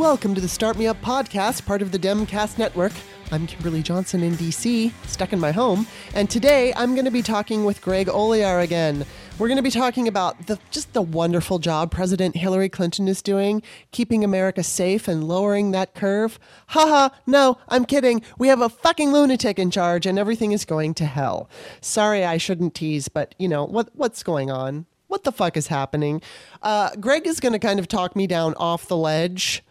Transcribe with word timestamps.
Welcome 0.00 0.34
to 0.34 0.40
the 0.40 0.48
Start 0.48 0.78
Me 0.78 0.86
Up 0.86 0.98
podcast, 1.02 1.66
part 1.66 1.82
of 1.82 1.92
the 1.92 1.98
Demcast 1.98 2.56
Network. 2.56 2.92
I'm 3.30 3.46
Kimberly 3.46 3.82
Johnson 3.82 4.22
in 4.22 4.32
DC, 4.32 4.92
stuck 5.06 5.34
in 5.34 5.38
my 5.38 5.52
home, 5.52 5.86
and 6.14 6.30
today 6.30 6.72
I'm 6.74 6.94
going 6.94 7.04
to 7.04 7.10
be 7.10 7.20
talking 7.20 7.66
with 7.66 7.82
Greg 7.82 8.06
Olear 8.06 8.62
again. 8.62 9.04
We're 9.38 9.48
going 9.48 9.58
to 9.58 9.62
be 9.62 9.70
talking 9.70 10.08
about 10.08 10.46
the 10.46 10.58
just 10.70 10.94
the 10.94 11.02
wonderful 11.02 11.58
job 11.58 11.90
President 11.90 12.34
Hillary 12.34 12.70
Clinton 12.70 13.08
is 13.08 13.20
doing, 13.20 13.62
keeping 13.90 14.24
America 14.24 14.62
safe 14.62 15.06
and 15.06 15.28
lowering 15.28 15.72
that 15.72 15.94
curve. 15.94 16.38
Haha, 16.68 17.10
no, 17.26 17.58
I'm 17.68 17.84
kidding. 17.84 18.22
We 18.38 18.48
have 18.48 18.62
a 18.62 18.70
fucking 18.70 19.12
lunatic 19.12 19.58
in 19.58 19.70
charge 19.70 20.06
and 20.06 20.18
everything 20.18 20.52
is 20.52 20.64
going 20.64 20.94
to 20.94 21.04
hell. 21.04 21.50
Sorry, 21.82 22.24
I 22.24 22.38
shouldn't 22.38 22.74
tease, 22.74 23.08
but 23.08 23.34
you 23.38 23.48
know, 23.48 23.66
what 23.66 23.90
what's 23.94 24.22
going 24.22 24.50
on? 24.50 24.86
What 25.08 25.24
the 25.24 25.32
fuck 25.32 25.58
is 25.58 25.66
happening? 25.66 26.22
Uh, 26.62 26.96
Greg 26.96 27.26
is 27.26 27.38
going 27.38 27.52
to 27.52 27.58
kind 27.58 27.78
of 27.78 27.86
talk 27.86 28.16
me 28.16 28.26
down 28.26 28.54
off 28.54 28.88
the 28.88 28.96
ledge 28.96 29.62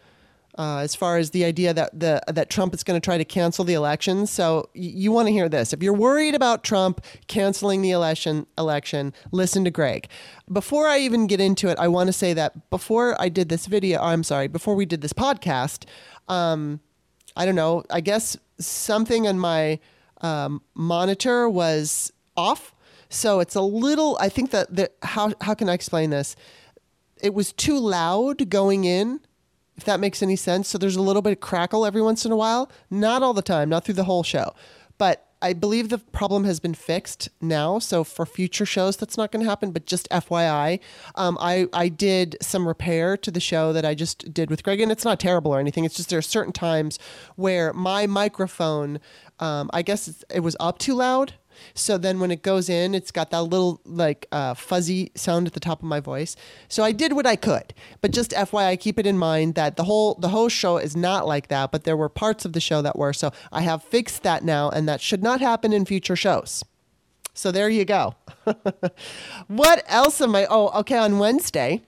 uh, 0.58 0.78
as 0.78 0.94
far 0.94 1.16
as 1.16 1.30
the 1.30 1.44
idea 1.44 1.72
that 1.72 1.98
the 1.98 2.20
that 2.26 2.50
Trump 2.50 2.74
is 2.74 2.82
going 2.82 3.00
to 3.00 3.04
try 3.04 3.16
to 3.16 3.24
cancel 3.24 3.64
the 3.64 3.74
election. 3.74 4.26
So 4.26 4.68
y- 4.74 4.82
you 4.82 5.12
want 5.12 5.28
to 5.28 5.32
hear 5.32 5.48
this. 5.48 5.72
If 5.72 5.82
you're 5.82 5.94
worried 5.94 6.34
about 6.34 6.64
Trump 6.64 7.04
canceling 7.28 7.82
the 7.82 7.90
election, 7.90 8.46
election, 8.58 9.14
listen 9.30 9.64
to 9.64 9.70
Greg. 9.70 10.08
Before 10.50 10.86
I 10.86 10.98
even 10.98 11.26
get 11.26 11.40
into 11.40 11.68
it, 11.68 11.78
I 11.78 11.88
want 11.88 12.08
to 12.08 12.12
say 12.12 12.32
that 12.34 12.70
before 12.70 13.20
I 13.20 13.28
did 13.28 13.48
this 13.48 13.66
video, 13.66 14.00
I'm 14.00 14.24
sorry, 14.24 14.48
before 14.48 14.74
we 14.74 14.86
did 14.86 15.00
this 15.00 15.12
podcast, 15.12 15.84
um, 16.28 16.80
I 17.36 17.46
don't 17.46 17.54
know. 17.54 17.84
I 17.90 18.00
guess 18.00 18.36
something 18.58 19.26
on 19.28 19.38
my 19.38 19.78
um, 20.20 20.62
monitor 20.74 21.48
was 21.48 22.12
off, 22.36 22.74
so 23.08 23.40
it's 23.40 23.54
a 23.54 23.62
little. 23.62 24.16
I 24.20 24.28
think 24.28 24.50
that 24.50 24.74
the 24.74 24.90
how 25.02 25.32
how 25.40 25.54
can 25.54 25.68
I 25.68 25.74
explain 25.74 26.10
this? 26.10 26.34
It 27.22 27.34
was 27.34 27.52
too 27.52 27.78
loud 27.78 28.48
going 28.48 28.84
in 28.84 29.20
if 29.80 29.84
that 29.84 29.98
makes 29.98 30.22
any 30.22 30.36
sense. 30.36 30.68
So 30.68 30.76
there's 30.76 30.96
a 30.96 31.00
little 31.00 31.22
bit 31.22 31.32
of 31.32 31.40
crackle 31.40 31.86
every 31.86 32.02
once 32.02 32.26
in 32.26 32.32
a 32.32 32.36
while, 32.36 32.70
not 32.90 33.22
all 33.22 33.32
the 33.32 33.40
time, 33.40 33.70
not 33.70 33.82
through 33.82 33.94
the 33.94 34.04
whole 34.04 34.22
show. 34.22 34.52
But 34.98 35.26
I 35.40 35.54
believe 35.54 35.88
the 35.88 35.96
problem 35.96 36.44
has 36.44 36.60
been 36.60 36.74
fixed 36.74 37.30
now. 37.40 37.78
So 37.78 38.04
for 38.04 38.26
future 38.26 38.66
shows, 38.66 38.98
that's 38.98 39.16
not 39.16 39.32
going 39.32 39.42
to 39.42 39.48
happen. 39.48 39.72
But 39.72 39.86
just 39.86 40.06
FYI, 40.10 40.80
um, 41.14 41.38
I, 41.40 41.66
I 41.72 41.88
did 41.88 42.36
some 42.42 42.68
repair 42.68 43.16
to 43.16 43.30
the 43.30 43.40
show 43.40 43.72
that 43.72 43.86
I 43.86 43.94
just 43.94 44.34
did 44.34 44.50
with 44.50 44.62
Greg. 44.62 44.82
And 44.82 44.92
it's 44.92 45.06
not 45.06 45.18
terrible 45.18 45.54
or 45.54 45.60
anything. 45.60 45.86
It's 45.86 45.96
just 45.96 46.10
there 46.10 46.18
are 46.18 46.22
certain 46.22 46.52
times 46.52 46.98
where 47.36 47.72
my 47.72 48.06
microphone, 48.06 49.00
um, 49.38 49.70
I 49.72 49.80
guess 49.80 50.22
it 50.28 50.40
was 50.40 50.58
up 50.60 50.78
too 50.78 50.94
loud 50.94 51.32
so 51.74 51.98
then 51.98 52.20
when 52.20 52.30
it 52.30 52.42
goes 52.42 52.68
in, 52.68 52.94
it's 52.94 53.10
got 53.10 53.30
that 53.30 53.42
little 53.42 53.80
like 53.84 54.26
uh, 54.32 54.54
fuzzy 54.54 55.10
sound 55.14 55.46
at 55.46 55.52
the 55.52 55.60
top 55.60 55.80
of 55.80 55.84
my 55.84 56.00
voice. 56.00 56.36
So 56.68 56.82
I 56.82 56.92
did 56.92 57.12
what 57.12 57.26
I 57.26 57.36
could, 57.36 57.74
but 58.00 58.10
just 58.12 58.30
FYI, 58.30 58.78
keep 58.78 58.98
it 58.98 59.06
in 59.06 59.18
mind 59.18 59.54
that 59.54 59.76
the 59.76 59.84
whole 59.84 60.14
the 60.14 60.28
whole 60.28 60.48
show 60.48 60.76
is 60.76 60.96
not 60.96 61.26
like 61.26 61.48
that, 61.48 61.70
but 61.70 61.84
there 61.84 61.96
were 61.96 62.08
parts 62.08 62.44
of 62.44 62.52
the 62.52 62.60
show 62.60 62.82
that 62.82 62.98
were. 62.98 63.12
So 63.12 63.32
I 63.52 63.62
have 63.62 63.82
fixed 63.82 64.22
that 64.22 64.44
now, 64.44 64.70
and 64.70 64.88
that 64.88 65.00
should 65.00 65.22
not 65.22 65.40
happen 65.40 65.72
in 65.72 65.84
future 65.84 66.16
shows. 66.16 66.64
So 67.32 67.50
there 67.50 67.68
you 67.68 67.84
go. 67.84 68.14
what 69.46 69.84
else 69.86 70.20
am 70.20 70.34
I? 70.34 70.46
Oh, 70.50 70.68
okay. 70.80 70.98
On 70.98 71.18
Wednesday, 71.18 71.82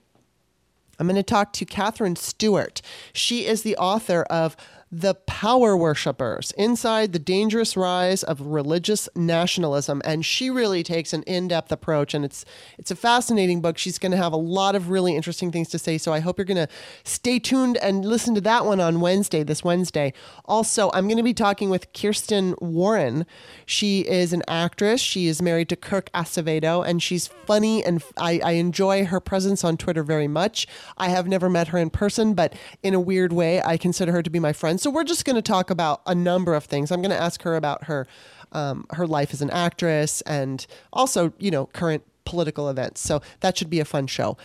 I'm 0.99 1.07
going 1.07 1.17
to 1.17 1.23
talk 1.23 1.53
to 1.55 1.65
Katherine 1.65 2.17
Stewart. 2.17 2.81
She 3.13 3.45
is 3.45 3.63
the 3.63 3.77
author 3.77 4.23
of 4.31 4.57
the 4.95 5.15
power 5.15 5.75
worshippers 5.75 6.53
inside 6.59 7.15
the 7.15 7.19
dangerous 7.19 7.79
rise 7.79 8.23
of 8.23 8.43
religious 8.43 9.09
nationalism. 9.17 10.03
And 10.05 10.23
she 10.23 10.51
really 10.51 10.83
takes 10.83 11.15
an 11.15 11.23
in-depth 11.23 11.73
approach 11.73 12.13
and 12.13 12.27
it's 12.27 12.45
it's 12.77 12.91
a 12.91 12.97
fascinating 12.97 13.63
book. 13.63 13.79
She's 13.79 13.99
going 13.99 14.13
to 14.13 14.19
have 14.19 14.35
a 14.35 14.37
lot 14.37 14.75
of 14.75 14.91
really 14.91 15.17
interesting 15.17 15.51
things 15.51 15.71
to 15.71 15.79
say 15.79 15.97
so 15.97 16.13
i 16.13 16.21
hope 16.21 16.37
you're 16.37 16.45
going 16.45 16.67
to 16.67 16.69
stay 17.05 17.39
tuned 17.39 17.79
and 17.79 18.05
listen 18.05 18.35
to 18.35 18.41
that 18.43 18.67
one 18.67 18.81
on 18.81 19.01
wednesday 19.01 19.43
this 19.43 19.65
wednesday. 19.65 20.13
Also 20.45 20.91
i'm 20.93 21.07
going 21.07 21.17
to 21.17 21.23
be 21.23 21.33
talking 21.33 21.71
with 21.71 21.91
kirsten 21.95 22.55
warren. 22.61 23.25
She 23.65 24.01
is 24.01 24.35
an 24.35 24.43
actress. 24.47 25.01
She 25.01 25.27
is 25.27 25.41
married 25.41 25.71
to 25.71 25.77
kirk 25.77 26.11
acevedo 26.13 26.87
and 26.87 27.03
she's 27.03 27.29
funny 27.29 27.83
and 27.83 28.03
I, 28.19 28.41
I 28.45 28.53
enjoy 28.53 29.07
her 29.07 29.21
presence 29.21 29.65
on 29.65 29.79
twitter 29.79 30.03
very 30.03 30.29
much. 30.29 30.67
I 30.99 31.09
have 31.09 31.27
never 31.27 31.49
met 31.49 31.69
her 31.69 31.79
in 31.79 31.89
person 31.89 32.35
but 32.35 32.53
in 32.83 32.93
a 32.93 33.01
weird 33.01 33.33
way 33.33 33.63
i 33.63 33.79
consider 33.79 34.13
her 34.13 34.23
to 34.23 34.29
be 34.29 34.39
my 34.39 34.53
friend 34.53 34.82
so 34.83 34.91
we're 34.91 35.05
just 35.05 35.25
going 35.25 35.37
to 35.37 35.43
talk 35.43 35.71
about 35.71 36.03
a 36.07 36.15
number 36.15 36.55
of 36.55 36.65
things. 36.65 36.91
I'm 36.91 37.01
going 37.01 37.11
to 37.11 37.21
ask 37.21 37.43
her 37.43 37.55
about 37.57 37.85
her 37.85 38.07
um, 38.51 38.85
her 38.91 39.07
life 39.07 39.33
as 39.33 39.41
an 39.41 39.51
actress 39.51 40.21
and 40.23 40.67
also, 40.93 41.33
you 41.39 41.51
know, 41.51 41.67
current 41.67 42.05
political 42.25 42.69
events. 42.69 43.01
So 43.01 43.23
that 43.41 43.57
should 43.57 43.71
be 43.71 43.81
a 43.81 43.85
fun 43.85 44.07
show. 44.07 44.37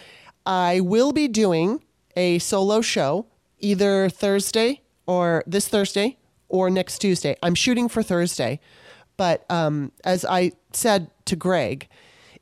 I 0.46 0.80
will 0.80 1.12
be 1.12 1.28
doing 1.28 1.84
a 2.16 2.40
solo 2.40 2.82
show 2.82 3.26
either 3.60 4.10
Thursday 4.10 4.82
or 5.08 5.44
this 5.46 5.68
Thursday 5.68 6.18
or 6.48 6.70
next 6.70 7.00
Tuesday. 7.00 7.36
I'm 7.44 7.56
shooting 7.56 7.90
for 7.90 8.02
Thursday, 8.02 8.60
but 9.18 9.50
um, 9.52 9.92
as 10.06 10.24
I 10.24 10.54
said 10.72 11.10
to 11.26 11.36
Greg, 11.36 11.90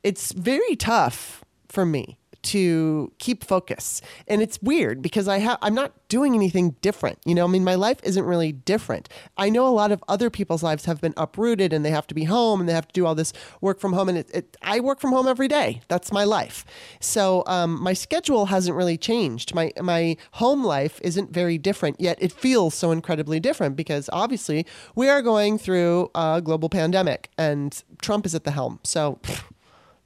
it's 0.04 0.34
very 0.34 0.76
tough 0.76 1.44
for 1.68 1.86
me 1.86 2.20
to 2.46 3.12
keep 3.18 3.44
focus. 3.44 4.02
And 4.28 4.42
it's 4.42 4.62
weird 4.62 5.02
because 5.02 5.28
I 5.28 5.40
have 5.40 5.58
I'm 5.62 5.74
not 5.74 5.94
doing 6.08 6.36
anything 6.36 6.76
different. 6.82 7.20
You 7.26 7.36
know, 7.36 7.46
I 7.46 7.48
mean 7.48 7.64
my 7.64 7.76
life 7.76 8.00
isn't 8.04 8.24
really 8.24 8.52
different. 8.52 9.10
I 9.38 9.50
know 9.50 9.68
a 9.68 9.70
lot 9.70 9.92
of 9.92 10.04
other 10.08 10.30
people's 10.30 10.64
lives 10.64 10.86
have 10.86 11.02
been 11.02 11.14
uprooted 11.18 11.74
and 11.74 11.84
they 11.84 11.90
have 11.92 12.08
to 12.08 12.16
be 12.16 12.26
home 12.26 12.60
and 12.60 12.70
they 12.70 12.74
have 12.74 12.88
to 12.88 12.94
do 12.94 13.06
all 13.06 13.16
this 13.16 13.34
work 13.62 13.80
from 13.80 13.94
home 13.94 14.10
and 14.10 14.18
it, 14.20 14.30
it 14.34 14.58
I 14.62 14.80
work 14.80 15.00
from 15.00 15.12
home 15.12 15.28
every 15.28 15.48
day. 15.48 15.82
That's 15.88 16.12
my 16.12 16.24
life. 16.24 16.66
So 17.00 17.44
um, 17.48 17.82
my 17.82 17.94
schedule 17.94 18.48
hasn't 18.48 18.78
really 18.78 18.98
changed. 18.98 19.56
My 19.56 19.72
my 19.82 20.18
home 20.34 20.64
life 20.64 21.00
isn't 21.02 21.32
very 21.32 21.58
different 21.58 22.00
yet 22.00 22.18
it 22.22 22.32
feels 22.32 22.76
so 22.76 22.92
incredibly 22.92 23.40
different 23.40 23.76
because 23.76 24.10
obviously 24.14 24.66
we 24.96 25.10
are 25.10 25.22
going 25.22 25.58
through 25.58 26.12
a 26.16 26.42
global 26.44 26.70
pandemic 26.70 27.30
and 27.38 27.84
Trump 28.02 28.26
is 28.26 28.36
at 28.36 28.44
the 28.44 28.52
helm. 28.52 28.80
So 28.84 29.20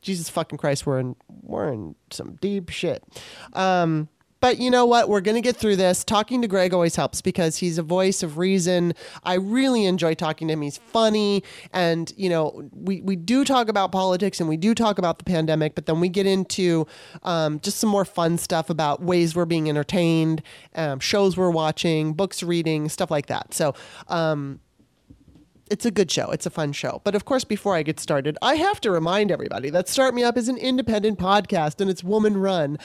Jesus 0.01 0.29
fucking 0.29 0.57
Christ, 0.57 0.85
we're 0.85 0.99
in 0.99 1.15
we're 1.41 1.71
in 1.71 1.95
some 2.11 2.35
deep 2.35 2.69
shit. 2.69 3.03
Um, 3.53 4.09
but 4.41 4.57
you 4.57 4.71
know 4.71 4.85
what? 4.85 5.09
We're 5.09 5.21
going 5.21 5.35
to 5.35 5.41
get 5.41 5.57
through 5.57 5.75
this. 5.75 6.03
Talking 6.03 6.41
to 6.41 6.47
Greg 6.47 6.73
always 6.73 6.95
helps 6.95 7.21
because 7.21 7.57
he's 7.57 7.77
a 7.77 7.83
voice 7.83 8.23
of 8.23 8.37
reason. 8.37 8.93
I 9.23 9.33
really 9.33 9.85
enjoy 9.85 10.13
talking 10.13 10.47
to 10.47 10.53
him. 10.53 10.61
He's 10.61 10.77
funny. 10.77 11.43
And, 11.73 12.11
you 12.15 12.29
know, 12.29 12.69
we, 12.71 13.01
we 13.01 13.15
do 13.15 13.43
talk 13.43 13.67
about 13.67 13.91
politics 13.91 14.39
and 14.39 14.47
we 14.47 14.57
do 14.57 14.73
talk 14.73 14.97
about 14.97 15.17
the 15.17 15.25
pandemic, 15.25 15.75
but 15.75 15.87
then 15.87 15.99
we 15.99 16.07
get 16.07 16.25
into 16.25 16.87
um, 17.23 17.59
just 17.59 17.79
some 17.79 17.89
more 17.89 18.05
fun 18.05 18.37
stuff 18.37 18.69
about 18.69 19.01
ways 19.01 19.35
we're 19.35 19.45
being 19.45 19.67
entertained, 19.67 20.41
um, 20.75 20.99
shows 20.99 21.35
we're 21.35 21.51
watching, 21.51 22.13
books 22.13 22.41
reading, 22.41 22.87
stuff 22.87 23.11
like 23.11 23.25
that. 23.25 23.53
So, 23.53 23.75
um, 24.07 24.61
it's 25.69 25.85
a 25.85 25.91
good 25.91 26.11
show. 26.11 26.31
It's 26.31 26.45
a 26.45 26.49
fun 26.49 26.71
show. 26.71 27.01
But 27.03 27.15
of 27.15 27.25
course, 27.25 27.43
before 27.43 27.75
I 27.75 27.83
get 27.83 27.99
started, 27.99 28.37
I 28.41 28.55
have 28.55 28.81
to 28.81 28.91
remind 28.91 29.31
everybody 29.31 29.69
that 29.69 29.87
Start 29.87 30.13
Me 30.13 30.23
Up 30.23 30.37
is 30.37 30.49
an 30.49 30.57
independent 30.57 31.19
podcast 31.19 31.79
and 31.79 31.89
it's 31.89 32.03
woman 32.03 32.37
run 32.37 32.77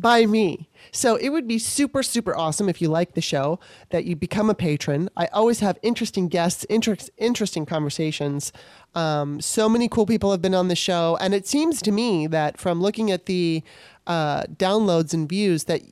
by 0.00 0.24
me. 0.24 0.68
So 0.92 1.16
it 1.16 1.28
would 1.28 1.46
be 1.46 1.58
super, 1.58 2.02
super 2.02 2.34
awesome 2.34 2.68
if 2.68 2.80
you 2.80 2.88
like 2.88 3.12
the 3.14 3.20
show 3.20 3.60
that 3.90 4.04
you 4.04 4.16
become 4.16 4.48
a 4.48 4.54
patron. 4.54 5.10
I 5.16 5.26
always 5.26 5.60
have 5.60 5.78
interesting 5.82 6.28
guests, 6.28 6.64
inter- 6.64 6.96
interesting 7.18 7.66
conversations. 7.66 8.52
Um, 8.94 9.40
so 9.40 9.68
many 9.68 9.88
cool 9.88 10.06
people 10.06 10.30
have 10.30 10.40
been 10.40 10.54
on 10.54 10.68
the 10.68 10.76
show. 10.76 11.18
And 11.20 11.34
it 11.34 11.46
seems 11.46 11.82
to 11.82 11.92
me 11.92 12.26
that 12.28 12.58
from 12.58 12.80
looking 12.80 13.10
at 13.10 13.26
the 13.26 13.62
uh, 14.06 14.44
downloads 14.44 15.12
and 15.12 15.28
views, 15.28 15.64
that 15.64 15.82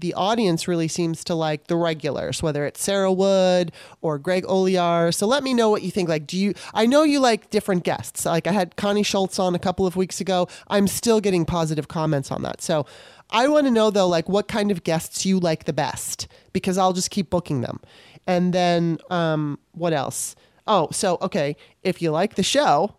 the 0.00 0.14
audience 0.14 0.68
really 0.68 0.88
seems 0.88 1.24
to 1.24 1.34
like 1.34 1.66
the 1.66 1.76
regulars, 1.76 2.42
whether 2.42 2.64
it's 2.66 2.82
Sarah 2.82 3.12
Wood 3.12 3.72
or 4.00 4.18
Greg 4.18 4.44
Olear. 4.44 5.14
So 5.14 5.26
let 5.26 5.42
me 5.42 5.54
know 5.54 5.70
what 5.70 5.82
you 5.82 5.90
think. 5.90 6.08
Like, 6.08 6.26
do 6.26 6.36
you? 6.36 6.54
I 6.74 6.86
know 6.86 7.02
you 7.02 7.20
like 7.20 7.50
different 7.50 7.84
guests. 7.84 8.24
Like 8.24 8.46
I 8.46 8.52
had 8.52 8.76
Connie 8.76 9.02
Schultz 9.02 9.38
on 9.38 9.54
a 9.54 9.58
couple 9.58 9.86
of 9.86 9.96
weeks 9.96 10.20
ago. 10.20 10.48
I'm 10.68 10.86
still 10.86 11.20
getting 11.20 11.44
positive 11.44 11.88
comments 11.88 12.30
on 12.30 12.42
that. 12.42 12.60
So 12.62 12.86
I 13.30 13.48
want 13.48 13.66
to 13.66 13.70
know 13.70 13.90
though, 13.90 14.08
like 14.08 14.28
what 14.28 14.48
kind 14.48 14.70
of 14.70 14.84
guests 14.84 15.26
you 15.26 15.38
like 15.38 15.64
the 15.64 15.72
best, 15.72 16.28
because 16.52 16.78
I'll 16.78 16.92
just 16.92 17.10
keep 17.10 17.30
booking 17.30 17.60
them. 17.60 17.80
And 18.26 18.52
then 18.52 18.98
um, 19.10 19.58
what 19.72 19.92
else? 19.92 20.36
Oh, 20.66 20.88
so 20.92 21.18
okay, 21.22 21.56
if 21.82 22.02
you 22.02 22.10
like 22.10 22.34
the 22.34 22.42
show, 22.42 22.96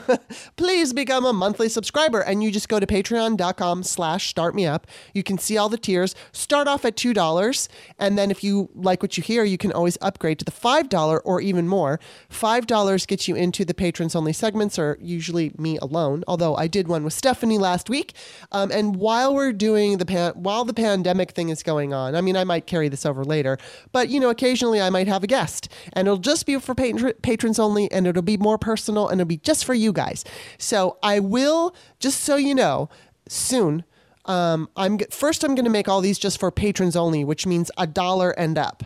please 0.56 0.92
become 0.92 1.24
a 1.24 1.32
monthly 1.32 1.68
subscriber 1.68 2.20
and 2.20 2.42
you 2.42 2.50
just 2.50 2.68
go 2.68 2.80
to 2.80 2.86
patreon.com 2.86 3.82
slash 3.82 4.28
start 4.28 4.54
me 4.54 4.66
up. 4.66 4.86
You 5.12 5.22
can 5.22 5.38
see 5.38 5.58
all 5.58 5.68
the 5.68 5.76
tiers. 5.76 6.14
Start 6.32 6.66
off 6.66 6.84
at 6.84 6.96
$2. 6.96 7.68
And 7.98 8.16
then 8.16 8.30
if 8.30 8.42
you 8.42 8.70
like 8.74 9.02
what 9.02 9.16
you 9.16 9.22
hear, 9.22 9.44
you 9.44 9.58
can 9.58 9.70
always 9.72 9.98
upgrade 10.00 10.38
to 10.38 10.44
the 10.44 10.50
$5 10.50 11.20
or 11.24 11.40
even 11.40 11.68
more. 11.68 12.00
$5 12.30 13.06
gets 13.06 13.28
you 13.28 13.34
into 13.34 13.64
the 13.64 13.74
patrons 13.74 14.16
only 14.16 14.32
segments 14.32 14.78
or 14.78 14.96
usually 15.00 15.52
me 15.58 15.78
alone. 15.82 16.24
Although 16.26 16.56
I 16.56 16.68
did 16.68 16.88
one 16.88 17.04
with 17.04 17.12
Stephanie 17.12 17.58
last 17.58 17.90
week. 17.90 18.14
Um, 18.50 18.70
and 18.72 18.96
while 18.96 19.34
we're 19.34 19.52
doing 19.52 19.98
the 19.98 20.06
pan- 20.06 20.32
while 20.34 20.64
the 20.64 20.74
pandemic 20.74 21.32
thing 21.32 21.50
is 21.50 21.62
going 21.62 21.92
on, 21.92 22.14
I 22.14 22.22
mean, 22.22 22.36
I 22.36 22.44
might 22.44 22.66
carry 22.66 22.88
this 22.88 23.04
over 23.04 23.24
later, 23.24 23.58
but 23.92 24.08
you 24.08 24.18
know, 24.18 24.30
occasionally 24.30 24.80
I 24.80 24.88
might 24.90 25.06
have 25.06 25.22
a 25.22 25.26
guest 25.26 25.68
and 25.92 26.08
it'll 26.08 26.18
just 26.18 26.46
be 26.46 26.58
for 26.58 26.74
patr- 26.74 27.20
patrons 27.22 27.58
only 27.58 27.90
and 27.92 28.06
it'll 28.06 28.21
it'll 28.22 28.38
be 28.38 28.42
more 28.42 28.58
personal 28.58 29.08
and 29.08 29.20
it'll 29.20 29.28
be 29.28 29.36
just 29.38 29.64
for 29.64 29.74
you 29.74 29.92
guys. 29.92 30.24
So 30.58 30.98
I 31.02 31.18
will, 31.18 31.74
just 31.98 32.20
so 32.20 32.36
you 32.36 32.54
know, 32.54 32.88
soon 33.28 33.84
um, 34.24 34.68
I'm 34.76 34.98
first 35.10 35.42
I'm 35.42 35.54
going 35.54 35.64
to 35.64 35.70
make 35.70 35.88
all 35.88 36.00
these 36.00 36.18
just 36.18 36.38
for 36.38 36.50
patrons 36.50 36.94
only, 36.96 37.24
which 37.24 37.46
means 37.46 37.70
a 37.76 37.86
dollar 37.86 38.30
and 38.30 38.56
up. 38.56 38.84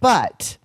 But 0.00 0.58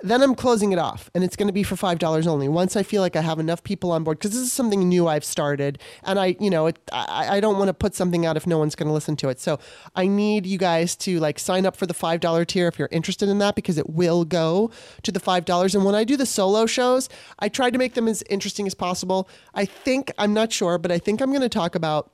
then 0.00 0.22
I'm 0.22 0.34
closing 0.34 0.72
it 0.72 0.78
off, 0.78 1.10
and 1.14 1.24
it's 1.24 1.36
going 1.36 1.46
to 1.46 1.52
be 1.52 1.62
for 1.62 1.74
five 1.74 1.98
dollars 1.98 2.26
only. 2.26 2.48
Once 2.48 2.76
I 2.76 2.82
feel 2.82 3.00
like 3.00 3.16
I 3.16 3.22
have 3.22 3.38
enough 3.38 3.64
people 3.64 3.92
on 3.92 4.04
board, 4.04 4.18
because 4.18 4.32
this 4.32 4.42
is 4.42 4.52
something 4.52 4.88
new 4.88 5.08
I've 5.08 5.24
started, 5.24 5.78
and 6.04 6.18
I, 6.18 6.36
you 6.38 6.50
know, 6.50 6.66
it, 6.66 6.78
I, 6.92 7.36
I 7.36 7.40
don't 7.40 7.56
want 7.56 7.68
to 7.68 7.74
put 7.74 7.94
something 7.94 8.26
out 8.26 8.36
if 8.36 8.46
no 8.46 8.58
one's 8.58 8.74
going 8.74 8.88
to 8.88 8.92
listen 8.92 9.16
to 9.16 9.28
it. 9.30 9.40
So 9.40 9.58
I 9.94 10.06
need 10.06 10.44
you 10.44 10.58
guys 10.58 10.96
to 10.96 11.18
like 11.18 11.38
sign 11.38 11.64
up 11.64 11.76
for 11.76 11.86
the 11.86 11.94
five 11.94 12.20
dollar 12.20 12.44
tier 12.44 12.68
if 12.68 12.78
you're 12.78 12.90
interested 12.92 13.28
in 13.28 13.38
that, 13.38 13.54
because 13.54 13.78
it 13.78 13.88
will 13.88 14.24
go 14.24 14.70
to 15.02 15.10
the 15.10 15.20
five 15.20 15.44
dollars. 15.46 15.74
And 15.74 15.84
when 15.84 15.94
I 15.94 16.04
do 16.04 16.16
the 16.16 16.26
solo 16.26 16.66
shows, 16.66 17.08
I 17.38 17.48
try 17.48 17.70
to 17.70 17.78
make 17.78 17.94
them 17.94 18.06
as 18.06 18.22
interesting 18.28 18.66
as 18.66 18.74
possible. 18.74 19.28
I 19.54 19.64
think 19.64 20.12
I'm 20.18 20.34
not 20.34 20.52
sure, 20.52 20.76
but 20.76 20.92
I 20.92 20.98
think 20.98 21.22
I'm 21.22 21.30
going 21.30 21.40
to 21.40 21.48
talk 21.48 21.74
about 21.74 22.12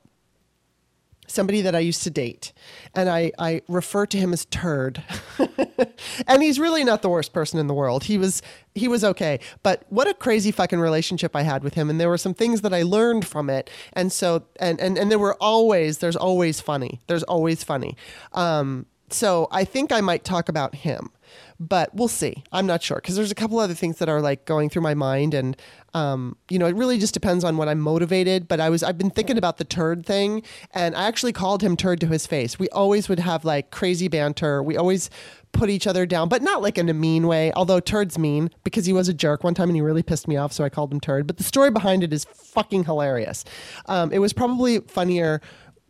somebody 1.27 1.61
that 1.61 1.75
I 1.75 1.79
used 1.79 2.03
to 2.03 2.09
date, 2.09 2.53
and 2.93 3.09
I, 3.09 3.31
I 3.39 3.61
refer 3.67 4.05
to 4.07 4.17
him 4.17 4.33
as 4.33 4.45
Turd. 4.45 5.03
and 6.27 6.43
he's 6.43 6.59
really 6.59 6.83
not 6.83 7.01
the 7.01 7.09
worst 7.09 7.33
person 7.33 7.59
in 7.59 7.67
the 7.67 7.73
world. 7.73 8.05
He 8.05 8.17
was 8.17 8.41
he 8.75 8.87
was 8.87 9.03
okay, 9.03 9.39
but 9.61 9.83
what 9.89 10.07
a 10.07 10.13
crazy 10.13 10.51
fucking 10.51 10.79
relationship 10.79 11.35
I 11.35 11.43
had 11.43 11.63
with 11.63 11.75
him, 11.75 11.89
and 11.89 11.99
there 11.99 12.09
were 12.09 12.17
some 12.17 12.33
things 12.33 12.61
that 12.61 12.73
I 12.73 12.83
learned 12.83 13.25
from 13.27 13.49
it, 13.49 13.69
and 13.93 14.11
so 14.11 14.43
and 14.59 14.79
and 14.79 14.97
and 14.97 15.11
there 15.11 15.19
were 15.19 15.35
always 15.41 15.99
there's 15.99 16.15
always 16.15 16.61
funny. 16.61 16.99
There's 17.07 17.23
always 17.23 17.63
funny. 17.63 17.95
Um, 18.33 18.85
so 19.09 19.47
I 19.51 19.63
think 19.63 19.91
I 19.91 20.01
might 20.01 20.23
talk 20.23 20.49
about 20.49 20.75
him 20.75 21.11
but 21.69 21.93
we'll 21.95 22.07
see. 22.07 22.43
I'm 22.51 22.65
not 22.65 22.83
sure 22.83 22.97
because 22.97 23.15
there's 23.15 23.31
a 23.31 23.35
couple 23.35 23.59
other 23.59 23.73
things 23.73 23.97
that 23.99 24.09
are 24.09 24.21
like 24.21 24.45
going 24.45 24.69
through 24.69 24.81
my 24.81 24.93
mind, 24.93 25.33
and 25.33 25.57
um, 25.93 26.37
you 26.49 26.59
know, 26.59 26.65
it 26.65 26.75
really 26.75 26.97
just 26.97 27.13
depends 27.13 27.43
on 27.43 27.57
what 27.57 27.67
I'm 27.67 27.79
motivated. 27.79 28.47
But 28.47 28.59
I 28.59 28.69
was 28.69 28.83
I've 28.83 28.97
been 28.97 29.09
thinking 29.09 29.37
about 29.37 29.57
the 29.57 29.63
turd 29.63 30.05
thing, 30.05 30.43
and 30.73 30.95
I 30.95 31.07
actually 31.07 31.33
called 31.33 31.63
him 31.63 31.77
turd 31.77 31.99
to 32.01 32.07
his 32.07 32.27
face. 32.27 32.59
We 32.59 32.69
always 32.69 33.09
would 33.09 33.19
have 33.19 33.45
like 33.45 33.71
crazy 33.71 34.07
banter. 34.07 34.61
We 34.61 34.77
always 34.77 35.09
put 35.53 35.69
each 35.69 35.87
other 35.87 36.05
down, 36.05 36.29
but 36.29 36.41
not 36.41 36.61
like 36.61 36.77
in 36.77 36.89
a 36.89 36.93
mean 36.93 37.27
way. 37.27 37.53
Although 37.53 37.79
turd's 37.79 38.17
mean 38.17 38.49
because 38.63 38.85
he 38.85 38.93
was 38.93 39.07
a 39.07 39.13
jerk 39.13 39.43
one 39.43 39.53
time 39.53 39.69
and 39.69 39.75
he 39.75 39.81
really 39.81 40.03
pissed 40.03 40.27
me 40.27 40.35
off, 40.35 40.51
so 40.51 40.63
I 40.63 40.69
called 40.69 40.91
him 40.91 40.99
turd. 40.99 41.27
But 41.27 41.37
the 41.37 41.43
story 41.43 41.71
behind 41.71 42.03
it 42.03 42.11
is 42.11 42.25
fucking 42.25 42.85
hilarious. 42.85 43.45
Um, 43.85 44.11
it 44.11 44.19
was 44.19 44.33
probably 44.33 44.79
funnier 44.79 45.41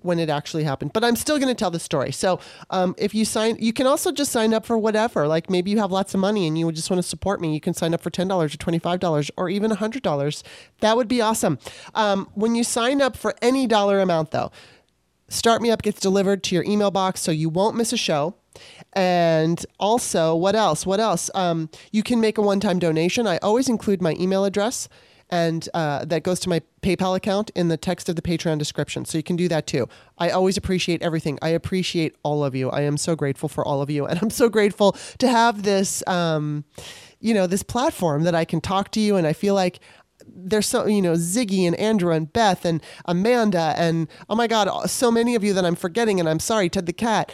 when 0.04 0.20
it 0.20 0.30
actually 0.30 0.64
happened. 0.64 0.94
But 0.94 1.04
I'm 1.04 1.16
still 1.16 1.38
going 1.38 1.50
to 1.50 1.56
tell 1.56 1.72
the 1.72 1.80
story. 1.80 2.12
So 2.12 2.40
um, 2.70 2.96
if 2.98 3.16
you 3.16 3.26
sign, 3.26 3.58
you 3.60 3.74
can 3.74 3.88
also 3.88 4.12
just 4.12 4.32
sign 4.32 4.54
up 4.54 4.66
for 4.66 4.78
whatever. 4.78 5.28
Like 5.28 5.50
maybe 5.50 5.72
you 5.72 5.80
have 5.80 5.92
lots 5.92 6.14
of 6.14 6.20
money 6.20 6.48
and 6.48 6.58
you 6.58 6.72
just 6.72 6.90
want 6.90 7.02
to 7.02 7.08
support 7.08 7.42
me. 7.42 7.54
You 7.54 7.62
can 7.62 7.74
sign 7.74 7.94
up 7.94 8.02
for 8.02 8.10
ten 8.10 8.28
dollars 8.28 8.54
or 8.54 8.58
twenty 8.58 8.80
five 8.80 9.00
dollars 9.00 9.32
or 9.38 9.50
even 9.50 9.72
hundred 9.72 10.04
dollars. 10.04 10.44
That 10.82 10.98
would 10.98 11.08
be 11.08 11.22
awesome. 11.22 11.60
Um, 11.96 12.30
when 12.34 12.56
you 12.56 12.64
sign 12.64 13.02
up 13.02 13.18
for 13.18 13.36
any 13.42 13.68
dollar 13.68 14.00
amount, 14.00 14.32
though, 14.32 14.52
Start 15.30 15.62
Me 15.62 15.72
Up 15.72 15.82
gets 15.82 16.00
delivered 16.00 16.44
to 16.44 16.56
your 16.56 16.64
email 16.64 16.92
box, 16.92 17.22
so 17.22 17.32
you 17.32 17.50
won't 17.50 17.76
miss 17.76 17.92
a 17.94 17.98
show. 17.98 18.36
And 18.94 19.66
also, 19.80 20.36
what 20.36 20.56
else? 20.56 20.86
What 20.86 21.00
else? 21.00 21.32
Um, 21.34 21.70
you 21.92 22.04
can 22.04 22.22
make 22.22 22.38
a 22.38 22.42
one 22.42 22.60
time 22.60 22.78
donation. 22.78 23.26
I 23.26 23.38
always 23.38 23.68
include 23.68 24.02
my 24.02 24.16
email 24.20 24.46
address 24.46 24.88
and 25.34 25.68
uh, 25.74 26.06
that 26.06 26.22
goes 26.22 26.40
to 26.42 26.50
my 26.50 26.62
PayPal 26.84 27.18
account 27.18 27.50
in 27.56 27.68
the 27.68 27.76
text 27.76 28.08
of 28.08 28.16
the 28.16 28.22
Patreon 28.22 28.60
description. 28.60 29.04
So 29.04 29.18
you 29.18 29.24
can 29.24 29.36
do 29.36 29.48
that 29.48 29.66
too. 29.66 29.90
I 30.20 30.30
always 30.30 30.58
appreciate 30.58 31.02
everything. 31.02 31.40
I 31.42 31.50
appreciate 31.50 32.16
all 32.22 32.46
of 32.46 32.54
you. 32.54 32.70
I 32.70 32.82
am 32.82 32.98
so 32.98 33.16
grateful 33.16 33.50
for 33.50 33.66
all 33.66 33.82
of 33.82 33.90
you, 33.90 34.06
and 34.06 34.20
I'm 34.22 34.30
so 34.30 34.48
grateful 34.48 34.96
to 35.18 35.28
have 35.28 35.64
this, 35.64 36.04
um, 36.06 36.66
you 37.20 37.34
know, 37.34 37.48
this 37.48 37.64
platform 37.64 38.24
that 38.26 38.36
I 38.36 38.46
can 38.46 38.62
talk 38.62 38.92
to 38.92 39.00
you, 39.00 39.16
and 39.16 39.26
I 39.26 39.34
feel 39.34 39.56
like 39.56 39.80
there's 40.36 40.68
so 40.68 40.86
you 40.86 41.02
know 41.02 41.14
Ziggy 41.14 41.66
and 41.66 41.76
Andrew 41.78 42.12
and 42.12 42.32
Beth 42.32 42.64
and 42.64 42.82
Amanda 43.06 43.74
and 43.76 44.08
oh 44.30 44.36
my 44.36 44.46
God, 44.46 44.88
so 44.90 45.10
many 45.12 45.34
of 45.34 45.44
you 45.44 45.54
that 45.54 45.66
I'm 45.66 45.76
forgetting, 45.76 46.20
and 46.20 46.30
I'm 46.30 46.40
sorry, 46.40 46.70
Ted 46.70 46.86
the 46.86 46.94
cat. 46.94 47.32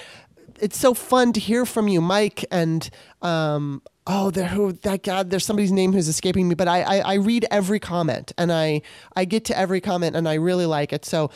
It's 0.62 0.80
so 0.80 0.94
fun 0.94 1.34
to 1.34 1.40
hear 1.40 1.66
from 1.66 1.90
you, 1.90 2.00
Mike, 2.00 2.45
and 2.50 2.90
um, 3.22 3.81
oh 4.09 4.31
there 4.31 4.47
who 4.47 4.73
that 4.73 5.03
god 5.03 5.29
there's 5.29 5.45
somebody's 5.45 5.71
name 5.71 5.94
who's 5.94 6.07
escaping 6.07 6.50
me 6.50 6.56
but 6.56 6.67
I, 6.67 6.81
I 6.81 6.97
i 7.00 7.13
read 7.13 7.45
every 7.51 7.79
comment 7.79 8.33
and 8.38 8.51
i 8.51 8.81
i 9.15 9.23
get 9.23 9.45
to 9.45 9.57
every 9.57 9.79
comment 9.79 10.15
and 10.15 10.27
i 10.27 10.33
really 10.33 10.65
like 10.65 10.91
it. 10.91 11.06
So 11.06 11.29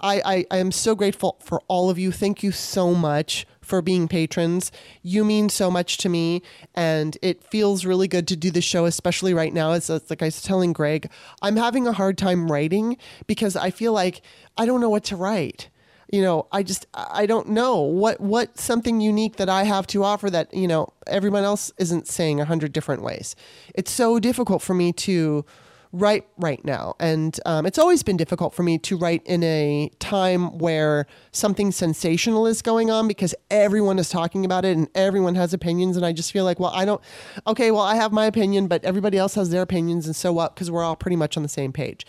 I, 0.00 0.20
I 0.24 0.44
i 0.50 0.56
am 0.58 0.72
so 0.72 0.94
grateful 0.94 1.38
for 1.40 1.62
all 1.68 1.90
of 1.90 1.98
you. 1.98 2.12
Thank 2.12 2.42
you 2.42 2.52
so 2.52 2.94
much 2.94 3.46
for 3.60 3.82
being 3.82 4.08
patrons. 4.08 4.72
You 5.02 5.24
mean 5.24 5.48
so 5.48 5.70
much 5.70 5.98
to 5.98 6.08
me 6.08 6.42
and 6.74 7.16
it 7.22 7.44
feels 7.44 7.84
really 7.84 8.08
good 8.08 8.26
to 8.28 8.36
do 8.36 8.50
the 8.50 8.62
show 8.62 8.84
especially 8.84 9.32
right 9.32 9.52
now. 9.52 9.72
It's, 9.72 9.88
it's 9.88 10.10
like 10.10 10.22
i 10.22 10.26
was 10.26 10.42
telling 10.42 10.72
greg 10.72 11.10
i'm 11.40 11.56
having 11.56 11.86
a 11.86 11.92
hard 11.92 12.18
time 12.18 12.50
writing 12.50 12.96
because 13.26 13.54
i 13.54 13.70
feel 13.70 13.92
like 13.92 14.22
i 14.56 14.66
don't 14.66 14.80
know 14.80 14.90
what 14.90 15.04
to 15.04 15.16
write 15.16 15.68
you 16.10 16.22
know 16.22 16.46
i 16.52 16.62
just 16.62 16.86
i 16.94 17.26
don't 17.26 17.48
know 17.48 17.80
what 17.80 18.18
what 18.20 18.58
something 18.58 19.00
unique 19.00 19.36
that 19.36 19.48
i 19.48 19.64
have 19.64 19.86
to 19.86 20.02
offer 20.02 20.30
that 20.30 20.52
you 20.54 20.66
know 20.66 20.88
everyone 21.08 21.44
else 21.44 21.72
isn't 21.78 22.06
saying 22.06 22.40
a 22.40 22.44
hundred 22.44 22.72
different 22.72 23.02
ways. 23.02 23.34
It's 23.74 23.90
so 23.90 24.18
difficult 24.18 24.62
for 24.62 24.74
me 24.74 24.92
to 24.92 25.44
write 25.90 26.26
right 26.36 26.62
now. 26.66 26.94
And 27.00 27.40
um, 27.46 27.64
it's 27.64 27.78
always 27.78 28.02
been 28.02 28.18
difficult 28.18 28.52
for 28.52 28.62
me 28.62 28.76
to 28.80 28.98
write 28.98 29.22
in 29.24 29.42
a 29.42 29.90
time 29.98 30.58
where 30.58 31.06
something 31.32 31.72
sensational 31.72 32.46
is 32.46 32.60
going 32.60 32.90
on 32.90 33.08
because 33.08 33.34
everyone 33.50 33.98
is 33.98 34.10
talking 34.10 34.44
about 34.44 34.66
it 34.66 34.76
and 34.76 34.88
everyone 34.94 35.34
has 35.34 35.54
opinions. 35.54 35.96
And 35.96 36.04
i 36.04 36.12
just 36.12 36.30
feel 36.30 36.44
like 36.44 36.60
well 36.60 36.72
i 36.74 36.84
don't 36.84 37.00
okay 37.46 37.70
well 37.70 37.80
i 37.80 37.94
have 37.94 38.12
my 38.12 38.26
opinion 38.26 38.68
but 38.68 38.84
everybody 38.84 39.16
else 39.16 39.34
has 39.34 39.48
their 39.48 39.62
opinions 39.62 40.06
and 40.06 40.14
so 40.14 40.32
what 40.32 40.54
because 40.54 40.70
we're 40.70 40.84
all 40.84 40.96
pretty 40.96 41.16
much 41.16 41.36
on 41.36 41.42
the 41.42 41.48
same 41.48 41.72
page. 41.72 42.06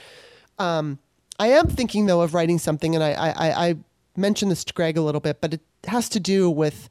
Um, 0.58 1.00
I 1.40 1.48
am 1.48 1.68
thinking 1.68 2.06
though 2.06 2.22
of 2.22 2.34
writing 2.34 2.60
something, 2.60 2.96
and 2.96 3.04
I, 3.04 3.12
I, 3.12 3.68
I 3.70 3.76
mentioned 4.16 4.52
this 4.52 4.64
to 4.66 4.74
Greg 4.74 4.98
a 4.98 5.02
little 5.02 5.22
bit, 5.22 5.42
but 5.42 5.54
it 5.54 5.62
has 5.86 6.10
to 6.10 6.20
do 6.20 6.50
with 6.50 6.90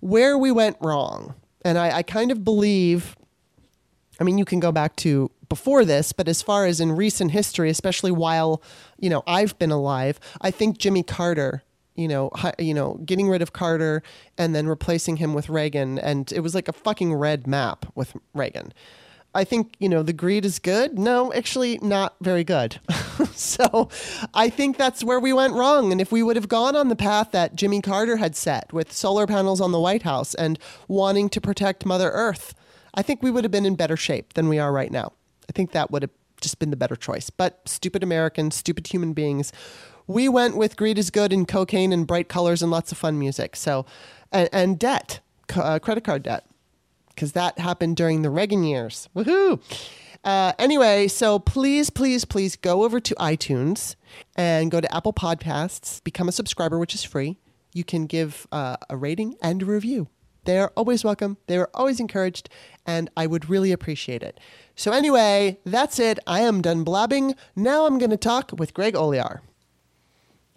where 0.00 0.38
we 0.38 0.52
went 0.52 0.76
wrong. 0.80 1.34
And 1.64 1.78
I, 1.78 1.98
I 1.98 2.02
kind 2.02 2.30
of 2.30 2.44
believe, 2.44 3.16
I 4.20 4.24
mean, 4.24 4.38
you 4.38 4.44
can 4.44 4.60
go 4.60 4.72
back 4.72 4.96
to 4.96 5.30
before 5.48 5.84
this, 5.84 6.12
but 6.12 6.28
as 6.28 6.42
far 6.42 6.66
as 6.66 6.80
in 6.80 6.92
recent 6.92 7.32
history, 7.32 7.70
especially 7.70 8.10
while, 8.10 8.62
you 8.98 9.10
know, 9.10 9.22
I've 9.26 9.58
been 9.58 9.70
alive, 9.70 10.20
I 10.40 10.50
think 10.50 10.78
Jimmy 10.78 11.02
Carter 11.02 11.62
you 11.98 12.06
know, 12.06 12.30
you 12.60 12.72
know, 12.72 12.94
getting 13.04 13.28
rid 13.28 13.42
of 13.42 13.52
Carter 13.52 14.04
and 14.38 14.54
then 14.54 14.68
replacing 14.68 15.16
him 15.16 15.34
with 15.34 15.48
Reagan, 15.48 15.98
and 15.98 16.30
it 16.30 16.40
was 16.40 16.54
like 16.54 16.68
a 16.68 16.72
fucking 16.72 17.12
red 17.12 17.48
map 17.48 17.86
with 17.96 18.16
Reagan. 18.34 18.72
I 19.34 19.42
think, 19.42 19.74
you 19.80 19.88
know, 19.88 20.04
the 20.04 20.12
greed 20.12 20.44
is 20.44 20.60
good. 20.60 20.96
No, 20.96 21.32
actually, 21.32 21.78
not 21.82 22.14
very 22.20 22.44
good. 22.44 22.80
so 23.58 23.88
I 24.34 24.50
think 24.50 24.76
that's 24.76 25.04
where 25.04 25.20
we 25.20 25.32
went 25.32 25.54
wrong. 25.54 25.92
And 25.92 26.00
if 26.00 26.10
we 26.10 26.24
would 26.24 26.34
have 26.34 26.48
gone 26.48 26.74
on 26.74 26.88
the 26.88 26.96
path 26.96 27.30
that 27.30 27.54
Jimmy 27.54 27.80
Carter 27.80 28.16
had 28.16 28.34
set 28.34 28.72
with 28.72 28.92
solar 28.92 29.26
panels 29.28 29.60
on 29.60 29.70
the 29.70 29.78
White 29.78 30.02
House 30.02 30.34
and 30.34 30.58
wanting 30.88 31.28
to 31.30 31.40
protect 31.40 31.86
Mother 31.86 32.10
Earth, 32.10 32.54
I 32.94 33.02
think 33.02 33.22
we 33.22 33.30
would 33.30 33.44
have 33.44 33.52
been 33.52 33.64
in 33.64 33.76
better 33.76 33.96
shape 33.96 34.34
than 34.34 34.48
we 34.48 34.58
are 34.58 34.72
right 34.72 34.90
now. 34.90 35.12
I 35.48 35.52
think 35.52 35.70
that 35.70 35.92
would 35.92 36.02
have 36.02 36.10
just 36.40 36.58
been 36.58 36.70
the 36.70 36.76
better 36.76 36.96
choice. 36.96 37.30
But 37.30 37.60
stupid 37.64 38.02
Americans, 38.02 38.56
stupid 38.56 38.88
human 38.88 39.12
beings, 39.12 39.52
we 40.08 40.28
went 40.28 40.56
with 40.56 40.76
greed 40.76 40.98
is 40.98 41.10
good 41.10 41.32
and 41.32 41.46
cocaine 41.46 41.92
and 41.92 42.06
bright 42.06 42.28
colors 42.28 42.60
and 42.60 42.72
lots 42.72 42.90
of 42.90 42.98
fun 42.98 43.18
music. 43.20 43.54
So, 43.54 43.86
and, 44.32 44.48
and 44.52 44.78
debt, 44.78 45.20
uh, 45.54 45.78
credit 45.78 46.02
card 46.02 46.24
debt 46.24 46.44
because 47.14 47.32
that 47.32 47.58
happened 47.58 47.96
during 47.96 48.22
the 48.22 48.30
Reagan 48.30 48.64
years. 48.64 49.08
Woohoo! 49.14 49.60
Uh, 50.28 50.52
anyway, 50.58 51.08
so 51.08 51.38
please, 51.38 51.88
please, 51.88 52.26
please 52.26 52.54
go 52.54 52.82
over 52.82 53.00
to 53.00 53.14
iTunes 53.14 53.96
and 54.36 54.70
go 54.70 54.78
to 54.78 54.94
Apple 54.94 55.14
Podcasts, 55.14 56.04
become 56.04 56.28
a 56.28 56.32
subscriber, 56.32 56.78
which 56.78 56.94
is 56.94 57.02
free. 57.02 57.38
You 57.72 57.82
can 57.82 58.04
give 58.04 58.46
uh, 58.52 58.76
a 58.90 58.96
rating 58.98 59.36
and 59.40 59.62
a 59.62 59.64
review. 59.64 60.08
They 60.44 60.58
are 60.58 60.70
always 60.76 61.02
welcome. 61.02 61.38
They 61.46 61.56
are 61.56 61.70
always 61.72 61.98
encouraged, 61.98 62.50
and 62.84 63.08
I 63.16 63.26
would 63.26 63.48
really 63.48 63.72
appreciate 63.72 64.22
it. 64.22 64.38
So, 64.76 64.92
anyway, 64.92 65.60
that's 65.64 65.98
it. 65.98 66.18
I 66.26 66.40
am 66.40 66.60
done 66.60 66.84
blabbing. 66.84 67.34
Now 67.56 67.86
I'm 67.86 67.96
going 67.96 68.10
to 68.10 68.18
talk 68.18 68.50
with 68.54 68.74
Greg 68.74 68.92
Olear. 68.92 69.40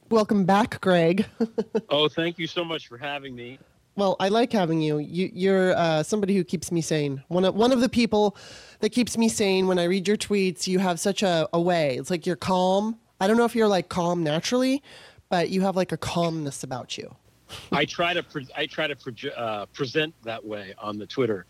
Welcome 0.10 0.44
back, 0.44 0.82
Greg. 0.82 1.28
oh, 1.90 2.10
thank 2.10 2.38
you 2.38 2.46
so 2.46 2.66
much 2.66 2.90
for 2.90 2.98
having 2.98 3.34
me. 3.34 3.58
Well, 3.96 4.16
I 4.20 4.30
like 4.30 4.54
having 4.54 4.82
you. 4.82 5.00
you 5.00 5.30
you're 5.34 5.76
uh, 5.76 6.04
somebody 6.04 6.36
who 6.36 6.44
keeps 6.44 6.72
me 6.72 6.82
sane. 6.82 7.24
One 7.28 7.46
of, 7.46 7.56
one 7.56 7.72
of 7.72 7.82
the 7.82 7.90
people 7.90 8.38
that 8.80 8.90
keeps 8.90 9.18
me 9.18 9.28
sane 9.28 9.68
when 9.68 9.78
I 9.80 9.84
read 9.84 10.08
your 10.08 10.18
tweets. 10.18 10.68
You 10.68 10.80
have 10.80 11.00
such 11.00 11.24
a, 11.24 11.48
a 11.54 11.60
way. 11.60 11.98
It's 11.98 12.10
like 12.10 12.26
you're 12.26 12.36
calm. 12.36 12.98
I 13.20 13.28
don't 13.28 13.38
know 13.38 13.46
if 13.46 13.56
you're 13.56 13.68
like 13.68 13.90
calm 13.90 14.24
naturally, 14.24 14.82
but 15.30 15.50
you 15.50 15.62
have 15.62 15.76
like 15.76 15.92
a 15.92 15.98
calmness 15.98 16.64
about 16.64 16.98
you. 16.98 17.14
I 17.72 17.86
try 17.86 18.14
to 18.14 18.24
pre- 18.24 18.48
I 18.56 18.66
try 18.66 18.88
to 18.88 18.96
pre- 18.96 19.32
uh, 19.36 19.66
present 19.68 20.14
that 20.24 20.44
way 20.44 20.74
on 20.80 20.98
the 20.98 21.06
Twitter. 21.06 21.46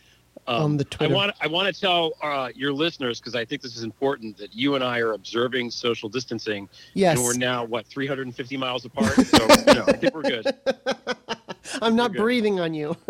Um, 0.47 0.63
on 0.63 0.77
the 0.77 0.85
Twitter. 0.85 1.13
I 1.13 1.15
want 1.15 1.35
I 1.41 1.47
want 1.47 1.73
to 1.73 1.79
tell 1.79 2.13
uh, 2.23 2.49
your 2.55 2.73
listeners 2.73 3.19
because 3.19 3.35
I 3.35 3.45
think 3.45 3.61
this 3.61 3.77
is 3.77 3.83
important 3.83 4.37
that 4.37 4.55
you 4.55 4.73
and 4.75 4.83
I 4.83 4.99
are 4.99 5.13
observing 5.13 5.69
social 5.69 6.09
distancing. 6.09 6.67
Yes. 6.95 7.17
And 7.17 7.25
we're 7.25 7.35
now 7.35 7.63
what 7.63 7.85
350 7.85 8.57
miles 8.57 8.85
apart. 8.85 9.13
So 9.13 9.43
you 9.43 9.73
know, 9.73 9.83
I 9.87 9.93
think 9.93 10.15
we're 10.15 10.23
good. 10.23 10.53
I'm 11.81 11.95
not 11.95 12.13
breathing 12.13 12.59
on 12.59 12.73
you. 12.73 12.97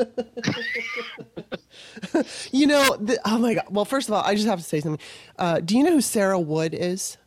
you 2.51 2.67
know, 2.67 2.96
the, 2.98 3.20
oh 3.25 3.38
my 3.38 3.55
god. 3.55 3.65
Well, 3.70 3.86
first 3.86 4.08
of 4.08 4.13
all, 4.13 4.24
I 4.24 4.36
just 4.36 4.48
have 4.48 4.60
to 4.60 4.65
say 4.65 4.79
something. 4.81 5.03
Uh, 5.38 5.60
do 5.60 5.77
you 5.77 5.84
know 5.84 5.91
who 5.91 6.01
Sarah 6.01 6.39
Wood 6.39 6.74
is? 6.74 7.17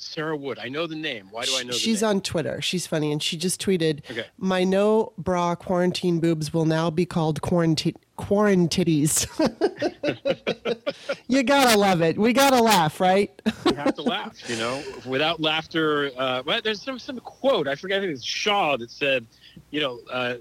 Sarah 0.00 0.36
Wood. 0.36 0.58
I 0.58 0.68
know 0.68 0.86
the 0.86 0.96
name. 0.96 1.28
Why 1.30 1.44
do 1.44 1.56
I 1.56 1.62
know? 1.62 1.72
She's 1.72 2.02
on 2.02 2.22
Twitter. 2.22 2.60
She's 2.62 2.86
funny, 2.86 3.12
and 3.12 3.22
she 3.22 3.36
just 3.36 3.60
tweeted, 3.60 4.00
Okay. 4.10 4.26
"My 4.38 4.64
no 4.64 5.12
bra 5.18 5.54
quarantine 5.54 6.20
boobs 6.20 6.54
will 6.54 6.64
now 6.64 6.90
be 6.90 7.04
called 7.04 7.42
quarantine 7.42 7.96
quarantitties." 8.18 9.26
you 11.28 11.42
gotta 11.42 11.78
love 11.78 12.00
it. 12.00 12.18
We 12.18 12.32
gotta 12.32 12.62
laugh, 12.62 12.98
right? 12.98 13.30
you 13.66 13.74
have 13.74 13.94
to 13.96 14.02
laugh. 14.02 14.36
You 14.48 14.56
know, 14.56 14.82
without 15.04 15.38
laughter. 15.40 16.10
Uh, 16.16 16.42
well, 16.46 16.60
there's 16.64 16.82
some 16.82 16.98
some 16.98 17.18
quote. 17.20 17.68
I 17.68 17.74
forget. 17.74 17.98
I 17.98 18.00
think 18.00 18.14
it's 18.14 18.24
Shaw 18.24 18.78
that 18.78 18.90
said, 18.90 19.26
you 19.70 19.80
know, 19.80 20.00
uh, 20.10 20.34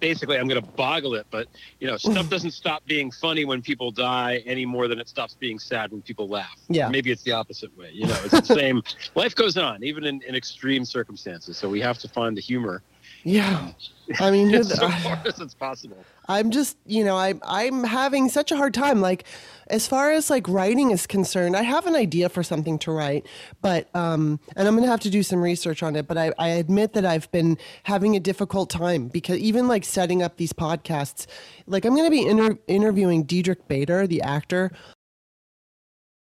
basically, 0.00 0.38
I'm 0.38 0.48
going 0.48 0.62
to 0.62 0.70
boggle 0.72 1.14
it, 1.14 1.26
but 1.30 1.48
you 1.80 1.86
know, 1.86 1.96
stuff 1.96 2.28
doesn't 2.34 2.52
stop 2.52 2.84
being 2.86 3.10
funny 3.10 3.44
when 3.44 3.62
people 3.62 3.90
die 3.90 4.42
any 4.46 4.66
more 4.66 4.88
than 4.88 4.98
it 4.98 5.08
stops 5.08 5.34
being 5.34 5.58
sad 5.58 5.90
when 5.92 6.02
people 6.02 6.28
laugh. 6.28 6.58
Yeah. 6.68 6.88
Maybe 6.88 7.10
it's 7.10 7.22
the 7.22 7.32
opposite 7.32 7.76
way. 7.76 7.90
You 7.92 8.06
know, 8.06 8.18
it's 8.24 8.48
the 8.48 8.54
same. 8.60 8.82
Life 9.14 9.34
goes 9.34 9.56
on, 9.56 9.82
even 9.82 10.04
in, 10.04 10.22
in 10.22 10.34
extreme 10.34 10.84
circumstances. 10.84 11.56
So 11.56 11.68
we 11.68 11.80
have 11.80 11.98
to 11.98 12.08
find 12.08 12.36
the 12.36 12.40
humor 12.40 12.82
Yeah. 13.24 13.72
I 14.20 14.30
mean, 14.30 14.54
as 14.54 14.68
so 14.68 14.88
far 14.88 15.20
as 15.26 15.40
it's 15.40 15.54
possible. 15.54 16.04
I'm 16.28 16.50
just, 16.50 16.76
you 16.86 17.04
know, 17.04 17.16
I 17.16 17.34
I'm 17.42 17.84
having 17.84 18.28
such 18.28 18.50
a 18.50 18.56
hard 18.56 18.74
time. 18.74 19.00
Like, 19.00 19.24
as 19.68 19.86
far 19.86 20.10
as 20.10 20.30
like 20.30 20.48
writing 20.48 20.90
is 20.90 21.06
concerned, 21.06 21.56
I 21.56 21.62
have 21.62 21.86
an 21.86 21.94
idea 21.94 22.28
for 22.28 22.42
something 22.42 22.78
to 22.80 22.92
write, 22.92 23.26
but 23.60 23.94
um, 23.94 24.40
and 24.56 24.66
I'm 24.66 24.74
gonna 24.74 24.88
have 24.88 25.00
to 25.00 25.10
do 25.10 25.22
some 25.22 25.40
research 25.42 25.82
on 25.82 25.96
it. 25.96 26.06
But 26.06 26.18
I, 26.18 26.32
I 26.38 26.48
admit 26.48 26.92
that 26.94 27.04
I've 27.04 27.30
been 27.30 27.58
having 27.84 28.16
a 28.16 28.20
difficult 28.20 28.70
time 28.70 29.08
because 29.08 29.38
even 29.38 29.68
like 29.68 29.84
setting 29.84 30.22
up 30.22 30.36
these 30.36 30.52
podcasts, 30.52 31.26
like 31.66 31.84
I'm 31.84 31.94
gonna 31.94 32.10
be 32.10 32.26
inter- 32.26 32.58
interviewing 32.66 33.24
Diedrich 33.24 33.68
Bader, 33.68 34.06
the 34.06 34.22
actor, 34.22 34.70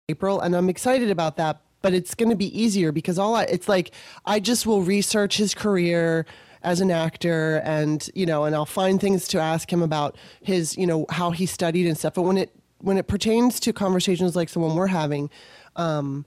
April, 0.09 0.39
and 0.41 0.55
I'm 0.55 0.69
excited 0.69 1.09
about 1.09 1.37
that. 1.37 1.61
But 1.81 1.93
it's 1.93 2.15
going 2.15 2.29
to 2.29 2.35
be 2.37 2.47
easier 2.57 2.93
because 2.93 3.19
all 3.19 3.35
I, 3.35 3.43
it's 3.43 3.67
like 3.67 3.91
I 4.25 4.39
just 4.39 4.65
will 4.65 4.83
research 4.83 5.35
his 5.35 5.53
career 5.53 6.25
as 6.63 6.81
an 6.81 6.91
actor, 6.91 7.61
and 7.65 8.09
you 8.15 8.25
know, 8.25 8.45
and 8.45 8.55
I'll 8.55 8.65
find 8.65 8.99
things 8.99 9.27
to 9.29 9.39
ask 9.39 9.71
him 9.71 9.81
about 9.81 10.17
his, 10.41 10.77
you 10.77 10.87
know, 10.87 11.05
how 11.09 11.31
he 11.31 11.45
studied 11.45 11.87
and 11.87 11.97
stuff. 11.97 12.13
But 12.15 12.23
when 12.23 12.37
it 12.37 12.55
when 12.79 12.97
it 12.97 13.07
pertains 13.07 13.59
to 13.61 13.73
conversations 13.73 14.35
like 14.35 14.49
the 14.49 14.59
one 14.59 14.75
we're 14.75 14.87
having, 14.87 15.29
um, 15.75 16.25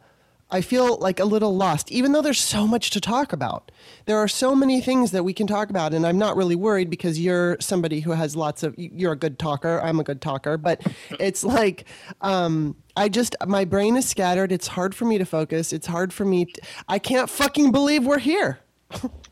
I 0.50 0.60
feel 0.60 0.96
like 0.98 1.18
a 1.18 1.24
little 1.24 1.56
lost, 1.56 1.90
even 1.90 2.12
though 2.12 2.22
there's 2.22 2.40
so 2.40 2.66
much 2.68 2.90
to 2.90 3.00
talk 3.00 3.32
about. 3.32 3.72
There 4.04 4.16
are 4.18 4.28
so 4.28 4.54
many 4.54 4.80
things 4.80 5.10
that 5.10 5.24
we 5.24 5.32
can 5.32 5.48
talk 5.48 5.70
about, 5.70 5.92
and 5.92 6.06
I'm 6.06 6.18
not 6.18 6.36
really 6.36 6.54
worried 6.54 6.88
because 6.88 7.18
you're 7.18 7.56
somebody 7.58 8.00
who 8.00 8.12
has 8.12 8.36
lots 8.36 8.62
of. 8.62 8.74
You're 8.78 9.12
a 9.12 9.16
good 9.16 9.38
talker. 9.38 9.80
I'm 9.82 9.98
a 9.98 10.04
good 10.04 10.20
talker, 10.20 10.56
but 10.56 10.86
it's 11.18 11.42
like 11.42 11.86
um, 12.20 12.76
I 12.96 13.08
just 13.08 13.34
my 13.46 13.64
brain 13.64 13.96
is 13.96 14.08
scattered. 14.08 14.52
It's 14.52 14.68
hard 14.68 14.94
for 14.94 15.04
me 15.04 15.18
to 15.18 15.24
focus. 15.24 15.72
It's 15.72 15.86
hard 15.86 16.12
for 16.12 16.24
me. 16.24 16.44
To, 16.44 16.62
I 16.88 17.00
can't 17.00 17.28
fucking 17.28 17.72
believe 17.72 18.06
we're 18.06 18.18
here. 18.18 18.60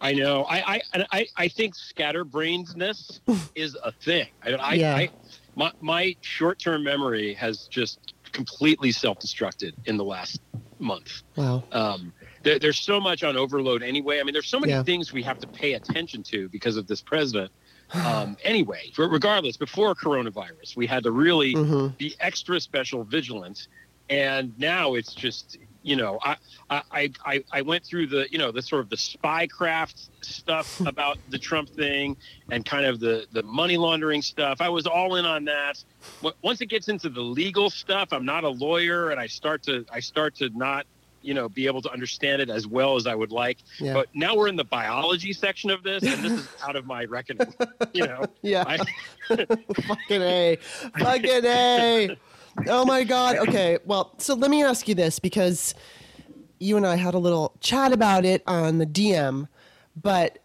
I 0.00 0.12
know. 0.12 0.44
I 0.44 0.80
I 0.94 1.06
I, 1.12 1.26
I 1.36 1.48
think 1.48 1.74
scatterbrainedness 1.76 3.20
is 3.54 3.76
a 3.82 3.92
thing. 4.04 4.26
I, 4.42 4.52
I, 4.54 4.72
Yeah. 4.74 4.96
I 4.96 5.10
my 5.56 5.72
my 5.80 6.16
short 6.20 6.58
term 6.58 6.82
memory 6.84 7.34
has 7.34 7.66
just 7.70 8.14
completely 8.32 8.92
self 8.92 9.18
destructed 9.18 9.72
in 9.86 9.96
the 9.96 10.04
last 10.04 10.40
month. 10.78 11.22
Wow. 11.36 11.64
Um, 11.72 12.12
there, 12.42 12.58
there's 12.58 12.80
so 12.80 13.00
much 13.00 13.22
on 13.22 13.36
overload 13.36 13.82
anyway. 13.82 14.20
I 14.20 14.24
mean, 14.24 14.32
there's 14.32 14.48
so 14.50 14.60
many 14.60 14.72
Yeah. 14.72 14.82
things 14.82 15.12
we 15.12 15.22
have 15.22 15.38
to 15.38 15.48
pay 15.48 15.74
attention 15.74 16.22
to 16.24 16.48
because 16.48 16.76
of 16.76 16.86
this 16.86 17.02
president. 17.02 17.52
Um, 17.94 18.36
anyway, 18.42 18.90
regardless, 18.98 19.56
before 19.56 19.94
coronavirus, 19.94 20.74
we 20.76 20.86
had 20.86 21.04
to 21.04 21.12
really 21.12 21.52
hmm 21.54 21.88
be 21.98 22.14
extra 22.18 22.60
special 22.60 23.04
vigilant 23.04 23.68
and 24.08 24.52
now 24.58 24.94
it's 24.94 25.14
just 25.14 25.56
you 25.84 25.94
know 25.96 26.18
I, 26.22 26.36
I 26.70 27.10
i 27.24 27.44
i 27.52 27.60
went 27.62 27.84
through 27.84 28.06
the 28.08 28.26
you 28.30 28.38
know 28.38 28.50
the 28.50 28.62
sort 28.62 28.80
of 28.80 28.88
the 28.88 28.96
spycraft 28.96 30.08
stuff 30.22 30.80
about 30.86 31.18
the 31.28 31.38
trump 31.38 31.68
thing 31.68 32.16
and 32.50 32.64
kind 32.64 32.86
of 32.86 32.98
the 33.00 33.26
the 33.32 33.42
money 33.42 33.76
laundering 33.76 34.22
stuff 34.22 34.60
i 34.60 34.68
was 34.68 34.86
all 34.86 35.16
in 35.16 35.26
on 35.26 35.44
that 35.44 35.84
once 36.42 36.60
it 36.62 36.66
gets 36.66 36.88
into 36.88 37.08
the 37.10 37.20
legal 37.20 37.68
stuff 37.70 38.08
i'm 38.12 38.24
not 38.24 38.44
a 38.44 38.48
lawyer 38.48 39.10
and 39.10 39.20
i 39.20 39.26
start 39.26 39.62
to 39.62 39.84
i 39.92 40.00
start 40.00 40.34
to 40.36 40.48
not 40.56 40.86
you 41.20 41.34
know 41.34 41.48
be 41.50 41.66
able 41.66 41.80
to 41.82 41.90
understand 41.92 42.40
it 42.40 42.48
as 42.50 42.66
well 42.66 42.96
as 42.96 43.06
i 43.06 43.14
would 43.14 43.30
like 43.32 43.58
Yeah. 43.78 43.92
but 43.94 44.08
now 44.14 44.34
we're 44.36 44.48
in 44.48 44.56
the 44.56 44.64
biology 44.64 45.32
section 45.34 45.70
of 45.70 45.82
this 45.82 46.02
and 46.02 46.22
this 46.24 46.32
is 46.32 46.48
out 46.66 46.76
of 46.76 46.86
my 46.86 47.04
reckoning 47.04 47.52
you 47.92 48.06
know 48.06 48.24
Yeah. 48.42 48.64
I, 48.66 48.76
Fucking 49.28 50.22
A. 50.22 50.56
Fucking 50.98 51.44
A. 51.46 52.16
Oh 52.66 52.84
my 52.84 53.04
God. 53.04 53.36
Okay. 53.36 53.78
Well, 53.84 54.14
so 54.18 54.34
let 54.34 54.50
me 54.50 54.62
ask 54.62 54.88
you 54.88 54.94
this 54.94 55.18
because 55.18 55.74
you 56.58 56.76
and 56.76 56.86
I 56.86 56.96
had 56.96 57.14
a 57.14 57.18
little 57.18 57.54
chat 57.60 57.92
about 57.92 58.24
it 58.24 58.42
on 58.46 58.78
the 58.78 58.86
DM, 58.86 59.48
but 60.00 60.38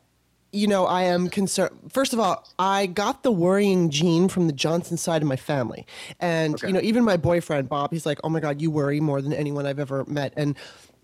you 0.51 0.65
know, 0.65 0.85
I 0.87 1.03
am 1.03 1.29
concerned. 1.29 1.77
First 1.91 2.11
of 2.11 2.19
all, 2.19 2.47
I 2.57 2.87
got 2.87 3.21
the 3.21 3.31
worrying 3.31 3.91
gene 3.91 4.27
from 4.27 4.47
the 4.47 4.53
Johnson 4.53 4.97
side 4.97 5.21
of 5.21 5.27
my 5.27 5.35
family. 5.35 5.85
And, 6.19 6.55
Okay. 6.55 6.67
you 6.67 6.73
know, 6.73 6.79
even 6.81 7.03
my 7.03 7.17
boyfriend, 7.17 7.69
Bob, 7.69 7.91
he's 7.91 8.03
like, 8.05 8.19
oh 8.23 8.29
my 8.29 8.39
God, 8.39 8.59
you 8.59 8.71
worry 8.71 8.99
more 8.99 9.21
than 9.21 9.31
anyone 9.31 9.67
I've 9.67 9.77
ever 9.79 10.03
met. 10.05 10.33
And 10.35 10.55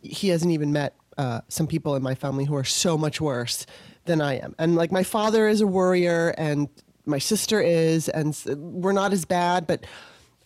he 0.02 0.30
hasn't 0.30 0.52
even 0.52 0.74
met 0.74 0.96
uh, 1.20 1.42
some 1.48 1.68
people 1.68 1.96
in 1.96 2.02
my 2.02 2.16
family 2.16 2.46
who 2.46 2.56
are 2.56 2.64
so 2.64 2.98
much 2.98 3.22
worse 3.22 3.68
than 4.06 4.20
I 4.20 4.38
am. 4.40 4.56
And 4.58 4.76
like, 4.76 4.92
my 4.92 5.04
father 5.04 5.48
is 5.48 5.62
a 5.62 5.68
worrier, 5.68 6.34
and 6.40 6.68
my 7.06 7.20
sister 7.20 7.62
is, 7.62 8.10
and 8.10 8.36
we're 8.58 8.94
not 8.94 9.14
as 9.14 9.26
bad, 9.26 9.68
but 9.68 9.86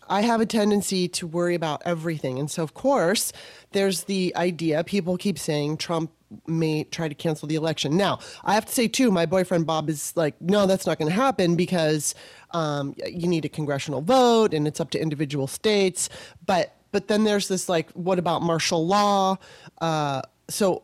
I 0.09 0.21
have 0.21 0.41
a 0.41 0.45
tendency 0.45 1.07
to 1.09 1.27
worry 1.27 1.55
about 1.55 1.81
everything. 1.85 2.39
And 2.39 2.49
so, 2.49 2.63
of 2.63 2.73
course, 2.73 3.31
there's 3.71 4.05
the 4.05 4.33
idea 4.35 4.83
people 4.83 5.17
keep 5.17 5.37
saying 5.37 5.77
Trump 5.77 6.11
may 6.47 6.83
try 6.83 7.07
to 7.07 7.15
cancel 7.15 7.47
the 7.47 7.55
election. 7.55 7.97
Now, 7.97 8.19
I 8.43 8.53
have 8.53 8.65
to 8.65 8.71
say, 8.71 8.87
too, 8.87 9.11
my 9.11 9.25
boyfriend 9.25 9.65
Bob 9.65 9.89
is 9.89 10.15
like, 10.15 10.39
no, 10.41 10.65
that's 10.65 10.85
not 10.85 10.97
going 10.97 11.09
to 11.09 11.15
happen 11.15 11.55
because 11.55 12.15
um, 12.51 12.95
you 13.05 13.27
need 13.27 13.45
a 13.45 13.49
congressional 13.49 14.01
vote 14.01 14.53
and 14.53 14.67
it's 14.67 14.79
up 14.79 14.89
to 14.91 15.01
individual 15.01 15.47
states. 15.47 16.09
But 16.45 16.75
but 16.91 17.07
then 17.07 17.23
there's 17.23 17.47
this 17.47 17.69
like, 17.69 17.91
what 17.91 18.17
about 18.17 18.41
martial 18.41 18.85
law? 18.85 19.37
Uh, 19.79 20.23
so 20.49 20.83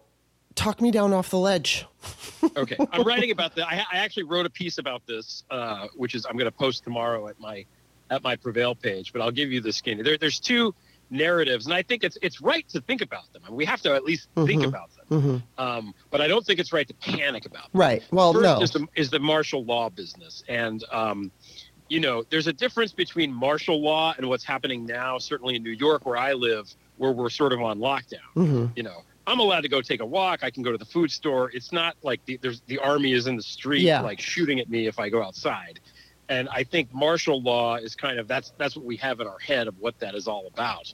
talk 0.53 0.79
me 0.79 0.91
down 0.91 1.13
off 1.13 1.29
the 1.29 1.39
ledge. 1.39 1.85
okay 2.57 2.77
i'm 2.91 3.01
writing 3.01 3.31
about 3.31 3.55
that 3.55 3.67
I, 3.67 3.83
I 3.91 3.97
actually 3.97 4.23
wrote 4.23 4.45
a 4.45 4.49
piece 4.49 4.77
about 4.77 5.05
this 5.07 5.43
uh, 5.49 5.87
which 5.95 6.13
is 6.13 6.25
i'm 6.27 6.37
going 6.37 6.45
to 6.45 6.51
post 6.51 6.83
tomorrow 6.83 7.27
at 7.27 7.39
my 7.39 7.65
at 8.09 8.23
my 8.23 8.35
prevail 8.35 8.75
page 8.75 9.11
but 9.13 9.21
i'll 9.21 9.31
give 9.31 9.51
you 9.51 9.61
the 9.61 9.73
skinny. 9.73 10.01
There, 10.03 10.17
there's 10.17 10.39
two 10.39 10.73
narratives 11.11 11.65
and 11.65 11.73
i 11.73 11.81
think 11.83 12.03
it's 12.03 12.17
it's 12.21 12.41
right 12.41 12.67
to 12.69 12.81
think 12.81 13.01
about 13.01 13.31
them. 13.31 13.43
I 13.45 13.49
mean, 13.49 13.57
we 13.57 13.65
have 13.65 13.81
to 13.81 13.93
at 13.93 14.03
least 14.03 14.27
think 14.35 14.63
Mhm. 14.63 14.67
about 14.67 14.89
them. 15.09 15.43
Um, 15.57 15.93
but 16.09 16.19
i 16.21 16.27
don't 16.27 16.45
think 16.45 16.59
it's 16.59 16.73
right 16.73 16.87
to 16.87 16.93
panic 16.95 17.45
about 17.45 17.71
them. 17.71 17.79
Right. 17.79 18.03
Well, 18.11 18.33
First 18.33 18.43
no. 18.43 18.61
is 18.61 18.71
the, 18.71 18.87
is 18.95 19.09
the 19.11 19.19
martial 19.19 19.63
law 19.63 19.89
business 19.89 20.43
and 20.47 20.83
um, 20.91 21.31
you 21.89 21.99
know 21.99 22.23
there's 22.31 22.47
a 22.47 22.53
difference 22.53 22.91
between 22.91 23.31
martial 23.31 23.79
law 23.81 24.13
and 24.17 24.27
what's 24.27 24.43
happening 24.43 24.85
now 24.85 25.17
certainly 25.19 25.55
in 25.55 25.63
new 25.63 25.69
york 25.87 26.05
where 26.07 26.17
i 26.17 26.33
live 26.33 26.73
where 26.97 27.11
we're 27.11 27.29
sort 27.29 27.53
of 27.53 27.61
on 27.61 27.77
lockdown. 27.79 28.29
Hmm 28.33 28.65
you 28.75 28.81
know 28.83 29.03
i'm 29.27 29.39
allowed 29.39 29.61
to 29.61 29.69
go 29.69 29.81
take 29.81 30.01
a 30.01 30.05
walk. 30.05 30.43
I 30.43 30.49
can 30.51 30.63
go 30.63 30.71
to 30.71 30.77
the 30.77 30.85
food 30.85 31.11
store. 31.11 31.49
It's 31.53 31.71
not 31.71 31.95
like 32.03 32.23
the, 32.25 32.37
there's 32.43 32.61
the 32.67 32.79
army 32.79 33.13
is 33.13 33.25
in 33.27 33.35
the 33.35 33.43
street 33.43 33.81
Yeah. 33.81 34.01
like 34.01 34.19
shooting 34.19 34.59
at 34.59 34.69
me 34.69 34.87
if 34.87 34.97
i 34.99 35.09
go 35.09 35.21
outside 35.23 35.79
and 36.29 36.49
i 36.49 36.63
think 36.63 36.91
martial 36.93 37.41
law 37.41 37.75
is 37.75 37.95
kind 37.95 38.19
of 38.19 38.27
that's 38.27 38.53
that's 38.57 38.75
what 38.75 38.85
we 38.85 38.95
have 38.97 39.19
in 39.19 39.27
our 39.27 39.39
head 39.39 39.67
of 39.67 39.75
what 39.77 39.97
that 39.99 40.15
is 40.15 40.27
all 40.27 40.47
about 40.53 40.91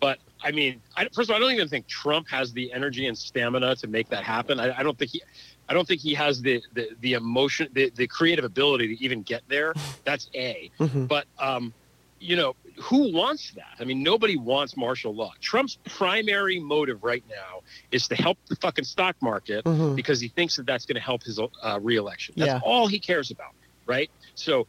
but 0.00 0.18
i 0.42 0.50
mean 0.50 0.80
I, 0.96 1.08
first 1.14 1.28
of 1.28 1.30
all 1.30 1.36
i 1.36 1.40
don't 1.40 1.52
even 1.52 1.68
think 1.68 1.86
trump 1.86 2.28
has 2.30 2.52
the 2.52 2.72
energy 2.72 3.06
and 3.06 3.16
stamina 3.16 3.76
to 3.76 3.86
make 3.86 4.08
that 4.08 4.24
happen 4.24 4.58
i, 4.60 4.78
I 4.78 4.82
don't 4.82 4.98
think 4.98 5.10
he 5.12 5.22
I 5.68 5.74
don't 5.74 5.86
think 5.86 6.00
he 6.00 6.12
has 6.14 6.42
the 6.42 6.62
the, 6.72 6.88
the 7.00 7.14
emotion, 7.14 7.68
the, 7.72 7.90
the 7.94 8.06
creative 8.06 8.44
ability 8.44 8.94
to 8.94 9.02
even 9.02 9.22
get 9.22 9.42
there. 9.48 9.74
That's 10.04 10.28
a. 10.34 10.70
hmm 10.78 11.06
But 11.06 11.26
um, 11.38 11.72
you 12.18 12.36
know, 12.36 12.54
who 12.80 13.12
wants 13.12 13.52
that? 13.54 13.80
I 13.80 13.84
mean, 13.84 14.02
nobody 14.02 14.36
wants 14.36 14.76
martial 14.76 15.14
law. 15.14 15.32
Trump's 15.40 15.78
primary 15.88 16.60
motive 16.60 17.02
right 17.02 17.24
now 17.26 17.60
is 17.90 18.06
to 18.08 18.14
help 18.14 18.38
the 18.48 18.56
fucking 18.56 18.84
stock 18.84 19.16
market 19.22 19.66
hmm 19.66 19.94
because 19.94 20.20
he 20.20 20.28
thinks 20.28 20.56
that 20.56 20.66
that's 20.66 20.84
going 20.84 20.94
to 20.96 21.00
help 21.00 21.22
his 21.24 21.38
uh, 21.40 21.78
reelection. 21.80 22.34
That's 22.36 22.52
Yeah. 22.52 22.60
all 22.62 22.86
he 22.86 23.00
cares 23.00 23.30
about, 23.30 23.54
right? 23.86 24.10
So 24.34 24.66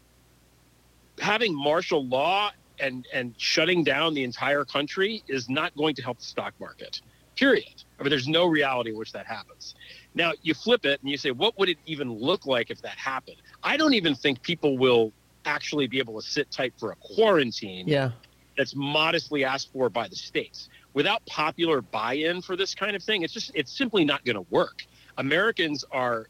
having 1.19 1.55
martial 1.55 2.07
law 2.07 2.51
and 2.79 3.05
and 3.13 3.35
shutting 3.37 3.83
down 3.83 4.13
the 4.13 4.23
entire 4.23 4.65
country 4.65 5.23
is 5.27 5.47
not 5.49 5.75
going 5.75 5.95
to 5.95 6.01
help 6.01 6.19
the 6.19 6.25
stock 6.25 6.53
market. 6.59 7.01
Period. 7.35 7.65
I 7.99 8.03
mean, 8.03 8.09
there's 8.09 8.27
no 8.27 8.45
reality 8.45 8.91
in 8.91 8.97
which 8.97 9.11
that 9.13 9.25
happens. 9.25 9.73
Now 10.13 10.33
you 10.41 10.53
flip 10.53 10.85
it 10.85 10.99
and 11.01 11.09
you 11.09 11.17
say, 11.17 11.31
what 11.31 11.57
would 11.57 11.69
it 11.69 11.77
even 11.85 12.11
look 12.11 12.45
like 12.45 12.69
if 12.69 12.81
that 12.81 12.97
happened? 12.97 13.37
I 13.63 13.77
don't 13.77 13.93
even 13.93 14.15
think 14.15 14.41
people 14.43 14.77
will 14.77 15.13
actually 15.45 15.87
be 15.87 15.99
able 15.99 16.19
to 16.21 16.27
sit 16.27 16.49
tight 16.51 16.73
for 16.79 16.91
a 16.91 16.95
quarantine 17.01 17.87
Yeah. 17.87 18.11
that's 18.57 18.75
modestly 18.75 19.43
asked 19.43 19.71
for 19.73 19.89
by 19.89 20.07
the 20.07 20.15
states. 20.15 20.69
Without 20.93 21.25
popular 21.25 21.81
buy-in 21.81 22.41
for 22.41 22.55
this 22.55 22.75
kind 22.75 22.95
of 22.95 23.03
thing, 23.03 23.23
it's 23.23 23.33
just 23.33 23.51
it's 23.55 23.75
simply 23.75 24.05
not 24.05 24.23
going 24.25 24.35
to 24.35 24.45
work. 24.49 24.83
Americans 25.17 25.83
are 25.91 26.27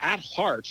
at 0.00 0.20
heart, 0.20 0.66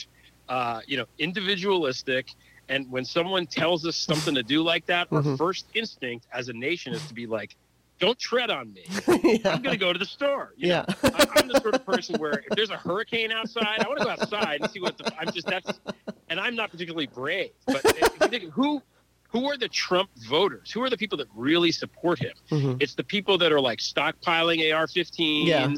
uh, 0.52 0.82
you 0.86 0.98
know, 0.98 1.06
individualistic, 1.18 2.32
and 2.68 2.90
when 2.92 3.06
someone 3.06 3.46
tells 3.48 3.86
us 3.86 3.96
something 3.96 4.36
to 4.36 4.44
do 4.44 4.62
like 4.62 4.86
that, 4.86 5.10
Mhm. 5.10 5.32
our 5.32 5.38
first 5.38 5.66
instinct 5.74 6.28
as 6.34 6.50
a 6.50 6.54
nation 6.54 6.94
is 6.94 7.02
to 7.08 7.14
be 7.14 7.26
like, 7.26 7.56
don't 8.00 8.18
tread 8.20 8.50
on 8.50 8.74
me. 8.74 8.84
yeah. 9.24 9.54
I'm 9.54 9.62
going 9.62 9.74
to 9.74 9.78
go 9.78 9.94
to 9.94 10.00
the 10.00 10.06
store. 10.06 10.54
You 10.58 10.70
Yeah. 10.70 10.86
know? 11.04 11.10
I, 11.14 11.26
I'm 11.36 11.48
the 11.48 11.60
sort 11.62 11.76
of 11.76 11.86
person 11.86 12.20
where 12.20 12.40
if 12.50 12.50
there's 12.58 12.70
a 12.72 12.76
hurricane 12.78 13.32
outside, 13.32 13.80
I 13.80 13.88
want 13.88 14.00
to 14.00 14.06
go 14.06 14.12
outside 14.12 14.62
and 14.62 14.70
see 14.72 14.82
what 14.82 14.98
the. 14.98 15.10
I'm 15.20 15.32
just 15.32 15.48
that's, 15.48 15.80
and 16.30 16.40
I'm 16.40 16.56
not 16.56 16.70
particularly 16.72 17.08
brave. 17.08 17.52
But 17.68 17.82
if 17.86 18.20
you 18.20 18.28
think, 18.28 18.52
who, 18.52 18.82
who 19.30 19.46
are 19.50 19.56
the 19.56 19.70
Trump 19.70 20.10
voters? 20.28 20.72
Who 20.72 20.82
are 20.84 20.90
the 20.90 20.98
people 20.98 21.18
that 21.20 21.28
really 21.36 21.72
support 21.72 22.20
him? 22.20 22.34
Mhm. 22.50 22.82
It's 22.82 22.96
the 22.96 23.04
people 23.06 23.38
that 23.38 23.52
are 23.54 23.62
like 23.62 23.80
stockpiling 23.80 24.60
AR-15s 24.74 25.46
Yeah. 25.48 25.74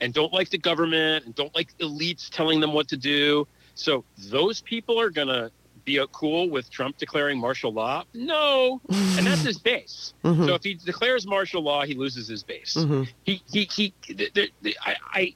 and 0.00 0.14
don't 0.14 0.32
like 0.32 0.48
the 0.50 0.58
government 0.58 1.26
and 1.26 1.34
don't 1.34 1.54
like 1.54 1.76
elites 1.78 2.30
telling 2.30 2.60
them 2.60 2.72
what 2.72 2.86
to 2.88 2.96
do. 2.96 3.46
So 3.74 4.04
those 4.18 4.60
people 4.60 5.00
are 5.00 5.10
going 5.10 5.28
to 5.28 5.50
be 5.84 6.02
cool 6.12 6.48
with 6.48 6.70
Trump 6.70 6.96
declaring 6.96 7.38
martial 7.38 7.72
law? 7.72 8.04
No, 8.14 8.80
and 8.88 9.26
that's 9.26 9.42
his 9.42 9.58
base. 9.58 10.14
Mhm. 10.24 10.46
So 10.46 10.54
if 10.54 10.64
he 10.64 10.74
declares 10.74 11.26
martial 11.26 11.62
law, 11.62 11.84
he 11.84 11.92
loses 11.94 12.26
his 12.28 12.42
base. 12.42 12.74
Mhm. 12.78 13.06
He 13.24 13.42
he 13.52 13.64
he. 13.64 13.92
The, 14.08 14.30
the, 14.34 14.50
the, 14.62 14.76
I, 14.80 14.96
I 15.12 15.34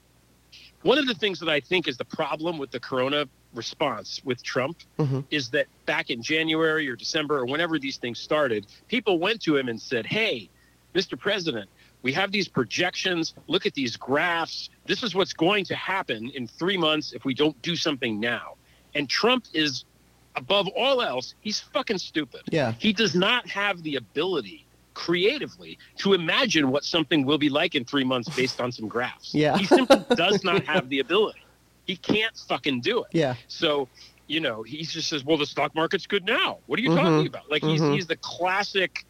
one 0.82 0.96
of 0.96 1.06
the 1.06 1.14
things 1.14 1.40
that 1.40 1.48
I 1.50 1.60
think 1.60 1.86
is 1.88 1.98
the 1.98 2.06
problem 2.06 2.56
with 2.56 2.70
the 2.70 2.80
Corona 2.80 3.26
response 3.52 4.22
with 4.24 4.42
Trump 4.42 4.78
Mhm. 4.98 5.24
is 5.30 5.50
that 5.50 5.66
back 5.84 6.08
in 6.08 6.22
January 6.22 6.88
or 6.88 6.96
December 6.96 7.38
or 7.40 7.46
whenever 7.46 7.78
these 7.78 7.98
things 7.98 8.18
started, 8.18 8.66
people 8.88 9.18
went 9.18 9.42
to 9.42 9.56
him 9.58 9.68
and 9.68 9.78
said, 9.80 10.06
"Hey, 10.06 10.48
Mr. 10.94 11.18
President." 11.18 11.68
We 12.02 12.12
have 12.12 12.30
these 12.32 12.48
projections. 12.48 13.34
Look 13.48 13.66
at 13.66 13.74
these 13.74 13.96
graphs. 13.96 14.70
This 14.86 15.02
is 15.02 15.14
what's 15.14 15.32
going 15.32 15.64
to 15.66 15.74
happen 15.74 16.30
in 16.34 16.46
three 16.46 16.76
months 16.76 17.12
if 17.12 17.24
we 17.24 17.34
don't 17.34 17.60
do 17.62 17.74
something 17.76 18.20
now. 18.20 18.54
And 18.94 19.08
Trump 19.08 19.46
is, 19.52 19.84
above 20.36 20.68
all 20.68 21.02
else, 21.02 21.34
he's 21.40 21.60
fucking 21.60 21.98
stupid. 21.98 22.42
Yeah. 22.50 22.72
He 22.78 22.92
does 22.92 23.14
not 23.14 23.48
have 23.48 23.82
the 23.82 23.96
ability 23.96 24.64
creatively 24.94 25.78
to 25.96 26.12
imagine 26.12 26.70
what 26.70 26.84
something 26.84 27.24
will 27.24 27.38
be 27.38 27.48
like 27.48 27.74
in 27.74 27.84
three 27.84 28.04
months 28.04 28.28
based 28.34 28.60
on 28.60 28.72
some 28.72 28.88
graphs. 28.88 29.34
Yeah. 29.34 29.56
He 29.56 29.64
simply 29.66 30.04
does 30.16 30.42
not 30.44 30.64
have 30.64 30.88
the 30.88 31.00
ability. 31.00 31.40
He 31.86 31.96
can't 31.96 32.36
fucking 32.48 32.80
do 32.80 33.02
it. 33.04 33.08
Yeah. 33.12 33.34
So, 33.48 33.88
you 34.26 34.40
know, 34.40 34.62
he 34.62 34.82
just 34.82 35.08
says, 35.08 35.24
well, 35.24 35.38
the 35.38 35.46
stock 35.46 35.74
market's 35.74 36.06
good 36.06 36.24
now. 36.24 36.58
What 36.66 36.78
are 36.78 36.82
you 36.82 36.90
Mhm. 36.90 36.96
talking 36.96 37.26
about? 37.26 37.50
Like 37.50 37.62
he's, 37.62 37.80
Mhm. 37.80 37.94
he's 37.94 38.06
the 38.06 38.16
classic 38.16 39.06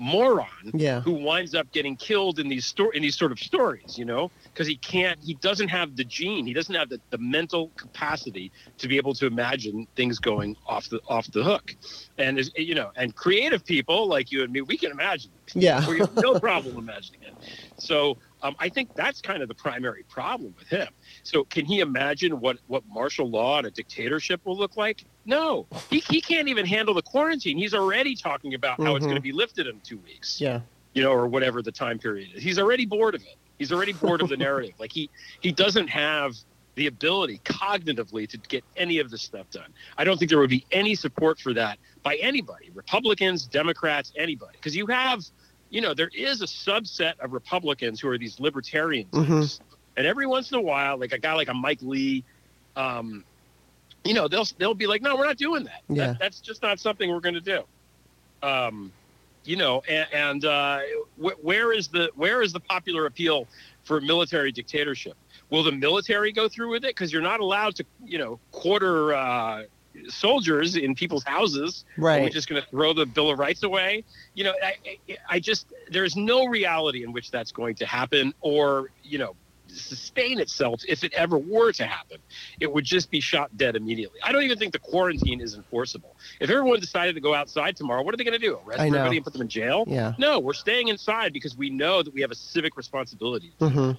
moron 0.00 0.48
Yeah. 0.72 1.00
who 1.02 1.12
winds 1.12 1.54
up 1.54 1.70
getting 1.72 1.94
killed 1.94 2.38
in 2.38 2.48
these 2.48 2.66
sto- 2.66 2.90
in 2.90 3.02
these 3.02 3.16
sort 3.18 3.32
of 3.32 3.38
stories, 3.38 3.96
you 3.98 4.06
know, 4.06 4.32
because 4.52 4.66
he 4.66 4.78
can't, 4.78 5.18
he 5.22 5.34
doesn't 5.34 5.68
have 5.68 5.94
the 5.94 6.04
gene, 6.04 6.46
he 6.46 6.54
doesn't 6.54 6.74
have 6.74 6.88
the, 6.88 7.00
the 7.10 7.18
mental 7.18 7.72
capacity 7.76 8.50
to 8.78 8.88
be 8.88 8.96
able 8.96 9.12
to 9.14 9.26
imagine 9.26 9.86
things 9.96 10.18
going 10.18 10.56
off 10.66 10.88
the 10.88 11.00
off 11.08 11.30
the 11.32 11.44
hook, 11.44 11.70
and 12.16 12.40
you 12.56 12.74
know, 12.74 12.90
and 12.96 13.14
creative 13.14 13.62
people 13.64 14.08
like 14.08 14.30
you 14.30 14.42
and 14.42 14.50
me, 14.52 14.62
we 14.62 14.78
can 14.78 14.90
imagine. 14.90 15.30
Yeah. 15.54 15.86
we 15.86 15.98
have 15.98 16.14
no 16.14 16.38
problem 16.40 16.78
imagining 16.78 17.20
it. 17.22 17.34
So 17.76 18.16
um, 18.42 18.54
I 18.58 18.68
think 18.68 18.88
that's 18.96 19.20
kind 19.20 19.42
of 19.42 19.48
the 19.48 19.54
primary 19.54 20.04
problem 20.08 20.54
with 20.56 20.68
him. 20.68 20.88
So 21.22 21.44
can 21.44 21.64
he 21.64 21.80
imagine 21.80 22.40
what 22.40 22.58
what 22.66 22.82
martial 22.88 23.28
law 23.28 23.58
and 23.58 23.66
a 23.66 23.70
dictatorship 23.70 24.40
will 24.44 24.56
look 24.56 24.76
like? 24.76 25.04
No, 25.26 25.66
he, 25.90 26.00
he 26.08 26.20
can't 26.20 26.48
even 26.48 26.66
handle 26.66 26.94
the 26.94 27.02
quarantine. 27.02 27.56
He's 27.58 27.74
already 27.74 28.14
talking 28.16 28.54
about 28.54 28.80
how 28.82 28.96
it's 28.96 29.04
Mhm. 29.04 29.08
going 29.08 29.16
to 29.16 29.20
be 29.22 29.32
lifted 29.32 29.66
in 29.66 29.80
two 29.80 29.98
weeks 29.98 30.40
Yeah. 30.40 30.60
you 30.94 31.02
know, 31.02 31.12
or 31.12 31.26
whatever 31.28 31.62
the 31.62 31.72
time 31.72 31.98
period 31.98 32.30
is. 32.34 32.42
He's 32.42 32.58
already 32.58 32.86
bored 32.86 33.14
of 33.14 33.22
it. 33.22 33.36
He's 33.58 33.70
already 33.72 33.92
bored 33.92 34.22
of 34.22 34.28
the 34.28 34.36
narrative. 34.48 34.74
Like 34.78 34.92
he 34.92 35.10
he 35.40 35.52
doesn't 35.52 35.88
have 35.88 36.34
the 36.76 36.86
ability 36.86 37.40
cognitively 37.44 38.28
to 38.28 38.38
get 38.38 38.64
any 38.76 38.98
of 38.98 39.10
this 39.10 39.22
stuff 39.22 39.50
done. 39.50 39.72
I 39.98 40.04
don't 40.04 40.16
think 40.18 40.30
there 40.30 40.38
would 40.38 40.50
be 40.50 40.64
any 40.72 40.94
support 40.94 41.38
for 41.38 41.52
that 41.54 41.78
by 42.02 42.14
anybody, 42.16 42.70
Republicans, 42.74 43.44
Democrats, 43.46 44.12
anybody, 44.16 44.52
because 44.52 44.74
you 44.74 44.86
have, 44.86 45.22
you 45.68 45.80
know, 45.80 45.92
there 45.94 46.10
is 46.14 46.40
a 46.42 46.46
subset 46.46 47.18
of 47.20 47.32
Republicans 47.32 48.00
who 48.00 48.08
are 48.08 48.16
these 48.16 48.38
libertarian 48.40 49.08
types, 49.10 49.28
Mhm. 49.28 49.60
And 49.96 50.06
every 50.06 50.26
once 50.26 50.50
in 50.50 50.58
a 50.58 50.60
while, 50.60 50.96
like 50.98 51.12
a 51.12 51.18
guy 51.18 51.34
like 51.34 51.48
a 51.48 51.54
Mike 51.54 51.80
Lee. 51.82 52.24
Um, 52.76 53.24
you 54.04 54.14
know 54.14 54.28
they'll 54.28 54.46
they'll 54.58 54.74
be 54.74 54.86
like, 54.86 55.02
no, 55.02 55.16
we're 55.16 55.26
not 55.26 55.36
doing 55.36 55.64
that. 55.64 55.82
Yeah. 55.88 56.06
that 56.08 56.18
that's 56.18 56.40
just 56.40 56.62
not 56.62 56.80
something 56.80 57.10
we're 57.10 57.20
going 57.20 57.34
to 57.34 57.40
do. 57.40 57.62
Um, 58.42 58.92
you 59.44 59.56
know, 59.56 59.82
and, 59.88 60.06
and 60.12 60.44
uh, 60.44 60.80
wh- 61.20 61.42
where 61.44 61.72
is 61.72 61.88
the 61.88 62.10
where 62.14 62.42
is 62.42 62.52
the 62.52 62.60
popular 62.60 63.06
appeal 63.06 63.46
for 63.84 64.00
military 64.00 64.52
dictatorship? 64.52 65.14
Will 65.50 65.62
the 65.62 65.72
military 65.72 66.32
go 66.32 66.48
through 66.48 66.70
with 66.70 66.84
it? 66.84 66.88
Because 66.94 67.12
you're 67.12 67.22
not 67.22 67.40
allowed 67.40 67.74
to, 67.76 67.84
you 68.04 68.18
know, 68.18 68.38
quarter 68.52 69.12
uh, 69.14 69.64
soldiers 70.08 70.76
in 70.76 70.94
people's 70.94 71.24
houses. 71.24 71.84
Right. 71.98 72.18
we 72.20 72.24
Right. 72.26 72.32
just 72.32 72.48
going 72.48 72.62
to 72.62 72.68
throw 72.68 72.92
the 72.92 73.04
Bill 73.06 73.30
of 73.30 73.38
Rights 73.38 73.62
away? 73.64 74.04
You 74.34 74.44
know, 74.44 74.54
I, 74.62 74.76
I, 75.08 75.16
I 75.28 75.40
just 75.40 75.66
there's 75.90 76.16
no 76.16 76.46
reality 76.46 77.02
in 77.02 77.12
which 77.12 77.30
that's 77.30 77.50
going 77.52 77.74
to 77.76 77.86
happen, 77.86 78.32
or 78.40 78.90
you 79.02 79.18
know, 79.18 79.34
sustain 79.78 80.40
itself 80.40 80.82
if 80.88 81.04
it 81.04 81.12
ever 81.14 81.38
were 81.38 81.72
to 81.72 81.86
happen. 81.86 82.18
It 82.60 82.72
would 82.72 82.84
just 82.84 83.10
be 83.10 83.20
shot 83.20 83.56
dead 83.56 83.76
immediately. 83.76 84.18
I 84.24 84.32
don't 84.32 84.42
even 84.42 84.58
think 84.58 84.72
the 84.72 84.78
quarantine 84.78 85.40
is 85.40 85.54
enforceable. 85.54 86.16
If 86.40 86.50
everyone 86.50 86.80
decided 86.80 87.14
to 87.14 87.20
go 87.20 87.34
outside 87.34 87.76
tomorrow, 87.76 88.02
what 88.02 88.14
are 88.14 88.16
they 88.16 88.24
going 88.24 88.38
to 88.38 88.44
do? 88.44 88.58
Arrest 88.66 88.80
everybody 88.80 89.16
and 89.16 89.24
put 89.24 89.32
them 89.32 89.42
in 89.42 89.48
jail? 89.48 89.84
Yeah. 89.86 90.14
No, 90.18 90.38
we're 90.38 90.52
staying 90.52 90.88
inside 90.88 91.32
because 91.32 91.56
we 91.56 91.70
know 91.70 92.02
that 92.02 92.12
we 92.12 92.20
have 92.20 92.30
a 92.30 92.36
civic 92.36 92.76
responsibility. 92.76 93.54
hmm 93.58 93.92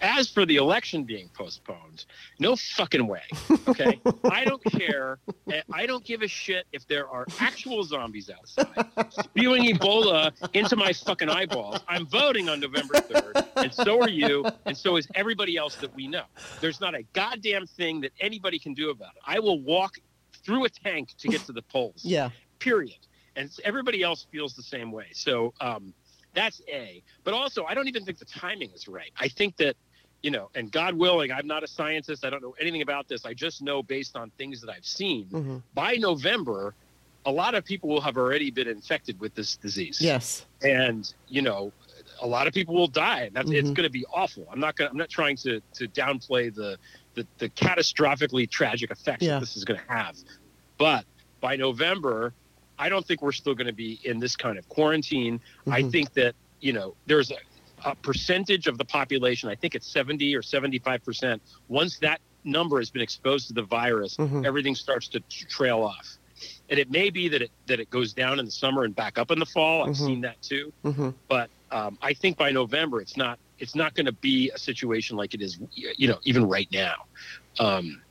As 0.00 0.28
for 0.28 0.44
the 0.46 0.56
election 0.56 1.04
being 1.04 1.28
postponed, 1.34 2.04
no 2.38 2.56
fucking 2.56 3.06
way. 3.06 3.22
Okay, 3.68 4.00
I 4.24 4.44
don't 4.44 4.62
care. 4.64 5.18
I 5.72 5.86
don't 5.86 6.04
give 6.04 6.22
a 6.22 6.28
shit 6.28 6.66
if 6.72 6.86
there 6.86 7.08
are 7.08 7.26
actual 7.40 7.82
zombies 7.84 8.30
outside 8.30 8.86
spewing 9.10 9.64
Ebola 9.64 10.32
into 10.54 10.76
my 10.76 10.92
fucking 10.92 11.28
eyeballs. 11.28 11.78
I'm 11.88 12.06
voting 12.06 12.48
on 12.48 12.60
November 12.60 12.94
third, 12.94 13.36
and 13.56 13.72
so 13.72 14.00
are 14.02 14.08
you, 14.08 14.44
and 14.66 14.76
so 14.76 14.96
is 14.96 15.08
everybody 15.14 15.56
else 15.56 15.76
that 15.76 15.94
we 15.94 16.06
know. 16.08 16.24
There's 16.60 16.80
not 16.80 16.94
a 16.94 17.02
goddamn 17.12 17.66
thing 17.66 18.00
that 18.02 18.12
anybody 18.20 18.58
can 18.58 18.74
do 18.74 18.90
about 18.90 19.14
it. 19.16 19.22
I 19.26 19.38
will 19.38 19.60
walk 19.60 19.98
through 20.44 20.64
a 20.64 20.68
tank 20.68 21.14
to 21.18 21.28
get 21.28 21.40
to 21.46 21.52
the 21.52 21.62
polls 21.62 22.02
Yeah. 22.04 22.30
period. 22.58 22.98
And 23.34 23.50
everybody 23.64 24.02
else 24.02 24.26
feels 24.32 24.54
the 24.54 24.62
same 24.62 24.90
way. 24.92 25.08
So 25.12 25.52
um, 25.60 25.92
that's 26.36 26.60
A. 26.68 27.02
But 27.24 27.34
also, 27.34 27.64
I 27.64 27.74
don't 27.74 27.88
even 27.88 28.04
think 28.04 28.18
the 28.18 28.26
timing 28.26 28.70
is 28.70 28.86
right. 28.86 29.10
I 29.18 29.26
think 29.26 29.56
that, 29.56 29.74
you 30.22 30.30
know, 30.30 30.50
and 30.54 30.70
God 30.70 30.94
willing, 30.94 31.32
I'm 31.32 31.46
not 31.46 31.64
a 31.64 31.66
scientist. 31.66 32.24
I 32.24 32.30
don't 32.30 32.42
know 32.42 32.54
anything 32.60 32.82
about 32.82 33.08
this. 33.08 33.24
I 33.24 33.34
just 33.34 33.62
know 33.62 33.82
based 33.82 34.16
on 34.16 34.30
things 34.38 34.60
that 34.60 34.70
I've 34.70 34.84
seen. 34.84 35.26
hmm 35.30 35.56
By 35.74 35.94
November, 35.94 36.74
a 37.24 37.30
lot 37.32 37.54
of 37.56 37.64
people 37.64 37.88
will 37.88 38.00
have 38.02 38.16
already 38.16 38.50
been 38.52 38.68
infected 38.68 39.18
with 39.18 39.34
this 39.34 39.56
disease. 39.56 39.98
Yes. 40.00 40.46
And, 40.62 41.12
you 41.26 41.42
know, 41.42 41.72
a 42.22 42.26
lot 42.26 42.46
of 42.46 42.52
people 42.54 42.74
will 42.74 42.86
die. 42.86 43.22
And 43.22 43.34
that's, 43.34 43.50
it's 43.50 43.70
Mhm. 43.70 43.74
going 43.74 43.86
to 43.88 43.90
be 43.90 44.04
awful. 44.12 44.46
I'm 44.52 44.60
not 44.60 44.76
going 44.76 44.90
I'm 44.90 44.96
not 44.96 45.08
trying 45.08 45.36
to, 45.38 45.60
to 45.74 45.88
downplay 45.88 46.54
the, 46.54 46.78
the, 47.14 47.26
the 47.38 47.48
catastrophically 47.50 48.48
tragic 48.48 48.90
effects 48.90 49.24
Yeah. 49.24 49.32
that 49.34 49.40
this 49.40 49.56
is 49.56 49.64
going 49.64 49.80
to 49.80 49.92
have. 49.92 50.16
But 50.78 51.04
by 51.40 51.56
November, 51.56 52.34
I 52.78 52.88
don't 52.88 53.06
think 53.06 53.22
we're 53.22 53.32
still 53.32 53.54
going 53.54 53.66
to 53.66 53.72
be 53.72 54.00
in 54.04 54.18
this 54.18 54.36
kind 54.36 54.58
of 54.58 54.68
quarantine. 54.68 55.40
I 55.68 55.82
Mhm. 55.82 55.92
think 55.92 56.12
that, 56.14 56.34
you 56.60 56.72
know, 56.72 56.94
there's 57.06 57.30
a, 57.30 57.36
a 57.84 57.94
percentage 57.96 58.66
of 58.66 58.78
the 58.78 58.84
population, 58.84 59.48
I 59.48 59.54
think 59.54 59.74
it's 59.74 59.92
70 59.92 60.34
or 60.34 60.42
75%. 60.42 61.40
Once 61.68 61.98
that 62.00 62.20
number 62.44 62.78
has 62.78 62.90
been 62.90 63.02
exposed 63.02 63.48
to 63.48 63.54
the 63.54 63.62
virus, 63.62 64.16
Mhm. 64.16 64.46
everything 64.46 64.74
starts 64.74 65.08
to 65.08 65.20
trail 65.50 65.82
off. 65.82 66.18
And 66.68 66.78
it 66.78 66.90
may 66.90 67.08
be 67.10 67.28
that 67.28 67.40
it 67.42 67.50
that 67.66 67.80
it 67.80 67.88
goes 67.88 68.12
down 68.12 68.38
in 68.38 68.44
the 68.44 68.50
summer 68.50 68.84
and 68.84 68.94
back 68.94 69.16
up 69.18 69.30
in 69.30 69.38
the 69.38 69.46
fall. 69.46 69.84
I've 69.84 69.94
Mhm. 69.94 70.06
seen 70.06 70.20
that 70.22 70.40
too. 70.42 70.72
hmm 70.82 71.10
But 71.28 71.50
um, 71.70 71.98
I 72.02 72.12
think 72.14 72.36
by 72.36 72.52
November, 72.52 73.00
it's 73.00 73.16
not 73.16 73.38
it's 73.58 73.74
not 73.74 73.94
going 73.94 74.06
to 74.06 74.12
be 74.12 74.50
a 74.54 74.58
situation 74.58 75.16
like 75.16 75.32
it 75.34 75.40
is, 75.40 75.58
you 75.74 76.06
know, 76.08 76.18
even 76.24 76.44
right 76.46 76.68
now, 76.70 76.94
um, 77.58 78.02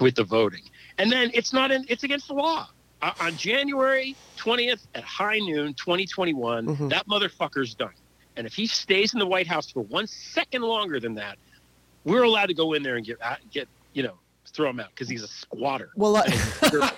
with 0.00 0.14
the 0.16 0.24
voting. 0.24 0.62
And 0.98 1.10
then 1.10 1.30
it's 1.32 1.52
not 1.52 1.70
in 1.70 1.84
it's 1.88 2.04
against 2.04 2.28
the 2.28 2.34
law. 2.34 2.66
Uh, 3.02 3.12
on 3.20 3.36
January 3.36 4.16
20th 4.38 4.80
at 4.94 5.04
high 5.04 5.38
noon, 5.38 5.74
2021, 5.74 6.66
Mhm. 6.66 6.88
that 6.90 7.06
motherfucker's 7.06 7.74
done. 7.74 7.90
And 8.36 8.46
if 8.46 8.54
he 8.54 8.66
stays 8.66 9.12
in 9.12 9.18
the 9.18 9.26
White 9.26 9.46
House 9.46 9.70
for 9.70 9.80
one 9.82 10.06
second 10.06 10.62
longer 10.62 10.98
than 10.98 11.14
that, 11.16 11.36
we're 12.04 12.22
allowed 12.22 12.46
to 12.46 12.54
go 12.54 12.72
in 12.72 12.82
there 12.82 12.96
and 12.96 13.04
get 13.04 13.18
uh, 13.22 13.36
get 13.52 13.68
you 13.92 14.02
know 14.02 14.14
throw 14.46 14.70
him 14.70 14.80
out 14.80 14.88
because 14.90 15.08
he's 15.08 15.22
a 15.22 15.28
squatter. 15.28 15.90
Well, 15.96 16.16
uh, 16.16 16.22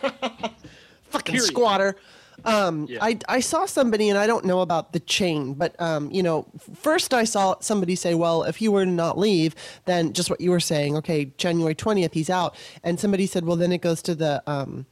fucking 1.11 1.34
Period. 1.34 1.42
squatter. 1.44 1.96
Um, 2.44 2.87
Yeah. 2.88 2.98
I, 3.02 3.18
I 3.28 3.40
saw 3.40 3.66
somebody, 3.66 4.08
and 4.11 4.16
I 4.18 4.28
don't 4.28 4.44
know 4.44 4.61
about 4.61 4.92
the 4.92 5.00
chain, 5.00 5.54
but 5.54 5.80
um, 5.80 6.08
you 6.12 6.22
know, 6.22 6.46
first 6.74 7.12
I 7.12 7.24
saw 7.24 7.56
somebody 7.61 7.96
say, 7.96 8.14
"Well, 8.14 8.44
if 8.44 8.56
he 8.56 8.68
were 8.68 8.84
to 8.84 8.90
not 8.90 9.18
leave, 9.18 9.56
then 9.87 10.12
just 10.12 10.30
what 10.30 10.40
you 10.40 10.50
were 10.52 10.61
saying, 10.61 10.96
okay, 10.98 11.32
January 11.37 11.74
twentieth, 11.74 12.12
he's 12.12 12.30
out." 12.30 12.54
And 12.84 13.00
somebody 13.00 13.26
said, 13.26 13.44
"Well, 13.44 13.56
then 13.56 13.72
it 13.72 13.80
goes 13.80 14.00
to 14.02 14.14
the 14.14 14.40
um, 14.46 14.87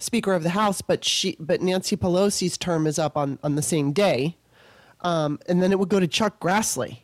Speaker 0.00 0.32
of 0.32 0.42
the 0.42 0.50
House, 0.50 0.82
but 0.82 1.04
she, 1.04 1.36
but 1.38 1.60
Nancy 1.62 1.96
Pelosi's 1.96 2.58
term 2.58 2.86
is 2.88 2.98
up 2.98 3.16
on 3.16 3.38
on 3.44 3.54
the 3.54 3.62
same 3.62 3.92
day, 3.92 4.36
um, 5.02 5.38
and 5.48 5.62
then 5.62 5.70
it 5.70 5.78
would 5.78 5.88
go 5.90 6.00
to 6.00 6.08
Chuck 6.08 6.40
Grassley." 6.40 7.02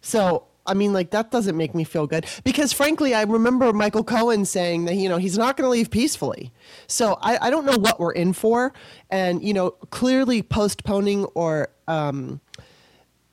So, 0.00 0.44
I 0.66 0.74
mean, 0.74 0.92
like, 0.92 1.10
that 1.10 1.30
doesn't 1.32 1.56
make 1.56 1.74
me 1.74 1.82
feel 1.82 2.06
good. 2.06 2.26
Because, 2.44 2.72
frankly, 2.72 3.12
I 3.14 3.22
remember 3.22 3.72
Michael 3.72 4.04
Cohen 4.04 4.44
saying 4.44 4.84
that, 4.84 4.94
you 4.94 5.08
know, 5.08 5.16
he's 5.16 5.36
not 5.36 5.56
going 5.56 5.66
to 5.66 5.70
leave 5.70 5.90
peacefully. 5.90 6.52
So 6.86 7.18
I, 7.20 7.38
I 7.48 7.50
don't 7.50 7.64
know 7.64 7.76
what 7.78 7.98
we're 7.98 8.12
in 8.12 8.32
for. 8.32 8.72
And, 9.10 9.42
you 9.42 9.52
know, 9.52 9.70
clearly 9.90 10.42
postponing 10.42 11.24
or 11.34 11.70
um, 11.88 12.40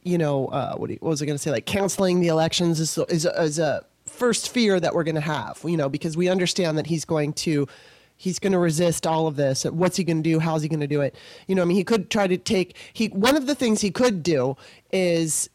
you 0.02 0.18
know, 0.18 0.48
uh, 0.48 0.76
what, 0.76 0.90
you- 0.90 0.98
what 1.00 1.10
was 1.10 1.22
I 1.22 1.26
going 1.26 1.38
to 1.38 1.42
say? 1.42 1.52
Like 1.52 1.66
canceling 1.66 2.20
the 2.22 2.28
elections 2.28 2.80
is 2.80 2.98
is, 3.10 3.26
is 3.26 3.60
a 3.60 3.86
first 4.06 4.50
fear 4.50 4.80
that 4.80 4.94
we're 4.96 5.04
going 5.04 5.16
to 5.16 5.22
have. 5.22 5.60
You 5.64 5.78
know, 5.78 5.90
because 5.90 6.18
we 6.18 6.30
understand 6.30 6.78
that 6.78 6.88
he's 6.88 7.06
going 7.06 7.34
to. 7.34 7.68
He's 8.18 8.40
going 8.40 8.54
to 8.54 8.60
resist 8.60 9.06
all 9.06 9.28
of 9.28 9.36
this. 9.36 9.64
What's 9.66 9.98
he 9.98 10.04
going 10.04 10.24
to 10.24 10.30
do? 10.30 10.40
How's 10.40 10.62
he 10.62 10.70
going 10.70 10.80
to 10.80 10.88
do 10.88 11.02
it? 11.02 11.16
You 11.48 11.56
know, 11.56 11.62
I 11.62 11.66
mean, 11.66 11.78
he 11.78 11.84
could 11.84 12.10
try 12.10 12.28
to 12.28 12.38
take. 12.38 12.78
He 12.94 13.08
one 13.08 13.36
of 13.36 13.48
the 13.48 13.56
things 13.56 13.82
he 13.82 13.92
could 13.92 14.24
do 14.24 14.56
is 14.92 15.50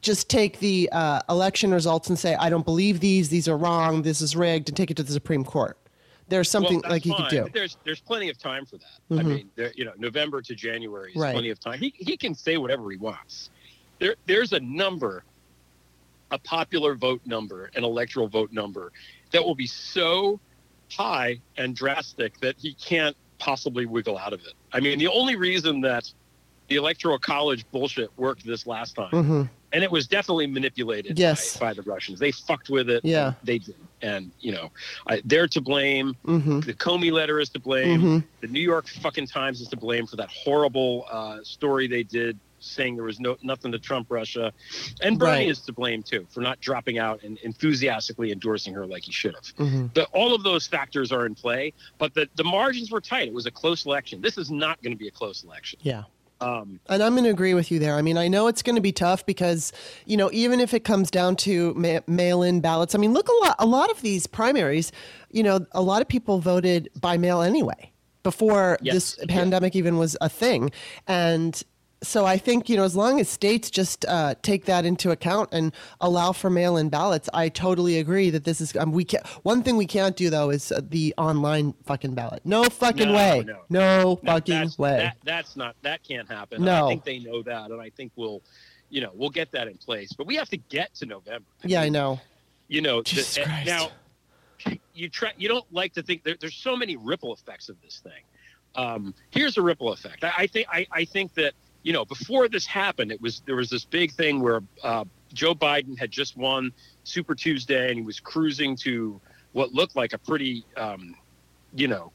just 0.00 0.30
take 0.30 0.58
the 0.60 0.88
uh, 0.92 1.20
election 1.28 1.72
results 1.72 2.08
and 2.08 2.18
say, 2.18 2.34
I 2.36 2.48
don't 2.48 2.64
believe 2.64 3.00
these. 3.00 3.28
These 3.28 3.48
are 3.48 3.56
wrong. 3.56 4.02
This 4.02 4.20
is 4.20 4.36
rigged, 4.36 4.68
and 4.68 4.76
take 4.76 4.90
it 4.90 4.96
to 4.98 5.02
the 5.02 5.12
Supreme 5.12 5.44
Court. 5.44 5.76
There's 6.28 6.50
something 6.50 6.80
Well, 6.82 6.92
like 6.92 7.04
he 7.04 7.14
could 7.14 7.28
do. 7.28 7.48
There's 7.52 7.76
there's 7.84 8.00
plenty 8.00 8.28
of 8.30 8.38
time 8.38 8.66
for 8.66 8.78
that. 8.78 9.20
I 9.20 9.22
mean, 9.22 9.50
there, 9.54 9.72
you 9.76 9.84
know, 9.84 9.92
November 9.96 10.42
to 10.42 10.54
January 10.54 11.12
is 11.12 11.16
Right. 11.16 11.32
plenty 11.32 11.50
of 11.50 11.60
time. 11.60 11.78
He 11.78 11.92
he 11.96 12.16
can 12.16 12.34
say 12.34 12.56
whatever 12.56 12.90
he 12.90 12.96
wants. 12.96 13.50
There 14.00 14.16
there's 14.26 14.52
a 14.52 14.60
number, 14.60 15.22
a 16.32 16.38
popular 16.38 16.94
vote 16.96 17.20
number, 17.26 17.70
an 17.76 17.84
electoral 17.84 18.26
vote 18.26 18.52
number, 18.52 18.90
that 19.30 19.44
will 19.44 19.54
be 19.54 19.68
so 19.68 20.40
high 20.92 21.40
and 21.56 21.74
drastic 21.74 22.38
that 22.40 22.56
he 22.58 22.74
can't 22.74 23.16
possibly 23.38 23.86
wiggle 23.86 24.16
out 24.18 24.32
of 24.32 24.40
it. 24.40 24.54
I 24.72 24.80
mean, 24.80 24.98
the 24.98 25.08
only 25.08 25.36
reason 25.36 25.80
that 25.82 26.04
the 26.68 26.76
electoral 26.76 27.18
college 27.18 27.64
bullshit 27.70 28.10
worked 28.16 28.44
this 28.44 28.66
last 28.66 28.94
time, 28.94 29.10
hmm 29.10 29.42
and 29.72 29.82
it 29.82 29.90
was 29.90 30.06
definitely 30.06 30.46
manipulated 30.46 31.18
Yes. 31.18 31.56
by, 31.58 31.66
by 31.68 31.74
the 31.74 31.82
Russians. 31.82 32.18
They 32.20 32.30
fucked 32.30 32.70
with 32.70 32.88
it. 32.88 33.04
Yeah. 33.04 33.34
they 33.42 33.58
did, 33.58 33.74
and 34.00 34.32
you 34.40 34.52
know, 34.52 34.70
I, 35.08 35.20
they're 35.24 35.48
to 35.48 35.60
blame 35.60 36.14
hmm 36.24 36.60
the 36.60 36.72
Comey 36.74 37.12
letter 37.12 37.40
is 37.40 37.50
to 37.50 37.60
blame. 37.60 38.00
hmm 38.00 38.18
The 38.40 38.46
New 38.46 38.60
York 38.60 38.86
fucking 38.88 39.26
Times 39.26 39.60
is 39.60 39.68
to 39.68 39.76
blame 39.76 40.06
for 40.06 40.16
that 40.16 40.30
horrible 40.30 41.04
uh, 41.10 41.38
story 41.42 41.88
they 41.88 42.04
did 42.04 42.38
saying 42.58 42.96
there 42.96 43.04
was 43.04 43.20
no 43.20 43.36
nothing 43.42 43.72
to 43.72 43.78
Trump 43.78 44.06
Russia, 44.10 44.52
and 45.02 45.18
Bernie 45.18 45.30
Right. 45.30 45.48
is 45.48 45.60
to 45.62 45.72
blame 45.72 46.02
too 46.02 46.26
for 46.30 46.40
not 46.40 46.60
dropping 46.60 46.98
out 46.98 47.22
and 47.22 47.38
enthusiastically 47.38 48.32
endorsing 48.32 48.74
her 48.74 48.86
like 48.86 49.02
he 49.04 49.12
should 49.12 49.34
have. 49.34 49.68
hmm 49.68 49.86
But 49.94 50.08
all 50.12 50.34
of 50.34 50.42
those 50.42 50.66
factors 50.66 51.12
are 51.12 51.26
in 51.26 51.34
play, 51.34 51.72
but 51.98 52.14
the 52.14 52.28
the 52.36 52.44
margins 52.44 52.90
were 52.90 53.00
tight. 53.00 53.28
It 53.28 53.34
was 53.34 53.46
a 53.46 53.50
close 53.50 53.84
election. 53.86 54.20
This 54.20 54.38
is 54.38 54.50
not 54.50 54.80
going 54.82 54.92
to 54.92 54.98
be 54.98 55.08
a 55.08 55.12
close 55.12 55.44
election. 55.44 55.78
Yeah. 55.82 56.04
Um, 56.38 56.80
And 56.90 57.02
I'm 57.02 57.12
going 57.12 57.24
to 57.24 57.30
agree 57.30 57.54
with 57.54 57.70
you 57.70 57.78
there. 57.78 57.94
I 57.94 58.02
mean, 58.02 58.18
I 58.18 58.28
know 58.28 58.46
it's 58.46 58.60
going 58.62 58.76
to 58.76 58.82
be 58.82 58.92
tough 58.92 59.24
because, 59.24 59.72
you 60.04 60.18
know, 60.18 60.28
even 60.34 60.60
if 60.60 60.74
it 60.74 60.84
comes 60.84 61.10
down 61.10 61.34
to 61.36 61.72
ma- 61.74 62.00
mail-in 62.06 62.60
ballots, 62.60 62.94
I 62.94 62.98
mean, 62.98 63.14
look 63.14 63.26
a 63.28 63.32
lot. 63.46 63.56
A 63.58 63.64
lot 63.64 63.90
of 63.90 64.02
these 64.02 64.26
primaries, 64.26 64.92
you 65.30 65.42
know, 65.42 65.64
a 65.72 65.80
lot 65.80 66.02
of 66.02 66.08
people 66.08 66.38
voted 66.40 66.90
by 67.00 67.16
mail 67.16 67.40
anyway 67.40 67.90
before 68.22 68.76
Yes. 68.82 68.94
this 68.94 69.18
Yeah. 69.20 69.34
pandemic 69.34 69.74
even 69.74 69.96
was 69.96 70.14
a 70.20 70.28
thing, 70.28 70.70
and 71.06 71.62
so 72.02 72.26
I 72.26 72.36
think 72.38 72.68
you 72.68 72.76
know, 72.76 72.84
as 72.84 72.94
long 72.94 73.20
as 73.20 73.28
states 73.28 73.70
just 73.70 74.04
uh, 74.06 74.34
take 74.42 74.66
that 74.66 74.84
into 74.84 75.10
account 75.10 75.48
and 75.52 75.72
allow 76.00 76.32
for 76.32 76.50
mail-in 76.50 76.88
ballots, 76.88 77.28
I 77.32 77.48
totally 77.48 77.98
agree 77.98 78.30
that 78.30 78.44
this 78.44 78.60
is. 78.60 78.76
Um, 78.76 78.92
we 78.92 79.04
can 79.04 79.20
One 79.42 79.62
thing 79.62 79.76
we 79.76 79.86
can't 79.86 80.14
do 80.16 80.28
though 80.30 80.50
is 80.50 80.70
uh, 80.72 80.80
the 80.88 81.14
online 81.16 81.74
fucking 81.84 82.14
ballot. 82.14 82.42
No 82.44 82.64
fucking 82.64 83.08
No, 83.08 83.14
way. 83.14 83.44
no. 83.46 83.60
No 83.70 84.14
that- 84.16 84.26
fucking 84.26 84.54
that's, 84.54 84.78
way. 84.78 84.96
That, 84.98 85.16
that's 85.24 85.56
not 85.56 85.74
that 85.82 86.02
can't 86.02 86.28
happen. 86.28 86.62
No. 86.62 86.86
I 86.86 86.90
think 86.90 87.04
they 87.04 87.18
know 87.18 87.42
that, 87.42 87.70
and 87.70 87.80
I 87.80 87.90
think 87.90 88.12
we'll, 88.16 88.42
you 88.90 89.00
know, 89.00 89.10
we'll 89.14 89.30
get 89.30 89.50
that 89.52 89.66
in 89.68 89.76
place. 89.78 90.12
But 90.12 90.26
we 90.26 90.36
have 90.36 90.48
to 90.50 90.56
get 90.58 90.94
to 90.96 91.06
November. 91.06 91.46
yeah, 91.64 91.80
I 91.80 91.88
know. 91.88 92.20
you 92.68 92.82
know 92.82 93.02
the- 93.02 93.42
uh, 93.46 93.64
now 93.64 93.88
you 94.94 95.08
try 95.08 95.32
you 95.36 95.48
don't 95.48 95.70
like 95.72 95.92
to 95.92 96.02
think 96.02 96.24
there, 96.24 96.34
there's 96.40 96.54
so 96.56 96.74
many 96.76 96.96
ripple 96.96 97.32
effects 97.32 97.68
of 97.68 97.76
this 97.82 98.00
thing 98.02 98.22
um, 98.74 99.14
here's 99.30 99.56
a 99.58 99.62
ripple 99.62 99.92
effect 99.92 100.24
I, 100.24 100.32
I 100.38 100.46
think 100.46 100.66
I, 100.72 100.86
I 100.90 101.04
think 101.04 101.34
that 101.34 101.52
you 101.86 101.92
know 101.92 102.04
before 102.04 102.48
this 102.48 102.66
happened 102.66 103.12
it 103.12 103.20
was 103.20 103.42
there 103.46 103.54
was 103.56 103.70
this 103.70 103.84
big 103.84 104.12
thing 104.12 104.40
where 104.42 104.60
uh, 104.82 105.04
joe 105.32 105.54
biden 105.54 105.96
had 105.98 106.10
just 106.10 106.36
won 106.36 106.72
super 107.04 107.34
tuesday 107.34 107.88
and 107.88 107.96
he 107.98 108.02
was 108.04 108.18
cruising 108.18 108.76
to 108.76 109.20
what 109.52 109.72
looked 109.72 109.94
like 109.94 110.12
a 110.12 110.18
pretty 110.18 110.66
um, 110.76 111.14
you 111.72 111.86
know 111.86 112.12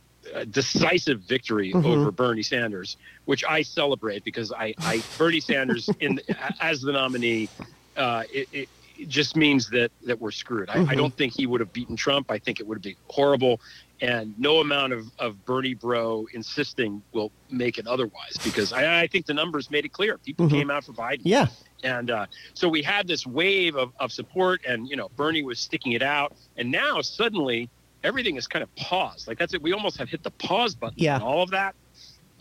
decisive 0.52 1.22
victory 1.22 1.72
Mhm. 1.74 1.86
over 1.86 2.12
bernie 2.12 2.44
sanders 2.44 2.98
which 3.26 3.44
i 3.46 3.62
celebrate 3.62 4.24
because 4.26 4.52
i, 4.52 4.76
I 4.84 5.06
bernie 5.18 5.40
sanders 5.40 5.88
in 6.00 6.20
as 6.60 6.82
the 6.82 6.92
nominee 6.92 7.50
uh, 7.96 8.24
it 8.30 8.70
just 9.08 9.36
means 9.36 9.70
that 9.70 9.92
that 10.06 10.20
we're 10.20 10.32
screwed. 10.32 10.70
I, 10.70 10.74
I 10.74 10.78
Mhm. 10.80 10.98
don't 10.98 11.16
think 11.18 11.34
he 11.34 11.46
would 11.48 11.60
have 11.60 11.72
beaten 11.74 11.96
Trump. 11.96 12.30
I 12.32 12.38
think 12.40 12.60
it 12.60 12.68
would 12.68 12.76
have 12.76 12.82
been 12.84 12.96
horrible, 13.08 13.60
and 14.02 14.38
no 14.40 14.60
amount 14.62 14.94
of, 14.94 15.06
of 15.20 15.44
Bernie 15.46 15.74
bro 15.74 16.28
insisting 16.34 17.02
will 17.14 17.32
make 17.50 17.78
it 17.78 17.88
otherwise. 17.88 18.38
Because 18.44 18.74
I, 18.74 19.02
I 19.02 19.08
think 19.08 19.26
the 19.26 19.34
numbers 19.34 19.70
made 19.72 19.86
it 19.86 19.94
clear. 19.94 20.18
People 20.18 20.48
Mhm. 20.48 20.52
came 20.52 20.72
out 20.72 20.84
for 20.86 20.94
Biden, 20.94 21.22
Yeah. 21.24 21.48
and 21.84 22.10
uh, 22.12 22.26
so 22.54 22.68
we 22.70 22.82
had 22.82 23.08
this 23.08 23.26
wave 23.26 23.76
of, 23.76 23.92
of 24.00 24.12
support, 24.12 24.62
and 24.68 24.88
you 24.88 24.96
know 24.96 25.10
Bernie 25.16 25.44
was 25.44 25.60
sticking 25.60 25.92
it 25.94 26.04
out, 26.04 26.36
and 26.58 26.70
now 26.72 27.02
suddenly 27.02 27.70
everything 28.04 28.36
is 28.36 28.48
kind 28.48 28.64
of 28.64 28.76
paused. 28.76 29.28
Like 29.28 29.38
that's 29.38 29.54
it. 29.54 29.62
We 29.62 29.74
almost 29.74 29.98
have 29.98 30.10
hit 30.10 30.24
the 30.24 30.32
pause 30.32 30.74
button. 30.76 30.96
Yeah. 30.98 31.16
on 31.16 31.22
all 31.22 31.44
of 31.44 31.52
that. 31.52 31.76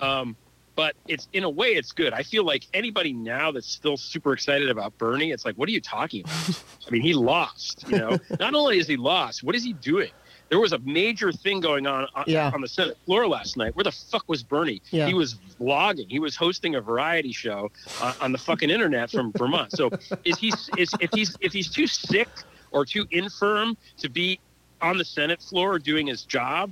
Um, 0.00 0.36
but 0.80 0.96
it's 1.06 1.28
in 1.34 1.44
a 1.44 1.50
way 1.50 1.72
it's 1.74 1.92
good. 1.92 2.14
I 2.14 2.22
feel 2.22 2.42
like 2.42 2.66
anybody 2.72 3.12
now 3.12 3.52
that's 3.52 3.70
still 3.70 3.98
super 3.98 4.32
excited 4.32 4.70
about 4.70 4.96
Bernie, 4.96 5.30
it's 5.30 5.44
like, 5.44 5.54
what 5.56 5.68
are 5.68 5.72
you 5.72 5.80
talking 5.82 6.22
about? 6.24 6.62
I 6.86 6.90
mean, 6.90 7.02
he 7.02 7.12
lost. 7.12 7.84
You 7.90 7.98
know, 7.98 8.18
not 8.38 8.54
only 8.54 8.78
is 8.78 8.86
he 8.88 8.96
lost, 8.96 9.42
what 9.44 9.54
is 9.54 9.62
he 9.62 9.74
doing? 9.74 10.10
There 10.48 10.58
was 10.58 10.72
a 10.72 10.78
major 10.78 11.32
thing 11.32 11.60
going 11.60 11.86
on 11.86 12.06
on, 12.14 12.24
Yeah. 12.26 12.50
on 12.54 12.62
the 12.62 12.66
Senate 12.66 12.96
floor 13.04 13.28
last 13.28 13.58
night. 13.58 13.76
Where 13.76 13.84
the 13.84 13.92
fuck 13.92 14.24
was 14.26 14.42
Bernie? 14.42 14.80
Yeah. 14.90 15.06
He 15.06 15.12
was 15.12 15.34
vlogging. 15.60 16.06
He 16.10 16.18
was 16.18 16.34
hosting 16.34 16.76
a 16.76 16.80
variety 16.80 17.32
show 17.32 17.70
uh, 18.00 18.14
on 18.22 18.32
the 18.32 18.38
fucking 18.38 18.70
internet 18.70 19.10
from 19.10 19.32
Vermont. 19.32 19.72
So 19.72 19.90
is 20.24 20.38
he 20.38 20.50
is 20.78 20.94
if 20.98 21.10
he's 21.12 21.36
if 21.42 21.52
he's 21.52 21.68
too 21.68 21.86
sick 21.86 22.30
or 22.70 22.86
too 22.86 23.06
infirm 23.10 23.76
to 23.98 24.08
be 24.08 24.40
on 24.80 24.96
the 24.96 25.04
Senate 25.04 25.42
floor 25.42 25.78
doing 25.78 26.06
his 26.06 26.22
job, 26.22 26.70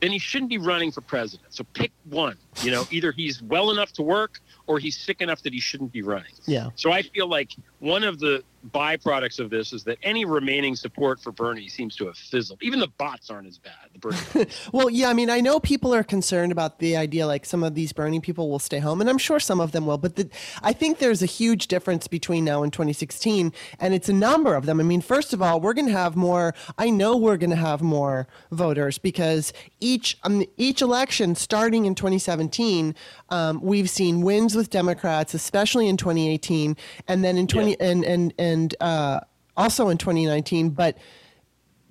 then 0.00 0.12
he 0.12 0.18
shouldn't 0.18 0.50
be 0.50 0.58
running 0.58 0.92
for 0.92 1.00
president. 1.00 1.54
So 1.54 1.64
pick 1.72 1.92
one. 2.04 2.36
You 2.62 2.70
know, 2.70 2.86
either 2.90 3.12
he's 3.12 3.42
well 3.42 3.70
enough 3.70 3.92
to 3.94 4.02
work 4.02 4.40
or 4.66 4.78
he's 4.78 4.96
sick 4.96 5.20
enough 5.20 5.42
that 5.42 5.52
he 5.52 5.60
shouldn't 5.60 5.92
be 5.92 6.02
running. 6.02 6.32
Yeah. 6.46 6.70
So 6.76 6.92
I 6.92 7.02
feel 7.02 7.28
like 7.28 7.54
one 7.78 8.04
of 8.04 8.18
the 8.18 8.42
byproducts 8.66 9.38
of 9.38 9.50
this 9.50 9.72
is 9.72 9.84
that 9.84 9.98
any 10.02 10.24
remaining 10.24 10.76
support 10.76 11.20
for 11.20 11.32
Bernie 11.32 11.68
seems 11.68 11.96
to 11.96 12.06
have 12.06 12.16
fizzled. 12.16 12.62
Even 12.62 12.80
the 12.80 12.88
bots 12.98 13.30
aren't 13.30 13.46
as 13.46 13.58
bad. 13.58 13.72
The 13.92 13.98
Bernie 13.98 14.50
Well, 14.72 14.90
yeah, 14.90 15.08
I 15.08 15.14
mean, 15.14 15.30
I 15.30 15.40
know 15.40 15.60
people 15.60 15.94
are 15.94 16.02
concerned 16.02 16.52
about 16.52 16.78
the 16.78 16.96
idea 16.96 17.26
like 17.26 17.46
some 17.46 17.62
of 17.62 17.74
these 17.74 17.92
Bernie 17.92 18.20
people 18.20 18.50
will 18.50 18.58
stay 18.58 18.78
home, 18.78 19.00
and 19.00 19.08
I'm 19.08 19.18
sure 19.18 19.40
some 19.40 19.60
of 19.60 19.72
them 19.72 19.86
will, 19.86 19.98
but 19.98 20.16
the, 20.16 20.28
I 20.62 20.72
think 20.72 20.98
there's 20.98 21.22
a 21.22 21.26
huge 21.26 21.68
difference 21.68 22.06
between 22.06 22.44
now 22.44 22.62
and 22.62 22.72
2016, 22.72 23.52
and 23.80 23.94
it's 23.94 24.08
a 24.08 24.12
number 24.12 24.54
of 24.54 24.66
them. 24.66 24.80
I 24.80 24.82
mean, 24.82 25.00
first 25.00 25.32
of 25.32 25.42
all, 25.42 25.60
we're 25.60 25.74
going 25.74 25.86
to 25.86 25.92
have 25.92 26.16
more, 26.16 26.54
I 26.78 26.90
know 26.90 27.16
we're 27.16 27.36
going 27.36 27.50
to 27.50 27.56
have 27.56 27.82
more 27.82 28.26
voters 28.50 28.98
because 28.98 29.52
each, 29.80 30.18
um, 30.24 30.44
each 30.56 30.82
election 30.82 31.34
starting 31.34 31.86
in 31.86 31.94
2017, 31.94 32.94
um, 33.30 33.60
we've 33.62 33.90
seen 33.90 34.22
wins 34.22 34.54
with 34.54 34.70
Democrats, 34.70 35.34
especially 35.34 35.88
in 35.88 35.96
2018, 35.96 36.76
and 37.08 37.24
then 37.24 37.36
in 37.36 37.46
20, 37.46 37.80
and, 37.80 38.04
and, 38.04 38.34
and, 38.38 38.55
uh, 38.80 39.20
also 39.56 39.88
in 39.88 39.98
2019, 39.98 40.70
but 40.70 40.96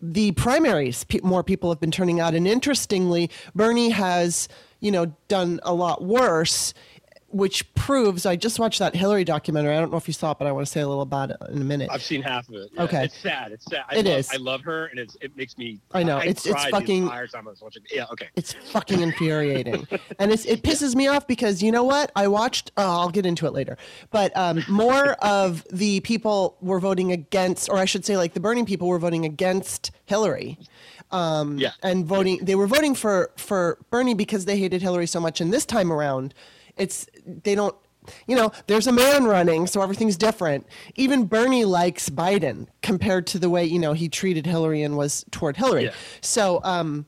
the 0.01 0.31
primaries, 0.33 1.03
pe- 1.05 1.19
more 1.23 1.43
people 1.43 1.69
have 1.69 1.79
been 1.79 1.91
turning 1.91 2.19
out. 2.19 2.35
And 2.35 2.47
interestingly, 2.47 3.29
Bernie 3.55 3.89
has, 3.89 4.47
you 4.79 4.91
know, 4.91 5.15
done 5.27 5.59
a 5.63 5.73
lot 5.73 6.03
worse, 6.03 6.73
which 7.35 7.73
proves. 7.75 8.25
I 8.25 8.37
just 8.37 8.59
watched 8.59 8.79
that 8.79 8.95
Hillary 8.95 9.25
documentary. 9.25 9.75
I 9.75 9.79
don't 9.81 9.91
know 9.91 9.97
if 9.97 10.07
you 10.07 10.13
saw 10.13 10.31
it, 10.31 10.39
but 10.39 10.47
I 10.47 10.53
want 10.53 10.65
to 10.65 10.71
say 10.71 10.79
a 10.79 10.87
little 10.87 11.01
about 11.01 11.31
it 11.31 11.37
in 11.49 11.61
a 11.61 11.65
minute. 11.65 11.89
I've 11.91 12.01
seen 12.01 12.21
half 12.21 12.47
of 12.47 12.55
it. 12.55 12.69
Yeah, 12.73 12.83
Okay. 12.83 13.03
It's 13.03 13.17
sad. 13.17 13.51
It's 13.51 13.65
sad. 13.65 13.83
I 13.89 13.97
It 13.97 14.05
love, 14.05 14.17
is. 14.19 14.29
I 14.31 14.37
love 14.37 14.61
her, 14.61 14.85
and 14.85 14.97
it's, 14.97 15.17
it 15.19 15.35
makes 15.35 15.57
me. 15.57 15.79
I 15.91 16.03
know. 16.03 16.17
It's- 16.19 16.45
it's 16.45 16.65
fucking- 16.67 17.03
entire 17.03 17.27
time 17.27 17.45
I 17.47 17.51
was 17.51 17.61
watching. 17.61 17.83
Yeah. 17.91 18.05
Okay. 18.13 18.29
It's 18.37 18.53
fucking 18.53 19.01
infuriating, 19.01 19.85
and 20.19 20.31
it's, 20.31 20.45
it 20.45 20.63
pisses 20.63 20.95
me 20.95 21.07
off 21.07 21.27
because 21.27 21.61
you 21.61 21.71
know 21.73 21.83
what? 21.83 22.09
I 22.15 22.27
watched. 22.29 22.71
Oh, 22.77 22.83
I'll 23.01 23.09
get 23.09 23.25
into 23.25 23.45
it 23.47 23.51
later. 23.51 23.77
But 24.11 24.35
um, 24.37 24.63
more 24.69 25.11
of 25.21 25.65
the 25.73 25.99
people 25.99 26.55
were 26.61 26.79
voting 26.79 27.11
against, 27.11 27.69
or 27.69 27.77
I 27.77 27.85
should 27.85 28.05
say, 28.05 28.15
like 28.15 28.33
the 28.33 28.39
Bernie 28.39 28.63
people 28.63 28.87
were 28.87 28.99
voting 28.99 29.25
against 29.25 29.91
Hillary. 30.05 30.57
Um, 31.11 31.57
Yeah. 31.59 31.71
and 31.83 32.05
voting 32.05 32.39
they 32.45 32.55
were 32.55 32.65
voting 32.67 32.95
for 32.95 33.31
for 33.35 33.77
Bernie 33.91 34.15
because 34.15 34.45
they 34.45 34.57
hated 34.57 34.81
Hillary 34.81 35.05
so 35.05 35.19
much 35.19 35.39
and 35.39 35.53
this 35.53 35.65
time 35.65 35.91
around 35.93 36.33
it's 36.77 37.05
they 37.43 37.55
don't 37.55 37.75
you 38.27 38.35
know 38.35 38.51
there's 38.67 38.85
a 38.87 38.91
man 38.91 39.23
running 39.25 39.65
so 39.65 39.81
everything's 39.81 40.15
different 40.17 40.67
even 40.95 41.25
Bernie 41.25 41.65
likes 41.65 42.09
Biden 42.09 42.67
compared 42.83 43.25
to 43.27 43.39
the 43.39 43.49
way 43.49 43.65
you 43.65 43.79
know 43.79 43.93
he 43.93 44.07
treated 44.09 44.45
Hillary 44.45 44.83
and 44.83 44.95
was 44.95 45.25
toward 45.31 45.57
Hillary 45.57 45.85
Yeah. 45.85 45.93
so 46.21 46.59
um 46.63 47.05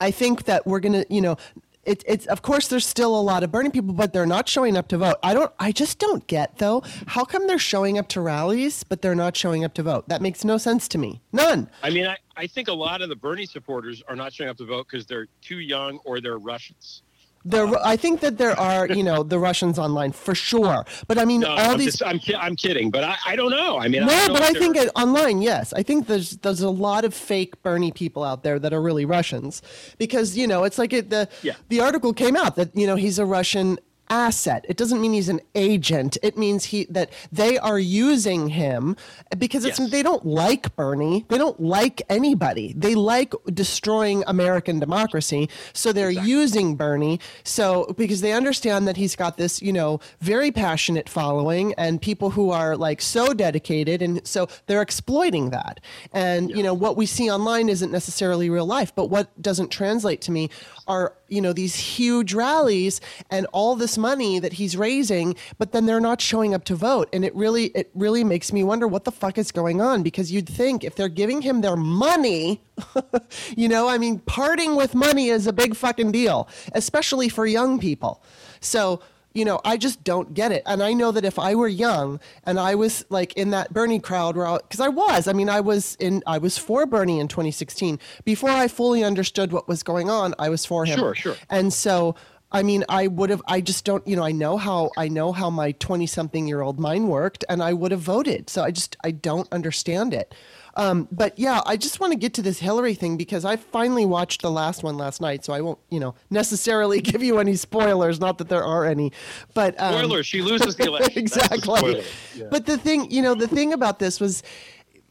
I 0.00 0.10
think 0.10 0.44
that 0.44 0.66
we're 0.66 0.80
gonna, 0.80 1.04
you 1.10 1.20
know, 1.20 1.36
it, 1.84 2.04
it's 2.06 2.26
of 2.26 2.42
course 2.42 2.68
there's 2.68 2.86
still 2.86 3.18
a 3.18 3.20
lot 3.20 3.42
of 3.42 3.50
Bernie 3.50 3.70
people, 3.70 3.94
but 3.94 4.12
they're 4.12 4.26
not 4.26 4.48
showing 4.48 4.76
up 4.76 4.86
to 4.88 4.98
vote. 4.98 5.16
I 5.22 5.34
don't, 5.34 5.50
I 5.58 5.72
just 5.72 5.98
don't 5.98 6.24
get 6.26 6.58
though. 6.58 6.82
How 7.06 7.24
come 7.24 7.46
they're 7.48 7.58
showing 7.58 7.98
up 7.98 8.06
to 8.10 8.20
rallies, 8.20 8.84
but 8.84 9.02
they're 9.02 9.14
not 9.16 9.36
showing 9.36 9.64
up 9.64 9.74
to 9.74 9.82
vote? 9.82 10.08
That 10.08 10.22
makes 10.22 10.44
no 10.44 10.56
sense 10.58 10.86
to 10.88 10.98
me. 10.98 11.20
None. 11.32 11.68
I 11.82 11.90
mean, 11.90 12.06
I, 12.06 12.16
I 12.36 12.46
think 12.46 12.68
a 12.68 12.72
lot 12.72 13.02
of 13.02 13.08
the 13.08 13.16
Bernie 13.16 13.46
supporters 13.46 14.02
are 14.06 14.14
not 14.14 14.32
showing 14.32 14.50
up 14.50 14.58
to 14.58 14.66
vote 14.66 14.86
because 14.88 15.04
they're 15.06 15.26
too 15.40 15.58
young 15.58 15.98
or 16.04 16.20
they're 16.20 16.38
Russians. 16.38 17.02
There, 17.44 17.66
I 17.84 17.96
think 17.96 18.20
that 18.20 18.36
there 18.36 18.58
are, 18.58 18.86
you 18.88 19.02
know, 19.02 19.22
the 19.22 19.38
Russians 19.38 19.78
online 19.78 20.12
for 20.12 20.34
sure. 20.34 20.84
But 21.06 21.18
I 21.18 21.24
mean, 21.24 21.40
No, 21.40 21.48
all 21.50 21.70
I'm, 21.72 21.78
these. 21.78 21.92
just, 21.96 22.02
I'm, 22.04 22.18
ki- 22.18 22.34
I'm 22.34 22.56
kidding, 22.56 22.90
but 22.90 23.04
I, 23.04 23.16
I 23.26 23.36
don't 23.36 23.50
know. 23.50 23.78
I 23.78 23.88
mean, 23.88 24.02
no, 24.02 24.08
don't 24.08 24.32
but 24.34 24.42
I 24.42 24.52
think 24.52 24.76
it, 24.76 24.90
online, 24.96 25.40
yes. 25.40 25.72
I 25.72 25.82
think 25.82 26.08
there's 26.08 26.32
there's 26.38 26.60
a 26.60 26.68
lot 26.70 27.04
of 27.04 27.14
fake 27.14 27.62
Bernie 27.62 27.92
people 27.92 28.22
out 28.24 28.42
there 28.42 28.58
that 28.58 28.72
are 28.74 28.82
really 28.82 29.04
Russians, 29.04 29.62
because 29.98 30.36
you 30.36 30.46
know 30.46 30.64
it's 30.64 30.78
like 30.78 30.92
it, 30.92 31.10
the 31.10 31.28
Yeah. 31.42 31.54
the 31.68 31.80
article 31.80 32.12
came 32.12 32.36
out 32.36 32.56
that 32.56 32.76
you 32.76 32.86
know 32.86 32.96
he's 32.96 33.18
a 33.18 33.24
Russian 33.24 33.78
asset. 34.10 34.64
It 34.68 34.76
doesn't 34.76 35.00
mean 35.00 35.12
he's 35.12 35.28
an 35.28 35.40
agent. 35.54 36.16
It 36.22 36.36
means 36.36 36.64
he 36.66 36.84
that 36.90 37.10
they 37.32 37.58
are 37.58 37.78
using 37.78 38.48
him 38.48 38.96
because 39.38 39.64
it's 39.64 39.78
Yes. 39.78 39.90
they 39.90 40.02
don't 40.02 40.24
like 40.26 40.74
Bernie. 40.76 41.24
They 41.28 41.38
don't 41.38 41.60
like 41.60 42.02
anybody. 42.08 42.74
They 42.76 42.94
like 42.94 43.34
destroying 43.52 44.24
American 44.26 44.78
democracy. 44.78 45.48
So 45.72 45.92
they're 45.92 46.10
using 46.10 46.76
Bernie. 46.76 47.20
So 47.44 47.94
because 47.96 48.20
they 48.20 48.32
understand 48.32 48.88
that 48.88 48.96
he's 48.96 49.16
got 49.16 49.36
this, 49.36 49.60
you 49.62 49.72
know, 49.72 50.00
very 50.20 50.50
passionate 50.50 51.08
following 51.08 51.74
and 51.74 52.00
people 52.00 52.30
who 52.30 52.50
are 52.50 52.76
like 52.76 53.00
so 53.00 53.32
dedicated 53.34 54.02
and 54.02 54.26
so 54.26 54.48
they're 54.66 54.82
exploiting 54.82 55.50
that. 55.50 55.80
And 56.12 56.50
you 56.50 56.62
know, 56.62 56.74
what 56.74 56.96
we 56.96 57.06
see 57.06 57.30
online 57.30 57.68
isn't 57.68 57.90
necessarily 57.92 58.48
real 58.50 58.66
life, 58.66 58.94
but 58.94 59.06
what 59.10 59.40
doesn't 59.40 59.70
translate 59.70 60.20
to 60.22 60.32
me 60.32 60.50
are 60.86 61.14
you 61.28 61.40
know 61.40 61.52
these 61.52 61.74
huge 61.74 62.34
rallies 62.34 63.00
and 63.30 63.46
all 63.52 63.76
this 63.76 63.98
money 63.98 64.38
that 64.38 64.54
he's 64.54 64.76
raising 64.76 65.34
but 65.58 65.72
then 65.72 65.86
they're 65.86 66.00
not 66.00 66.20
showing 66.20 66.54
up 66.54 66.64
to 66.64 66.74
vote. 66.74 67.08
And 67.12 67.24
it 67.24 67.34
really 67.34 67.66
it 67.66 67.90
really 67.94 68.24
makes 68.24 68.52
me 68.52 68.62
wonder 68.64 68.86
what 68.86 69.04
the 69.04 69.12
fuck 69.12 69.38
is 69.38 69.52
going 69.52 69.80
on? 69.80 70.02
Because 70.02 70.32
you'd 70.32 70.48
think 70.48 70.84
if 70.84 70.94
they're 70.94 71.08
giving 71.08 71.42
him 71.42 71.60
their 71.60 71.76
money 71.76 72.62
you 73.56 73.68
know 73.68 73.88
i 73.88 73.98
mean 73.98 74.20
parting 74.20 74.76
with 74.76 74.94
money 74.94 75.30
is 75.30 75.48
a 75.48 75.52
big 75.52 75.74
fucking 75.74 76.12
deal 76.12 76.48
especially 76.74 77.28
for 77.28 77.46
young 77.46 77.78
people. 77.78 78.22
So 78.60 79.00
you 79.38 79.44
know, 79.44 79.60
I 79.64 79.76
just 79.76 80.02
don't 80.02 80.34
get 80.34 80.50
it. 80.50 80.62
And 80.66 80.82
I 80.82 80.92
know 80.92 81.12
that 81.12 81.24
if 81.24 81.38
I 81.38 81.54
were 81.54 81.68
young 81.68 82.18
and 82.44 82.58
I 82.58 82.74
was 82.74 83.04
like 83.08 83.32
in 83.34 83.50
that 83.50 83.72
Bernie 83.72 84.00
crowd 84.00 84.36
where 84.36 84.58
because 84.58 84.80
I, 84.80 84.88
was, 84.88 85.28
I 85.28 85.32
mean, 85.32 85.48
I 85.48 85.60
was 85.60 85.96
in, 86.00 86.22
I 86.26 86.38
was 86.38 86.58
for 86.58 86.84
Bernie 86.86 87.20
in 87.20 87.28
2016. 87.28 88.00
Before 88.24 88.50
I 88.50 88.66
fully 88.66 89.04
understood 89.04 89.52
what 89.52 89.68
was 89.68 89.82
going 89.82 90.10
on, 90.10 90.34
I 90.38 90.48
was 90.48 90.66
for 90.66 90.84
him. 90.84 90.98
Sure, 90.98 91.14
sure. 91.14 91.36
And 91.48 91.72
so, 91.72 92.16
I 92.50 92.62
mean, 92.62 92.84
I 92.88 93.06
would 93.08 93.28
have, 93.30 93.42
I 93.46 93.60
just 93.60 93.84
don't, 93.84 94.06
you 94.08 94.16
know, 94.16 94.24
I 94.24 94.32
know 94.32 94.56
how, 94.56 94.90
I 94.96 95.08
know 95.08 95.32
how 95.32 95.50
my 95.50 95.72
20 95.72 96.06
something 96.06 96.48
year 96.48 96.62
old 96.62 96.80
mind 96.80 97.08
worked 97.08 97.44
and 97.48 97.62
I 97.62 97.74
would 97.74 97.90
have 97.92 98.00
voted. 98.00 98.48
So 98.48 98.64
I 98.64 98.70
just, 98.70 98.96
I 99.04 99.10
don't 99.10 99.50
understand 99.52 100.14
it. 100.14 100.34
Um, 100.74 101.08
but 101.10 101.38
yeah, 101.38 101.60
I 101.66 101.76
just 101.76 101.98
want 101.98 102.12
to 102.12 102.18
get 102.18 102.34
to 102.34 102.42
this 102.42 102.60
Hillary 102.60 102.94
thing 102.94 103.16
because 103.16 103.44
I 103.44 103.56
finally 103.56 104.06
watched 104.06 104.42
the 104.42 104.50
last 104.50 104.82
one 104.84 104.96
last 104.96 105.20
night, 105.20 105.44
so 105.44 105.52
I 105.52 105.60
won't, 105.60 105.78
you 105.90 105.98
know, 105.98 106.14
necessarily 106.30 107.00
give 107.02 107.22
you 107.22 107.38
any 107.38 107.56
spoilers. 107.56 108.20
Not 108.20 108.38
that 108.38 108.48
there 108.48 108.64
are 108.64 108.86
any, 108.86 109.12
but 109.54 109.78
um, 109.80 109.94
Spoiler, 109.94 110.22
she 110.22 110.40
loses 110.40 110.76
the 110.76 110.84
election. 110.84 111.24
That's 111.24 111.36
the 111.36 111.44
exactly. 111.54 111.78
spoiler. 111.78 112.02
Yeah. 112.34 112.46
But 112.50 112.66
the 112.66 112.78
thing, 112.78 113.10
you 113.10 113.22
know, 113.22 113.34
the 113.34 113.48
thing 113.48 113.72
about 113.72 113.98
this 113.98 114.20
was 114.20 114.44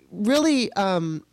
really, 0.09 0.71
um, 0.73 1.25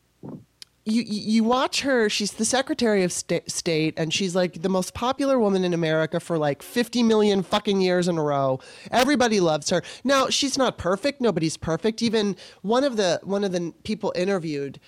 you 0.85 1.03
you 1.03 1.45
watch 1.45 1.81
her. 1.81 2.09
She's 2.09 2.33
the 2.33 2.45
Secretary 2.45 3.03
of 3.05 3.13
Sta- 3.13 3.43
State, 3.47 3.95
and 3.97 4.13
she's 4.13 4.35
like 4.35 4.63
the 4.63 4.69
most 4.69 4.93
popular 4.93 5.39
woman 5.39 5.65
in 5.65 5.73
America 5.73 6.21
for 6.21 6.37
like 6.37 6.63
50 6.63 7.03
million 7.03 7.43
fucking 7.43 7.81
years 7.81 8.07
in 8.07 8.19
a 8.19 8.23
row. 8.23 8.61
Everybody 8.91 9.41
loves 9.41 9.71
her. 9.71 9.83
Now 10.05 10.29
she's 10.29 10.59
not 10.59 10.77
perfect. 10.77 11.21
Nobody's 11.21 11.57
perfect. 11.57 12.03
Even 12.03 12.37
one 12.63 12.85
of 12.85 12.97
the 12.97 13.21
one 13.23 13.45
of 13.45 13.53
the 13.53 13.73
people 13.85 14.13
interviewed 14.15 14.79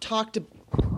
talked. 0.00 0.34
To, 0.34 0.44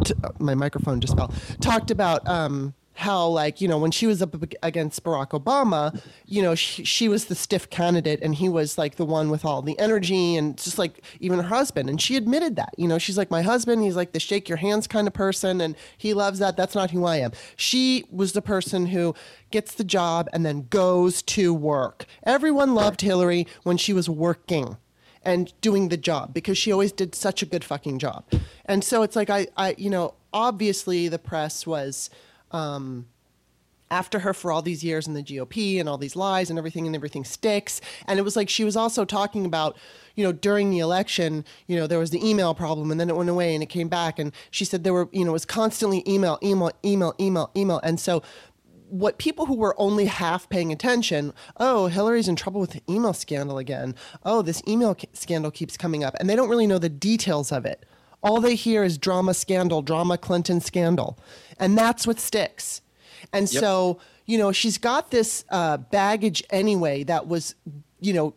to, 0.05 0.17
my 0.39 0.55
microphone 0.55 1.01
just 1.01 1.17
fell. 1.17 1.33
Talked 1.61 1.91
about. 1.91 2.27
Um, 2.29 2.75
how 2.95 3.27
like 3.27 3.61
you 3.61 3.69
know 3.69 3.79
when 3.79 3.91
she 3.91 4.07
was 4.07 4.23
up 4.23 4.35
against 4.63 5.03
Barack 5.03 5.31
Obama, 5.31 6.01
you 6.27 6.43
know 6.43 6.55
she, 6.55 6.85
she 6.85 7.09
was 7.09 7.27
the 7.27 7.35
stiff 7.35 7.69
candidate 7.71 8.21
and 8.23 8.35
he 8.35 8.49
was 8.49 8.79
like 8.79 8.97
the 8.97 9.05
one 9.05 9.31
with 9.31 9.45
all 9.45 9.63
the 9.63 9.79
energy 9.79 10.37
and 10.37 10.57
just 10.57 10.79
like 10.79 11.05
even 11.21 11.39
her 11.39 11.49
husband 11.49 11.91
and 11.91 12.01
she 12.01 12.17
admitted 12.17 12.57
that 12.57 12.75
you 12.79 12.87
know 12.87 12.99
she's 12.99 13.19
like 13.19 13.31
my 13.31 13.43
husband 13.43 13.83
he's 13.83 13.97
like 13.97 14.13
the 14.13 14.21
shake 14.21 14.49
your 14.49 14.59
hands 14.59 14.87
kind 14.87 15.07
of 15.07 15.13
person 15.13 15.61
and 15.61 15.77
he 15.99 16.15
loves 16.15 16.39
that 16.39 16.57
that's 16.57 16.75
not 16.75 16.91
who 16.91 17.05
I 17.05 17.17
am. 17.17 17.33
She 17.57 18.05
was 18.11 18.33
the 18.33 18.43
person 18.43 18.87
who 18.87 19.15
gets 19.51 19.75
the 19.75 19.85
job 19.85 20.29
and 20.33 20.45
then 20.45 20.67
goes 20.71 21.23
to 21.23 21.53
work. 21.53 22.07
Everyone 22.23 22.75
loved 22.75 23.01
Hillary 23.01 23.47
when 23.63 23.77
she 23.77 23.93
was 23.93 24.09
working 24.09 24.77
and 25.25 25.53
doing 25.61 25.89
the 25.89 25.97
job 25.97 26.35
because 26.35 26.59
she 26.59 26.71
always 26.71 26.93
did 26.93 27.15
such 27.15 27.43
a 27.43 27.47
good 27.47 27.65
fucking 27.65 27.99
job. 27.99 28.25
And 28.67 28.85
so 28.85 29.03
it's 29.03 29.17
like 29.17 29.31
I, 29.31 29.49
I 29.57 29.75
you 29.79 29.91
know, 29.91 30.15
obviously 30.33 31.09
the 31.09 31.19
press 31.19 31.67
was 31.67 32.11
um, 32.55 33.07
after 33.91 34.21
her 34.21 34.33
for 34.33 34.51
all 34.51 34.63
these 34.63 34.83
years 34.83 35.07
in 35.07 35.15
the 35.15 35.23
GOP 35.23 35.79
and 35.79 35.89
all 35.89 35.99
these 35.99 36.17
lies 36.17 36.49
and 36.51 36.59
everything 36.59 36.87
and 36.87 36.97
everything 36.97 37.25
sticks. 37.25 37.81
And 38.07 38.19
it 38.19 38.23
was 38.23 38.37
like 38.37 38.49
she 38.49 38.65
was 38.65 38.77
also 38.77 39.05
talking 39.05 39.45
about, 39.45 39.77
you 40.15 40.25
know, 40.25 40.33
during 40.33 40.71
the 40.71 40.79
election, 40.79 41.45
you 41.67 41.77
know, 41.77 41.87
there 41.87 41.99
was 41.99 42.11
the 42.11 42.27
email 42.27 42.55
problem 42.55 42.91
and 42.91 42.99
then 42.99 43.11
it 43.11 43.17
went 43.17 43.29
away 43.29 43.55
and 43.55 43.63
it 43.63 43.69
came 43.69 43.89
back. 43.89 44.19
And 44.19 44.33
she 44.51 44.65
said 44.65 44.85
there 44.85 44.93
were, 44.93 45.09
you 45.13 45.25
know, 45.25 45.31
it 45.31 45.35
was 45.35 45.45
constantly 45.45 46.03
email, 46.09 46.39
email, 46.43 46.71
email, 46.85 47.15
email, 47.21 47.51
email. 47.57 47.81
And 47.83 48.01
so 48.01 48.23
what 48.89 49.19
people 49.19 49.47
who 49.47 49.57
were 49.57 49.75
only 49.79 50.07
half 50.07 50.49
paying 50.49 50.73
attention, 50.73 51.33
oh, 51.59 51.87
Hillary's 51.87 52.29
in 52.29 52.37
trouble 52.37 52.61
with 52.61 52.71
the 52.71 52.83
email 52.89 53.13
scandal 53.13 53.59
again. 53.59 53.95
Oh, 54.25 54.43
this 54.43 54.63
email 54.67 54.95
ca- 54.95 55.09
scandal 55.13 55.51
keeps 55.51 55.77
coming 55.77 56.05
up. 56.05 56.15
And 56.21 56.31
they 56.31 56.37
don't 56.37 56.49
really 56.49 56.67
know 56.67 56.79
the 56.79 56.89
details 56.89 57.51
of 57.51 57.67
it. 57.67 57.85
All 58.25 58.41
they 58.41 58.55
hear 58.55 58.83
is 58.83 58.97
drama 58.99 59.35
scandal, 59.35 59.83
drama 59.83 60.17
Clinton 60.19 60.61
scandal. 60.61 61.19
And 61.59 61.77
that's 61.79 62.07
what 62.07 62.19
sticks. 62.19 62.81
And 63.33 63.53
Yep. 63.53 63.61
so, 63.61 63.99
you 64.27 64.39
know, 64.39 64.51
she's 64.51 64.79
got 64.79 65.11
this 65.11 65.45
uh, 65.51 65.77
baggage 65.77 66.43
anyway 66.51 67.05
that 67.05 67.29
was, 67.29 67.55
you 68.01 68.15
know, 68.15 68.35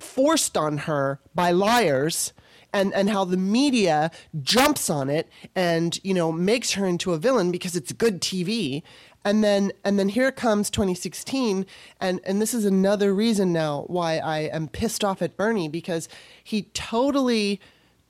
forced 0.00 0.56
on 0.56 0.78
her 0.78 1.20
by 1.34 1.52
liars 1.52 2.32
and 2.72 2.92
and 2.92 3.08
how 3.08 3.24
the 3.24 3.36
media 3.36 4.10
jumps 4.42 4.90
on 4.90 5.08
it 5.08 5.28
and 5.54 6.00
you 6.02 6.12
know 6.12 6.32
makes 6.32 6.72
her 6.72 6.84
into 6.84 7.12
a 7.12 7.18
villain 7.18 7.52
because 7.52 7.76
it's 7.76 7.92
good 7.92 8.20
TV 8.20 8.82
and 9.24 9.42
then 9.44 9.72
and 9.84 9.98
then 9.98 10.08
here 10.08 10.32
comes 10.32 10.68
2016 10.70 11.64
and 12.00 12.20
and 12.24 12.42
this 12.42 12.52
is 12.52 12.64
another 12.64 13.14
reason 13.14 13.52
now 13.52 13.84
why 13.86 14.18
I 14.18 14.40
am 14.40 14.66
pissed 14.68 15.04
off 15.04 15.22
at 15.22 15.36
Bernie 15.36 15.68
because 15.68 16.08
he 16.42 16.62
totally 16.74 17.60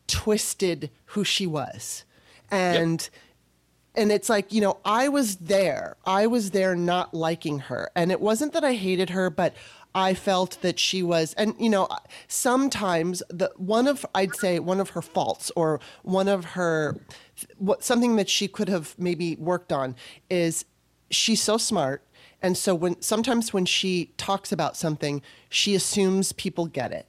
twisted 0.07 0.90
who 1.07 1.25
she 1.25 1.47
was. 1.47 2.05
And 2.51 3.09
and 3.97 4.11
it's 4.11 4.29
like 4.29 4.53
you 4.53 4.61
know 4.61 4.79
i 4.85 5.09
was 5.09 5.37
there. 5.37 5.97
I 6.05 6.27
was 6.27 6.51
there 6.51 6.75
not 6.75 7.14
liking 7.14 7.61
her. 7.61 7.90
And 7.95 8.11
it 8.11 8.21
wasn't 8.21 8.53
that 8.53 8.64
i 8.64 8.75
hated 8.75 9.11
her 9.11 9.31
but 9.31 9.55
i 9.95 10.12
felt 10.12 10.61
that 10.62 10.79
she 10.79 11.03
was 11.03 11.35
and 11.35 11.55
you 11.59 11.71
know 11.71 11.88
sometimes 12.27 13.23
the 13.29 13.53
one 13.57 13.87
of 13.87 14.05
i'd 14.17 14.35
say 14.35 14.59
one 14.59 14.81
of 14.81 14.90
her 14.90 15.03
faults 15.03 15.53
or 15.55 15.79
one 16.03 16.27
of 16.27 16.45
her 16.45 16.97
what 17.59 17.85
something 17.85 18.17
that 18.17 18.29
she 18.29 18.49
could 18.49 18.69
have 18.69 18.97
maybe 18.99 19.37
worked 19.37 19.73
on 19.73 19.95
is 20.29 20.64
she's 21.11 21.43
so 21.43 21.57
smart. 21.57 22.03
And 22.43 22.59
so 22.59 22.75
when 22.75 23.01
sometimes 23.01 23.53
when 23.53 23.64
she 23.64 24.12
talks 24.17 24.53
about 24.53 24.77
something 24.77 25.23
she 25.49 25.75
assumes 25.75 26.33
people 26.33 26.67
get 26.67 26.93
it 26.93 27.07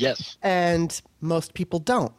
Yes. 0.00 0.36
and 0.42 1.00
most 1.20 1.54
people 1.54 1.78
don't. 1.78 2.12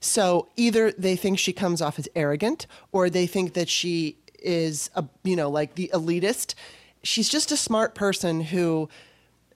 So 0.00 0.48
either 0.56 0.92
they 0.92 1.16
think 1.16 1.38
she 1.38 1.52
comes 1.52 1.80
off 1.80 1.98
as 1.98 2.08
arrogant 2.16 2.66
or 2.92 3.08
they 3.10 3.26
think 3.26 3.54
that 3.54 3.68
she 3.68 4.18
is 4.40 4.90
a 4.94 5.04
you 5.24 5.36
know 5.36 5.50
like 5.50 5.74
the 5.74 5.90
elitist. 5.92 6.54
She's 7.02 7.28
just 7.28 7.52
a 7.52 7.56
smart 7.56 7.94
person 7.94 8.40
who 8.40 8.88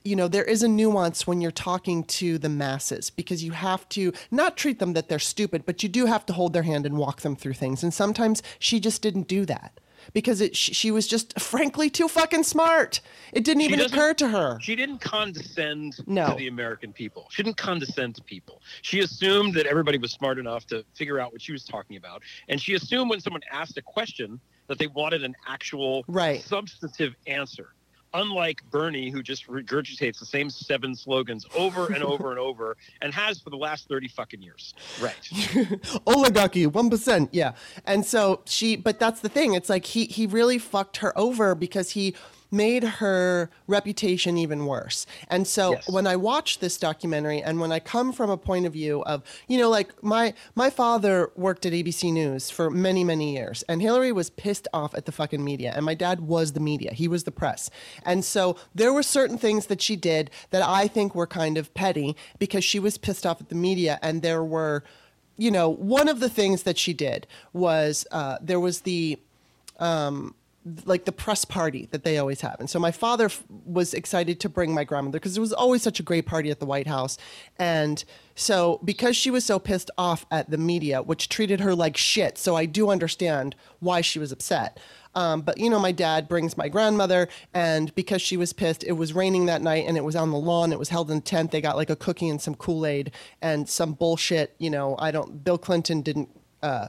you 0.05 0.16
know 0.16 0.29
there 0.29 0.44
is 0.44 0.62
a 0.62 0.68
nuance 0.68 1.27
when 1.27 1.40
you're 1.40 1.51
talking 1.51 2.05
to 2.05 2.38
the 2.38 2.48
masses 2.48 3.11
because 3.11 3.44
you 3.44 3.53
have 3.53 3.88
to 3.90 4.12
not 4.31 4.57
treat 4.57 4.79
them 4.79 4.94
that 4.94 5.09
they're 5.09 5.18
stupid 5.18 5.64
but 5.64 5.83
you 5.83 5.88
do 5.88 6.07
have 6.07 6.27
to 6.27 6.33
hold 6.33 6.53
their 6.53 6.64
hand 6.64 6.87
and 6.87 6.96
walk 6.96 7.20
them 7.20 7.37
through 7.37 7.53
things 7.53 7.83
and 7.83 7.94
sometimes 7.94 8.42
she 8.59 8.81
just 8.81 9.01
didn't 9.03 9.29
do 9.29 9.44
that 9.46 9.79
because 10.12 10.40
it, 10.40 10.56
she, 10.56 10.72
she 10.74 10.90
was 10.90 11.06
just 11.06 11.38
frankly 11.40 11.88
too 11.90 12.08
fucking 12.08 12.42
smart 12.42 13.00
it 13.32 13.44
didn't 13.44 13.62
She 13.62 13.68
even 13.72 13.80
occur 13.80 14.14
to 14.14 14.28
her 14.28 14.58
She 14.60 14.76
didn't 14.76 15.00
condescend 15.00 15.96
No. 16.06 16.30
to 16.30 16.34
the 16.36 16.48
American 16.48 16.92
people. 16.92 17.26
She 17.30 17.42
didn't 17.42 17.56
condescend 17.56 18.14
to 18.16 18.22
people. 18.24 18.60
She 18.82 19.00
assumed 19.00 19.54
that 19.54 19.66
everybody 19.66 19.98
was 19.98 20.12
smart 20.12 20.38
enough 20.38 20.66
to 20.66 20.84
figure 20.94 21.18
out 21.18 21.32
what 21.32 21.40
she 21.42 21.52
was 21.52 21.64
talking 21.64 21.96
about. 21.96 22.22
And 22.48 22.60
she 22.60 22.74
assumed 22.74 23.10
when 23.10 23.20
someone 23.20 23.42
asked 23.52 23.76
a 23.78 23.82
question 23.82 24.40
that 24.68 24.78
they 24.78 24.86
wanted 24.88 25.24
an 25.24 25.34
actual 25.46 26.04
Right. 26.08 26.42
substantive 26.42 27.14
answer. 27.26 27.68
Unlike 28.14 28.62
Bernie, 28.70 29.11
who 29.11 29.22
just 29.22 29.46
regurgitates 29.46 30.18
the 30.18 30.27
same 30.27 30.51
seven 30.51 30.94
slogans 30.94 31.46
over 31.55 31.92
and 31.92 32.03
over 32.05 32.31
and 32.31 32.38
over 32.38 32.77
and 33.03 33.12
has 33.14 33.40
for 33.40 33.51
the 33.51 33.57
last 33.57 33.88
30 33.88 34.09
fucking 34.09 34.42
years. 34.42 34.75
Right. 35.01 35.31
oligarchy, 36.07 36.66
one 36.66 36.90
percent, 36.90 37.31
yeah. 37.33 37.53
And 37.87 38.05
so 38.05 38.40
she, 38.44 38.77
but 38.77 38.98
that's 38.98 39.20
the 39.20 39.29
thing. 39.29 39.55
It's 39.55 39.68
like 39.68 39.87
he 39.87 40.07
he 40.07 40.27
really 40.27 40.59
fucked 40.59 40.98
her 40.98 41.16
over 41.18 41.55
because 41.55 41.90
he 41.90 42.14
made 42.52 42.84
her 42.84 43.50
reputation 43.66 44.36
even 44.36 44.66
worse. 44.66 45.06
And 45.28 45.46
so 45.46 45.72
Yes. 45.72 45.88
when 45.88 46.06
I 46.06 46.16
watch 46.16 46.58
this 46.58 46.76
documentary 46.76 47.42
and 47.42 47.58
when 47.58 47.72
I 47.72 47.80
come 47.80 48.12
from 48.12 48.28
a 48.30 48.36
point 48.36 48.66
of 48.66 48.74
view 48.74 49.02
of, 49.04 49.22
you 49.48 49.58
know, 49.58 49.70
like 49.70 50.00
my 50.02 50.34
my 50.54 50.68
father 50.70 51.32
worked 51.34 51.64
at 51.66 51.72
ABC 51.72 52.12
News 52.12 52.50
for 52.50 52.70
many 52.70 53.02
many 53.02 53.34
years 53.34 53.64
and 53.68 53.80
Hillary 53.80 54.12
was 54.12 54.28
pissed 54.30 54.68
off 54.72 54.94
at 54.94 55.06
the 55.06 55.12
fucking 55.12 55.42
media 55.42 55.72
and 55.74 55.84
my 55.84 55.94
dad 55.94 56.20
was 56.20 56.52
the 56.52 56.60
media. 56.60 56.92
He 56.92 57.08
was 57.08 57.24
the 57.24 57.32
press. 57.32 57.70
And 58.04 58.24
so 58.24 58.56
there 58.74 58.92
were 58.92 59.02
certain 59.02 59.38
things 59.38 59.66
that 59.66 59.80
she 59.80 59.96
did 59.96 60.30
that 60.50 60.62
I 60.62 60.86
think 60.88 61.14
were 61.14 61.26
kind 61.26 61.56
of 61.56 61.72
petty 61.74 62.14
because 62.38 62.62
she 62.64 62.78
was 62.78 62.98
pissed 62.98 63.24
off 63.24 63.40
at 63.40 63.48
the 63.48 63.54
media 63.54 63.98
and 64.02 64.20
there 64.22 64.44
were 64.44 64.84
you 65.38 65.50
know, 65.50 65.68
one 65.70 66.08
of 66.08 66.20
the 66.20 66.28
things 66.28 66.64
that 66.64 66.76
she 66.76 66.92
did 66.92 67.26
was 67.54 68.06
uh, 68.12 68.36
there 68.42 68.60
was 68.60 68.82
the 68.82 69.18
like 70.85 71.05
the 71.05 71.12
press 71.12 71.44
party 71.44 71.88
that 71.90 72.05
they 72.05 72.18
always 72.18 72.40
have. 72.42 72.57
And 72.61 72.70
so 72.70 72.79
my 72.79 72.92
father 72.92 73.27
f- 73.27 73.42
was 73.48 73.94
excited 73.94 74.38
to 74.40 74.48
bring 74.48 74.72
my 74.72 74.85
grandmother 74.85 75.18
because 75.18 75.37
it 75.37 75.40
was 75.40 75.53
always 75.53 75.83
such 75.83 75.98
a 75.98 76.05
great 76.05 76.25
party 76.25 76.51
at 76.51 76.61
the 76.61 76.66
White 76.66 76.87
House. 76.87 77.18
And 77.59 78.05
so 78.37 78.81
because 78.85 79.16
she 79.16 79.31
was 79.31 79.44
so 79.44 79.59
pissed 79.59 79.90
off 79.98 80.25
at 80.31 80.51
the 80.51 80.59
media, 80.59 81.03
which 81.03 81.29
treated 81.29 81.61
her 81.61 81.75
like 81.75 81.96
shit, 81.96 82.38
so 82.38 82.55
I 82.55 82.66
do 82.66 82.90
understand 82.90 83.57
why 83.81 84.03
she 84.03 84.18
was 84.18 84.31
upset. 84.31 84.79
Um, 85.14 85.42
but 85.42 85.59
you 85.59 85.68
know, 85.68 85.79
my 85.79 85.92
dad 85.92 86.29
brings 86.29 86.57
my 86.57 86.68
grandmother, 86.68 87.29
and 87.53 87.94
because 87.94 88.22
she 88.22 88.37
was 88.37 88.53
pissed, 88.53 88.85
it 88.85 88.92
was 88.92 89.12
raining 89.12 89.46
that 89.46 89.62
night, 89.62 89.85
and 89.87 89.96
it 89.96 90.05
was 90.05 90.16
on 90.16 90.31
the 90.31 90.38
lawn. 90.38 90.72
It 90.72 90.79
was 90.79 90.88
held 90.88 91.11
in 91.11 91.18
a 91.18 91.20
tent. 91.20 91.51
They 91.51 91.61
got 91.61 91.77
like 91.77 91.90
a 91.90 91.96
cookie 91.96 92.29
and 92.29 92.40
some 92.40 92.55
Kool 92.55 92.87
Aid 92.87 93.12
and 93.42 93.68
some 93.68 93.92
bullshit. 93.92 94.55
You 94.59 94.70
know, 94.70 94.96
I 94.98 95.11
don't. 95.11 95.44
Bill 95.44 95.59
Clinton 95.59 96.03
didn't. 96.03 96.31
Uh, 96.62 96.88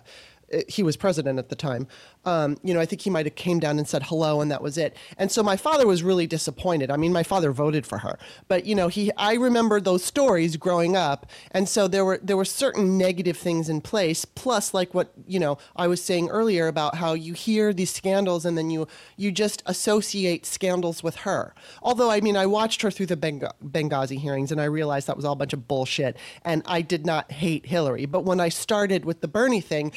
he 0.68 0.84
was 0.84 0.98
president 0.98 1.40
at 1.40 1.50
the 1.50 1.56
time. 1.56 1.88
Um, 2.26 2.58
you 2.64 2.74
know, 2.74 2.80
I 2.80 2.86
think 2.86 3.02
he 3.02 3.10
might 3.10 3.26
have 3.26 3.36
came 3.36 3.60
down 3.60 3.78
and 3.78 3.88
said 3.88 4.04
hello, 4.04 4.42
and 4.42 4.50
that 4.52 4.62
was 4.62 4.78
it. 4.78 4.96
And 5.18 5.32
so 5.32 5.44
my 5.44 5.58
father 5.58 5.86
was 5.86 6.04
really 6.04 6.28
disappointed. 6.28 6.90
I 6.92 6.98
mean, 6.98 7.12
my 7.12 7.24
father 7.24 7.52
voted 7.52 7.86
for 7.86 8.00
her, 8.00 8.18
but 8.48 8.66
you 8.66 8.76
know, 8.76 8.88
he 8.88 9.12
I 9.18 9.34
remember 9.34 9.80
those 9.80 10.04
stories 10.04 10.58
growing 10.58 10.96
up, 10.96 11.30
and 11.52 11.68
so 11.68 11.88
there 11.88 12.06
were 12.06 12.20
there 12.22 12.38
were 12.38 12.46
certain 12.46 12.98
negative 12.98 13.38
things 13.38 13.70
in 13.70 13.82
place. 13.82 14.26
Plus, 14.26 14.74
like 14.74 14.94
what 14.94 15.14
you 15.28 15.40
know, 15.40 15.58
I 15.76 15.88
was 15.88 16.04
saying 16.04 16.30
earlier 16.30 16.68
about 16.68 16.96
how 16.96 17.14
you 17.14 17.34
hear 17.34 17.74
these 17.74 17.92
scandals 17.92 18.46
and 18.46 18.58
then 18.58 18.70
you 18.70 18.88
you 19.18 19.32
just 19.32 19.64
associate 19.66 20.46
scandals 20.46 21.04
with 21.04 21.18
her. 21.18 21.54
Although, 21.82 22.12
I 22.12 22.22
mean, 22.22 22.38
I 22.38 22.46
watched 22.46 22.82
her 22.82 22.92
through 22.92 23.08
the 23.08 23.18
Beng- 23.18 23.52
Benghazi 23.64 24.18
hearings, 24.18 24.52
and 24.52 24.62
I 24.62 24.66
realized 24.66 25.08
that 25.08 25.16
was 25.16 25.26
all 25.26 25.34
a 25.34 25.38
bunch 25.38 25.54
of 25.54 25.68
bullshit. 25.68 26.18
And 26.44 26.64
I 26.66 26.82
did 26.82 27.06
not 27.06 27.32
hate 27.32 27.66
Hillary, 27.66 28.06
but 28.06 28.24
when 28.24 28.40
I 28.40 28.50
started 28.50 29.06
with 29.06 29.22
the 29.22 29.28
Bernie 29.28 29.62
thing. 29.62 29.92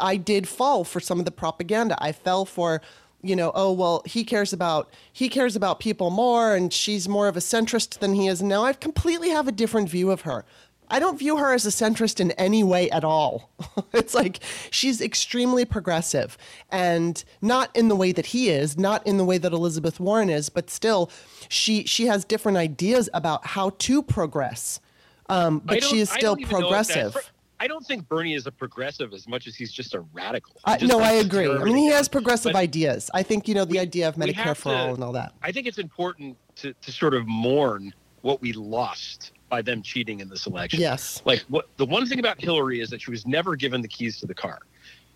I 0.00 0.16
did 0.16 0.46
fall 0.46 0.84
for 0.84 1.00
some 1.00 1.18
of 1.18 1.24
the 1.24 1.30
propaganda. 1.30 1.96
I 1.98 2.12
fell 2.12 2.44
for, 2.44 2.80
you 3.22 3.34
know, 3.34 3.52
oh 3.54 3.72
well, 3.72 4.02
he 4.06 4.24
cares 4.24 4.52
about 4.52 4.90
he 5.12 5.28
cares 5.28 5.56
about 5.56 5.80
people 5.80 6.10
more, 6.10 6.54
and 6.54 6.72
she's 6.72 7.08
more 7.08 7.28
of 7.28 7.36
a 7.36 7.40
centrist 7.40 7.98
than 7.98 8.14
he 8.14 8.26
is. 8.28 8.42
Now 8.42 8.64
I 8.64 8.72
completely 8.72 9.30
have 9.30 9.48
a 9.48 9.52
different 9.52 9.88
view 9.88 10.10
of 10.10 10.22
her. 10.22 10.44
I 10.92 10.98
don't 10.98 11.18
view 11.18 11.36
her 11.36 11.52
as 11.52 11.64
a 11.64 11.70
centrist 11.70 12.18
in 12.18 12.32
any 12.32 12.64
way 12.64 12.90
at 12.90 13.04
all. 13.04 13.48
it's 13.92 14.12
like 14.12 14.40
she's 14.70 15.00
extremely 15.00 15.64
progressive, 15.64 16.36
and 16.70 17.22
not 17.40 17.74
in 17.76 17.88
the 17.88 17.94
way 17.96 18.10
that 18.12 18.26
he 18.26 18.50
is, 18.50 18.76
not 18.76 19.06
in 19.06 19.16
the 19.16 19.24
way 19.24 19.38
that 19.38 19.52
Elizabeth 19.52 20.00
Warren 20.00 20.28
is, 20.30 20.48
but 20.48 20.68
still, 20.68 21.10
she 21.48 21.84
she 21.84 22.06
has 22.06 22.24
different 22.24 22.58
ideas 22.58 23.08
about 23.14 23.46
how 23.46 23.70
to 23.78 24.02
progress. 24.02 24.80
Um, 25.28 25.60
but 25.64 25.84
she 25.84 26.00
is 26.00 26.10
still 26.10 26.36
progressive. 26.36 27.12
pro- 27.12 27.22
I 27.60 27.66
don't 27.66 27.86
think 27.86 28.08
Bernie 28.08 28.32
is 28.32 28.46
a 28.46 28.52
progressive 28.52 29.12
as 29.12 29.28
much 29.28 29.46
as 29.46 29.54
he's 29.54 29.70
just 29.70 29.94
a 29.94 30.00
radical. 30.14 30.54
Just 30.78 30.90
no, 30.90 30.98
I 30.98 31.12
agree. 31.12 31.46
I 31.48 31.62
mean, 31.62 31.76
he 31.76 31.88
has 31.88 32.08
progressive 32.08 32.54
But 32.54 32.58
ideas. 32.58 33.10
I 33.12 33.22
think 33.22 33.46
you 33.46 33.54
know 33.54 33.66
the 33.66 33.78
idea 33.78 34.08
of 34.08 34.16
Medicare 34.16 34.56
for 34.56 34.70
to- 34.70 34.76
all 34.76 34.94
and 34.94 35.04
all 35.04 35.12
that. 35.12 35.34
I 35.42 35.52
think 35.52 35.66
it's 35.66 35.76
important 35.78 36.38
to, 36.56 36.72
to 36.72 36.90
sort 36.90 37.12
of 37.12 37.26
mourn 37.28 37.92
what 38.22 38.40
we 38.40 38.54
lost 38.54 39.32
by 39.50 39.60
them 39.60 39.82
cheating 39.82 40.20
in 40.20 40.30
this 40.30 40.46
election. 40.46 40.80
Yes. 40.80 41.20
Like 41.26 41.40
what 41.48 41.68
the 41.76 41.84
one 41.84 42.06
thing 42.06 42.18
about 42.18 42.40
Hillary 42.40 42.80
is 42.80 42.88
that 42.90 43.02
she 43.02 43.10
was 43.10 43.26
never 43.26 43.56
given 43.56 43.82
the 43.82 43.88
keys 43.88 44.18
to 44.20 44.26
the 44.26 44.34
car. 44.34 44.60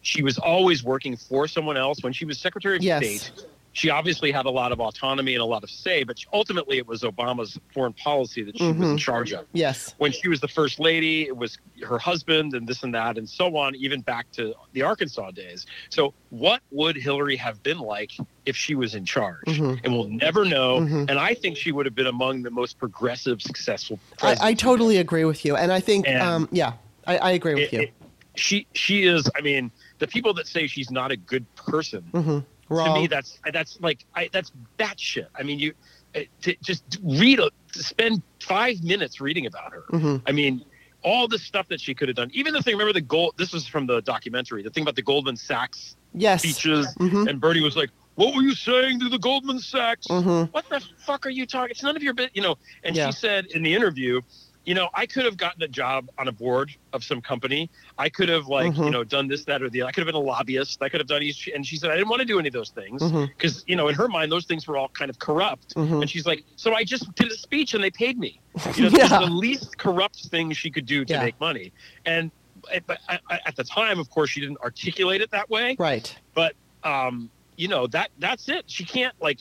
She 0.02 0.22
was 0.22 0.36
always 0.36 0.84
working 0.84 1.16
for 1.16 1.48
someone 1.48 1.78
else. 1.78 2.02
When 2.02 2.12
she 2.12 2.26
was 2.26 2.38
Secretary 2.38 2.76
of 2.76 2.82
Yes. 2.82 3.22
State, 3.22 3.46
she 3.74 3.90
obviously 3.90 4.30
had 4.30 4.46
a 4.46 4.50
lot 4.50 4.70
of 4.72 4.80
autonomy 4.80 5.34
and 5.34 5.42
a 5.42 5.44
lot 5.44 5.62
of 5.64 5.68
say, 5.70 6.04
but 6.04 6.16
ultimately 6.32 6.78
it 6.78 6.86
was 6.86 7.02
Obama's 7.02 7.58
foreign 7.74 7.92
policy 7.92 8.42
that 8.44 8.56
she 8.56 8.64
was 8.68 8.76
in 8.76 8.82
Mhm. 8.82 8.98
charge 8.98 9.32
of. 9.32 9.46
Yes. 9.52 9.94
When 9.98 10.12
she 10.12 10.28
was 10.28 10.40
the 10.40 10.46
first 10.48 10.78
lady, 10.78 11.22
it 11.24 11.36
was 11.36 11.58
her 11.82 11.98
husband 11.98 12.54
and 12.54 12.68
this 12.68 12.84
and 12.84 12.94
that 12.94 13.18
and 13.18 13.28
so 13.28 13.56
on, 13.56 13.74
even 13.74 14.00
back 14.00 14.30
to 14.32 14.54
the 14.74 14.82
Arkansas 14.82 15.32
days. 15.32 15.66
So, 15.90 16.14
what 16.30 16.62
would 16.70 16.94
Hillary 16.96 17.34
have 17.36 17.62
been 17.64 17.78
like 17.80 18.12
if 18.46 18.56
she 18.56 18.76
was 18.76 18.94
in 18.94 19.04
charge? 19.04 19.44
Mhm. 19.46 19.80
And 19.82 19.92
we'll 19.92 20.08
never 20.08 20.44
know. 20.44 20.78
Mhm. 20.80 21.10
And 21.10 21.18
I 21.18 21.34
think 21.34 21.56
she 21.56 21.72
would 21.72 21.84
have 21.84 21.96
been 21.96 22.06
among 22.06 22.42
the 22.42 22.50
most 22.50 22.78
progressive, 22.78 23.42
successful 23.42 23.98
I. 24.22 24.36
I 24.40 24.54
totally 24.54 24.98
agree 24.98 25.24
with 25.24 25.44
you, 25.44 25.56
and 25.56 25.72
I 25.72 25.80
think, 25.80 26.06
And- 26.06 26.22
um, 26.22 26.48
yeah, 26.52 26.74
I, 27.08 27.18
I 27.18 27.30
agree 27.32 27.54
with 27.54 27.64
it- 27.64 27.72
you. 27.72 27.80
it- 27.80 27.92
she 28.36 28.66
she 28.72 29.04
is. 29.04 29.28
I 29.36 29.40
mean, 29.42 29.70
the 30.00 30.06
people 30.08 30.32
that 30.34 30.46
say 30.48 30.66
she's 30.68 30.90
not 30.90 31.10
a 31.12 31.16
good 31.16 31.44
person 31.56 32.44
hmm 32.68 32.84
to 32.84 32.90
me, 32.94 33.06
that's 33.06 33.38
that's 33.52 33.78
like 33.80 34.04
I, 34.14 34.28
that's 34.32 34.50
batshit. 34.78 35.26
I 35.38 35.42
mean, 35.42 35.58
you 35.58 35.72
uh, 36.14 36.20
to 36.42 36.56
just 36.62 36.84
read 37.02 37.40
a 37.40 37.50
to 37.72 37.82
spend 37.82 38.22
five 38.42 38.82
minutes 38.82 39.20
reading 39.20 39.46
about 39.46 39.72
her. 39.72 39.84
hmm 39.90 40.16
I 40.26 40.32
mean, 40.32 40.64
all 41.02 41.28
the 41.28 41.38
stuff 41.38 41.68
that 41.68 41.80
she 41.80 41.94
could 41.94 42.08
have 42.08 42.16
done. 42.16 42.30
Even 42.32 42.52
the 42.54 42.62
thing. 42.62 42.74
Remember 42.74 42.92
the 42.92 43.00
gold. 43.00 43.34
This 43.36 43.52
was 43.52 43.66
from 43.66 43.86
the 43.86 44.00
documentary. 44.02 44.62
The 44.62 44.70
thing 44.70 44.82
about 44.82 44.96
the 44.96 45.02
Goldman 45.02 45.36
Sachs 45.36 45.96
Yes. 46.16 46.42
speeches, 46.42 46.86
hmm 46.98 47.26
and 47.28 47.40
Bernie 47.40 47.60
was 47.60 47.76
like, 47.76 47.90
"What 48.14 48.34
were 48.34 48.42
you 48.42 48.54
saying 48.54 49.00
to 49.00 49.08
the 49.08 49.18
Goldman 49.18 49.58
Sachs?" 49.58 50.06
hmm 50.08 50.44
what 50.52 50.64
the 50.70 50.80
fuck 51.04 51.26
are 51.26 51.30
you 51.30 51.46
talking? 51.46 51.70
It's 51.72 51.82
none 51.82 51.96
of 51.96 52.02
your 52.02 52.14
bit, 52.14 52.30
you 52.32 52.40
know. 52.42 52.54
And 52.84 52.94
Yeah. 52.94 53.06
she 53.06 53.12
said 53.12 53.46
in 53.46 53.64
the 53.64 53.74
interview, 53.74 54.20
you 54.64 54.74
know, 54.74 54.88
I 54.94 55.04
could 55.06 55.24
have 55.24 55.36
gotten 55.36 55.62
a 55.62 55.68
job 55.68 56.08
on 56.18 56.28
a 56.28 56.32
board 56.32 56.70
of 56.92 57.04
some 57.04 57.20
company. 57.20 57.68
I 57.98 58.08
could 58.08 58.28
have 58.30 58.46
like, 58.46 58.72
Mhm. 58.72 58.84
you 58.86 58.90
know, 58.90 59.04
done 59.04 59.28
this, 59.28 59.44
that, 59.44 59.62
or 59.62 59.68
the. 59.68 59.82
Other. 59.82 59.88
I 59.88 59.92
could 59.92 60.00
have 60.00 60.06
been 60.06 60.14
a 60.14 60.26
lobbyist. 60.26 60.82
I 60.82 60.88
could 60.88 61.00
have 61.00 61.06
done. 61.06 61.22
each- 61.22 61.48
And 61.54 61.66
she 61.66 61.76
said 61.76 61.90
I 61.90 61.96
didn't 61.96 62.08
want 62.08 62.20
to 62.20 62.26
do 62.26 62.38
any 62.38 62.48
of 62.48 62.54
those 62.54 62.70
things 62.70 63.02
because, 63.12 63.62
you 63.66 63.76
know, 63.76 63.88
in 63.88 63.94
her 63.94 64.08
mind, 64.08 64.32
those 64.32 64.46
things 64.46 64.66
were 64.66 64.76
all 64.78 64.88
kind 64.88 65.10
of 65.10 65.18
corrupt. 65.18 65.74
hmm 65.74 66.00
And 66.00 66.08
she's 66.08 66.24
like, 66.26 66.44
so 66.56 66.74
I 66.74 66.82
just 66.84 67.14
did 67.14 67.30
a 67.30 67.36
speech 67.36 67.74
and 67.74 67.84
they 67.84 67.90
paid 67.90 68.18
me. 68.18 68.40
You 68.76 68.88
know, 68.90 68.98
Yeah. 68.98 69.18
the 69.20 69.26
least 69.26 69.76
corrupt 69.78 70.24
thing 70.26 70.52
she 70.52 70.70
could 70.70 70.86
do 70.86 71.04
to 71.04 71.12
Yeah. 71.12 71.22
make 71.24 71.38
money. 71.40 71.72
And 72.06 72.30
eh, 72.72 72.80
but 72.86 72.98
I- 73.08 73.18
I- 73.28 73.40
at 73.46 73.56
the 73.56 73.64
time, 73.64 73.98
of 73.98 74.08
course, 74.08 74.30
she 74.30 74.40
didn't 74.40 74.58
articulate 74.62 75.20
it 75.20 75.30
that 75.32 75.50
way 75.50 75.76
Right. 75.78 76.14
But, 76.34 76.54
um, 76.84 77.30
you 77.56 77.68
know 77.68 77.86
that 77.88 78.10
that's 78.18 78.48
it. 78.48 78.64
She 78.66 78.84
can't 78.84 79.14
like. 79.20 79.38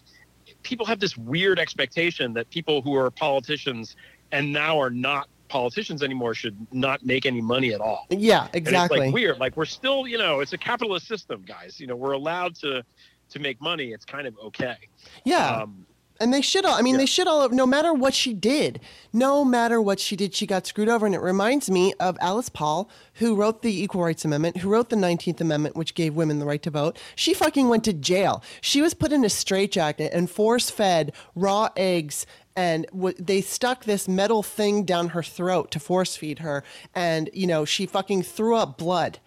People 0.62 0.86
have 0.86 1.00
this 1.00 1.18
weird 1.18 1.58
expectation 1.60 2.34
that 2.34 2.50
people 2.50 2.82
who 2.82 2.96
are 2.96 3.10
politicians 3.10 3.96
and 4.34 4.52
now 4.52 4.78
are 4.82 4.90
not 4.90 5.30
politicians 5.48 6.02
anymore 6.04 6.34
should 6.34 6.58
not 6.74 7.06
make 7.06 7.26
any 7.26 7.40
money 7.42 7.74
at 7.74 7.80
all. 7.80 8.08
Yeah. 8.10 8.42
And 8.48 8.50
it's 8.56 8.58
Exactly. 8.58 9.00
like 9.00 9.14
weird. 9.14 9.38
Like 9.40 9.56
we're 9.56 9.66
still, 9.66 10.08
you 10.08 10.18
know, 10.18 10.40
it's 10.40 10.54
a 10.54 10.58
capitalist 10.58 11.08
system, 11.08 11.44
guys. 11.48 11.80
You 11.80 11.88
know, 11.88 11.96
we're 11.96 12.14
allowed 12.14 12.56
to 12.56 12.84
to 13.30 13.40
make 13.40 13.62
money. 13.62 13.92
It's 13.94 14.06
kind 14.06 14.28
of 14.28 14.38
okay. 14.48 14.76
yeah. 15.24 15.62
Um, 15.62 15.86
And 16.20 16.32
they 16.32 16.42
should 16.42 16.64
all, 16.66 16.76
I 16.76 16.82
mean, 16.84 16.94
Yeah. 16.96 17.00
they 17.00 17.06
should 17.08 17.28
all, 17.28 17.50
no 17.50 17.66
matter 17.66 17.92
what 17.94 18.14
she 18.14 18.34
did, 18.36 18.80
no 19.12 19.44
matter 19.44 19.82
what 19.82 20.00
she 20.00 20.16
did, 20.16 20.36
she 20.36 20.46
got 20.46 20.68
screwed 20.68 20.88
over. 20.88 21.06
And 21.08 21.16
it 21.16 21.22
reminds 21.22 21.70
me 21.72 21.94
of 22.00 22.16
Alice 22.22 22.50
Paul, 22.50 22.88
who 23.16 23.36
wrote 23.36 23.64
the 23.64 23.74
Equal 23.84 24.04
Rights 24.04 24.24
Amendment, 24.24 24.58
who 24.58 24.70
wrote 24.70 24.90
the 24.90 24.96
19th 24.96 25.42
Amendment, 25.42 25.76
which 25.76 25.96
gave 25.96 26.14
women 26.14 26.38
the 26.40 26.46
right 26.46 26.62
to 26.62 26.70
vote. 26.70 26.98
She 27.16 27.34
fucking 27.34 27.68
went 27.68 27.84
to 27.86 27.94
jail. 27.94 28.44
She 28.62 28.80
was 28.82 28.94
put 28.94 29.12
in 29.12 29.26
a 29.26 29.30
straitjacket 29.30 30.14
and 30.14 30.30
force 30.30 30.70
fed 30.70 31.14
raw 31.36 31.70
eggs. 31.76 32.28
And 32.56 32.86
w- 32.92 33.16
they 33.18 33.42
stuck 33.42 33.86
this 33.86 34.08
metal 34.08 34.44
thing 34.44 34.84
down 34.84 35.10
her 35.10 35.24
throat 35.24 35.72
to 35.72 35.80
force 35.80 36.16
feed 36.16 36.40
her. 36.40 36.64
And, 36.94 37.30
you 37.34 37.48
know, 37.48 37.66
she 37.66 37.86
fucking 37.86 38.24
threw 38.24 38.56
up 38.56 38.78
blood 38.78 39.20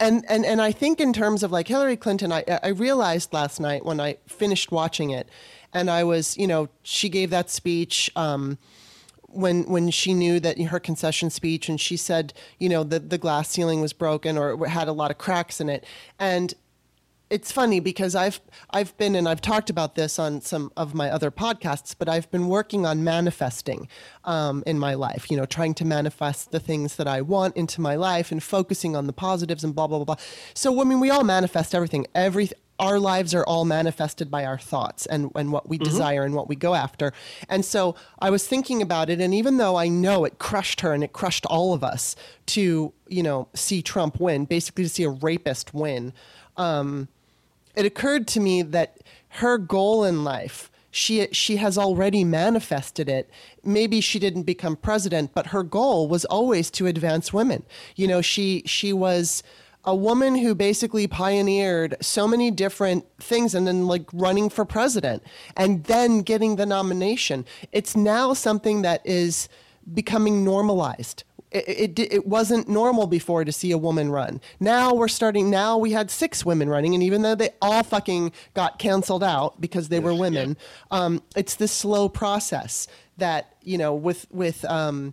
and 0.00 0.24
and 0.28 0.44
and 0.46 0.60
I 0.60 0.72
think 0.72 0.98
in 0.98 1.12
terms 1.12 1.42
of 1.42 1.52
like 1.52 1.68
Hillary 1.68 1.96
Clinton, 1.96 2.32
I 2.32 2.42
I 2.62 2.68
realized 2.68 3.32
last 3.32 3.60
night 3.60 3.84
when 3.84 4.00
I 4.00 4.16
finished 4.26 4.72
watching 4.72 5.10
it, 5.10 5.28
and 5.72 5.90
I 5.90 6.02
was 6.04 6.36
you 6.38 6.46
know 6.46 6.68
she 6.82 7.08
gave 7.08 7.30
that 7.30 7.50
speech. 7.50 8.10
Um, 8.16 8.58
when 9.32 9.62
when 9.68 9.90
she 9.90 10.12
knew 10.12 10.40
that 10.40 10.60
her 10.60 10.80
concession 10.80 11.30
speech 11.30 11.68
and 11.68 11.80
she 11.80 11.96
said 11.96 12.32
you 12.58 12.68
know 12.68 12.82
the 12.82 12.98
the 12.98 13.16
glass 13.16 13.48
ceiling 13.48 13.80
was 13.80 13.92
broken 13.92 14.36
or 14.36 14.66
had 14.66 14.88
a 14.88 14.92
lot 14.92 15.12
of 15.12 15.18
cracks 15.18 15.60
in 15.60 15.68
it 15.68 15.84
and 16.18 16.54
it's 17.30 17.52
funny 17.52 17.78
because 17.80 18.14
I've 18.14 18.40
I've 18.70 18.96
been 18.98 19.14
and 19.14 19.28
I've 19.28 19.40
talked 19.40 19.70
about 19.70 19.94
this 19.94 20.18
on 20.18 20.40
some 20.40 20.72
of 20.76 20.94
my 20.94 21.10
other 21.10 21.30
podcasts, 21.30 21.94
but 21.96 22.08
I've 22.08 22.30
been 22.30 22.48
working 22.48 22.84
on 22.84 23.04
manifesting 23.04 23.88
um, 24.24 24.64
in 24.66 24.78
my 24.78 24.94
life. 24.94 25.30
You 25.30 25.36
know, 25.36 25.46
trying 25.46 25.74
to 25.74 25.84
manifest 25.84 26.50
the 26.50 26.60
things 26.60 26.96
that 26.96 27.06
I 27.06 27.22
want 27.22 27.56
into 27.56 27.80
my 27.80 27.94
life 27.94 28.32
and 28.32 28.42
focusing 28.42 28.96
on 28.96 29.06
the 29.06 29.12
positives 29.12 29.62
and 29.62 29.74
blah 29.74 29.86
blah 29.86 29.98
blah. 29.98 30.16
blah. 30.16 30.24
So 30.54 30.80
I 30.80 30.84
mean, 30.84 31.00
we 31.00 31.10
all 31.10 31.24
manifest 31.24 31.74
everything. 31.74 32.06
Every 32.14 32.50
our 32.80 32.98
lives 32.98 33.34
are 33.34 33.44
all 33.44 33.66
manifested 33.66 34.30
by 34.30 34.46
our 34.46 34.58
thoughts 34.58 35.04
and, 35.04 35.30
and 35.34 35.52
what 35.52 35.68
we 35.68 35.76
desire 35.76 36.24
and 36.24 36.34
what 36.34 36.48
we 36.48 36.56
go 36.56 36.74
after. 36.74 37.12
And 37.46 37.62
so 37.62 37.94
I 38.20 38.30
was 38.30 38.46
thinking 38.46 38.80
about 38.80 39.10
it, 39.10 39.20
and 39.20 39.34
even 39.34 39.58
though 39.58 39.76
I 39.76 39.88
know 39.88 40.24
it 40.24 40.38
crushed 40.38 40.80
her 40.80 40.94
and 40.94 41.04
it 41.04 41.12
crushed 41.12 41.44
all 41.46 41.74
of 41.74 41.84
us 41.84 42.16
to, 42.46 42.94
you 43.06 43.22
know, 43.22 43.48
see 43.54 43.82
Trump 43.82 44.18
win, 44.18 44.46
basically 44.46 44.84
to 44.84 44.88
see 44.88 45.02
a 45.02 45.10
rapist 45.10 45.74
win, 45.74 46.14
um, 46.56 47.08
it 47.74 47.84
occurred 47.84 48.26
to 48.28 48.40
me 48.40 48.62
that 48.62 48.98
her 49.28 49.58
goal 49.58 50.04
in 50.04 50.24
life 50.24 50.70
she 50.90 51.28
she 51.32 51.56
has 51.56 51.78
already 51.78 52.24
manifested 52.24 53.08
it. 53.08 53.30
Maybe 53.62 54.00
she 54.00 54.18
didn't 54.18 54.42
become 54.42 54.76
president 54.76 55.32
but 55.34 55.48
her 55.48 55.62
goal 55.62 56.08
was 56.08 56.24
always 56.24 56.70
to 56.72 56.86
advance 56.86 57.32
women. 57.32 57.64
You 57.96 58.08
know 58.08 58.20
she 58.20 58.62
she 58.66 58.92
was 58.92 59.42
a 59.84 59.94
woman 59.94 60.34
who 60.36 60.54
basically 60.54 61.06
pioneered 61.06 61.96
so 62.02 62.28
many 62.28 62.50
different 62.50 63.06
things 63.18 63.54
and 63.54 63.66
then 63.66 63.86
like 63.86 64.04
running 64.12 64.50
for 64.50 64.64
president 64.64 65.22
and 65.56 65.84
then 65.84 66.20
getting 66.20 66.56
the 66.56 66.66
nomination. 66.66 67.46
It's 67.72 67.96
now 67.96 68.34
something 68.34 68.82
that 68.82 69.00
is 69.06 69.48
becoming 69.94 70.44
normalized 70.44 71.24
it, 71.50 71.98
it, 71.98 72.12
it 72.12 72.26
wasn't 72.26 72.68
normal 72.68 73.06
before 73.06 73.44
to 73.44 73.52
see 73.52 73.72
a 73.72 73.78
woman 73.78 74.10
run. 74.10 74.40
Now 74.58 74.94
we're 74.94 75.08
starting, 75.08 75.50
now 75.50 75.76
we 75.76 75.92
had 75.92 76.10
six 76.10 76.44
women 76.44 76.68
running, 76.68 76.94
and 76.94 77.02
even 77.02 77.22
though 77.22 77.34
they 77.34 77.50
all 77.60 77.82
fucking 77.82 78.32
got 78.54 78.78
canceled 78.78 79.24
out 79.24 79.60
because 79.60 79.88
they 79.88 80.00
were 80.00 80.14
women, 80.14 80.56
um, 80.90 81.22
it's 81.36 81.56
this 81.56 81.72
slow 81.72 82.08
process 82.08 82.86
that, 83.18 83.54
you 83.62 83.78
know, 83.78 83.94
with, 83.94 84.26
with 84.30 84.64
um, 84.64 85.12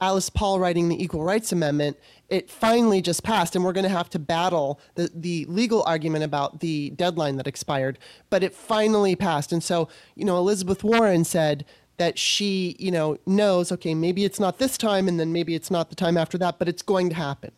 Alice 0.00 0.30
Paul 0.30 0.58
writing 0.58 0.88
the 0.88 1.02
Equal 1.02 1.22
Rights 1.22 1.52
Amendment, 1.52 1.96
it 2.28 2.50
finally 2.50 3.00
just 3.00 3.22
passed, 3.22 3.54
and 3.54 3.64
we're 3.64 3.72
going 3.72 3.84
to 3.84 3.90
have 3.90 4.10
to 4.10 4.18
battle 4.18 4.80
the, 4.94 5.10
the 5.14 5.44
legal 5.48 5.82
argument 5.84 6.24
about 6.24 6.60
the 6.60 6.90
deadline 6.90 7.36
that 7.36 7.46
expired, 7.46 7.98
but 8.30 8.42
it 8.42 8.54
finally 8.54 9.14
passed. 9.14 9.52
And 9.52 9.62
so, 9.62 9.88
you 10.14 10.24
know, 10.24 10.38
Elizabeth 10.38 10.82
Warren 10.82 11.24
said, 11.24 11.64
that 11.96 12.18
she, 12.18 12.76
you 12.78 12.90
know, 12.90 13.18
knows, 13.26 13.70
okay, 13.72 13.94
maybe 13.94 14.24
it's 14.24 14.40
not 14.40 14.58
this 14.58 14.76
time 14.76 15.08
and 15.08 15.18
then 15.18 15.32
maybe 15.32 15.54
it's 15.54 15.70
not 15.70 15.90
the 15.90 15.96
time 15.96 16.16
after 16.16 16.36
that, 16.38 16.58
but 16.58 16.68
it's 16.68 16.82
going 16.82 17.08
to 17.10 17.14
happen. 17.14 17.52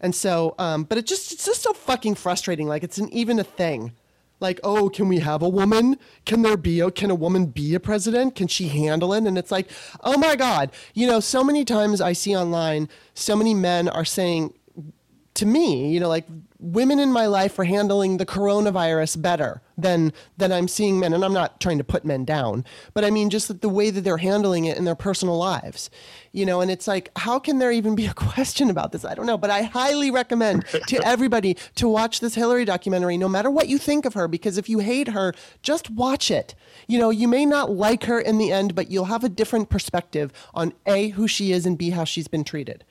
And 0.00 0.14
so, 0.14 0.54
um, 0.58 0.84
but 0.84 0.98
it 0.98 1.06
just, 1.06 1.32
it's 1.32 1.44
just 1.44 1.62
so 1.62 1.72
fucking 1.72 2.14
frustrating. 2.14 2.66
Like 2.66 2.82
it's 2.82 2.98
an, 2.98 3.12
even 3.12 3.38
a 3.38 3.44
thing. 3.44 3.92
Like, 4.40 4.60
oh, 4.64 4.88
can 4.88 5.08
we 5.08 5.20
have 5.20 5.42
a 5.42 5.48
woman? 5.48 5.96
Can 6.26 6.42
there 6.42 6.56
be 6.56 6.80
a, 6.80 6.90
can 6.90 7.10
a 7.10 7.14
woman 7.14 7.46
be 7.46 7.74
a 7.74 7.80
president? 7.80 8.34
Can 8.34 8.48
she 8.48 8.68
handle 8.68 9.14
it? 9.14 9.24
And 9.24 9.38
it's 9.38 9.50
like, 9.50 9.70
oh 10.02 10.18
my 10.18 10.36
God, 10.36 10.70
you 10.92 11.06
know, 11.06 11.20
so 11.20 11.44
many 11.44 11.64
times 11.64 12.00
I 12.00 12.12
see 12.12 12.36
online, 12.36 12.88
so 13.14 13.36
many 13.36 13.54
men 13.54 13.88
are 13.88 14.04
saying 14.04 14.52
to 15.34 15.46
me, 15.46 15.92
you 15.92 15.98
know, 15.98 16.08
like 16.08 16.26
women 16.60 17.00
in 17.00 17.12
my 17.12 17.26
life 17.26 17.58
are 17.58 17.64
handling 17.64 18.16
the 18.18 18.26
coronavirus 18.26 19.20
better 19.20 19.60
than 19.76 20.12
than 20.36 20.52
I'm 20.52 20.68
seeing 20.68 21.00
men. 21.00 21.12
And 21.12 21.24
I'm 21.24 21.32
not 21.32 21.60
trying 21.60 21.78
to 21.78 21.84
put 21.84 22.04
men 22.04 22.24
down, 22.24 22.64
but 22.94 23.04
I 23.04 23.10
mean 23.10 23.30
just 23.30 23.48
that 23.48 23.60
the 23.60 23.68
way 23.68 23.90
that 23.90 24.02
they're 24.02 24.18
handling 24.18 24.64
it 24.64 24.78
in 24.78 24.84
their 24.84 24.94
personal 24.94 25.36
lives, 25.36 25.90
you 26.30 26.46
know. 26.46 26.60
And 26.60 26.70
it's 26.70 26.86
like, 26.86 27.10
how 27.16 27.40
can 27.40 27.58
there 27.58 27.72
even 27.72 27.96
be 27.96 28.06
a 28.06 28.14
question 28.14 28.70
about 28.70 28.92
this? 28.92 29.04
I 29.04 29.14
don't 29.14 29.26
know, 29.26 29.36
but 29.36 29.50
I 29.50 29.62
highly 29.62 30.12
recommend 30.12 30.66
to 30.66 31.00
everybody 31.04 31.56
to 31.74 31.88
watch 31.88 32.20
this 32.20 32.36
Hillary 32.36 32.64
documentary, 32.64 33.16
no 33.16 33.28
matter 33.28 33.50
what 33.50 33.68
you 33.68 33.76
think 33.76 34.04
of 34.04 34.14
her, 34.14 34.28
because 34.28 34.56
if 34.56 34.68
you 34.68 34.78
hate 34.78 35.08
her, 35.08 35.34
just 35.62 35.90
watch 35.90 36.30
it. 36.30 36.54
You 36.86 36.98
know, 36.98 37.10
you 37.10 37.26
may 37.26 37.44
not 37.44 37.72
like 37.72 38.04
her 38.04 38.20
in 38.20 38.38
the 38.38 38.52
end, 38.52 38.76
but 38.76 38.88
you'll 38.88 39.06
have 39.06 39.24
a 39.24 39.28
different 39.28 39.68
perspective 39.68 40.32
on 40.54 40.72
a 40.86 41.08
who 41.08 41.26
she 41.26 41.50
is 41.50 41.66
and 41.66 41.76
b 41.76 41.90
how 41.90 42.04
she's 42.04 42.28
been 42.28 42.44
treated 42.44 42.84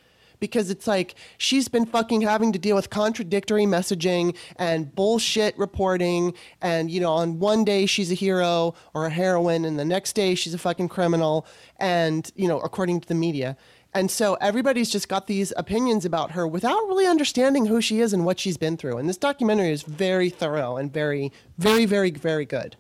because 0.44 0.70
it's 0.70 0.88
like 0.88 1.16
she's 1.38 1.70
been 1.70 1.86
fucking 1.86 2.20
having 2.20 2.52
to 2.52 2.60
deal 2.60 2.76
with 2.76 2.90
contradictory 2.90 3.64
messaging 3.64 4.36
and 4.58 4.94
bullshit 4.94 5.58
reporting. 5.58 6.34
And, 6.62 6.92
you 6.92 7.00
know, 7.00 7.14
on 7.14 7.40
one 7.40 7.64
day 7.64 7.86
she's 7.86 8.12
a 8.12 8.14
hero 8.14 8.76
or 8.94 9.06
a 9.06 9.10
heroine, 9.10 9.64
and 9.64 9.80
the 9.80 9.86
next 9.86 10.18
day 10.18 10.36
she's 10.36 10.54
a 10.54 10.58
fucking 10.58 10.90
criminal. 10.90 11.48
And, 11.80 12.30
you 12.36 12.50
know, 12.50 12.60
according 12.60 13.00
to 13.00 13.08
the 13.08 13.16
media. 13.16 13.56
And 13.94 14.12
so 14.12 14.34
everybody's 14.42 14.90
just 14.90 15.08
got 15.08 15.28
these 15.28 15.54
opinions 15.56 16.04
about 16.04 16.32
her 16.32 16.46
without 16.46 16.90
really 16.90 17.08
understanding 17.08 17.68
who 17.68 17.80
she 17.80 18.02
is 18.02 18.12
and 18.12 18.26
what 18.26 18.38
she's 18.38 18.58
been 18.58 18.76
through. 18.76 18.98
And 18.98 19.08
this 19.08 19.16
documentary 19.16 19.72
is 19.72 19.84
very 19.84 20.30
thorough 20.30 20.76
and 20.76 20.92
very, 20.92 21.32
very, 21.58 21.86
very, 21.86 22.12
very 22.12 22.46
good 22.46 22.76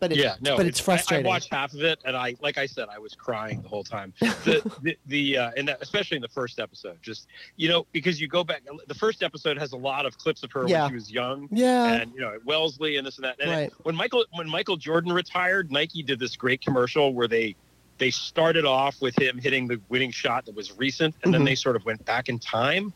but 0.00 0.12
it, 0.12 0.18
yeah, 0.18 0.36
no, 0.40 0.56
but 0.56 0.66
it's, 0.66 0.78
it's 0.78 0.84
frustrating. 0.84 1.26
I, 1.26 1.28
I, 1.28 1.32
watched 1.32 1.52
half 1.52 1.74
of 1.74 1.82
it, 1.82 1.98
and 2.04 2.16
I, 2.16 2.34
like 2.40 2.58
I 2.58 2.66
said, 2.66 2.88
I 2.92 2.98
was 2.98 3.14
crying 3.14 3.62
the 3.62 3.68
whole 3.68 3.84
time. 3.84 4.12
The, 4.20 4.72
the, 4.82 4.96
the 5.06 5.38
uh, 5.38 5.50
and 5.56 5.68
especially 5.80 6.16
in 6.16 6.22
the 6.22 6.28
first 6.28 6.58
episode, 6.58 6.98
just 7.02 7.26
you 7.56 7.68
know, 7.68 7.86
because 7.92 8.20
you 8.20 8.28
go 8.28 8.44
back, 8.44 8.62
the 8.86 8.94
first 8.94 9.22
episode 9.22 9.58
has 9.58 9.72
a 9.72 9.76
lot 9.76 10.06
of 10.06 10.16
clips 10.18 10.42
of 10.42 10.52
her 10.52 10.66
yeah. 10.66 10.82
when 10.82 10.90
she 10.90 10.94
was 10.94 11.10
young, 11.10 11.48
yeah, 11.50 11.94
and 11.94 12.12
you 12.14 12.20
know, 12.20 12.38
Wellesley 12.44 12.96
and 12.96 13.06
this 13.06 13.16
and 13.16 13.24
that. 13.24 13.40
And 13.40 13.50
right. 13.50 13.72
when 13.82 13.94
Michael, 13.94 14.24
when 14.32 14.48
Michael 14.48 14.76
Jordan 14.76 15.12
retired, 15.12 15.70
Nike 15.70 16.02
did 16.02 16.18
this 16.18 16.36
great 16.36 16.60
commercial 16.60 17.12
where 17.12 17.28
they 17.28 17.56
they 17.98 18.10
started 18.10 18.64
off 18.64 19.00
with 19.00 19.20
him 19.20 19.38
hitting 19.38 19.66
the 19.66 19.80
winning 19.88 20.10
shot 20.10 20.46
that 20.46 20.54
was 20.54 20.76
recent, 20.78 21.14
and 21.16 21.24
mm-hmm. 21.24 21.32
then 21.32 21.44
they 21.44 21.54
sort 21.54 21.76
of 21.76 21.84
went 21.84 22.04
back 22.04 22.28
in 22.28 22.38
time, 22.38 22.92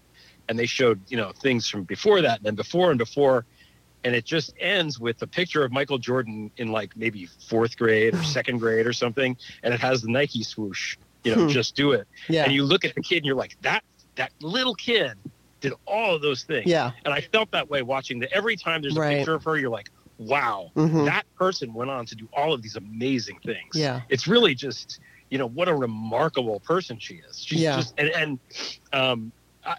and 0.48 0.58
they 0.58 0.66
showed 0.66 1.00
you 1.08 1.16
know 1.16 1.32
things 1.32 1.68
from 1.68 1.82
before 1.84 2.20
that, 2.22 2.38
and 2.38 2.46
then 2.46 2.54
before 2.54 2.90
and 2.90 2.98
before 2.98 3.44
and 4.04 4.14
it 4.14 4.24
just 4.24 4.54
ends 4.58 4.98
with 4.98 5.20
a 5.22 5.26
picture 5.26 5.64
of 5.64 5.72
Michael 5.72 5.98
Jordan 5.98 6.50
in 6.56 6.72
like 6.72 6.96
maybe 6.96 7.26
fourth 7.48 7.76
grade 7.76 8.14
or 8.14 8.22
second 8.24 8.58
grade 8.58 8.86
or 8.86 8.92
something, 8.92 9.36
and 9.62 9.72
it 9.72 9.80
has 9.80 10.02
the 10.02 10.10
Nike 10.10 10.42
swoosh, 10.42 10.96
you 11.24 11.34
know, 11.34 11.42
hmm. 11.42 11.48
just 11.48 11.74
do 11.76 11.92
it. 11.92 12.06
Yeah. 12.28 12.44
And 12.44 12.52
you 12.52 12.64
look 12.64 12.84
at 12.84 12.94
the 12.94 13.02
kid 13.02 13.18
and 13.18 13.26
you're 13.26 13.36
like, 13.36 13.56
that 13.62 13.84
that 14.16 14.32
little 14.40 14.74
kid 14.74 15.14
did 15.60 15.72
all 15.86 16.14
of 16.14 16.22
those 16.22 16.42
things. 16.42 16.66
Yeah. 16.66 16.90
And 17.04 17.14
I 17.14 17.20
felt 17.20 17.50
that 17.52 17.70
way 17.70 17.82
watching 17.82 18.18
that 18.20 18.32
every 18.32 18.56
time 18.56 18.82
there's 18.82 18.96
a 18.96 19.00
right. 19.00 19.18
picture 19.18 19.34
of 19.34 19.44
her, 19.44 19.56
you're 19.56 19.70
like, 19.70 19.88
wow, 20.18 20.70
mm-hmm. 20.76 21.04
that 21.06 21.24
person 21.36 21.72
went 21.72 21.90
on 21.90 22.04
to 22.06 22.14
do 22.14 22.28
all 22.32 22.52
of 22.52 22.62
these 22.62 22.76
amazing 22.76 23.38
things. 23.44 23.74
Yeah. 23.74 24.02
It's 24.08 24.26
really 24.26 24.54
just, 24.54 25.00
you 25.30 25.38
know, 25.38 25.48
what 25.48 25.68
a 25.68 25.74
remarkable 25.74 26.60
person 26.60 26.98
she 26.98 27.22
is. 27.28 27.42
She's 27.42 27.60
yeah. 27.60 27.76
just 27.76 27.94
and 27.96 28.10
and 28.10 28.38
um 28.92 29.32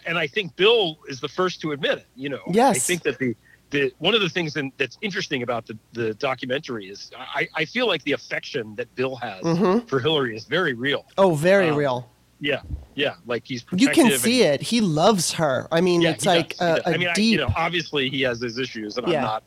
and 0.06 0.18
I 0.18 0.28
think 0.28 0.56
Bill 0.56 0.98
is 1.08 1.20
the 1.20 1.28
first 1.28 1.62
to 1.62 1.74
admit 1.74 2.00
it. 2.00 2.08
You 2.16 2.30
know, 2.30 2.42
yes. 2.50 2.76
I 2.78 2.80
think 2.80 3.04
that 3.04 3.20
the 3.20 3.36
the 3.74 3.92
one 3.98 4.14
of 4.14 4.22
the 4.22 4.30
things 4.30 4.56
in, 4.56 4.72
that's 4.78 4.98
interesting 5.02 5.44
about 5.44 5.66
the, 5.66 5.78
the 5.92 6.14
documentary 6.14 6.90
is 6.90 7.12
I, 7.18 7.48
I 7.56 7.66
feel 7.66 7.88
like 7.88 8.04
the 8.04 8.14
affection 8.14 8.76
that 8.76 8.94
Bill 8.96 9.16
has 9.18 9.44
mm-hmm. 9.44 9.86
for 9.88 10.00
Hillary 10.00 10.36
is 10.36 10.46
very 10.46 10.74
real. 10.74 11.06
Oh, 11.18 11.34
very 11.34 11.70
um, 11.70 11.76
real. 11.76 12.10
Yeah, 12.40 12.62
yeah. 12.96 13.16
Like 13.26 13.44
he's 13.46 13.66
you 13.72 13.90
can 13.90 14.18
see 14.18 14.44
and, 14.44 14.56
it. 14.56 14.62
He 14.62 14.80
loves 14.80 15.34
her. 15.34 15.68
I 15.72 15.82
mean, 15.82 16.02
yeah, 16.02 16.12
it's 16.12 16.26
like 16.26 16.56
a, 16.62 16.82
a, 16.86 16.98
mean, 16.98 17.10
deep. 17.16 17.40
I, 17.40 17.44
you 17.44 17.48
know, 17.48 17.54
obviously 17.56 18.10
he 18.10 18.22
has 18.22 18.40
his 18.40 18.58
issues, 18.58 18.98
and 18.98 19.08
yeah. 19.08 19.18
I'm 19.18 19.24
not 19.24 19.44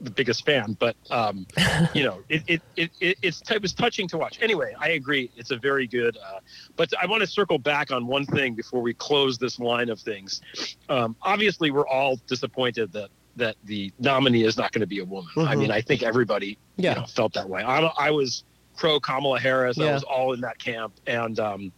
the 0.00 0.10
biggest 0.10 0.44
fan, 0.44 0.76
but 0.80 0.96
um, 1.10 1.46
you 1.94 2.02
know, 2.02 2.22
it, 2.28 2.42
it, 2.46 2.62
it, 2.76 2.90
it, 3.00 3.18
it's 3.22 3.42
it 3.50 3.62
was 3.62 3.72
touching 3.72 4.08
to 4.08 4.18
watch. 4.18 4.38
Anyway, 4.40 4.74
I 4.80 4.90
agree. 4.90 5.30
It's 5.36 5.50
a 5.50 5.56
very 5.56 5.86
good. 5.86 6.16
Uh, 6.16 6.40
but 6.76 6.92
I 7.00 7.06
want 7.06 7.20
to 7.20 7.26
circle 7.26 7.58
back 7.58 7.92
on 7.92 8.06
one 8.06 8.26
thing 8.26 8.54
before 8.54 8.80
we 8.80 8.94
close 8.94 9.38
this 9.38 9.60
line 9.60 9.90
of 9.90 10.00
things. 10.00 10.40
Um, 10.88 11.14
obviously, 11.22 11.70
we're 11.70 11.88
all 11.88 12.16
disappointed 12.26 12.92
that 12.92 13.10
that 13.40 13.56
the 13.64 13.92
nominee 13.98 14.44
is 14.44 14.56
not 14.56 14.72
going 14.72 14.80
to 14.80 14.86
be 14.86 15.00
a 15.00 15.04
woman. 15.04 15.30
Mm-hmm. 15.34 15.48
I 15.48 15.56
mean, 15.56 15.70
I 15.70 15.80
think 15.80 16.02
everybody 16.02 16.58
yeah. 16.76 16.94
you 16.94 17.00
know, 17.00 17.06
felt 17.06 17.34
that 17.34 17.48
way. 17.48 17.62
I, 17.62 17.80
I 17.80 18.10
was 18.10 18.44
pro 18.76 19.00
Kamala 19.00 19.40
Harris. 19.40 19.76
Yeah. 19.76 19.86
I 19.86 19.92
was 19.92 20.02
all 20.04 20.32
in 20.32 20.40
that 20.40 20.58
camp. 20.58 20.94
And, 21.06 21.38
um, 21.38 21.72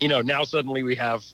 you 0.00 0.08
know, 0.08 0.22
now 0.22 0.44
suddenly 0.44 0.82
we 0.82 0.94
have 0.96 1.24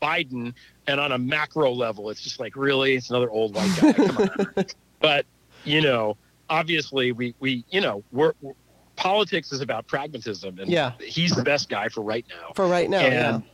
Biden, 0.00 0.54
and 0.86 1.00
on 1.00 1.12
a 1.12 1.18
macro 1.18 1.72
level, 1.72 2.10
it's 2.10 2.22
just 2.22 2.40
like, 2.40 2.56
really, 2.56 2.94
it's 2.94 3.10
another 3.10 3.30
old 3.30 3.54
white 3.54 3.70
guy. 3.80 3.92
Come 3.92 4.16
on. 4.16 4.66
But, 5.00 5.24
you 5.64 5.80
know, 5.80 6.18
obviously 6.50 7.12
we, 7.12 7.34
we 7.40 7.64
you 7.70 7.80
know, 7.80 8.04
we're, 8.12 8.34
we're, 8.42 8.52
politics 8.96 9.50
is 9.50 9.62
about 9.62 9.86
pragmatism. 9.86 10.58
And 10.58 10.70
yeah. 10.70 10.92
he's 11.00 11.34
the 11.34 11.42
best 11.42 11.70
guy 11.70 11.88
for 11.88 12.02
right 12.02 12.26
now. 12.28 12.52
For 12.54 12.66
right 12.66 12.90
now, 12.90 13.00
and, 13.00 13.42
yeah. 13.42 13.50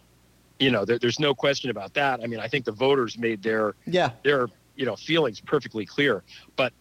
You 0.59 0.71
know, 0.71 0.85
there, 0.87 0.99
there's 0.99 1.21
no 1.21 1.35
question 1.35 1.71
about 1.71 1.95
that. 1.95 2.21
I 2.23 2.27
mean, 2.27 2.41
I 2.41 2.49
think 2.49 2.65
the 2.65 2.73
voters 2.73 3.19
made 3.19 3.43
their 3.43 3.75
yeah 3.87 4.13
their 4.25 4.49
you 4.77 4.87
know 4.87 4.97
feelings 4.97 5.41
perfectly 5.41 5.87
clear. 5.87 6.23
But 6.57 6.73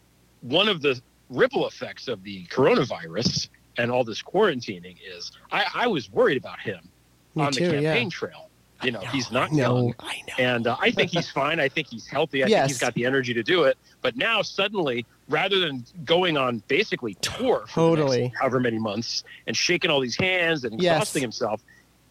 one 0.42 0.68
of 0.68 0.82
the 0.82 1.02
ripple 1.30 1.68
effects 1.68 2.08
of 2.08 2.24
the 2.24 2.46
coronavirus 2.46 3.50
and 3.78 3.92
all 3.92 4.04
this 4.04 4.22
quarantining 4.22 4.98
is 5.06 5.32
I, 5.52 5.66
I 5.74 5.88
was 5.88 6.12
worried 6.12 6.38
about 6.38 6.60
him 6.60 6.88
Me 7.36 7.44
on 7.44 7.52
too, 7.52 7.66
the 7.66 7.72
campaign 7.72 8.04
yeah. 8.04 8.10
trail. 8.10 8.50
You 8.84 8.92
know, 8.92 9.00
know, 9.00 9.08
he's 9.08 9.32
not 9.32 9.52
I 9.52 9.56
know, 9.56 9.76
young, 9.78 9.96
I 10.00 10.22
know. 10.28 10.34
and 10.38 10.68
uh, 10.68 10.76
I 10.80 10.92
think 10.92 11.10
he's 11.10 11.30
fine. 11.42 11.60
I 11.60 11.70
think 11.70 11.88
he's 11.88 12.06
healthy. 12.06 12.44
I 12.44 12.48
yes. 12.48 12.60
think 12.60 12.70
he's 12.72 12.80
got 12.80 12.94
the 12.94 13.06
energy 13.06 13.34
to 13.34 13.42
do 13.42 13.64
it. 13.64 13.78
But 14.02 14.18
now 14.18 14.42
suddenly, 14.42 15.06
rather 15.30 15.60
than 15.60 15.86
going 16.04 16.38
on 16.38 16.62
basically 16.68 17.16
tour 17.16 17.62
for 17.68 17.96
totally 17.96 18.34
however 18.40 18.60
many 18.60 18.78
months 18.78 19.24
and 19.48 19.56
shaking 19.56 19.90
all 19.90 20.02
these 20.02 20.18
hands 20.18 20.66
and 20.66 20.74
exhausting 20.74 21.22
himself, 21.22 21.64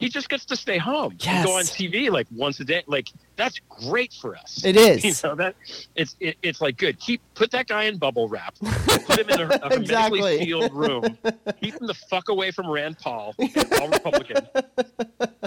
he 0.04 0.10
just 0.10 0.28
gets 0.28 0.44
to 0.44 0.54
stay 0.54 0.76
home 0.76 1.16
yes. 1.18 1.34
and 1.34 1.46
go 1.46 1.56
on 1.56 1.62
TV 1.62 2.10
like 2.10 2.26
once 2.30 2.60
a 2.60 2.64
day. 2.64 2.82
Like 2.86 3.08
that's 3.36 3.58
great 3.70 4.12
for 4.12 4.36
us. 4.36 4.62
It 4.62 4.76
is. 4.76 5.02
You 5.24 5.28
know 5.28 5.34
that 5.36 5.54
it's 5.94 6.14
it, 6.20 6.36
it's 6.42 6.60
like 6.60 6.76
good. 6.76 7.00
Keep 7.00 7.22
put 7.34 7.50
that 7.52 7.68
guy 7.68 7.84
in 7.84 7.96
bubble 7.96 8.28
wrap. 8.28 8.54
Put 8.58 9.18
him 9.18 9.30
in 9.30 9.40
a, 9.40 9.44
a 9.44 9.68
exactly. 9.72 10.20
hermetically 10.20 10.44
sealed 10.44 10.74
room. 10.74 11.18
Keep 11.62 11.80
him 11.80 11.86
the 11.86 11.94
fuck 11.94 12.28
away 12.28 12.50
from 12.50 12.68
Rand 12.70 12.98
Paul, 12.98 13.34
all 13.80 13.88
Republican. 13.88 14.46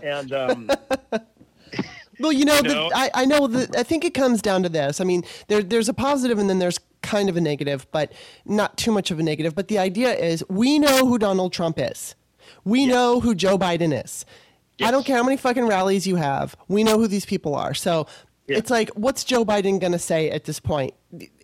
And 0.02 0.34
um, 0.34 0.72
well, 2.20 2.32
you 2.32 2.46
know, 2.46 2.56
you 2.56 2.64
know? 2.64 2.90
The, 2.90 2.96
I, 2.96 3.10
I 3.14 3.26
know 3.26 3.46
that 3.46 3.76
I 3.76 3.84
think 3.84 4.06
it 4.06 4.16
comes 4.16 4.42
down 4.42 4.64
to 4.64 4.70
this. 4.70 5.00
I 5.00 5.04
mean, 5.04 5.24
there, 5.50 5.62
there's 5.62 5.90
a 5.90 5.94
positive 5.94 6.40
and 6.40 6.50
then 6.50 6.58
there's 6.58 6.80
kind 7.04 7.30
of 7.30 7.38
a 7.38 7.42
negative, 7.42 7.86
but 7.92 8.12
not 8.46 8.76
too 8.76 8.92
much 8.92 9.12
of 9.12 9.20
a 9.20 9.24
negative. 9.24 9.54
But 9.54 9.68
the 9.68 9.78
idea 9.78 10.14
is 10.16 10.44
we 10.50 10.80
know 10.80 11.06
who 11.06 11.20
Donald 11.20 11.54
Trump 11.54 11.78
is. 11.78 12.16
We 12.64 12.86
know 12.86 13.20
who 13.20 13.36
Joe 13.36 13.58
Biden 13.58 14.04
is. 14.04 14.26
Yes. 14.78 14.88
I 14.88 14.92
don't 14.92 15.06
care 15.06 15.18
how 15.18 15.24
many 15.24 15.38
fucking 15.38 15.66
rallies 15.68 16.06
you 16.06 16.16
have. 16.18 16.56
We 16.68 16.84
know 16.84 16.98
who 16.98 17.08
these 17.08 17.26
people 17.26 17.56
are. 17.56 17.74
So 17.74 18.08
Yeah. 18.48 18.58
It's 18.60 18.70
like, 18.72 18.90
what's 18.92 19.26
Joe 19.26 19.44
Biden 19.44 19.78
going 19.80 19.92
to 19.92 20.00
say 20.00 20.30
at 20.32 20.46
this 20.46 20.60
point? 20.62 20.94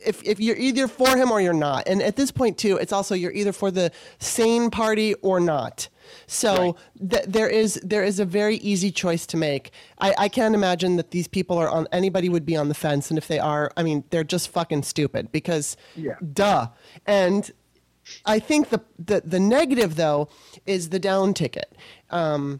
If, 0.06 0.24
if 0.24 0.40
you're 0.40 0.56
either 0.56 0.88
for 0.88 1.18
him 1.18 1.32
or 1.32 1.42
you're 1.42 1.52
not. 1.52 1.86
And 1.88 2.02
at 2.02 2.16
this 2.16 2.32
point, 2.32 2.58
too, 2.58 2.78
it's 2.78 2.94
also 2.94 3.14
you're 3.14 3.34
either 3.34 3.52
for 3.52 3.72
the 3.72 3.92
sane 4.20 4.70
party 4.70 5.14
or 5.16 5.42
not. 5.42 5.90
So 6.28 6.78
th- 7.10 7.26
there 7.28 7.50
is 7.50 7.76
there 7.84 8.04
is 8.06 8.20
a 8.20 8.26
very 8.26 8.56
easy 8.58 8.92
choice 8.92 9.26
to 9.28 9.38
make. 9.38 9.72
I, 10.00 10.14
I 10.18 10.30
can't 10.30 10.54
imagine 10.56 10.96
that 10.98 11.12
these 11.12 11.28
people 11.28 11.58
are 11.58 11.70
on 11.70 11.88
anybody 11.92 12.30
would 12.30 12.46
be 12.46 12.56
on 12.56 12.68
the 12.70 12.74
fence, 12.76 13.10
and 13.10 13.18
if 13.18 13.28
they 13.28 13.40
are, 13.40 13.72
I 13.76 13.84
mean, 13.84 14.04
they're 14.10 14.24
just 14.26 14.50
fucking 14.50 14.84
stupid 14.84 15.32
because, 15.32 15.76
Yeah. 15.96 16.16
duh. 16.34 16.68
And 17.06 17.50
I 18.26 18.40
think 18.40 18.70
the, 18.70 18.82
the 19.00 19.22
the 19.26 19.40
negative 19.40 19.96
though 19.96 20.28
is 20.66 20.90
the 20.90 21.00
down 21.00 21.34
ticket. 21.34 21.74
Um, 22.10 22.60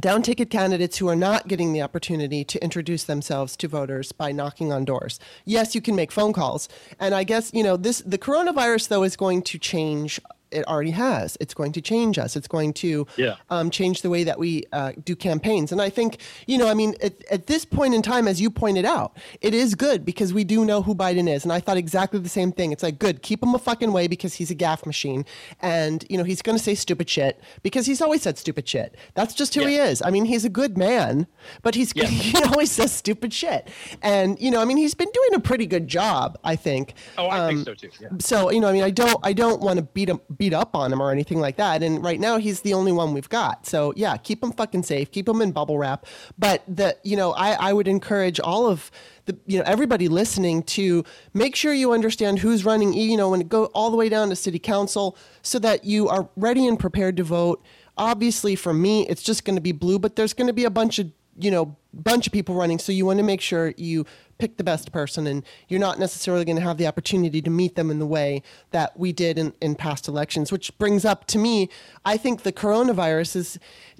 down 0.00 0.22
ticket 0.22 0.50
candidates 0.50 0.98
who 0.98 1.08
are 1.08 1.16
not 1.16 1.48
getting 1.48 1.72
the 1.72 1.82
opportunity 1.82 2.44
to 2.44 2.62
introduce 2.62 3.04
themselves 3.04 3.56
to 3.56 3.68
voters 3.68 4.12
by 4.12 4.30
knocking 4.32 4.72
on 4.72 4.84
doors. 4.84 5.18
Yes, 5.44 5.74
you 5.74 5.80
can 5.80 5.96
make 5.96 6.12
phone 6.12 6.32
calls, 6.32 6.68
and 7.00 7.14
I 7.14 7.24
guess 7.24 7.50
you 7.54 7.62
know 7.62 7.76
this. 7.76 8.00
The 8.00 8.18
coronavirus 8.18 8.88
though 8.88 9.02
is 9.02 9.16
going 9.16 9.42
to 9.42 9.58
change. 9.58 10.20
It 10.50 10.66
already 10.66 10.92
has. 10.92 11.36
It's 11.40 11.54
going 11.54 11.72
to 11.72 11.80
change 11.80 12.18
us. 12.18 12.36
It's 12.36 12.48
going 12.48 12.72
to 12.74 13.06
Yeah. 13.16 13.34
um, 13.50 13.70
change 13.70 14.02
the 14.02 14.10
way 14.10 14.24
that 14.24 14.38
we 14.38 14.64
uh, 14.72 14.92
do 15.04 15.16
campaigns. 15.16 15.72
And 15.72 15.82
I 15.82 15.90
think, 15.90 16.18
you 16.46 16.56
know, 16.58 16.68
I 16.68 16.74
mean, 16.74 16.94
at, 17.02 17.14
at 17.30 17.46
this 17.46 17.64
point 17.64 17.94
in 17.94 18.02
time, 18.02 18.28
as 18.28 18.40
you 18.40 18.50
pointed 18.50 18.84
out, 18.84 19.16
it 19.40 19.54
is 19.54 19.74
good 19.74 20.04
because 20.04 20.32
we 20.32 20.44
do 20.44 20.64
know 20.64 20.82
who 20.82 20.94
Biden 20.94 21.28
is. 21.28 21.44
And 21.44 21.52
I 21.52 21.60
thought 21.60 21.76
exactly 21.76 22.20
the 22.20 22.28
same 22.28 22.52
thing. 22.52 22.72
It's 22.72 22.82
like, 22.82 22.98
good, 22.98 23.22
keep 23.22 23.42
him 23.42 23.54
a 23.54 23.58
fucking 23.58 23.92
way 23.92 24.06
because 24.06 24.34
he's 24.34 24.50
a 24.50 24.54
gaffe 24.54 24.86
machine. 24.86 25.24
And, 25.60 26.04
you 26.08 26.16
know, 26.18 26.24
he's 26.24 26.42
going 26.42 26.56
to 26.56 26.62
say 26.62 26.74
stupid 26.74 27.08
shit 27.10 27.40
because 27.62 27.86
he's 27.86 28.00
always 28.00 28.22
said 28.22 28.38
stupid 28.38 28.68
shit. 28.68 28.94
That's 29.14 29.34
just 29.34 29.54
who 29.54 29.66
he 29.66 29.76
is. 29.76 30.00
I 30.02 30.10
mean, 30.10 30.24
he's 30.26 30.44
a 30.44 30.48
good 30.50 30.78
man, 30.78 31.26
but 31.62 31.74
he's, 31.74 31.92
Yeah. 31.94 32.04
he 32.06 32.36
always 32.44 32.70
says 32.70 32.92
stupid 32.92 33.32
shit. 33.32 33.68
And, 34.02 34.40
you 34.40 34.50
know, 34.50 34.60
I 34.60 34.64
mean, 34.64 34.76
he's 34.76 34.94
been 34.94 35.10
doing 35.12 35.34
a 35.34 35.40
pretty 35.40 35.66
good 35.66 35.88
job, 35.88 36.38
I 36.44 36.56
think. 36.56 36.94
Oh, 37.18 37.26
I 37.26 37.38
Um, 37.40 37.64
think 37.64 37.66
so 37.66 37.74
too. 37.74 37.90
Yeah. 38.00 38.08
so 38.20 38.50
you 38.50 38.60
know, 38.60 38.68
I 38.68 38.72
mean, 38.72 38.82
I 38.82 38.90
don't, 38.90 39.18
I 39.22 39.32
don't 39.32 39.60
want 39.60 39.78
to 39.78 39.82
beat 39.82 40.08
him, 40.08 40.20
beat 40.38 40.52
up 40.52 40.74
on 40.74 40.92
him 40.92 41.00
or 41.00 41.10
anything 41.10 41.40
like 41.40 41.56
that. 41.56 41.82
And 41.82 42.02
right 42.04 42.20
now, 42.20 42.38
he's 42.38 42.60
the 42.60 42.74
only 42.74 42.92
one 42.92 43.12
we've 43.12 43.28
got. 43.28 43.66
So 43.66 43.92
yeah, 43.96 44.16
keep 44.16 44.42
him 44.42 44.52
fucking 44.52 44.82
safe, 44.82 45.10
keep 45.10 45.28
him 45.28 45.40
in 45.40 45.52
bubble 45.52 45.78
wrap. 45.78 46.06
But 46.38 46.62
the, 46.68 46.96
you 47.02 47.16
know, 47.16 47.32
I, 47.32 47.52
I 47.52 47.72
would 47.72 47.88
encourage 47.88 48.40
all 48.40 48.66
of 48.66 48.90
the, 49.26 49.36
you 49.46 49.58
know, 49.58 49.64
everybody 49.66 50.08
listening 50.08 50.62
to 50.64 51.04
make 51.34 51.56
sure 51.56 51.72
you 51.72 51.92
understand 51.92 52.38
who's 52.38 52.64
running. 52.64 52.92
You 52.92 53.16
know, 53.16 53.34
and 53.34 53.48
go 53.48 53.66
all 53.66 53.90
the 53.90 53.96
way 53.96 54.08
down 54.08 54.28
to 54.30 54.36
city 54.36 54.58
council, 54.58 55.16
so 55.42 55.58
that 55.58 55.84
you 55.84 56.08
are 56.08 56.28
ready 56.36 56.66
and 56.66 56.78
prepared 56.78 57.16
to 57.18 57.24
vote. 57.24 57.64
Obviously, 57.98 58.56
for 58.56 58.74
me, 58.74 59.06
it's 59.08 59.22
just 59.22 59.44
going 59.44 59.56
to 59.56 59.62
be 59.62 59.72
blue, 59.72 59.98
but 59.98 60.16
there's 60.16 60.34
going 60.34 60.48
to 60.48 60.52
be 60.52 60.64
a 60.64 60.70
bunch 60.70 60.98
of 60.98 61.10
you 61.38 61.50
know 61.50 61.76
bunch 61.96 62.26
of 62.26 62.32
people 62.32 62.54
running 62.54 62.78
so 62.78 62.92
you 62.92 63.06
want 63.06 63.18
to 63.18 63.24
make 63.24 63.40
sure 63.40 63.72
you 63.76 64.04
pick 64.38 64.58
the 64.58 64.64
best 64.64 64.92
person 64.92 65.26
and 65.26 65.42
you're 65.68 65.80
not 65.80 65.98
necessarily 65.98 66.44
going 66.44 66.56
to 66.56 66.62
have 66.62 66.76
the 66.76 66.86
opportunity 66.86 67.40
to 67.40 67.48
meet 67.48 67.74
them 67.74 67.90
in 67.90 67.98
the 67.98 68.06
way 68.06 68.42
that 68.70 68.98
we 68.98 69.10
did 69.12 69.38
in, 69.38 69.52
in 69.60 69.74
past 69.74 70.08
elections 70.08 70.52
which 70.52 70.76
brings 70.78 71.04
up 71.04 71.26
to 71.26 71.38
me 71.38 71.68
i 72.04 72.16
think 72.16 72.42
the 72.42 72.52
coronavirus 72.52 73.36
is 73.36 73.58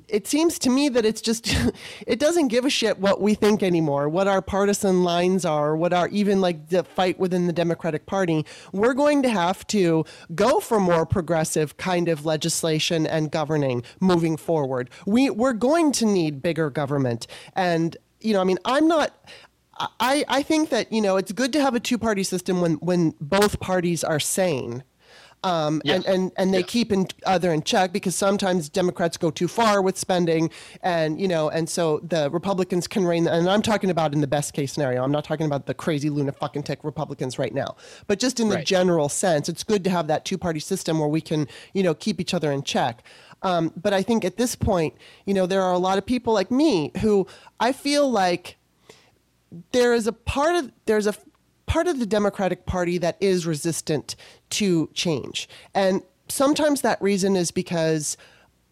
it 0.08 0.26
seems 0.26 0.58
to 0.58 0.70
me 0.70 0.88
that 0.88 1.04
it's 1.04 1.20
just 1.20 1.56
it 2.06 2.18
doesn't 2.18 2.48
give 2.48 2.64
a 2.64 2.70
shit 2.70 2.98
what 2.98 3.20
we 3.20 3.34
think 3.34 3.62
anymore 3.62 4.08
what 4.08 4.28
our 4.28 4.42
partisan 4.42 5.02
lines 5.02 5.44
are 5.44 5.76
what 5.76 5.92
our 5.92 6.08
even 6.08 6.40
like 6.40 6.68
the 6.68 6.82
fight 6.84 7.18
within 7.18 7.46
the 7.46 7.52
democratic 7.52 8.06
party. 8.06 8.44
We're 8.72 8.94
going 8.94 9.22
to 9.22 9.28
have 9.28 9.66
to 9.68 10.04
go 10.34 10.60
for 10.60 10.80
more 10.80 11.04
progressive 11.04 11.76
kind 11.76 12.08
of 12.08 12.24
legislation 12.24 13.06
and 13.06 13.30
governing 13.30 13.82
moving 14.00 14.36
forward. 14.36 14.90
We 15.06 15.30
we're 15.30 15.52
going 15.52 15.92
to 15.92 16.06
need 16.06 16.42
bigger 16.42 16.70
government 16.70 17.26
and 17.54 17.85
you 18.20 18.32
know 18.32 18.40
i 18.40 18.44
mean 18.44 18.58
i'm 18.64 18.88
not 18.88 19.12
I, 20.00 20.24
I 20.26 20.42
think 20.42 20.70
that 20.70 20.90
you 20.90 21.02
know 21.02 21.16
it's 21.18 21.32
good 21.32 21.52
to 21.52 21.60
have 21.60 21.74
a 21.74 21.80
two 21.80 21.98
party 21.98 22.22
system 22.22 22.60
when 22.62 22.74
when 22.76 23.14
both 23.20 23.60
parties 23.60 24.02
are 24.02 24.18
sane. 24.18 24.84
Um, 25.44 25.80
Yes. 25.84 25.96
and, 25.96 26.06
and, 26.06 26.32
and 26.38 26.54
they 26.54 26.62
keep 26.62 26.90
in 26.90 27.06
other 27.24 27.52
in 27.52 27.62
check 27.62 27.92
because 27.92 28.16
sometimes 28.16 28.68
Democrats 28.68 29.16
go 29.16 29.30
too 29.30 29.46
far 29.46 29.80
with 29.82 29.96
spending 29.98 30.50
and 30.82 31.20
you 31.20 31.28
know 31.28 31.50
and 31.50 31.68
so 31.68 32.00
the 32.02 32.30
Republicans 32.30 32.88
can 32.88 33.04
reign 33.04 33.28
and 33.28 33.48
I'm 33.48 33.62
talking 33.62 33.90
about 33.90 34.12
in 34.14 34.22
the 34.22 34.26
best 34.26 34.54
case 34.54 34.72
scenario. 34.72 35.04
I'm 35.04 35.12
not 35.12 35.24
talking 35.24 35.46
about 35.46 35.66
the 35.66 35.74
crazy 35.74 36.08
Luna 36.10 36.32
fucking 36.32 36.62
tech 36.64 36.82
Republicans 36.82 37.38
right 37.38 37.52
now. 37.54 37.76
But 38.06 38.18
just 38.18 38.40
in 38.40 38.48
the 38.48 38.56
Right. 38.56 38.66
general 38.66 39.08
sense 39.10 39.48
it's 39.48 39.62
good 39.62 39.84
to 39.84 39.90
have 39.90 40.06
that 40.08 40.24
two 40.24 40.38
party 40.38 40.58
system 40.58 40.98
where 40.98 41.08
we 41.08 41.20
can 41.20 41.46
you 41.74 41.82
know 41.82 41.94
keep 41.94 42.18
each 42.18 42.32
other 42.32 42.50
in 42.50 42.62
check 42.62 43.04
um, 43.46 43.72
but 43.76 43.92
I 43.92 44.02
think 44.02 44.24
at 44.24 44.36
this 44.36 44.56
point 44.56 44.94
you 45.24 45.34
know 45.34 45.46
there 45.46 45.62
are 45.62 45.72
a 45.72 45.78
lot 45.78 45.98
of 45.98 46.04
people 46.04 46.32
like 46.32 46.50
me 46.50 46.90
who 47.00 47.26
I 47.60 47.72
feel 47.72 48.10
like 48.10 48.56
there 49.72 49.94
is 49.94 50.06
a 50.06 50.12
part 50.12 50.56
of 50.56 50.72
there's 50.86 51.06
a 51.06 51.14
part 51.66 51.86
of 51.86 51.98
the 51.98 52.06
Democratic 52.06 52.66
Party 52.66 52.98
that 52.98 53.16
is 53.20 53.46
resistant 53.46 54.16
to 54.50 54.90
change, 54.94 55.48
and 55.74 56.02
sometimes 56.28 56.80
that 56.80 57.00
reason 57.00 57.36
is 57.36 57.50
because 57.50 58.16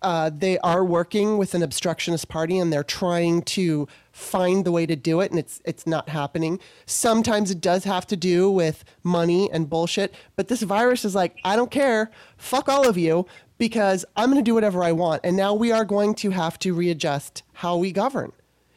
uh, 0.02 0.30
they 0.36 0.58
are 0.58 0.84
working 0.84 1.38
with 1.38 1.54
an 1.54 1.62
obstructionist 1.62 2.28
party 2.28 2.58
and 2.58 2.72
they're 2.72 2.84
trying 2.84 3.40
to 3.42 3.88
find 4.14 4.64
the 4.64 4.70
way 4.70 4.86
to 4.86 4.94
do 4.94 5.20
it, 5.20 5.30
and 5.30 5.38
it's 5.38 5.60
it's 5.64 5.86
not 5.86 6.08
happening. 6.08 6.60
Sometimes 6.86 7.50
it 7.50 7.60
does 7.60 7.82
have 7.84 8.06
to 8.06 8.16
do 8.16 8.48
with 8.50 8.84
money 9.02 9.50
and 9.52 9.68
bullshit, 9.68 10.14
but 10.36 10.48
this 10.48 10.62
virus 10.62 11.04
is 11.04 11.14
like, 11.14 11.36
I 11.44 11.56
don't 11.56 11.70
care, 11.70 12.10
fuck 12.36 12.68
all 12.68 12.88
of 12.88 12.96
you. 12.96 13.26
Because 13.56 14.04
I'm 14.16 14.30
going 14.32 14.44
to 14.44 14.48
do 14.48 14.54
whatever 14.54 14.82
I 14.82 14.90
want. 14.90 15.20
And 15.22 15.36
now 15.36 15.54
we 15.54 15.70
are 15.70 15.84
going 15.84 16.16
to 16.16 16.30
have 16.30 16.58
to 16.58 16.74
readjust 16.74 17.44
how 17.52 17.76
we 17.76 17.92
govern. 17.92 18.32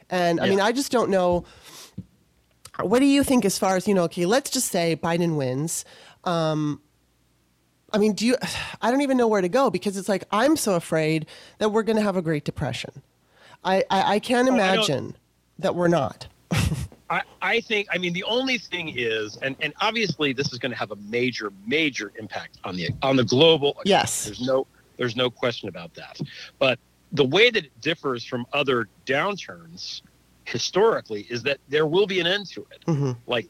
And 0.07 0.39
I 0.39 0.47
mean, 0.47 0.61
I 0.61 0.71
just 0.71 0.91
don't 0.91 1.09
know 1.09 1.45
what 2.83 2.99
do 2.99 3.05
you 3.05 3.23
think 3.23 3.43
as 3.43 3.57
far 3.57 3.75
as 3.75 3.87
you 3.87 3.93
know 3.95 4.03
okay 4.03 4.25
let's 4.27 4.51
just 4.51 4.67
say 4.71 4.95
biden 4.95 5.35
wins 5.35 5.83
um, 6.25 6.79
i 7.91 7.97
mean 7.97 8.13
do 8.13 8.25
you 8.25 8.35
i 8.83 8.91
don't 8.91 9.01
even 9.01 9.17
know 9.17 9.27
where 9.27 9.41
to 9.41 9.49
go 9.49 9.71
because 9.71 9.97
it's 9.97 10.07
like 10.07 10.23
i'm 10.31 10.55
so 10.55 10.75
afraid 10.75 11.25
that 11.57 11.69
we're 11.69 11.81
going 11.81 11.95
to 11.95 12.03
have 12.03 12.15
a 12.15 12.21
great 12.21 12.43
depression 12.45 13.01
i 13.63 13.83
i, 13.89 14.15
I 14.15 14.19
can't 14.19 14.47
Oh, 14.47 14.53
imagine 14.53 15.15
that 15.59 15.73
we're 15.75 15.87
not 15.87 16.27
I, 17.09 17.21
I 17.41 17.61
think 17.61 17.87
I 17.91 17.97
mean 17.97 18.13
the 18.13 18.23
only 18.23 18.57
thing 18.57 18.93
is 18.95 19.37
and, 19.37 19.55
and 19.61 19.73
obviously 19.81 20.33
this 20.33 20.51
is 20.53 20.59
going 20.59 20.71
to 20.71 20.77
have 20.77 20.91
a 20.91 20.95
major 20.97 21.51
major 21.65 22.11
impact 22.19 22.57
on 22.63 22.75
the 22.75 22.89
on 23.01 23.15
the 23.15 23.23
global 23.23 23.71
economy. 23.71 23.89
Yes. 23.89 24.25
there's 24.25 24.41
no 24.41 24.67
there's 24.97 25.15
no 25.15 25.29
question 25.29 25.69
about 25.69 25.93
that 25.95 26.19
but 26.59 26.79
the 27.13 27.25
way 27.25 27.49
that 27.49 27.65
it 27.65 27.81
differs 27.81 28.25
from 28.25 28.45
other 28.53 28.87
downturns 29.05 30.01
historically 30.45 31.21
is 31.29 31.43
that 31.43 31.57
there 31.69 31.85
will 31.85 32.07
be 32.07 32.19
an 32.19 32.27
end 32.27 32.47
to 32.47 32.65
it 32.71 32.83
hmm 32.85 33.11
like 33.25 33.47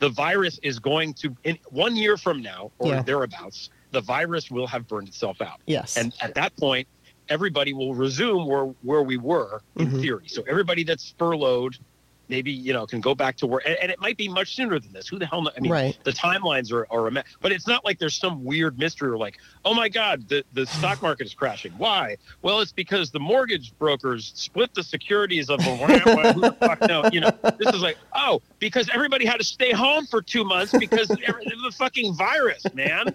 the 0.00 0.08
virus 0.10 0.60
is 0.62 0.78
going 0.78 1.12
to 1.12 1.36
in 1.44 1.58
one 1.70 1.96
year 1.96 2.16
from 2.16 2.40
now 2.40 2.70
or 2.78 2.94
Yeah. 2.94 3.02
thereabouts 3.02 3.70
the 3.90 4.00
virus 4.00 4.50
will 4.50 4.66
have 4.66 4.86
burned 4.86 5.08
itself 5.08 5.40
out 5.40 5.60
yes 5.66 5.96
and 5.96 6.14
at 6.20 6.34
that 6.34 6.54
point 6.56 6.86
everybody 7.28 7.72
will 7.72 7.94
resume 7.94 8.46
where 8.46 8.66
where 8.82 9.02
we 9.02 9.16
were 9.16 9.62
in 9.76 9.88
Mhm. 9.90 10.00
theory. 10.00 10.28
So 10.28 10.42
everybody 10.48 10.84
that's 10.84 11.14
furloughed 11.18 11.76
maybe 12.30 12.52
you 12.52 12.74
know 12.74 12.86
can 12.86 13.00
go 13.00 13.14
back 13.14 13.38
to 13.38 13.46
work. 13.46 13.62
And, 13.64 13.74
and 13.80 13.90
it 13.90 13.98
might 14.02 14.18
be 14.18 14.28
much 14.28 14.54
sooner 14.54 14.78
than 14.78 14.92
this. 14.92 15.08
Who 15.08 15.18
the 15.18 15.24
hell 15.24 15.40
kno- 15.40 15.50
i 15.56 15.60
mean 15.60 15.72
right. 15.72 15.96
the 16.04 16.12
timelines 16.12 16.70
are, 16.70 16.86
are 16.90 17.06
a 17.06 17.10
mess. 17.10 17.24
But 17.40 17.52
it's 17.52 17.66
not 17.66 17.86
like 17.86 17.98
there's 17.98 18.18
some 18.18 18.44
weird 18.44 18.78
mystery 18.78 19.08
or 19.08 19.16
like 19.16 19.38
oh 19.64 19.72
my 19.72 19.88
god 19.88 20.28
the, 20.28 20.44
the 20.52 20.66
stock 20.66 21.00
market 21.00 21.26
is 21.26 21.32
crashing. 21.32 21.72
Why? 21.78 22.18
Well 22.42 22.60
it's 22.60 22.70
because 22.70 23.10
the 23.10 23.18
mortgage 23.18 23.72
brokers 23.78 24.32
split 24.34 24.74
the 24.74 24.82
securities 24.82 25.48
of 25.48 25.58
the 25.64 26.54
fuck 26.60 26.80
no 26.82 27.08
you 27.10 27.20
know. 27.20 27.30
This 27.58 27.74
is 27.74 27.80
like 27.80 27.96
oh 28.14 28.42
because 28.58 28.90
everybody 28.92 29.24
had 29.24 29.38
to 29.38 29.44
stay 29.44 29.72
home 29.72 30.04
for 30.04 30.20
two 30.20 30.44
months 30.44 30.74
because 30.78 31.08
of 31.08 31.16
the 31.18 31.74
fucking 31.78 32.12
virus 32.14 32.62
man. 32.74 33.06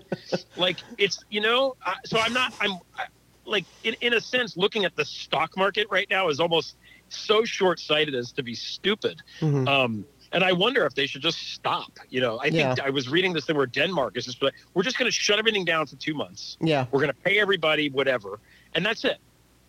Like 0.57 0.79
it's 0.97 1.23
you 1.29 1.41
know 1.41 1.75
I, 1.85 1.97
so 2.05 2.17
i'm 2.19 2.33
not 2.33 2.51
i'm 2.59 2.71
I, 2.97 3.05
like 3.45 3.65
in, 3.83 3.95
in 4.01 4.13
a 4.13 4.21
sense 4.21 4.55
looking 4.57 4.85
at 4.85 4.95
the 4.95 5.05
stock 5.05 5.55
market 5.57 5.87
right 5.91 6.07
now 6.09 6.29
is 6.29 6.39
almost 6.39 6.75
so 7.09 7.43
short-sighted 7.43 8.15
as 8.15 8.31
to 8.31 8.43
be 8.43 8.55
stupid 8.55 9.21
Mhm. 9.41 9.67
um, 9.67 10.05
and 10.31 10.43
I 10.43 10.51
wonder 10.51 10.83
if 10.87 10.95
they 10.95 11.05
should 11.05 11.21
just 11.21 11.37
stop. 11.53 11.91
You 12.09 12.19
know, 12.19 12.39
I 12.39 12.49
think 12.49 12.77
Yeah. 12.77 12.85
I 12.85 12.89
was 12.89 13.07
reading 13.07 13.33
this 13.33 13.45
thing 13.45 13.55
where 13.55 13.67
Denmark 13.67 14.17
is 14.17 14.25
just 14.25 14.41
like, 14.41 14.55
we're 14.73 14.81
just 14.81 14.97
going 14.97 15.05
to 15.11 15.11
shut 15.15 15.37
everything 15.37 15.63
down 15.63 15.85
for 15.85 15.95
two 15.97 16.15
months. 16.15 16.57
yeah 16.59 16.87
We're 16.91 17.01
going 17.01 17.13
to 17.13 17.21
pay 17.21 17.37
everybody 17.39 17.89
whatever, 17.91 18.39
and 18.73 18.83
that's 18.83 19.05
it. 19.05 19.17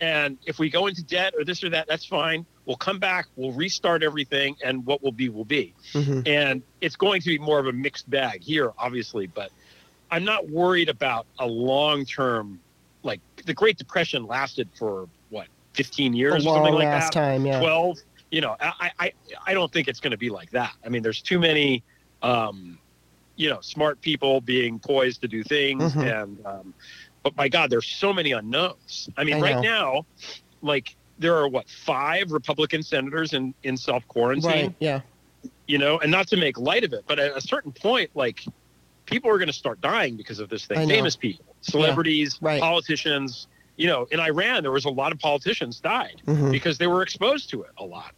And 0.01 0.39
if 0.47 0.59
we 0.59 0.70
go 0.70 0.87
into 0.87 1.03
debt 1.05 1.35
or 1.39 1.45
this 1.45 1.62
or 1.62 1.68
that, 1.70 1.87
that's 1.87 2.07
fine. 2.07 2.47
We'll 2.64 2.79
come 2.79 2.99
back. 2.99 3.27
We'll 3.37 3.53
restart 3.53 4.03
everything, 4.03 4.57
and 4.64 4.87
what 4.87 5.03
will 5.03 5.12
be 5.12 5.29
will 5.29 5.45
be. 5.45 5.75
hmm 5.93 6.20
And 6.25 6.62
it's 6.81 6.97
going 6.97 7.20
to 7.20 7.29
be 7.29 7.39
more 7.39 7.59
of 7.59 7.66
a 7.66 7.72
mixed 7.72 8.09
bag 8.09 8.43
here, 8.43 8.72
obviously. 8.79 9.27
But 9.27 9.51
I'm 10.11 10.25
not 10.25 10.49
worried 10.49 10.89
about 10.89 11.27
a 11.39 11.47
long 11.47 12.07
term. 12.07 12.61
Like 13.05 13.21
the 13.47 13.55
Great 13.55 13.79
Depression 13.79 14.27
lasted 14.27 14.69
for 14.77 15.09
what 15.31 15.47
15 15.75 16.13
years 16.15 16.33
a 16.33 16.37
or 16.37 16.41
something 16.41 16.75
like 16.75 16.85
last 16.87 17.13
that. 17.13 17.21
time 17.21 17.45
yeah. 17.47 17.59
12 17.61 17.99
you 18.31 18.41
know 18.41 18.57
I, 18.61 18.91
I 18.99 19.13
i 19.47 19.55
don't 19.55 19.73
think 19.73 19.87
it's 19.89 20.01
going 20.01 20.11
to 20.13 20.17
be 20.17 20.31
like 20.31 20.51
that. 20.51 20.73
I 20.85 20.89
mean 20.89 21.03
there's 21.03 21.21
too 21.21 21.39
many 21.39 21.83
um 22.23 22.79
you 23.37 23.49
know 23.51 23.61
smart 23.61 24.01
people 24.01 24.41
being 24.41 24.79
poised 24.79 25.21
to 25.23 25.29
do 25.29 25.43
things 25.45 25.93
Mhm. 25.95 26.23
and 26.23 26.47
um 26.47 26.75
but 27.23 27.37
my 27.37 27.49
god 27.49 27.71
there's 27.71 27.87
so 27.87 28.13
many 28.13 28.33
unknowns. 28.33 29.09
I 29.17 29.25
mean 29.25 29.37
I 29.37 29.41
right 29.41 29.61
now 29.63 30.07
like 30.63 30.97
there 31.19 31.37
are 31.37 31.49
what 31.49 31.69
five 31.69 32.33
republican 32.33 32.83
senators 32.83 33.33
in 33.35 33.53
in 33.63 33.77
self 33.77 34.07
quarantine 34.09 34.51
right 34.51 34.75
yeah. 34.81 35.01
You 35.67 35.79
know, 35.79 35.99
and 35.99 36.11
not 36.11 36.27
to 36.29 36.37
make 36.37 36.59
light 36.59 36.85
of 36.85 36.93
it, 36.93 37.05
but 37.07 37.19
at 37.19 37.35
a 37.37 37.41
certain 37.41 37.73
point, 37.73 38.11
like 38.15 38.45
people 39.07 39.31
are 39.31 39.39
going 39.39 39.49
to 39.49 39.53
start 39.55 39.81
dying 39.81 40.15
because 40.17 40.39
of 40.39 40.49
this 40.51 40.67
thing. 40.67 40.87
Famous 40.89 41.17
people, 41.17 41.54
celebrities, 41.65 42.39
right. 42.41 42.61
politicians. 42.61 43.47
You 43.77 43.89
know, 43.89 44.07
in 44.12 44.21
Iran, 44.21 44.62
there 44.62 44.71
was 44.71 44.85
a 44.85 44.91
lot 44.91 45.11
of 45.11 45.19
politicians 45.19 45.81
died 45.81 46.23
Mhm. 46.27 46.53
because 46.53 46.79
they 46.79 46.87
were 46.87 47.03
exposed 47.03 47.51
to 47.51 47.62
it 47.62 47.71
a 47.79 47.85
lot. 47.85 48.12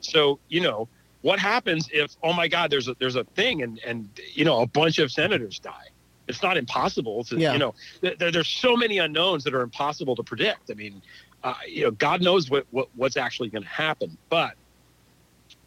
So, 0.00 0.38
you 0.48 0.60
know, 0.62 0.88
what 1.20 1.38
happens 1.38 1.86
if, 1.92 2.16
oh 2.22 2.32
my 2.32 2.48
God, 2.48 2.70
there's 2.70 2.88
a 2.88 2.94
there's 2.98 3.16
a 3.16 3.24
thing, 3.24 3.62
and 3.62 3.78
and 3.84 4.08
you 4.32 4.44
know, 4.46 4.62
a 4.62 4.66
bunch 4.66 4.98
of 4.98 5.12
senators 5.12 5.58
die? 5.58 5.88
It's 6.28 6.42
not 6.42 6.56
impossible 6.56 7.24
to, 7.24 7.36
Yeah. 7.36 7.52
you 7.52 7.58
know, 7.58 7.74
th- 8.00 8.16
there, 8.18 8.30
there's 8.30 8.48
so 8.48 8.74
many 8.76 8.98
unknowns 8.98 9.44
that 9.44 9.54
are 9.54 9.60
impossible 9.62 10.16
to 10.16 10.22
predict. 10.22 10.70
I 10.70 10.74
mean, 10.74 11.02
uh, 11.44 11.54
you 11.68 11.84
know, 11.84 11.90
God 11.90 12.22
knows 12.22 12.48
what, 12.48 12.66
what 12.70 12.88
what's 12.96 13.16
actually 13.18 13.50
going 13.50 13.64
to 13.64 13.68
happen, 13.68 14.16
but 14.30 14.54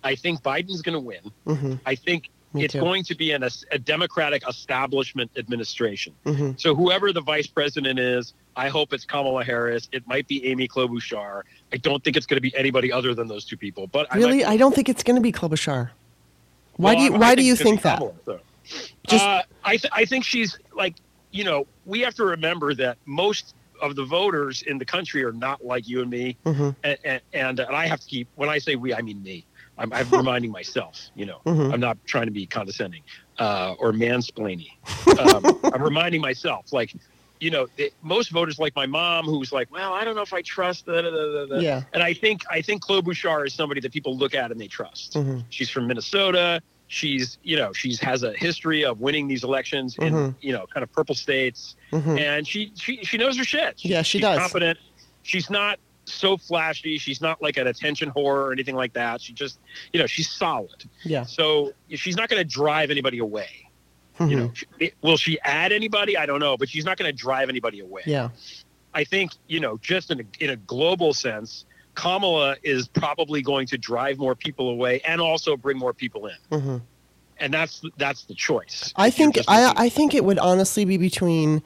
I 0.04 0.16
think 0.16 0.42
Biden's 0.42 0.82
going 0.82 0.94
to 0.94 1.00
win. 1.00 1.32
Mhm. 1.46 1.80
I 1.86 1.96
think 1.96 2.30
Me 2.56 2.64
it's 2.64 2.72
too. 2.74 2.80
going 2.80 3.04
to 3.04 3.16
be 3.16 3.32
an, 3.32 3.44
a 3.72 3.78
Democratic 3.78 4.48
establishment 4.48 5.30
administration. 5.38 6.14
Mhm. 6.26 6.60
So 6.60 6.74
whoever 6.74 7.12
the 7.12 7.22
vice 7.22 7.48
president 7.48 8.00
is, 8.00 8.34
I 8.56 8.70
hope 8.70 8.94
it's 8.94 9.04
Kamala 9.06 9.44
Harris. 9.44 9.90
It 9.92 10.08
might 10.08 10.28
be 10.28 10.46
Amy 10.48 10.68
Klobuchar. 10.68 11.44
I 11.74 11.78
don't 11.78 12.02
think 12.04 12.16
it's 12.16 12.26
going 12.26 12.38
to 12.38 12.42
be 12.42 12.56
anybody 12.56 12.92
other 12.92 13.14
than 13.14 13.28
those 13.28 13.44
two 13.46 13.58
people. 13.58 13.88
But 13.88 14.08
I 14.10 14.18
Really, 14.18 14.38
might- 14.40 14.48
I 14.48 14.58
don't 14.58 14.74
think 14.74 14.88
it's 14.90 15.04
going 15.04 15.18
to 15.18 15.22
be 15.22 15.32
Klobuchar. 15.34 15.90
Why 16.78 16.94
well, 16.94 16.96
do 16.96 17.04
you 17.04 17.12
I- 17.12 17.16
I 17.16 17.20
Why 17.20 17.36
do 17.36 17.44
you 17.44 17.56
think 17.56 17.82
that? 17.82 17.98
Kamala, 18.00 18.14
so. 18.26 18.40
Just- 19.08 19.24
uh, 19.26 19.44
I 19.64 19.78
th- 19.78 19.92
I 19.94 20.06
think 20.06 20.24
she's 20.26 20.58
like 20.74 20.96
you 21.32 21.44
know 21.44 21.68
we 21.86 22.00
have 22.00 22.16
to 22.16 22.24
remember 22.26 22.74
that 22.76 22.98
most 23.06 23.54
of 23.82 23.96
the 23.98 24.06
voters 24.06 24.62
in 24.62 24.78
the 24.78 24.86
country 24.86 25.24
are 25.26 25.34
not 25.34 25.64
like 25.66 25.86
you 25.88 26.02
and 26.02 26.10
me, 26.10 26.38
Mhm. 26.46 26.74
and, 26.86 26.98
and, 27.04 27.22
and 27.34 27.60
I 27.62 27.86
have 27.88 28.00
to 28.00 28.08
keep 28.08 28.30
when 28.36 28.48
I 28.48 28.58
say 28.58 28.76
we, 28.78 28.94
I 28.94 29.02
mean 29.02 29.22
me. 29.22 29.46
I'm, 29.78 29.92
I'm 29.94 30.10
reminding 30.10 30.52
myself. 30.52 31.10
You 31.16 31.26
know, 31.26 31.40
Mhm. 31.46 31.74
I'm 31.74 31.80
not 31.80 31.98
trying 32.06 32.26
to 32.26 32.32
be 32.32 32.46
condescending 32.46 33.04
uh, 33.40 33.76
or 33.80 33.92
mansplaining. 33.92 34.72
Um, 35.16 35.60
I'm 35.74 35.82
reminding 35.82 36.20
myself, 36.20 36.74
like, 36.74 36.94
you 37.40 37.50
know, 37.50 37.68
it, 37.78 37.94
most 38.02 38.32
voters, 38.32 38.60
like 38.60 38.76
my 38.76 38.86
mom, 38.86 39.24
who's 39.26 39.52
like, 39.54 39.72
well, 39.72 39.94
I 39.94 40.04
don't 40.04 40.16
know 40.16 40.22
if 40.24 40.34
I 40.34 40.42
trust. 40.42 40.88
Da, 40.88 41.02
da, 41.02 41.46
da. 41.46 41.56
Yeah. 41.60 41.84
And 41.94 42.04
I 42.04 42.14
think 42.14 42.44
I 42.50 42.62
think 42.62 42.84
Klobuchar 42.84 43.48
is 43.48 43.54
somebody 43.54 43.80
that 43.82 43.94
people 43.94 44.18
look 44.18 44.34
at 44.36 44.52
and 44.52 44.60
they 44.60 44.68
trust. 44.68 45.14
Mhm. 45.14 45.44
She's 45.50 45.70
from 45.70 45.88
Minnesota. 45.88 46.62
She's, 46.88 47.38
you 47.44 47.56
know, 47.56 47.72
she's 47.72 48.00
has 48.02 48.24
a 48.24 48.34
history 48.34 48.84
of 48.84 49.00
winning 49.00 49.28
these 49.28 49.44
elections 49.44 49.96
in, 50.00 50.14
Mhm. 50.14 50.36
you 50.42 50.52
know, 50.54 50.66
kind 50.74 50.84
of 50.84 50.92
purple 50.92 51.16
states, 51.16 51.76
Mhm. 51.92 52.20
and 52.20 52.48
she 52.48 52.72
she 52.76 53.04
she 53.04 53.18
knows 53.18 53.38
her 53.38 53.44
shit. 53.46 53.76
Yeah, 53.86 54.02
she 54.02 54.18
she's 54.18 54.22
does. 54.22 54.38
Confident. 54.38 54.78
She's 55.24 55.50
not 55.50 55.80
so 56.06 56.38
flashy. 56.38 56.98
She's 56.98 57.22
not 57.22 57.42
like 57.42 57.58
an 57.58 57.68
attention 57.68 58.12
whore 58.12 58.36
or 58.46 58.52
anything 58.52 58.76
like 58.76 58.94
that. 58.94 59.22
She 59.22 59.34
just, 59.34 59.60
you 59.92 60.00
know, 60.00 60.06
she's 60.08 60.30
solid. 60.30 60.86
Yeah. 61.04 61.24
So 61.26 61.74
she's 61.90 62.16
not 62.16 62.30
going 62.30 62.40
to 62.42 62.48
drive 62.50 62.92
anybody 62.92 63.20
away. 63.20 63.50
You 64.20 64.26
Mhm. 64.26 64.38
know, 64.38 64.54
She- 64.80 64.92
will 65.02 65.18
she 65.18 65.40
add 65.42 65.72
anybody? 65.74 66.16
I 66.18 66.26
don't 66.26 66.40
know, 66.40 66.56
but 66.58 66.70
she's 66.70 66.86
not 66.86 66.98
going 66.98 67.12
to 67.12 67.18
drive 67.18 67.50
anybody 67.50 67.80
away. 67.82 68.04
Yeah. 68.06 68.30
I 68.94 69.04
think 69.04 69.34
you 69.48 69.60
know, 69.60 69.78
just 69.82 70.10
in 70.12 70.22
a, 70.22 70.44
in 70.44 70.50
a 70.52 70.56
global 70.56 71.14
sense, 71.14 71.66
Kamala 71.96 72.56
is 72.64 72.88
probably 72.88 73.42
going 73.42 73.68
to 73.68 73.78
drive 73.78 74.18
more 74.18 74.36
people 74.36 74.70
away 74.70 75.02
and 75.06 75.20
also 75.20 75.58
bring 75.58 75.78
more 75.78 75.94
people 75.94 76.28
in, 76.28 76.36
Mhm. 76.52 76.82
and 77.40 77.54
that's 77.54 77.82
that's 77.98 78.24
the 78.24 78.34
choice. 78.36 78.94
I 78.96 79.10
think 79.10 79.38
I 79.50 79.74
I 79.76 79.90
think 79.90 80.14
it 80.14 80.24
would 80.24 80.40
honestly 80.40 80.86
be 80.86 80.96
between 80.98 81.62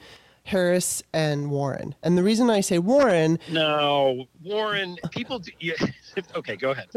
Harris 0.50 1.00
and 1.12 1.48
Warren. 1.48 1.94
And 2.02 2.18
the 2.18 2.24
reason 2.24 2.50
I 2.50 2.60
say 2.60 2.80
Warren, 2.80 3.38
no 3.48 4.26
Warren. 4.42 4.98
People, 5.12 5.38
do, 5.38 5.52
yeah, 5.60 5.74
okay, 6.34 6.56
go 6.56 6.72
ahead. 6.72 6.88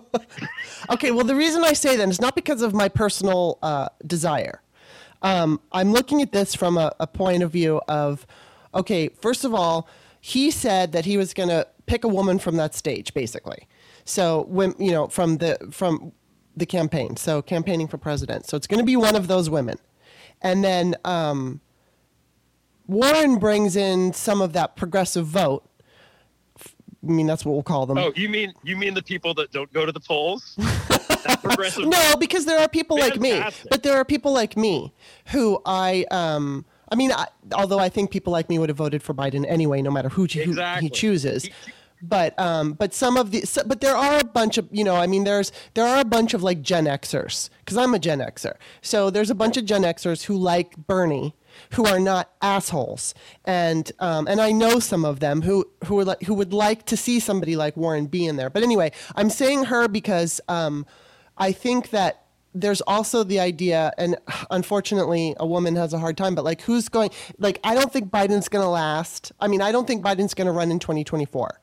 okay, 0.90 1.10
well 1.10 1.24
the 1.24 1.34
reason 1.34 1.64
I 1.64 1.72
say 1.72 1.96
that 1.96 2.08
is 2.08 2.20
not 2.20 2.36
because 2.36 2.62
of 2.62 2.74
my 2.74 2.88
personal 2.88 3.58
uh, 3.60 3.88
desire. 4.06 4.62
Um, 5.22 5.60
I'm 5.72 5.92
looking 5.92 6.22
at 6.22 6.30
this 6.30 6.54
from 6.54 6.78
a, 6.78 6.94
a 7.00 7.08
point 7.08 7.42
of 7.42 7.50
view 7.50 7.80
of, 7.88 8.24
okay, 8.72 9.08
first 9.08 9.44
of 9.44 9.52
all, 9.52 9.88
he 10.20 10.52
said 10.52 10.92
that 10.92 11.04
he 11.04 11.16
was 11.16 11.34
going 11.34 11.48
to 11.48 11.66
pick 11.86 12.04
a 12.04 12.08
woman 12.08 12.38
from 12.38 12.56
that 12.56 12.72
stage, 12.76 13.12
basically. 13.14 13.66
So 14.04 14.44
when 14.48 14.76
you 14.78 14.92
know 14.92 15.08
from 15.08 15.38
the 15.38 15.58
from 15.72 16.12
the 16.56 16.66
campaign, 16.66 17.16
so 17.16 17.42
campaigning 17.42 17.88
for 17.88 17.98
president, 17.98 18.46
so 18.46 18.56
it's 18.56 18.68
going 18.68 18.78
to 18.78 18.86
be 18.86 18.94
one 18.94 19.16
of 19.16 19.26
those 19.26 19.50
women, 19.50 19.78
and 20.40 20.62
then 20.62 20.94
um, 21.04 21.60
Warren 22.86 23.38
brings 23.38 23.76
in 23.76 24.12
some 24.12 24.40
of 24.40 24.52
that 24.54 24.76
progressive 24.76 25.26
vote. 25.26 25.64
I 26.58 27.08
mean, 27.10 27.26
that's 27.26 27.44
what 27.44 27.52
we'll 27.52 27.62
call 27.62 27.86
them. 27.86 27.98
Oh, 27.98 28.12
you 28.16 28.28
mean 28.28 28.52
you 28.64 28.76
mean 28.76 28.94
the 28.94 29.02
people 29.02 29.32
that 29.34 29.52
don't 29.52 29.72
go 29.72 29.86
to 29.86 29.92
the 29.92 30.00
polls? 30.00 30.56
That 31.26 31.42
progressive. 31.42 31.86
No, 31.88 32.14
because 32.20 32.44
there 32.44 32.60
are 32.60 32.68
people 32.68 32.96
like 32.96 33.18
me. 33.18 33.42
But 33.68 33.82
there 33.82 33.96
are 33.96 34.04
people 34.04 34.32
like 34.32 34.56
me 34.56 34.94
who 35.32 35.60
I 35.66 36.04
um 36.12 36.64
I 36.88 36.94
mean, 36.94 37.10
I, 37.10 37.26
although 37.52 37.80
I 37.80 37.88
think 37.88 38.12
people 38.12 38.32
like 38.32 38.48
me 38.48 38.60
would 38.60 38.68
have 38.68 38.78
voted 38.78 39.02
for 39.02 39.12
Biden 39.12 39.44
anyway, 39.48 39.82
no 39.82 39.90
matter 39.90 40.08
who, 40.08 40.26
who 40.26 40.52
he 40.78 40.88
chooses. 40.88 41.44
He- 41.46 41.52
But 42.00 42.38
um, 42.38 42.74
but 42.74 42.94
some 42.94 43.16
of 43.16 43.32
the 43.32 43.40
so, 43.40 43.62
but 43.66 43.80
there 43.80 43.96
are 43.96 44.20
a 44.20 44.24
bunch 44.24 44.56
of 44.58 44.68
you 44.70 44.84
know 44.84 44.94
I 44.94 45.08
mean 45.08 45.24
there's 45.24 45.50
there 45.74 45.84
are 45.86 45.98
a 46.00 46.04
bunch 46.04 46.32
of 46.34 46.44
like 46.44 46.60
Gen 46.62 46.84
Xers 46.84 47.50
because 47.58 47.76
I'm 47.76 47.92
a 47.94 47.98
Gen 47.98 48.20
Xer 48.20 48.52
so 48.82 49.10
there's 49.10 49.30
a 49.30 49.34
bunch 49.34 49.56
of 49.56 49.64
Gen 49.64 49.82
Xers 49.82 50.22
who 50.26 50.36
like 50.36 50.76
Bernie 50.76 51.34
who 51.72 51.86
are 51.86 52.00
not 52.00 52.30
assholes 52.42 53.14
and 53.44 53.92
um, 53.98 54.26
and 54.26 54.40
I 54.40 54.52
know 54.52 54.78
some 54.78 55.04
of 55.04 55.20
them 55.20 55.42
who 55.42 55.64
who 55.84 55.98
are 55.98 56.04
like 56.04 56.22
who 56.22 56.34
would 56.34 56.52
like 56.52 56.86
to 56.86 56.96
see 56.96 57.20
somebody 57.20 57.56
like 57.56 57.76
Warren 57.76 58.06
be 58.06 58.26
in 58.26 58.36
there 58.36 58.50
but 58.50 58.62
anyway 58.62 58.92
I'm 59.14 59.30
saying 59.30 59.64
her 59.64 59.88
because 59.88 60.40
um, 60.48 60.86
I 61.36 61.52
think 61.52 61.90
that 61.90 62.26
there's 62.60 62.80
also 62.82 63.22
the 63.22 63.38
idea, 63.38 63.92
and 63.98 64.16
unfortunately, 64.50 65.34
a 65.38 65.46
woman 65.46 65.76
has 65.76 65.92
a 65.92 65.98
hard 65.98 66.16
time, 66.16 66.34
but 66.34 66.44
like, 66.44 66.62
who's 66.62 66.88
going, 66.88 67.10
like, 67.38 67.60
I 67.62 67.74
don't 67.74 67.92
think 67.92 68.10
Biden's 68.10 68.48
going 68.48 68.64
to 68.64 68.68
last. 68.68 69.32
I 69.40 69.46
mean, 69.46 69.60
I 69.60 69.72
don't 69.72 69.86
think 69.86 70.02
Biden's 70.02 70.34
going 70.34 70.46
to 70.46 70.52
run 70.52 70.70
in 70.70 70.78
2024. 70.78 71.60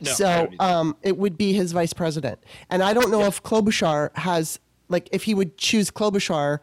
No, 0.00 0.10
so 0.10 0.48
um, 0.58 0.96
it 1.02 1.16
would 1.16 1.38
be 1.38 1.52
his 1.52 1.72
vice 1.72 1.92
president. 1.92 2.38
And 2.68 2.82
I 2.82 2.92
don't 2.92 3.10
know 3.10 3.24
if 3.24 3.42
Klobuchar 3.42 4.14
has, 4.16 4.58
like, 4.88 5.08
if 5.12 5.22
he 5.22 5.32
would 5.32 5.56
choose 5.56 5.90
Klobuchar 5.90 6.58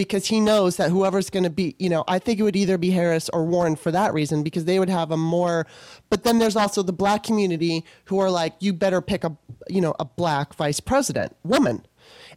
because 0.00 0.24
he 0.24 0.40
knows 0.40 0.78
that 0.78 0.90
whoever's 0.90 1.28
going 1.28 1.42
to 1.42 1.50
be, 1.50 1.76
you 1.78 1.90
know, 1.90 2.04
I 2.08 2.18
think 2.18 2.40
it 2.40 2.42
would 2.42 2.56
either 2.56 2.78
be 2.78 2.88
Harris 2.90 3.28
or 3.34 3.44
Warren 3.44 3.76
for 3.76 3.90
that 3.92 4.14
reason 4.14 4.42
because 4.42 4.64
they 4.64 4.78
would 4.78 4.88
have 4.88 5.10
a 5.10 5.16
more. 5.18 5.66
But 6.08 6.24
then 6.24 6.38
there's 6.38 6.56
also 6.56 6.82
the 6.82 6.90
black 6.90 7.22
community 7.22 7.84
who 8.06 8.18
are 8.18 8.30
like, 8.30 8.54
you 8.60 8.72
better 8.72 9.02
pick 9.02 9.24
a, 9.24 9.36
you 9.68 9.82
know, 9.82 9.94
a 10.00 10.06
black 10.06 10.54
vice 10.54 10.80
president, 10.80 11.36
woman, 11.44 11.84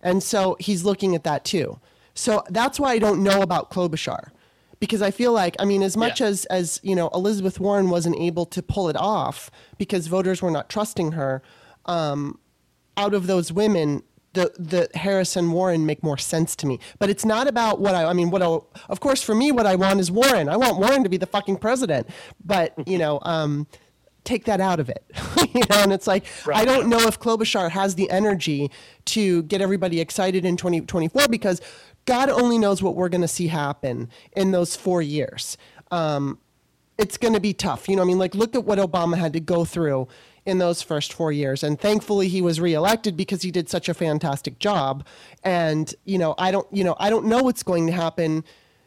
and 0.02 0.22
so 0.22 0.58
he's 0.60 0.84
looking 0.84 1.16
at 1.16 1.24
that 1.24 1.46
too. 1.46 1.80
So 2.16 2.44
that's 2.50 2.82
why 2.82 2.92
I 2.92 3.00
don't 3.00 3.24
know 3.24 3.42
about 3.42 3.72
Klobuchar 3.72 4.32
because 4.82 5.02
I 5.02 5.12
feel 5.12 5.32
like 5.32 5.56
I 5.58 5.64
mean 5.64 5.84
as 5.84 5.96
much 5.96 6.20
Yeah. 6.20 6.28
as 6.28 6.44
as 6.48 6.82
you 6.84 6.98
know 6.98 7.10
Elizabeth 7.14 7.62
Warren 7.62 7.90
wasn't 7.90 8.18
able 8.18 8.46
to 8.48 8.62
pull 8.62 8.90
it 8.90 8.98
off 8.98 9.50
because 9.78 10.08
voters 10.08 10.42
were 10.42 10.52
not 10.52 10.68
trusting 10.68 11.14
her 11.14 11.42
um, 11.86 12.40
out 12.98 13.14
of 13.14 13.26
those 13.28 13.54
women 13.54 14.04
the 14.34 14.52
the 14.58 14.90
Harris 14.98 15.36
and 15.36 15.54
Warren 15.54 15.86
make 15.86 16.04
more 16.04 16.18
sense 16.18 16.56
to 16.58 16.68
me. 16.68 16.80
But 17.00 17.10
it's 17.10 17.26
not 17.26 17.48
about 17.48 17.80
what 17.80 17.96
I 17.96 18.06
I 18.06 18.14
mean 18.14 18.30
what 18.30 18.42
I, 18.42 18.60
of 18.90 19.00
course 19.00 19.22
for 19.22 19.36
me 19.36 19.52
what 19.52 19.66
I 19.66 19.76
want 19.76 20.00
is 20.00 20.12
Warren. 20.12 20.50
I 20.50 20.58
want 20.58 20.78
Warren 20.78 21.04
to 21.04 21.10
be 21.10 21.18
the 21.18 21.26
fucking 21.26 21.58
president. 21.58 22.08
But 22.44 22.74
you 22.88 22.98
know 22.98 23.20
um, 23.24 23.68
take 24.24 24.46
that 24.46 24.62
out 24.62 24.80
of 24.80 24.90
it. 24.90 25.04
You 25.54 25.62
know 25.70 25.84
and 25.84 25.94
it's 25.94 26.08
like 26.08 26.26
I 26.52 26.66
don't 26.66 26.90
know 26.90 27.02
if 27.02 27.20
Klobuchar 27.20 27.70
has 27.70 27.94
the 27.94 28.10
energy 28.10 28.72
to 29.06 29.44
get 29.44 29.62
everybody 29.62 30.00
excited 30.00 30.46
in 30.46 30.58
2024 30.58 31.28
because 31.28 31.62
God 32.06 32.30
only 32.30 32.58
knows 32.58 32.82
what 32.82 32.96
we're 32.96 33.10
going 33.10 33.22
to 33.22 33.28
see 33.28 33.48
happen 33.48 34.10
in 34.36 34.52
those 34.52 34.76
four 34.76 35.02
years. 35.02 35.58
Um, 35.92 36.40
it's 36.98 37.18
going 37.18 37.34
to 37.34 37.40
be 37.40 37.54
tough. 37.54 37.88
You 37.88 37.96
know, 37.96 38.02
I 38.02 38.06
mean, 38.06 38.20
like, 38.20 38.36
look 38.36 38.56
at 38.56 38.66
what 38.66 38.80
Obama 38.80 39.18
had 39.18 39.34
to 39.34 39.40
go 39.40 39.66
through 39.66 40.08
in 40.46 40.58
those 40.58 40.82
first 40.82 41.14
four 41.14 41.32
years. 41.32 41.64
And 41.64 41.80
thankfully, 41.80 42.28
he 42.28 42.42
was 42.42 42.60
reelected 42.60 43.16
because 43.16 43.42
he 43.42 43.52
did 43.52 43.70
such 43.70 43.88
a 43.88 43.94
fantastic 43.94 44.60
job. 44.60 45.06
And, 45.44 45.94
you 46.04 46.18
know, 46.18 46.36
I 46.38 46.52
don't, 46.52 46.68
you 46.72 46.84
know, 46.84 46.96
I 47.00 47.10
don't 47.10 47.26
know 47.26 47.44
what's 47.44 47.64
going 47.64 47.88
to 47.88 47.94
happen 47.94 48.44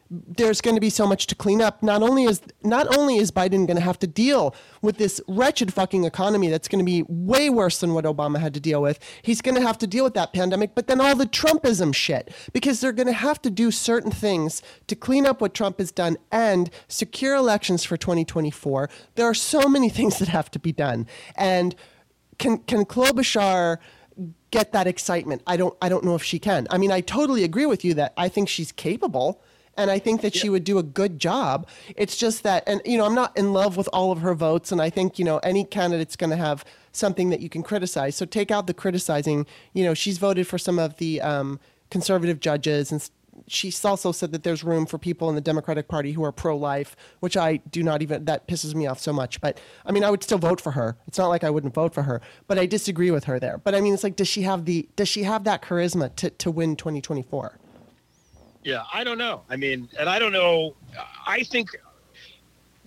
there's 0.09 0.61
going 0.61 0.75
to 0.75 0.81
be 0.81 0.89
so 0.89 1.05
much 1.05 1.27
to 1.27 1.35
clean 1.35 1.61
up. 1.61 1.83
Not 1.83 2.01
only 2.01 2.23
is 2.23 2.41
not 2.63 2.95
only 2.97 3.17
is 3.17 3.31
Biden 3.31 3.67
going 3.67 3.75
to 3.75 3.81
have 3.81 3.99
to 3.99 4.07
deal 4.07 4.55
with 4.81 4.97
this 4.97 5.19
wretched 5.27 5.73
fucking 5.73 6.05
economy 6.05 6.49
that's 6.49 6.67
going 6.67 6.79
to 6.79 6.85
be 6.85 7.03
way 7.07 7.49
worse 7.49 7.79
than 7.79 7.93
what 7.93 8.05
Obama 8.05 8.39
had 8.39 8.53
to 8.53 8.59
deal 8.59 8.81
with. 8.81 8.99
He's 9.21 9.41
going 9.41 9.55
to 9.55 9.61
have 9.61 9.77
to 9.79 9.87
deal 9.87 10.03
with 10.03 10.13
that 10.13 10.33
pandemic, 10.33 10.75
but 10.75 10.87
then 10.87 11.01
all 11.01 11.15
the 11.15 11.25
Trumpism 11.25 11.93
shit 11.93 12.33
because 12.53 12.79
they're 12.79 12.91
going 12.91 13.07
to 13.07 13.13
have 13.13 13.41
to 13.41 13.49
do 13.49 13.71
certain 13.71 14.11
things 14.11 14.61
to 14.87 14.95
clean 14.95 15.25
up 15.25 15.41
what 15.41 15.53
Trump 15.53 15.79
has 15.79 15.91
done 15.91 16.17
and 16.31 16.69
secure 16.87 17.35
elections 17.35 17.83
for 17.83 17.97
2024. 17.97 18.89
There 19.15 19.25
are 19.25 19.33
so 19.33 19.67
many 19.67 19.89
things 19.97 20.19
that 20.19 20.29
have 20.29 20.49
to 20.51 20.59
be 20.59 20.71
done. 20.71 21.07
And 21.35 21.75
can 22.37 22.59
can 22.59 22.85
Klobuchar 22.85 23.77
get 24.51 24.71
that 24.71 24.87
excitement? 24.87 25.41
I 25.45 25.57
don't 25.57 25.75
I 25.81 25.89
don't 25.89 26.05
know 26.05 26.15
if 26.15 26.23
she 26.23 26.39
can. 26.39 26.67
I 26.69 26.77
mean, 26.77 26.91
I 26.91 27.01
totally 27.01 27.43
agree 27.43 27.65
with 27.65 27.83
you 27.83 27.93
that 27.95 28.13
I 28.15 28.29
think 28.29 28.47
she's 28.47 28.71
capable 28.71 29.41
and 29.77 29.91
I 29.91 29.99
think 29.99 30.21
that 30.21 30.35
she 30.35 30.49
would 30.49 30.63
do 30.63 30.77
a 30.79 30.83
good 30.83 31.19
job. 31.19 31.67
It's 31.95 32.17
just 32.17 32.43
that, 32.43 32.63
and 32.67 32.81
you 32.85 32.97
know, 32.97 33.05
I'm 33.05 33.15
not 33.15 33.37
in 33.37 33.53
love 33.53 33.77
with 33.77 33.87
all 33.93 34.11
of 34.11 34.19
her 34.21 34.33
votes, 34.33 34.71
and 34.71 34.81
I 34.81 34.89
think 34.89 35.19
you 35.19 35.25
know 35.25 35.37
any 35.39 35.63
candidate's 35.63 36.15
going 36.15 36.31
to 36.31 36.37
have 36.37 36.65
something 36.91 37.29
that 37.29 37.39
you 37.39 37.49
can 37.49 37.63
criticize. 37.63 38.15
So 38.15 38.25
take 38.25 38.51
out 38.51 38.67
the 38.67 38.73
criticizing. 38.73 39.45
You 39.73 39.83
know, 39.83 39.93
she's 39.93 40.17
voted 40.17 40.47
for 40.47 40.57
some 40.57 40.79
of 40.79 40.97
the 40.97 41.21
um, 41.21 41.59
conservative 41.89 42.39
judges, 42.39 42.91
and 42.91 43.07
she's 43.47 43.83
also 43.85 44.11
said 44.11 44.31
that 44.31 44.43
there's 44.43 44.63
room 44.63 44.85
for 44.85 44.97
people 44.97 45.29
in 45.29 45.35
the 45.35 45.41
Democratic 45.41 45.87
Party 45.87 46.13
who 46.13 46.23
are 46.23 46.31
pro-life, 46.31 46.95
which 47.19 47.37
I 47.37 47.57
do 47.57 47.83
not 47.83 48.01
even. 48.01 48.25
That 48.25 48.47
pisses 48.47 48.73
me 48.73 48.87
off 48.87 48.99
so 48.99 49.13
much. 49.13 49.39
But 49.41 49.59
I 49.85 49.91
mean, 49.91 50.03
I 50.03 50.09
would 50.09 50.23
still 50.23 50.39
vote 50.39 50.59
for 50.59 50.71
her. 50.71 50.97
It's 51.07 51.17
not 51.17 51.27
like 51.27 51.43
I 51.43 51.49
wouldn't 51.49 51.73
vote 51.73 51.93
for 51.93 52.03
her, 52.03 52.21
but 52.47 52.57
I 52.57 52.65
disagree 52.65 53.11
with 53.11 53.25
her 53.25 53.39
there. 53.39 53.59
But 53.59 53.75
I 53.75 53.81
mean, 53.81 53.93
it's 53.93 54.03
like, 54.03 54.15
does 54.15 54.27
she 54.27 54.41
have 54.41 54.65
the 54.65 54.89
does 54.95 55.07
she 55.07 55.23
have 55.23 55.43
that 55.43 55.61
charisma 55.61 56.15
to 56.15 56.29
to 56.31 56.49
win 56.49 56.75
2024? 56.75 57.59
Yeah, 58.63 58.83
I 58.93 59.03
don't 59.03 59.17
know. 59.17 59.43
I 59.49 59.55
mean, 59.55 59.89
and 59.99 60.09
I 60.09 60.19
don't 60.19 60.31
know. 60.33 60.75
I 61.25 61.43
think 61.43 61.69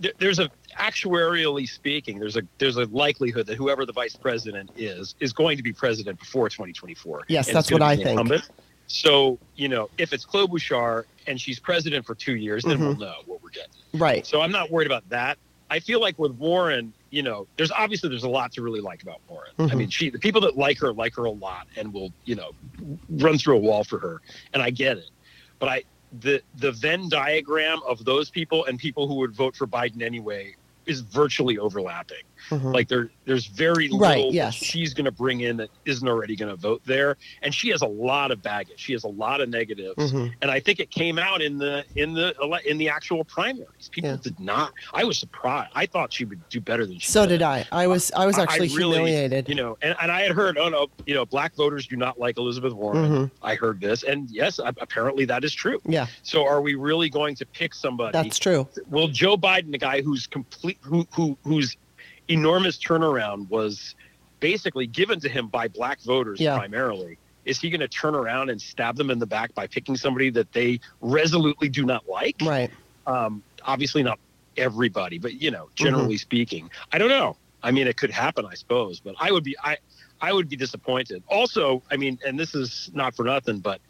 th- 0.03 0.15
there's 0.19 0.39
a 0.39 0.51
actuarially 0.79 1.69
speaking, 1.69 2.19
there's 2.19 2.37
a 2.37 2.43
there's 2.59 2.77
a 2.77 2.85
likelihood 2.87 3.47
that 3.47 3.57
whoever 3.57 3.87
the 3.87 3.93
vice 3.93 4.15
president 4.17 4.71
is 4.77 5.15
is 5.21 5.33
going 5.33 5.57
to 5.57 5.63
be 5.63 5.73
president 5.73 6.19
before 6.19 6.49
2024. 6.49 7.23
Yes, 7.29 7.49
and 7.49 7.57
that's 7.57 7.71
what 7.71 7.83
I 7.83 7.97
think. 7.97 8.09
incumbent. 8.11 8.49
So 8.87 9.39
you 9.55 9.69
know, 9.69 9.89
if 9.99 10.13
it's 10.13 10.25
Klobuchar 10.27 11.05
and 11.27 11.41
she's 11.41 11.61
president 11.61 12.05
for 12.07 12.15
two 12.15 12.37
years, 12.37 12.65
then 12.65 12.79
we'll 12.81 12.97
know 12.97 13.15
what 13.27 13.43
we're 13.43 13.51
getting. 13.51 14.01
Right. 14.01 14.27
So 14.27 14.41
I'm 14.41 14.53
not 14.53 14.71
worried 14.71 14.87
about 14.87 15.09
that. 15.11 15.39
I 15.73 15.79
feel 15.79 16.01
like 16.01 16.19
with 16.19 16.33
Warren, 16.33 16.93
you 17.11 17.23
know, 17.23 17.47
there's 17.57 17.71
obviously 17.71 18.09
there's 18.09 18.25
a 18.25 18.29
lot 18.29 18.51
to 18.55 18.63
really 18.63 18.81
like 18.81 19.03
about 19.05 19.21
Warren. 19.29 19.53
I 19.59 19.63
Mhm. 19.63 19.75
mean, 19.77 19.89
she 19.91 20.11
the 20.11 20.19
people 20.19 20.41
that 20.41 20.57
like 20.57 20.81
her 20.81 20.93
like 20.93 21.15
her 21.15 21.25
a 21.25 21.31
lot 21.31 21.69
and 21.77 21.93
will, 21.93 22.11
you 22.25 22.35
know, 22.35 22.51
run 23.09 23.39
through 23.39 23.57
a 23.57 23.61
wall 23.61 23.85
for 23.85 24.01
her, 24.01 24.21
and 24.53 24.61
I 24.63 24.71
get 24.71 24.97
it. 24.99 25.11
But 25.61 25.69
I 25.69 25.85
the 26.21 26.43
the 26.57 26.73
Venn 26.73 27.09
diagram 27.09 27.81
of 27.87 28.05
those 28.05 28.31
people 28.31 28.65
and 28.65 28.79
people 28.79 29.07
who 29.07 29.15
would 29.17 29.35
vote 29.35 29.55
for 29.55 29.67
Biden 29.67 30.03
anyway 30.03 30.57
is 30.87 31.03
virtually 31.03 31.59
overlapping. 31.59 32.25
Mhm. 32.51 32.75
Like 32.75 32.89
there 32.89 33.11
there's 33.27 33.47
very 33.47 33.85
little 33.89 34.01
Right, 34.01 34.33
yes. 34.33 34.55
she's 34.55 34.93
going 34.93 35.05
to 35.05 35.13
bring 35.13 35.41
in 35.43 35.57
that 35.59 35.71
isn't 35.85 36.07
already 36.07 36.35
going 36.35 36.49
to 36.51 36.57
vote 36.57 36.83
there, 36.85 37.17
and 37.43 37.55
she 37.55 37.69
has 37.71 37.81
a 37.83 37.87
lot 37.87 38.31
of 38.33 38.43
baggage. 38.43 38.75
She 38.79 38.93
has 38.93 39.05
a 39.05 39.09
lot 39.09 39.41
of 39.41 39.49
negatives 39.49 40.13
Mhm. 40.13 40.33
and 40.43 40.51
I 40.51 40.59
think 40.61 40.81
it 40.81 40.91
came 40.91 41.19
out 41.19 41.41
in 41.43 41.59
the 41.59 41.85
in 41.97 42.13
the 42.13 42.35
in 42.67 42.77
the 42.79 42.89
actual 42.89 43.25
primaries. 43.25 43.89
People 43.91 44.11
Yeah. 44.11 44.17
did 44.21 44.39
not. 44.41 44.73
I 44.93 45.05
was 45.05 45.19
surprised. 45.19 45.71
I 45.75 45.87
thought 45.87 46.13
she 46.13 46.25
would 46.25 46.41
do 46.49 46.61
better 46.61 46.85
than 46.87 46.99
she. 46.99 47.07
So 47.11 47.25
did 47.27 47.43
I. 47.43 47.67
I 47.71 47.87
was 47.87 48.11
I 48.17 48.27
was 48.27 48.37
I- 48.37 48.41
I 48.41 48.43
actually 48.45 48.69
really- 48.69 48.97
humiliated. 48.97 49.49
You 49.49 49.55
know, 49.55 49.79
and, 49.83 49.95
and 50.03 50.11
I 50.11 50.23
had 50.23 50.33
heard, 50.33 50.59
oh 50.59 50.69
no, 50.69 50.89
you 51.07 51.15
know, 51.15 51.25
black 51.25 51.55
voters 51.55 51.87
do 51.87 51.97
not 51.97 52.19
like 52.19 52.37
Elizabeth 52.39 52.73
Warren. 52.73 53.11
Mhm. 53.11 53.31
I 53.43 53.55
heard 53.55 53.81
this, 53.81 54.03
and 54.03 54.29
yes, 54.31 54.59
apparently 54.65 55.25
that 55.27 55.45
is 55.45 55.55
true. 55.55 55.81
Yeah, 55.87 56.07
So, 56.23 56.45
are 56.47 56.61
we 56.61 56.75
really 56.75 57.09
going 57.11 57.35
to 57.37 57.47
pick 57.47 57.75
somebody? 57.75 58.13
that's 58.13 58.39
true. 58.39 58.67
Will 58.89 59.09
Joe 59.09 59.37
Biden, 59.37 59.71
the 59.73 59.79
guy 59.79 60.03
who's 60.03 60.27
complete, 60.27 60.79
who 60.81 61.07
who 61.13 61.37
whose 61.45 61.77
enormous 62.31 62.79
turnaround 62.79 63.49
was 63.49 63.95
basically 64.41 64.87
given 64.87 65.21
to 65.21 65.29
him 65.29 65.49
by 65.49 65.69
black 65.69 66.01
voters 66.03 66.41
Yeah. 66.41 66.57
primarily, 66.57 67.19
is 67.45 67.61
he 67.61 67.71
going 67.71 67.81
to 67.81 67.89
turn 67.89 68.15
around 68.15 68.51
and 68.51 68.61
stab 68.61 68.97
them 68.97 69.11
in 69.11 69.19
the 69.19 69.27
back 69.27 69.55
by 69.55 69.67
picking 69.67 69.97
somebody 69.97 70.31
that 70.31 70.53
they 70.53 70.81
resolutely 71.01 71.69
do 71.69 71.85
not 71.85 72.09
like? 72.09 72.37
Right. 72.43 72.71
Um, 73.07 73.43
obviously, 73.65 74.03
not 74.03 74.19
everybody, 74.57 75.19
but 75.19 75.35
you 75.35 75.51
know, 75.51 75.65
Mm-hmm. 75.67 75.85
generally 75.85 76.17
speaking, 76.19 76.71
I 76.93 76.99
don't 76.99 77.09
know. 77.09 77.37
I 77.63 77.71
mean, 77.73 77.87
it 77.87 77.97
could 77.99 78.11
happen, 78.11 78.47
I 78.47 78.55
suppose, 78.55 79.01
but 79.01 79.15
I 79.21 79.33
would 79.33 79.45
be 79.45 79.57
I. 79.63 79.77
I 80.23 80.35
would 80.35 80.51
be 80.51 80.57
disappointed. 80.57 81.23
Also, 81.29 81.83
I 81.91 81.97
mean, 81.97 82.19
and 82.27 82.39
this 82.39 82.55
is 82.55 82.91
not 82.93 83.15
for 83.17 83.25
nothing, 83.25 83.61
but 83.61 83.81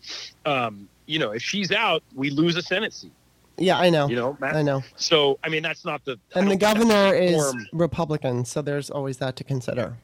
um, 0.46 0.88
you 1.06 1.18
know, 1.18 1.32
if 1.32 1.42
she's 1.42 1.72
out, 1.72 2.04
we 2.14 2.30
lose 2.30 2.54
a 2.56 2.62
Senate 2.62 2.92
seat. 2.92 3.10
Yeah, 3.60 3.78
I 3.78 3.90
know. 3.90 4.08
You 4.08 4.16
know, 4.16 4.36
Matt? 4.40 4.56
I 4.56 4.62
know. 4.62 4.82
So, 4.96 5.38
I 5.44 5.48
mean, 5.48 5.62
that's 5.62 5.84
not 5.84 6.04
the. 6.04 6.12
And 6.12 6.20
the 6.20 6.40
don't 6.40 6.48
think 6.48 6.60
that's 6.60 6.74
governor 6.78 7.14
is 7.14 7.36
form- 7.36 7.66
Republican, 7.72 8.44
so 8.44 8.62
there's 8.62 8.90
always 8.90 9.18
that 9.18 9.36
to 9.36 9.44
consider. 9.44 9.96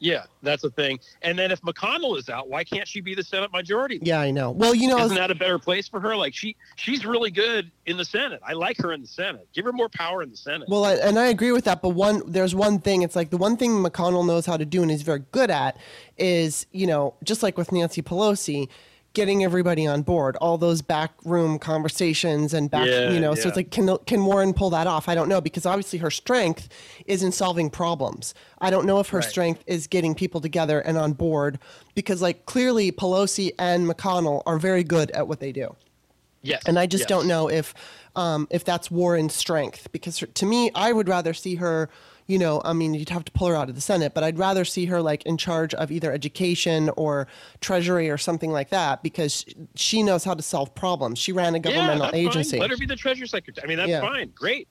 Yeah, 0.00 0.24
that's 0.42 0.60
the 0.60 0.70
thing. 0.70 0.98
And 1.22 1.38
then 1.38 1.50
if 1.50 1.62
McConnell 1.62 2.18
is 2.18 2.28
out, 2.28 2.50
why 2.50 2.62
can't 2.62 2.86
she 2.86 3.00
be 3.00 3.14
the 3.14 3.22
Senate 3.22 3.50
majority? 3.52 4.00
Yeah, 4.02 4.20
I 4.20 4.32
know. 4.32 4.50
Well, 4.50 4.74
you 4.74 4.88
know, 4.88 4.98
Isn't 4.98 5.16
that 5.16 5.30
a 5.30 5.34
better 5.34 5.58
place 5.58 5.88
for 5.88 5.98
her? 6.00 6.14
Like 6.14 6.34
she, 6.34 6.56
she's 6.76 7.06
really 7.06 7.30
good 7.30 7.70
in 7.86 7.96
the 7.96 8.04
Senate. 8.04 8.40
I 8.46 8.52
like 8.52 8.76
her 8.78 8.92
in 8.92 9.00
the 9.00 9.06
Senate. 9.06 9.48
Give 9.54 9.64
her 9.64 9.72
more 9.72 9.88
power 9.88 10.22
in 10.22 10.30
the 10.30 10.36
Senate. 10.36 10.68
Well, 10.68 10.84
I, 10.84 10.94
and 10.96 11.18
I 11.18 11.28
agree 11.28 11.52
with 11.52 11.64
that. 11.64 11.80
But 11.80 11.90
one, 11.90 12.22
there's 12.30 12.54
one 12.54 12.80
thing. 12.80 13.00
It's 13.00 13.16
like 13.16 13.30
the 13.30 13.38
one 13.38 13.56
thing 13.56 13.70
McConnell 13.82 14.26
knows 14.26 14.44
how 14.44 14.58
to 14.58 14.66
do, 14.66 14.82
and 14.82 14.90
he's 14.90 15.02
very 15.02 15.22
good 15.32 15.50
at, 15.50 15.78
is 16.18 16.66
you 16.72 16.86
know, 16.86 17.14
just 17.22 17.42
like 17.42 17.56
with 17.56 17.72
Nancy 17.72 18.02
Pelosi, 18.02 18.68
getting 19.14 19.42
everybody 19.44 19.86
on 19.86 20.02
board. 20.02 20.36
All 20.36 20.58
those 20.58 20.82
backroom 20.82 21.58
conversations 21.58 22.52
and 22.52 22.70
back, 22.70 22.86
Yeah, 22.86 23.10
you 23.10 23.20
know. 23.20 23.34
So 23.34 23.48
it's 23.48 23.56
like, 23.56 23.70
can 23.70 23.96
can 24.06 24.24
Warren 24.26 24.52
pull 24.52 24.70
that 24.70 24.86
off? 24.86 25.08
I 25.08 25.14
don't 25.14 25.28
know 25.28 25.40
because 25.40 25.64
obviously 25.64 25.98
her 26.00 26.10
strength 26.10 26.68
is 27.06 27.22
in 27.22 27.32
solving 27.32 27.70
problems. 27.70 28.34
I 28.60 28.70
don't 28.70 28.86
know 28.86 29.00
if 29.00 29.08
her 29.08 29.18
Right. 29.18 29.28
strength 29.30 29.62
is 29.66 29.86
getting 29.86 30.14
people 30.14 30.40
together 30.40 30.80
and 30.80 30.98
on 30.98 31.12
board 31.12 31.58
because, 31.94 32.20
like, 32.20 32.44
clearly 32.46 32.92
Pelosi 32.92 33.52
and 33.58 33.88
McConnell 33.88 34.42
are 34.46 34.58
very 34.58 34.84
good 34.84 35.10
at 35.12 35.28
what 35.28 35.40
they 35.40 35.52
do. 35.52 35.74
yes, 36.42 36.62
And 36.66 36.78
I 36.78 36.86
just 36.86 37.02
yes. 37.02 37.08
don't 37.08 37.26
know 37.26 37.48
if 37.48 37.72
um, 38.16 38.46
if 38.50 38.64
that's 38.64 38.90
Warren's 38.90 39.34
strength 39.34 39.90
because 39.90 40.22
to 40.34 40.46
me, 40.46 40.70
I 40.74 40.92
would 40.92 41.08
rather 41.08 41.32
see 41.34 41.54
her. 41.56 41.88
You 42.26 42.38
know, 42.38 42.62
I 42.64 42.72
mean, 42.72 42.94
you'd 42.94 43.10
have 43.10 43.24
to 43.26 43.32
pull 43.32 43.48
her 43.48 43.54
out 43.56 43.68
of 43.68 43.74
the 43.74 43.82
Senate, 43.82 44.14
but 44.14 44.24
I'd 44.24 44.38
rather 44.38 44.64
see 44.64 44.86
her 44.86 45.02
like 45.02 45.24
in 45.24 45.36
charge 45.36 45.74
of 45.74 45.92
either 45.92 46.10
education 46.10 46.90
or 46.96 47.26
treasury 47.60 48.08
or 48.08 48.16
something 48.16 48.50
like 48.50 48.70
that 48.70 49.02
because 49.02 49.44
she 49.74 50.02
knows 50.02 50.24
how 50.24 50.32
to 50.32 50.42
solve 50.42 50.74
problems. 50.74 51.18
She 51.18 51.32
ran 51.32 51.54
a 51.54 51.60
governmental 51.60 52.06
yeah, 52.06 52.28
agency. 52.28 52.52
Fine. 52.52 52.60
Let 52.60 52.70
her 52.70 52.76
be 52.78 52.86
the 52.86 52.96
Treasury 52.96 53.28
Secretary. 53.28 53.64
I 53.64 53.68
mean, 53.68 53.76
that's 53.76 53.90
Yeah. 53.90 54.00
fine. 54.00 54.32
Great. 54.34 54.68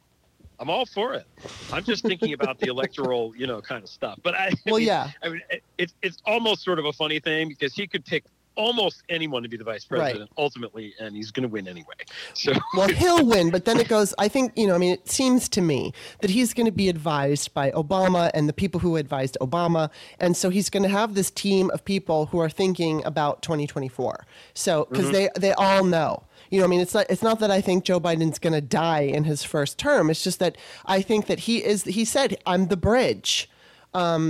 I'm 0.59 0.69
all 0.69 0.85
for 0.85 1.13
it. 1.13 1.25
I'm 1.71 1.83
just 1.83 2.03
thinking 2.05 2.33
about 2.33 2.59
the 2.59 2.67
electoral, 2.67 3.35
you 3.35 3.47
know, 3.47 3.59
kind 3.61 3.83
of 3.83 3.89
stuff. 3.89 4.17
But 4.23 4.33
I, 4.35 4.47
I 4.47 4.51
Well, 4.65 4.77
mean, 4.77 4.87
yeah. 4.87 5.11
I 5.21 5.29
mean, 5.29 5.41
it, 5.49 5.63
it's 5.77 5.93
it's 6.01 6.17
almost 6.25 6.63
sort 6.63 6.79
of 6.79 6.85
a 6.85 6.93
funny 6.93 7.19
thing 7.19 7.49
because 7.49 7.73
he 7.73 7.85
could 7.85 8.05
pick 8.05 8.23
almost 8.55 9.03
anyone 9.09 9.43
to 9.43 9.49
be 9.49 9.57
the 9.57 9.63
vice 9.63 9.85
Right. 9.89 9.99
president 9.99 10.31
ultimately, 10.37 10.93
and 10.99 11.15
he's 11.15 11.31
going 11.31 11.43
to 11.43 11.49
win 11.49 11.67
anyway. 11.67 11.95
So 12.33 12.53
well, 12.75 12.87
he'll 12.87 13.25
win, 13.25 13.49
but 13.49 13.65
then 13.65 13.79
it 13.79 13.87
goes. 13.87 14.13
I 14.17 14.27
think 14.27 14.53
you 14.55 14.67
know. 14.67 14.75
I 14.75 14.77
mean, 14.77 14.93
it 14.93 15.09
seems 15.09 15.49
to 15.49 15.61
me 15.61 15.93
that 16.21 16.29
he's 16.29 16.53
going 16.53 16.65
to 16.65 16.71
be 16.71 16.89
advised 16.89 17.53
by 17.53 17.71
Obama 17.71 18.31
and 18.33 18.47
the 18.47 18.53
people 18.53 18.79
who 18.79 18.95
advised 18.95 19.37
Obama, 19.41 19.89
and 20.19 20.35
so 20.35 20.49
he's 20.49 20.69
going 20.69 20.83
to 20.83 20.89
have 20.89 21.15
this 21.15 21.31
team 21.31 21.69
of 21.71 21.83
people 21.85 22.27
who 22.27 22.39
are 22.39 22.49
thinking 22.49 23.03
about 23.05 23.41
2024. 23.41 24.25
So 24.53 24.87
because 24.89 25.05
mm-hmm. 25.05 25.13
they 25.13 25.29
they 25.35 25.51
all 25.53 25.83
know. 25.83 26.23
You 26.49 26.59
know, 26.59 26.65
I 26.65 26.67
mean, 26.67 26.81
it's 26.81 26.93
not 26.93 27.07
it's 27.09 27.23
not 27.23 27.39
that 27.39 27.49
I 27.51 27.61
think 27.61 27.83
Joe 27.83 27.99
Biden's 27.99 28.39
going 28.39 28.53
to 28.53 28.61
die 28.61 29.01
in 29.01 29.23
his 29.23 29.43
first 29.43 29.77
term. 29.79 30.09
It's 30.09 30.23
just 30.23 30.39
that 30.39 30.55
I 30.85 31.01
think 31.01 31.25
that 31.27 31.39
he 31.39 31.63
is. 31.63 31.83
He 31.83 32.05
said, 32.05 32.37
"I'm 32.45 32.67
the 32.67 32.77
bridge." 32.77 33.49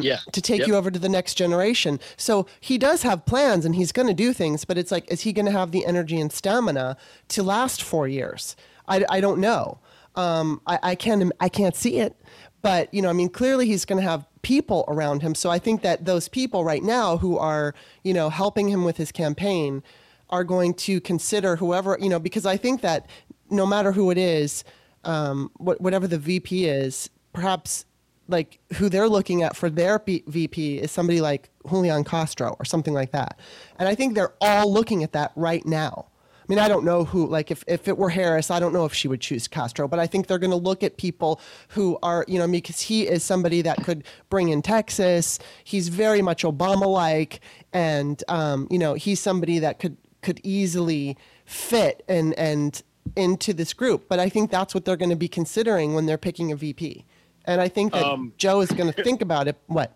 Yeah, 0.02 0.20
to 0.32 0.42
take 0.42 0.60
Yep. 0.60 0.68
you 0.68 0.76
over 0.76 0.92
to 0.92 1.00
the 1.00 1.10
next 1.10 1.36
generation. 1.36 2.00
So 2.18 2.48
he 2.60 2.78
does 2.78 3.04
have 3.04 3.26
plans 3.26 3.66
and 3.66 3.76
he's 3.76 3.92
going 3.92 4.08
to 4.08 4.14
do 4.14 4.34
things, 4.34 4.66
but 4.66 4.78
it's 4.78 4.92
like, 4.92 5.10
is 5.12 5.22
he 5.22 5.34
going 5.34 5.46
to 5.46 5.52
have 5.52 5.72
the 5.72 5.86
energy 5.86 6.20
and 6.20 6.32
stamina 6.32 6.98
to 7.30 7.44
last 7.44 7.82
four 7.82 8.08
years? 8.08 8.56
I, 8.88 9.06
I 9.10 9.22
don't 9.22 9.40
know. 9.40 9.80
Um, 10.16 10.62
I, 10.68 10.80
I 10.84 10.96
can't 10.96 11.32
I 11.40 11.50
can't 11.50 11.76
see 11.76 11.98
it, 12.00 12.16
but 12.62 12.94
you 12.94 13.02
know, 13.02 13.10
I 13.10 13.14
mean, 13.14 13.30
clearly 13.30 13.66
he's 13.66 13.86
going 13.86 14.02
to 14.02 14.08
have 14.08 14.26
people 14.44 14.86
around 14.88 15.22
him. 15.22 15.34
So 15.34 15.50
I 15.50 15.58
think 15.58 15.82
that 15.82 16.06
those 16.06 16.28
people 16.28 16.64
right 16.64 16.84
now 16.84 17.18
who 17.18 17.38
are 17.38 17.74
you 18.04 18.14
know 18.14 18.30
helping 18.30 18.68
him 18.70 18.84
with 18.84 18.98
his 18.98 19.12
campaign 19.12 19.82
are 20.30 20.44
going 20.44 20.74
to 20.74 21.00
consider 21.02 21.56
whoever 21.56 21.98
you 22.00 22.10
know 22.10 22.20
because 22.20 22.46
I 22.46 22.58
think 22.58 22.82
that 22.82 23.08
no 23.50 23.66
matter 23.66 23.92
who 23.92 24.12
it 24.12 24.18
is, 24.18 24.64
um, 25.04 25.50
what, 25.58 25.80
whatever 25.82 26.08
the 26.08 26.18
VP 26.18 26.66
is, 26.66 27.10
perhaps 27.34 27.86
like 28.34 28.60
who 28.74 28.90
they're 28.90 29.08
looking 29.08 29.44
at 29.44 29.56
for 29.56 29.70
their 29.70 29.98
P- 30.00 30.24
VP 30.28 30.80
is 30.80 30.92
somebody 30.92 31.22
like 31.22 31.50
Julian 31.70 32.04
Castro 32.04 32.58
or 32.60 32.66
something 32.66 32.94
like 32.94 33.12
that. 33.12 33.40
And 33.80 33.88
I 33.88 33.96
think 33.96 34.16
they're 34.16 34.34
all 34.42 34.72
looking 34.72 35.04
at 35.04 35.14
that 35.14 35.32
right 35.36 35.66
now. 35.66 36.08
I 36.44 36.46
mean, 36.50 36.60
I 36.60 36.68
don't 36.68 36.84
know 36.84 37.06
who, 37.06 37.26
like, 37.26 37.52
if, 37.52 37.64
if 37.68 37.88
it 37.88 37.98
were 37.98 38.10
Harris, 38.10 38.52
I 38.52 38.60
don't 38.60 38.74
know 38.74 38.84
if 38.84 38.94
she 38.94 39.08
would 39.08 39.22
choose 39.22 39.48
Castro, 39.48 39.88
but 39.88 39.98
I 39.98 40.08
think 40.08 40.28
they're 40.28 40.38
going 40.40 40.52
to 40.52 40.58
look 40.58 40.84
at 40.84 40.98
people 40.98 41.40
who 41.70 41.98
are, 42.04 42.26
you 42.28 42.38
know, 42.38 42.48
because 42.50 42.82
he 42.82 43.08
is 43.08 43.24
somebody 43.24 43.62
that 43.62 43.82
could 43.86 44.04
bring 44.30 44.50
in 44.50 44.62
Texas. 44.62 45.40
He's 45.64 45.88
very 45.88 46.22
much 46.22 46.44
Obama 46.44 46.86
like, 46.86 47.40
and, 47.72 48.22
um, 48.28 48.68
you 48.70 48.78
know, 48.78 48.94
he's 48.94 49.22
somebody 49.22 49.60
that 49.60 49.80
could, 49.80 49.96
could 50.22 50.42
easily 50.44 51.18
fit 51.46 52.04
and, 52.10 52.34
and 52.34 52.84
into 53.16 53.54
this 53.54 53.72
group. 53.72 54.10
But 54.10 54.20
I 54.20 54.28
think 54.28 54.52
that's 54.52 54.74
what 54.74 54.84
they're 54.84 54.98
going 54.98 55.12
to 55.12 55.16
be 55.16 55.30
considering 55.30 55.94
when 55.94 56.08
they're 56.08 56.18
picking 56.18 56.52
a 56.52 56.58
VP. 56.58 57.06
And 57.46 57.60
I 57.62 57.68
think 57.68 57.94
that 57.94 58.04
Um, 58.04 58.34
Joe 58.38 58.62
is 58.62 58.72
going 58.72 58.92
to 58.94 59.04
think 59.04 59.22
about 59.22 59.48
it. 59.48 59.58
What? 59.68 59.92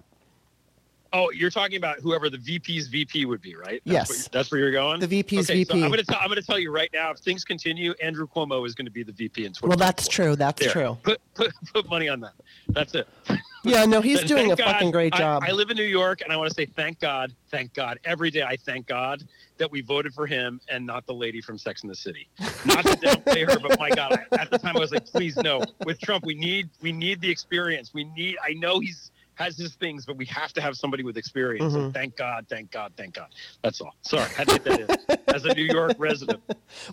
Oh, 1.13 1.31
you're 1.31 1.49
talking 1.49 1.77
about 1.77 1.99
whoever 1.99 2.29
the 2.29 2.37
VP's 2.37 2.87
VP 2.87 3.25
would 3.25 3.41
be, 3.41 3.55
right? 3.55 3.81
That's 3.85 4.09
Yes. 4.09 4.09
What, 4.23 4.31
that's 4.33 4.51
where 4.51 4.59
you're 4.59 4.71
going. 4.73 4.99
The 4.99 5.07
VP's 5.07 5.49
okay, 5.49 5.59
VP. 5.59 5.79
So 5.79 5.85
I'm 5.85 5.89
going 5.91 5.99
to 5.99 6.05
tell. 6.05 6.19
I'm 6.19 6.27
going 6.27 6.39
to 6.39 6.45
tell 6.45 6.59
you 6.59 6.69
right 6.69 6.89
now. 6.93 7.11
If 7.11 7.19
things 7.19 7.45
continue, 7.45 7.93
Andrew 8.01 8.27
Cuomo 8.27 8.65
is 8.67 8.75
going 8.75 8.85
to 8.85 8.91
be 8.91 9.03
the 9.03 9.13
VP 9.13 9.45
in 9.45 9.53
2024. 9.53 9.69
Well, 9.69 9.77
that's 9.77 10.07
true. 10.07 10.35
That's 10.35 10.61
There. 10.61 10.71
true. 10.71 10.97
Put 11.03 11.21
put 11.33 11.53
put 11.73 11.89
money 11.89 12.09
on 12.09 12.19
that. 12.19 12.33
That's 12.69 12.93
it. 12.93 13.07
Yeah, 13.77 13.85
no, 13.85 14.01
he's 14.01 14.23
doing 14.23 14.51
a 14.51 14.55
God, 14.55 14.65
fucking 14.65 14.91
great 14.91 15.13
job. 15.13 15.43
I, 15.45 15.51
live 15.51 15.69
in 15.69 15.77
New 15.77 15.83
York, 15.83 16.21
and 16.21 16.31
I 16.31 16.37
want 16.37 16.49
to 16.49 16.53
say 16.53 16.65
thank 16.65 16.99
God, 16.99 17.33
thank 17.51 17.73
God. 17.73 17.99
Every 18.05 18.31
day, 18.31 18.43
I 18.43 18.55
thank 18.55 18.87
God 18.87 19.23
that 19.57 19.69
we 19.71 19.81
voted 19.81 20.13
for 20.13 20.25
him 20.25 20.61
and 20.69 20.85
not 20.85 21.05
the 21.05 21.13
lady 21.13 21.41
from 21.41 21.57
Sex 21.57 21.81
and 21.81 21.91
the 21.91 21.95
City. 21.95 22.29
Not 22.65 22.85
to 22.85 22.97
downplay 22.97 23.49
her, 23.49 23.59
but 23.59 23.79
my 23.79 23.89
God, 23.89 24.19
I, 24.31 24.35
at 24.37 24.49
the 24.49 24.57
time 24.57 24.77
I 24.77 24.79
was 24.79 24.91
like, 24.91 25.05
please 25.05 25.35
no. 25.37 25.61
With 25.85 25.99
Trump, 25.99 26.25
we 26.25 26.35
need 26.35 26.69
we 26.81 26.91
need 26.91 27.21
the 27.21 27.29
experience. 27.29 27.93
We 27.93 28.05
need. 28.05 28.37
I 28.43 28.53
know 28.53 28.79
he's 28.79 29.11
has 29.37 29.57
his 29.57 29.75
things, 29.75 30.05
but 30.05 30.17
we 30.17 30.25
have 30.25 30.51
to 30.53 30.61
have 30.61 30.75
somebody 30.75 31.03
with 31.03 31.15
experience. 31.17 31.73
So 31.73 31.79
Mhm. 31.79 31.93
thank 31.93 32.15
God, 32.15 32.45
thank 32.49 32.71
God, 32.71 32.91
thank 32.97 33.13
God. 33.13 33.27
That's 33.63 33.79
all. 33.81 33.93
Sorry, 34.01 34.27
had 34.29 34.47
to 34.49 34.59
get 34.59 34.63
that 34.65 34.79
in. 35.09 35.17
As 35.33 35.45
a 35.45 35.53
New 35.53 35.63
York 35.65 35.93
resident, 35.97 36.41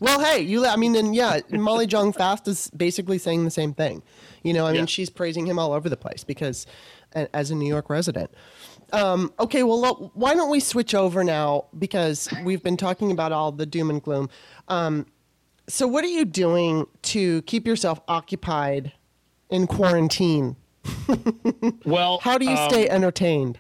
Well, 0.01 0.21
hey, 0.21 0.41
you. 0.41 0.67
I 0.67 0.77
mean, 0.77 0.95
and 0.97 1.15
yeah, 1.15 1.41
Molly 1.51 1.87
Jong 1.87 2.13
Fast 2.13 2.47
is 2.49 2.71
basically 2.77 3.17
saying 3.19 3.45
the 3.45 3.51
same 3.51 3.73
thing. 3.73 4.03
You 4.43 4.53
know, 4.53 4.67
I 4.67 4.73
mean, 4.73 4.81
Yeah. 4.83 4.87
she's 4.87 5.09
praising 5.11 5.47
him 5.47 5.59
all 5.59 5.73
over 5.73 5.89
the 5.89 5.97
place 5.97 6.23
because, 6.25 6.67
as 7.15 7.51
a 7.51 7.55
New 7.55 7.69
York 7.69 7.89
resident. 7.89 8.31
Um, 8.93 9.33
okay, 9.41 9.63
well, 9.63 9.81
lo- 9.81 10.11
why 10.15 10.35
don't 10.35 10.51
we 10.51 10.61
switch 10.61 10.95
over 10.95 11.25
now 11.25 11.65
because 11.79 12.29
we've 12.45 12.63
been 12.63 12.77
talking 12.77 13.11
about 13.11 13.33
all 13.33 13.51
the 13.53 13.67
doom 13.67 13.89
and 13.91 14.03
gloom. 14.03 14.29
Um, 14.69 15.07
so, 15.69 15.87
what 15.89 16.05
are 16.05 16.09
you 16.09 16.25
doing 16.27 16.87
to 17.03 17.41
keep 17.43 17.67
yourself 17.67 18.01
occupied 18.07 18.93
in 19.49 19.67
quarantine? 19.67 20.57
well, 21.85 22.19
How 22.23 22.39
do 22.39 22.45
you 22.45 22.57
um, 22.57 22.71
stay 22.71 22.89
entertained? 22.89 23.59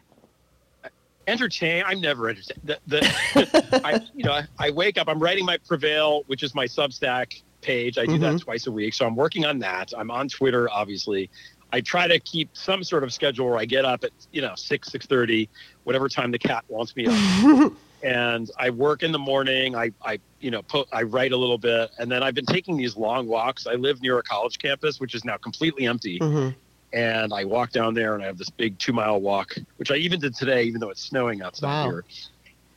entertain 1.27 1.83
i'm 1.87 2.03
never 2.03 2.29
entertained. 2.29 2.61
The, 2.65 2.79
the 2.87 3.81
i 3.83 3.99
you 4.15 4.25
know 4.25 4.33
I, 4.33 4.45
I 4.59 4.71
wake 4.73 4.99
up 4.99 5.09
i'm 5.09 5.19
writing 5.19 5.47
my 5.47 5.57
prevail 5.67 6.23
which 6.27 6.43
is 6.43 6.55
my 6.55 6.67
substack 6.67 7.41
page. 7.63 7.97
I 7.97 8.05
do 8.05 8.19
that 8.19 8.35
Mhm. 8.35 8.41
twice 8.43 8.67
a 8.67 8.71
week 8.73 8.93
so 8.93 9.07
i'm 9.07 9.17
working 9.17 9.47
on 9.47 9.59
that. 9.61 9.93
I'm 9.97 10.11
on 10.11 10.29
twitter 10.29 10.69
obviously. 10.71 11.31
I 11.73 11.81
try 11.81 12.07
to 12.07 12.21
keep 12.21 12.51
some 12.53 12.85
sort 12.85 13.05
of 13.05 13.11
schedule 13.11 13.47
where 13.49 13.57
i 13.57 13.65
get 13.65 13.87
up 13.87 14.05
at 14.05 14.11
you 14.33 14.43
know 14.43 14.53
6 14.55 14.91
6.30 14.91 15.49
whatever 15.85 16.11
time 16.11 16.31
the 16.31 16.39
cat 16.39 16.63
wants 16.69 16.95
me 16.95 17.07
up. 17.09 17.73
And 18.03 18.51
i 18.59 18.69
work 18.69 19.03
in 19.03 19.13
the 19.13 19.19
morning. 19.19 19.75
I 19.75 19.93
i 20.05 20.21
you 20.41 20.51
know 20.51 20.61
po- 20.61 20.85
i 20.93 21.05
write 21.05 21.33
a 21.33 21.39
little 21.39 21.57
bit. 21.57 21.91
And 21.99 22.13
then 22.13 22.23
i've 22.23 22.35
been 22.35 22.45
taking 22.45 22.77
these 22.77 22.99
long 22.99 23.27
walks. 23.27 23.67
I 23.67 23.77
live 23.77 24.03
near 24.03 24.19
a 24.19 24.23
college 24.23 24.59
campus 24.59 25.01
which 25.01 25.15
is 25.15 25.25
now 25.25 25.39
completely 25.39 25.87
empty. 25.87 26.19
Hmm 26.19 26.51
and 26.95 27.35
I 27.35 27.45
walk 27.45 27.73
down 27.73 27.93
there 27.93 28.15
and 28.15 28.23
I 28.23 28.27
have 28.27 28.39
this 28.39 28.51
big 28.51 28.79
two 28.79 28.93
mile 28.93 29.21
walk, 29.21 29.55
which 29.77 29.91
I 29.91 29.97
even 29.97 30.21
did 30.21 30.35
today, 30.35 30.63
even 30.63 30.81
though 30.81 30.91
it's 30.91 31.03
snowing 31.03 31.43
outside 31.43 31.67
Wow. 31.67 31.91
here. 31.91 32.05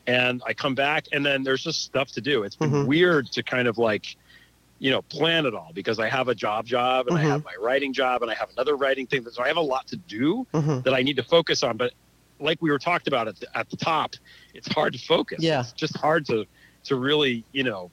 And 0.08 0.42
I 0.46 0.54
come 0.54 0.74
back 0.74 1.06
and 1.12 1.26
then 1.26 1.44
there's 1.44 1.64
just 1.64 1.84
stuff 1.84 2.12
to 2.14 2.22
do. 2.22 2.44
It's 2.44 2.56
been 2.56 2.72
Mhm. 2.72 2.88
weird 2.88 3.32
to 3.34 3.44
kind 3.44 3.68
of 3.68 3.78
like, 3.78 4.06
you 4.80 4.90
know, 4.90 5.04
plan 5.04 5.46
it 5.46 5.54
all 5.54 5.72
because 5.74 6.00
I 6.00 6.10
have 6.10 6.30
a 6.30 6.36
job 6.36 6.66
job 6.66 7.08
and 7.08 7.16
Mhm. 7.16 7.20
I 7.20 7.24
have 7.26 7.44
my 7.44 7.54
writing 7.60 7.94
job 7.94 8.24
and 8.24 8.32
I 8.32 8.34
have 8.34 8.50
another 8.50 8.76
writing 8.76 9.06
thing. 9.06 9.24
So 9.30 9.44
I 9.44 9.48
have 9.48 9.58
a 9.58 9.62
lot 9.62 9.86
to 9.88 9.98
do 9.98 10.46
hmm 10.52 10.80
that 10.80 10.94
I 10.96 11.04
need 11.04 11.18
to 11.18 11.24
focus 11.24 11.62
on. 11.62 11.78
But 11.78 11.94
like 12.40 12.60
we 12.62 12.72
were 12.72 12.80
talked 12.80 13.08
about 13.08 13.28
at 13.28 13.40
the, 13.40 13.56
at 13.56 13.70
the 13.70 13.78
top, 13.78 14.16
it's 14.54 14.68
hard 14.74 14.94
to 14.94 15.00
focus. 15.00 15.40
Yeah. 15.42 15.60
It's 15.60 15.74
just 15.74 15.96
hard 15.98 16.26
to, 16.28 16.46
to 16.86 16.96
really, 16.96 17.46
you 17.52 17.64
know, 17.64 17.92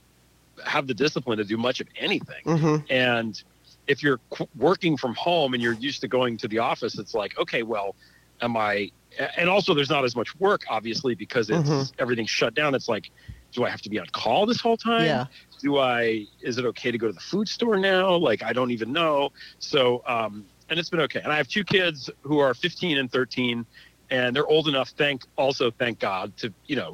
have 0.64 0.86
the 0.86 0.94
discipline 0.94 1.38
to 1.38 1.44
do 1.44 1.58
much 1.58 1.80
of 1.80 1.88
anything 1.98 2.44
hmm 2.44 2.76
and 2.88 3.42
if 3.86 4.02
you're 4.02 4.20
working 4.56 4.96
from 4.96 5.14
home 5.14 5.54
and 5.54 5.62
you're 5.62 5.74
used 5.74 6.00
to 6.00 6.08
going 6.08 6.36
to 6.38 6.48
the 6.48 6.58
office 6.58 6.98
it's 6.98 7.14
like 7.14 7.32
okay 7.38 7.62
well 7.62 7.94
am 8.40 8.56
i 8.56 8.90
and 9.36 9.48
also 9.48 9.74
there's 9.74 9.90
not 9.90 10.04
as 10.04 10.16
much 10.16 10.28
work 10.40 10.62
obviously 10.68 11.14
because 11.14 11.48
it's 11.50 11.68
Mhm. 11.68 11.90
everything's 11.98 12.30
shut 12.30 12.54
down. 12.54 12.74
It's 12.74 12.88
like 12.88 13.04
do 13.52 13.64
i 13.64 13.70
have 13.70 13.80
to 13.82 13.88
be 13.90 14.00
on 14.00 14.06
call 14.12 14.46
this 14.46 14.60
whole 14.60 14.76
time? 14.76 15.04
Yeah. 15.04 15.26
do 15.62 15.78
i 15.78 16.26
is 16.42 16.58
it 16.58 16.64
okay 16.64 16.90
to 16.90 16.98
go 16.98 17.06
to 17.06 17.12
the 17.12 17.20
food 17.20 17.48
store 17.48 17.76
now? 17.76 18.16
Like 18.16 18.42
i 18.42 18.52
don't 18.52 18.72
even 18.72 18.92
know. 18.92 19.30
So 19.58 20.02
um 20.08 20.46
and 20.68 20.78
it's 20.80 20.90
been 20.90 21.00
okay. 21.02 21.20
And 21.22 21.32
i 21.32 21.36
have 21.36 21.46
two 21.48 21.64
kids 21.64 22.10
who 22.22 22.38
are 22.38 22.54
15 22.54 22.98
and 22.98 23.10
13 23.12 23.64
and 24.10 24.34
they're 24.34 24.46
old 24.46 24.66
enough 24.68 24.90
thank 24.98 25.22
also 25.36 25.70
thank 25.78 25.98
god 26.00 26.36
to 26.38 26.52
you 26.66 26.76
know 26.76 26.92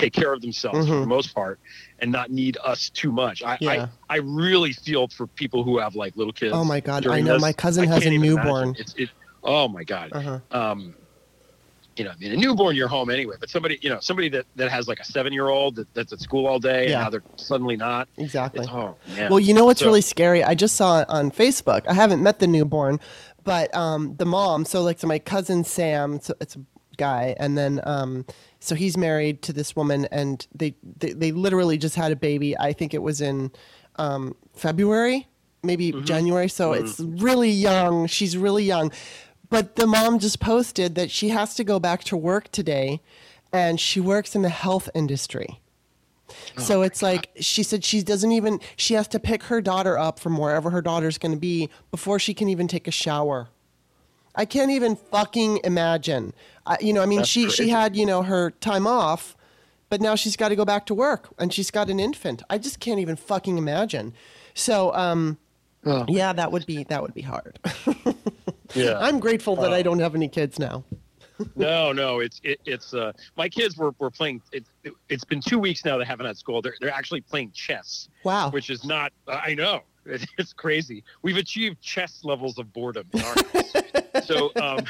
take 0.00 0.12
care 0.12 0.32
of 0.32 0.40
themselves 0.40 0.86
for 0.88 0.94
Mhm. 0.94 1.00
the 1.00 1.06
most 1.06 1.34
part 1.34 1.58
and 2.00 2.10
not 2.10 2.30
need 2.30 2.56
us 2.64 2.90
too 2.90 3.12
much 3.12 3.42
I, 3.42 3.58
Yeah. 3.60 3.86
I 4.08 4.16
i 4.16 4.18
really 4.18 4.72
feel 4.72 5.08
for 5.08 5.26
people 5.26 5.62
who 5.64 5.78
have 5.78 5.94
like 5.94 6.16
little 6.16 6.32
kids 6.32 6.52
Oh 6.54 6.64
my 6.64 6.80
God! 6.80 7.06
I 7.06 7.20
know 7.20 7.34
this. 7.34 7.42
my 7.42 7.52
cousin 7.52 7.84
I 7.84 7.94
has 7.94 8.06
a 8.06 8.10
newborn. 8.10 8.74
It's 8.78 8.94
it. 8.96 9.10
Oh 9.44 9.68
my 9.68 9.84
god. 9.84 10.10
Uh-huh. 10.12 10.38
Um, 10.50 10.94
you 11.96 12.04
know, 12.04 12.12
I 12.12 12.16
mean, 12.16 12.32
a 12.32 12.36
newborn, 12.36 12.76
you're 12.76 12.88
home 12.88 13.10
anyway. 13.10 13.34
But 13.38 13.50
somebody, 13.50 13.78
you 13.82 13.90
know, 13.90 13.98
somebody 14.00 14.28
that, 14.30 14.46
that 14.56 14.70
has 14.70 14.88
like 14.88 15.00
a 15.00 15.04
seven 15.04 15.32
year 15.34 15.48
old 15.48 15.76
that, 15.76 15.92
that's 15.92 16.12
at 16.12 16.20
school 16.20 16.46
all 16.46 16.58
day 16.58 16.88
Yeah. 16.88 16.94
and 16.94 17.02
now 17.04 17.10
they're 17.10 17.22
suddenly 17.36 17.76
not. 17.76 18.08
Exactly. 18.16 18.66
Oh 18.70 18.96
man. 19.16 19.30
Well, 19.30 19.40
you 19.40 19.52
know 19.54 19.64
what's 19.66 19.80
So- 19.80 19.86
really 19.86 20.00
scary? 20.00 20.42
I 20.42 20.54
just 20.54 20.76
saw 20.76 21.00
it 21.00 21.10
on 21.10 21.30
Facebook. 21.30 21.82
I 21.88 21.94
haven't 21.94 22.22
met 22.22 22.38
the 22.38 22.46
newborn, 22.46 23.00
but 23.44 23.74
um, 23.74 24.14
the 24.16 24.24
mom. 24.24 24.64
So 24.64 24.82
like, 24.82 24.98
so 25.00 25.06
my 25.08 25.18
cousin 25.18 25.64
Sam. 25.64 26.20
So 26.20 26.34
it's 26.40 26.56
a 26.56 26.60
guy, 27.00 27.34
and 27.38 27.58
then 27.58 27.80
um, 27.84 28.24
so 28.60 28.74
he's 28.76 28.96
married 28.96 29.42
to 29.42 29.52
this 29.52 29.74
woman, 29.74 30.06
and 30.12 30.46
they, 30.54 30.74
they 30.98 31.12
they 31.14 31.32
literally 31.32 31.78
just 31.78 31.96
had 31.96 32.12
a 32.12 32.16
baby. 32.16 32.56
I 32.56 32.72
think 32.72 32.94
it 32.94 33.02
was 33.02 33.20
in 33.20 33.50
um, 33.96 34.36
February, 34.54 35.26
maybe 35.62 35.90
Mm-hmm. 35.92 36.04
January. 36.04 36.48
So 36.48 36.72
it's 36.74 37.00
really 37.00 37.50
young. 37.50 38.06
She's 38.06 38.36
really 38.36 38.64
young. 38.64 38.92
But 39.48 39.74
the 39.74 39.86
mom 39.86 40.20
just 40.20 40.38
posted 40.38 40.94
that 40.94 41.10
she 41.10 41.30
has 41.30 41.56
to 41.56 41.64
go 41.64 41.80
back 41.80 42.04
to 42.04 42.16
work 42.16 42.52
today, 42.52 43.00
and 43.52 43.80
she 43.80 43.98
works 44.00 44.36
in 44.36 44.42
the 44.42 44.48
health 44.64 44.88
industry. 44.94 45.58
Oh 46.56 46.62
So 46.62 46.82
it's 46.82 47.02
like 47.02 47.30
she 47.40 47.64
said 47.64 47.84
she 47.84 48.02
doesn't 48.02 48.30
even 48.30 48.60
she 48.76 48.94
has 48.94 49.08
to 49.08 49.18
pick 49.18 49.42
her 49.50 49.60
daughter 49.60 49.98
up 49.98 50.20
from 50.20 50.36
wherever 50.38 50.70
her 50.70 50.80
daughter's 50.82 51.18
going 51.18 51.34
to 51.34 51.40
be 51.40 51.68
before 51.90 52.20
she 52.20 52.34
can 52.34 52.48
even 52.48 52.68
take 52.68 52.86
a 52.86 52.92
shower. 52.92 53.48
I 54.36 54.44
can't 54.44 54.70
even 54.70 54.94
fucking 54.94 55.58
imagine. 55.64 56.32
I, 56.70 56.76
you 56.80 56.92
know, 56.92 57.02
I 57.02 57.06
mean, 57.06 57.18
That's 57.18 57.28
she 57.28 57.50
she 57.50 57.68
had 57.68 57.96
you 57.96 58.06
know 58.06 58.22
her 58.22 58.52
time 58.52 58.86
off, 58.86 59.36
but 59.90 60.00
now 60.00 60.14
she's 60.14 60.36
got 60.36 60.48
to 60.50 60.56
go 60.56 60.64
back 60.64 60.86
to 60.86 60.94
work 60.94 61.28
and 61.38 61.52
she's 61.52 61.70
got 61.70 61.90
an 61.90 61.98
infant. 62.00 62.42
I 62.48 62.58
just 62.58 62.78
can't 62.80 63.00
even 63.00 63.16
fucking 63.16 63.58
imagine. 63.58 64.14
So, 64.54 64.94
um, 64.94 65.36
Oh. 65.84 66.04
yeah, 66.08 66.32
that 66.34 66.52
would 66.52 66.66
be 66.66 66.84
that 66.84 67.02
would 67.02 67.14
be 67.14 67.22
hard. 67.22 67.58
yeah. 68.74 68.98
I'm 69.00 69.18
grateful 69.18 69.56
that 69.56 69.72
I 69.72 69.82
don't 69.82 69.98
have 69.98 70.14
any 70.14 70.28
kids 70.28 70.58
now. 70.58 70.84
no, 71.56 71.90
no, 71.92 72.20
it's 72.20 72.38
it, 72.44 72.60
it's 72.66 72.92
uh 72.92 73.12
my 73.36 73.48
kids 73.48 73.78
were, 73.78 73.92
were 73.98 74.10
playing 74.10 74.42
it, 74.52 74.64
it 74.84 74.92
it's 75.08 75.24
been 75.24 75.40
two 75.40 75.58
weeks 75.58 75.84
now 75.84 75.96
they 75.96 76.04
haven't 76.04 76.26
had 76.26 76.36
school. 76.36 76.60
They're 76.62 76.74
they're 76.80 76.92
actually 76.92 77.22
playing 77.22 77.52
chess, 77.52 78.08
Wow. 78.24 78.50
which 78.50 78.68
is 78.70 78.84
not 78.84 79.12
I 79.26 79.54
know. 79.54 79.80
It, 80.10 80.26
it's 80.38 80.52
crazy. 80.52 81.04
We've 81.22 81.36
achieved 81.36 81.80
chess 81.80 82.20
levels 82.24 82.58
of 82.58 82.72
boredom 82.72 83.06
in 83.12 83.20
our 83.22 83.34
house. 83.34 83.72
so 84.26 84.50
um 84.60 84.84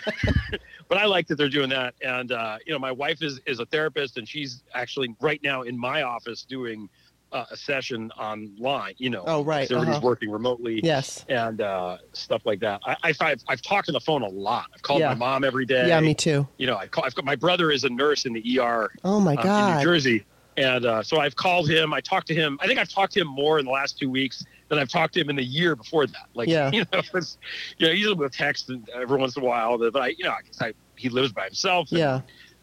but 0.89 0.99
I 0.99 1.05
like 1.05 1.27
that 1.29 1.37
they're 1.37 1.49
doing 1.49 1.71
that. 1.71 1.95
And 2.03 2.33
uh, 2.33 2.59
you 2.67 2.73
know, 2.73 2.79
my 2.79 2.93
wife 2.93 3.23
is 3.23 3.41
is 3.47 3.61
a 3.61 3.67
therapist 3.67 4.19
and 4.19 4.29
she's 4.29 4.63
actually 4.75 5.15
right 5.21 5.41
now 5.43 5.63
in 5.63 5.79
my 5.79 6.03
office 6.03 6.45
doing 6.45 6.89
uh, 7.33 7.45
a 7.51 7.57
session 7.57 8.11
online, 8.19 8.95
you 8.99 9.09
know. 9.09 9.23
Oh, 9.25 9.45
right, 9.45 9.71
Everybody's 9.71 9.99
uh-huh. 9.99 10.07
working 10.07 10.31
remotely 10.31 10.81
Yes. 10.83 11.25
and 11.29 11.61
uh, 11.61 11.99
stuff 12.13 12.43
like 12.45 12.59
that. 12.59 12.81
I, 12.85 12.97
I, 13.05 13.15
I've, 13.21 13.45
I've 13.47 13.63
talked 13.63 13.89
on 13.89 13.93
the 13.93 14.01
phone 14.01 14.23
a 14.23 14.29
lot. 14.29 14.67
I've 14.75 14.83
called 14.83 14.99
Yeah. 14.99 15.11
my 15.11 15.15
mom 15.15 15.45
every 15.45 15.65
day. 15.65 15.87
Yeah, 15.87 16.01
me 16.01 16.13
too. 16.13 16.49
You 16.59 16.67
know, 16.67 16.77
I 16.77 16.89
call, 16.89 17.05
I've 17.05 17.15
got 17.15 17.25
my 17.25 17.37
brother 17.37 17.71
is 17.71 17.85
a 17.85 17.89
nurse 17.89 18.27
in 18.27 18.33
the 18.33 18.59
ER 18.59 18.91
Oh 19.05 19.21
my 19.21 19.37
um, 19.37 19.71
in 19.71 19.77
New. 19.77 19.83
Jersey, 19.85 20.25
and 20.57 20.85
uh, 20.85 21.05
so 21.05 21.21
I've 21.21 21.37
called 21.37 21.71
him. 21.71 21.95
I 21.95 22.01
talked 22.01 22.27
to 22.29 22.35
him. 22.35 22.59
I 22.61 22.67
think 22.67 22.81
I've 22.81 22.89
talked 22.89 23.13
to 23.13 23.21
him 23.21 23.29
more 23.29 23.61
in 23.61 23.65
the 23.65 23.71
last 23.71 23.97
two 23.97 24.11
weeks 24.11 24.45
than 24.71 24.79
I've 24.79 24.89
talked 24.89 25.15
to 25.15 25.21
him 25.21 25.29
in 25.29 25.37
the 25.37 25.45
year 25.45 25.77
before 25.77 26.07
that. 26.07 26.27
Like, 26.35 26.49
Yeah. 26.49 26.71
you 26.73 26.85
know, 26.93 27.03
it's, 27.13 27.37
you 27.79 27.87
know, 27.89 27.93
usually 27.93 28.15
with 28.15 28.33
text 28.33 28.71
and 28.71 28.89
every 28.95 29.19
once 29.19 29.37
in 29.37 29.43
a 29.43 29.47
while, 29.47 29.77
but 29.77 29.95
I, 29.97 30.09
you 30.17 30.25
know, 30.25 30.31
I 30.31 30.41
guess 30.47 30.63
I, 30.63 30.73
he 30.97 31.09
lives 31.11 31.33
by 31.33 31.45
himself. 31.45 31.91
and 31.91 31.99
Yeah. 31.99 32.21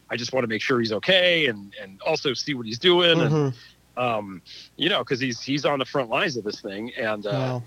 I 0.10 0.16
just 0.16 0.34
want 0.34 0.46
to 0.46 0.48
make 0.48 0.62
sure 0.62 0.80
he's 0.80 0.94
okay 0.94 1.48
and 1.48 1.74
and 1.82 2.00
also 2.06 2.34
see 2.34 2.54
what 2.54 2.66
he's 2.66 2.80
doing 2.80 3.20
and 3.22 3.32
Mhm. 3.32 3.54
um, 3.98 4.42
you 4.78 4.90
know, 4.90 5.00
because 5.00 5.20
he's 5.20 5.42
he's 5.42 5.66
on 5.66 5.80
the 5.80 5.86
front 5.86 6.10
lines 6.10 6.36
of 6.38 6.44
this 6.44 6.62
thing 6.62 6.92
and. 6.98 7.26
Uh, 7.28 7.32
Wow. 7.32 7.64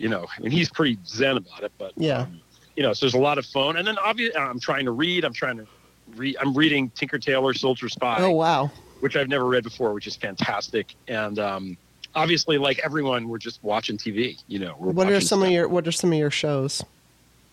you 0.00 0.08
know, 0.08 0.24
I 0.36 0.40
mean, 0.40 0.52
he's 0.52 0.70
pretty 0.70 0.96
zen 1.04 1.36
about 1.38 1.64
it, 1.64 1.72
but 1.76 1.92
Yeah. 1.96 2.18
um, 2.20 2.40
you 2.76 2.84
know, 2.84 2.92
so 2.92 3.04
there's 3.04 3.14
a 3.14 3.18
lot 3.18 3.36
of 3.36 3.44
phone, 3.46 3.76
and 3.76 3.84
then 3.86 3.98
obviously 3.98 4.36
I'm 4.36 4.60
trying 4.60 4.84
to 4.84 4.92
read. 4.92 5.24
I'm 5.24 5.32
trying 5.32 5.56
to 5.56 5.66
read. 6.14 6.36
I'm 6.40 6.54
reading 6.54 6.92
Tinker 6.96 7.18
Tailor 7.18 7.52
Soldier 7.52 7.88
Spy, 7.88 8.22
Oh 8.22 8.30
wow. 8.30 8.70
which 9.00 9.16
I've 9.16 9.26
never 9.28 9.44
read 9.44 9.64
before, 9.64 9.92
which 9.94 10.06
is 10.06 10.14
fantastic. 10.16 10.94
And 11.08 11.40
um, 11.40 11.76
obviously, 12.14 12.58
like 12.58 12.78
everyone, 12.80 13.28
we're 13.28 13.38
just 13.38 13.62
watching 13.62 13.96
TV. 13.98 14.40
You 14.48 14.58
know, 14.60 14.76
we're 14.78 14.92
What 14.92 15.10
are 15.10 15.20
some 15.20 15.42
of 15.42 15.50
your 15.50 15.68
What 15.68 15.86
are 15.86 15.92
some 15.92 16.12
of 16.12 16.18
your 16.18 16.30
shows? 16.30 16.82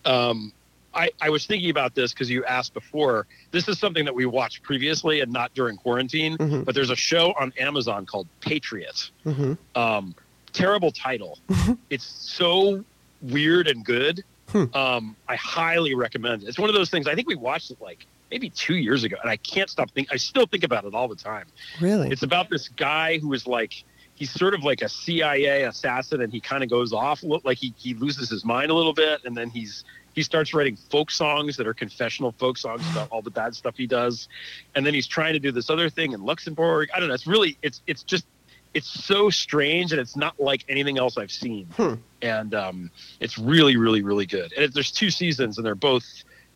Um, 0.04 0.52
I, 0.94 1.10
I 1.20 1.28
was 1.30 1.46
thinking 1.46 1.68
about 1.70 1.94
this 1.94 2.12
because 2.12 2.30
you 2.30 2.44
asked 2.46 2.72
before. 2.72 3.26
This 3.50 3.68
is 3.68 3.78
something 3.78 4.04
that 4.06 4.14
we 4.14 4.24
watched 4.24 4.62
previously 4.62 5.20
and 5.20 5.30
not 5.30 5.52
during 5.54 5.76
quarantine. 5.76 6.38
Mhm. 6.38 6.64
But 6.64 6.74
there's 6.74 6.90
a 6.90 6.96
show 6.96 7.34
on 7.38 7.52
Amazon 7.58 8.06
called 8.06 8.26
Patriot. 8.40 9.10
hmm 9.24 9.54
um, 9.74 10.14
terrible 10.52 10.90
title. 10.90 11.38
it's 11.90 12.04
so 12.04 12.82
weird 13.20 13.68
and 13.68 13.84
good. 13.84 14.24
Hmm. 14.48 14.64
Um, 14.74 15.16
I 15.28 15.36
highly 15.36 15.94
recommend 15.94 16.44
it. 16.44 16.48
It's 16.48 16.58
one 16.58 16.70
of 16.70 16.74
those 16.74 16.88
things. 16.88 17.06
I 17.06 17.14
think 17.14 17.28
we 17.28 17.34
watched 17.34 17.70
it 17.70 17.80
like 17.80 18.06
maybe 18.30 18.48
two 18.48 18.76
years 18.76 19.04
ago, 19.04 19.16
and 19.20 19.30
I 19.30 19.36
can't 19.36 19.68
stop 19.68 19.90
thinking. 19.90 20.12
I 20.12 20.16
still 20.16 20.46
think 20.46 20.64
about 20.64 20.84
it 20.84 20.94
all 20.94 21.08
the 21.08 21.16
time. 21.16 21.46
Really? 21.80 22.08
It's 22.10 22.22
about 22.22 22.48
this 22.48 22.68
guy 22.68 23.18
who 23.18 23.32
is 23.34 23.46
like 23.46 23.84
he's 24.16 24.30
sort 24.32 24.54
of 24.54 24.64
like 24.64 24.82
a 24.82 24.88
CIA 24.88 25.62
assassin, 25.64 26.20
and 26.22 26.32
he 26.32 26.40
kind 26.40 26.64
of 26.64 26.68
goes 26.70 26.92
off, 26.92 27.22
look 27.22 27.44
like 27.44 27.58
he 27.58 27.72
he 27.76 27.94
loses 27.94 28.28
his 28.28 28.44
mind 28.44 28.70
a 28.70 28.74
little 28.74 28.92
bit, 28.94 29.20
and 29.24 29.36
then 29.36 29.48
he's 29.50 29.84
he 30.14 30.22
starts 30.22 30.52
writing 30.54 30.76
folk 30.90 31.10
songs 31.10 31.56
that 31.58 31.66
are 31.66 31.74
confessional 31.74 32.32
folk 32.32 32.56
songs 32.58 32.82
about 32.90 33.08
all 33.10 33.20
the 33.22 33.30
bad 33.30 33.54
stuff 33.54 33.76
he 33.76 33.86
does, 33.86 34.28
and 34.74 34.84
then 34.84 34.94
he's 34.94 35.06
trying 35.06 35.34
to 35.34 35.38
do 35.38 35.52
this 35.52 35.70
other 35.70 35.88
thing 35.88 36.12
in 36.12 36.22
Luxembourg. 36.24 36.88
I 36.94 36.98
don't 36.98 37.08
know. 37.08 37.14
It's 37.14 37.26
really 37.26 37.56
it's 37.62 37.82
it's 37.86 38.02
just 38.02 38.26
it's 38.74 38.88
so 38.88 39.30
strange, 39.30 39.92
and 39.92 40.00
it's 40.00 40.16
not 40.16 40.38
like 40.40 40.64
anything 40.68 40.98
else 40.98 41.16
I've 41.16 41.30
seen, 41.30 41.66
Hmm. 41.76 41.94
and 42.22 42.54
um, 42.54 42.90
it's 43.20 43.38
really 43.38 43.76
really 43.76 44.02
really 44.02 44.26
good. 44.26 44.52
And 44.54 44.64
it, 44.64 44.74
there's 44.74 44.90
two 44.90 45.10
seasons, 45.10 45.58
and 45.58 45.66
they're 45.66 45.74
both. 45.74 46.04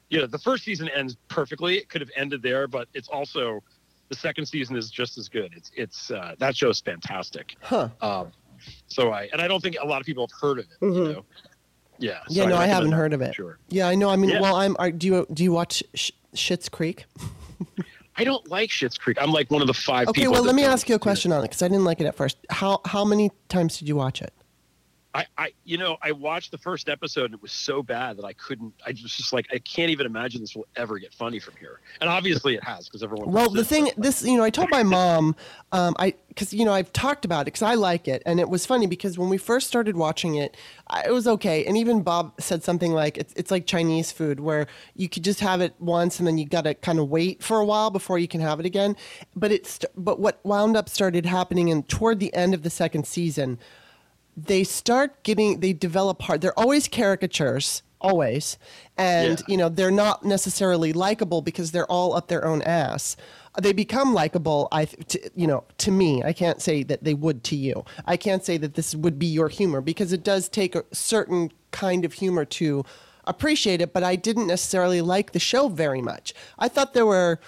You 0.09 0.19
know, 0.19 0.27
the 0.27 0.39
first 0.41 0.65
season 0.65 0.89
ends 0.89 1.17
perfectly. 1.29 1.77
It 1.79 1.89
could 1.89 2.01
have 2.01 2.11
ended 2.17 2.43
there, 2.43 2.67
but 2.67 2.89
it's 2.95 3.07
also 3.09 3.63
the 4.11 4.17
second 4.17 4.45
season 4.47 4.77
is 4.77 4.91
just 4.91 5.17
as 5.17 5.29
good. 5.29 5.53
It's 5.57 5.71
it's 5.75 6.11
uh, 6.11 6.35
that 6.39 6.55
show's 6.57 6.81
fantastic. 6.81 7.57
Huh. 7.63 7.89
Um, 8.03 8.33
so 8.89 9.11
I 9.11 9.29
and 9.33 9.41
I 9.41 9.49
don't 9.49 9.63
think 9.63 9.77
a 9.81 9.87
lot 9.87 10.01
of 10.01 10.07
people 10.07 10.27
have 10.27 10.39
heard 10.39 10.59
of 10.59 10.67
it. 10.67 10.85
Mhm. 10.85 10.95
You 11.09 11.13
know? 11.15 11.25
Yeah. 11.99 12.19
Yeah, 12.29 12.45
so 12.45 12.49
no, 12.51 12.55
I 12.57 12.59
recommend 12.61 12.73
haven't 12.73 12.93
heard 12.93 13.13
of 13.15 13.23
it. 13.23 13.35
Sure. 13.35 13.59
Yeah, 13.69 13.89
I 13.89 13.95
know. 13.95 14.11
I 14.11 14.17
mean, 14.17 14.31
Yeah. 14.31 14.41
well, 14.41 14.57
I'm. 14.57 14.77
Are, 14.79 14.91
do 14.91 15.07
you 15.07 15.27
do 15.33 15.43
you 15.45 15.53
watch 15.53 15.83
Sh- 15.95 16.11
Schitt's 16.35 16.69
Creek? 16.69 17.07
I 18.17 18.25
don't 18.25 18.47
like 18.51 18.69
Schitt's 18.71 18.99
Creek. 18.99 19.17
I'm 19.21 19.33
like 19.33 19.51
one 19.51 19.61
of 19.63 19.67
the 19.69 19.75
five. 19.75 20.09
Okay, 20.09 20.29
well, 20.29 20.43
let 20.45 20.55
me 20.55 20.65
ask 20.65 20.89
you 20.89 20.95
a 20.95 20.99
question 20.99 21.31
on 21.33 21.39
it 21.41 21.49
because 21.49 21.63
I 21.63 21.69
didn't 21.69 21.85
like 21.85 22.01
it 22.01 22.07
at 22.07 22.17
first. 22.17 22.37
How 22.51 22.81
how 22.85 23.05
many 23.05 23.31
times 23.49 23.79
did 23.79 23.89
you 23.89 23.97
watch 23.97 24.21
it? 24.21 24.33
I, 25.13 25.27
I, 25.37 25.53
you 25.65 25.77
know, 25.77 25.97
I 26.03 26.13
watched 26.13 26.53
the 26.53 26.59
first 26.59 26.89
episode 26.89 27.27
and 27.27 27.35
it 27.35 27.43
was 27.43 27.51
so 27.51 27.83
bad 27.83 28.17
that 28.19 28.25
I 28.25 28.33
couldn't. 28.35 28.73
I 28.87 28.91
was 28.91 29.01
just 29.01 29.33
like, 29.33 29.47
I 29.53 29.59
can't 29.59 29.91
even 29.91 30.07
imagine 30.07 30.41
this 30.41 30.55
will 30.55 30.69
ever 30.77 30.99
get 30.99 31.13
funny 31.13 31.41
from 31.41 31.55
here. 31.59 31.81
And 32.01 32.09
obviously, 32.09 32.55
it 32.55 32.63
has 32.63 32.87
because 32.87 33.03
everyone. 33.03 33.33
Well, 33.33 33.51
the 33.51 33.65
thing, 33.65 33.91
this, 33.97 34.23
you 34.23 34.37
know, 34.37 34.45
I 34.45 34.51
told 34.51 34.71
my 34.71 34.85
mom, 34.85 35.35
um, 35.73 35.97
I, 35.99 36.15
because 36.29 36.55
you 36.55 36.65
know, 36.65 36.73
I've 36.73 36.93
talked 36.93 37.25
about 37.25 37.43
it 37.43 37.47
because 37.47 37.63
I 37.63 37.75
like 37.75 38.07
it, 38.07 38.23
and 38.25 38.39
it 38.39 38.49
was 38.49 38.65
funny 38.65 38.87
because 38.87 39.19
when 39.19 39.29
we 39.29 39.37
first 39.37 39.67
started 39.67 39.97
watching 39.97 40.37
it, 40.37 40.57
I, 40.87 41.07
it 41.07 41.13
was 41.13 41.27
okay, 41.27 41.65
and 41.67 41.77
even 41.77 42.03
Bob 42.03 42.41
said 42.41 42.63
something 42.63 42.93
like 42.93 43.19
it's 43.19 43.35
it's 43.35 43.51
like 43.51 43.67
Chinese 43.67 44.13
food 44.13 44.39
where 44.39 44.69
you 44.95 45.09
could 45.09 45.25
just 45.25 45.41
have 45.41 45.61
it 45.61 45.75
once 45.81 46.19
and 46.19 46.27
then 46.27 46.39
you 46.39 46.47
got 46.47 46.63
to 46.63 46.75
kind 46.75 47.01
of 47.01 47.09
wait 47.09 47.43
for 47.43 47.59
a 47.59 47.65
while 47.65 47.91
before 47.91 48.19
you 48.19 48.29
can 48.29 48.41
have 48.41 48.61
it 48.61 48.67
again. 48.67 48.97
But 49.35 49.51
it's 49.51 49.81
but 49.97 50.21
what 50.21 50.39
wound 50.45 50.77
up 50.77 50.89
started 50.89 51.27
happening, 51.27 51.69
and 51.69 51.89
toward 51.89 52.21
the 52.21 52.33
end 52.33 52.55
of 52.55 52.63
the 52.63 52.71
second 52.71 53.09
season, 53.09 53.59
they 54.37 54.65
start 54.65 55.23
getting 55.23 55.61
they 55.61 55.73
develop 55.73 56.23
hard 56.23 56.41
they're 56.41 56.59
always 56.59 56.89
caricatures 56.89 57.83
always 58.01 58.57
and 58.97 59.39
Yeah. 59.41 59.45
you 59.49 59.57
know 59.57 59.69
they're 59.69 59.91
not 59.91 60.25
necessarily 60.25 60.93
likable 60.93 61.43
because 61.43 61.73
they're 61.73 61.87
all 61.91 62.15
up 62.15 62.29
their 62.29 62.47
own 62.47 62.63
ass. 62.63 63.17
They 63.61 63.73
become 63.73 64.15
likable 64.15 64.69
i 64.73 64.85
to, 64.87 65.31
you 65.35 65.47
know 65.47 65.65
to 65.79 65.91
me 65.91 66.23
i 66.23 66.33
can't 66.33 66.63
say 66.63 66.83
that 66.85 67.05
they 67.05 67.15
would 67.15 67.43
to 67.45 67.57
you. 67.57 67.85
I 68.07 68.17
can't 68.17 68.45
say 68.45 68.57
that 68.59 68.75
this 68.75 68.95
would 68.95 69.19
be 69.19 69.27
your 69.27 69.49
humor 69.49 69.81
because 69.83 70.13
it 70.13 70.23
does 70.25 70.49
take 70.49 70.75
a 70.75 70.85
certain 70.93 71.51
kind 71.73 72.05
of 72.05 72.15
humor 72.15 72.45
to 72.47 72.85
appreciate 73.27 73.81
it 73.83 73.93
but 73.93 74.03
i 74.03 74.17
didn't 74.17 74.47
necessarily 74.47 75.01
like 75.03 75.33
the 75.33 75.39
show 75.41 75.69
very 75.69 76.01
much. 76.01 76.33
I 76.59 76.69
thought 76.69 76.95
there 76.95 77.07
were 77.07 77.39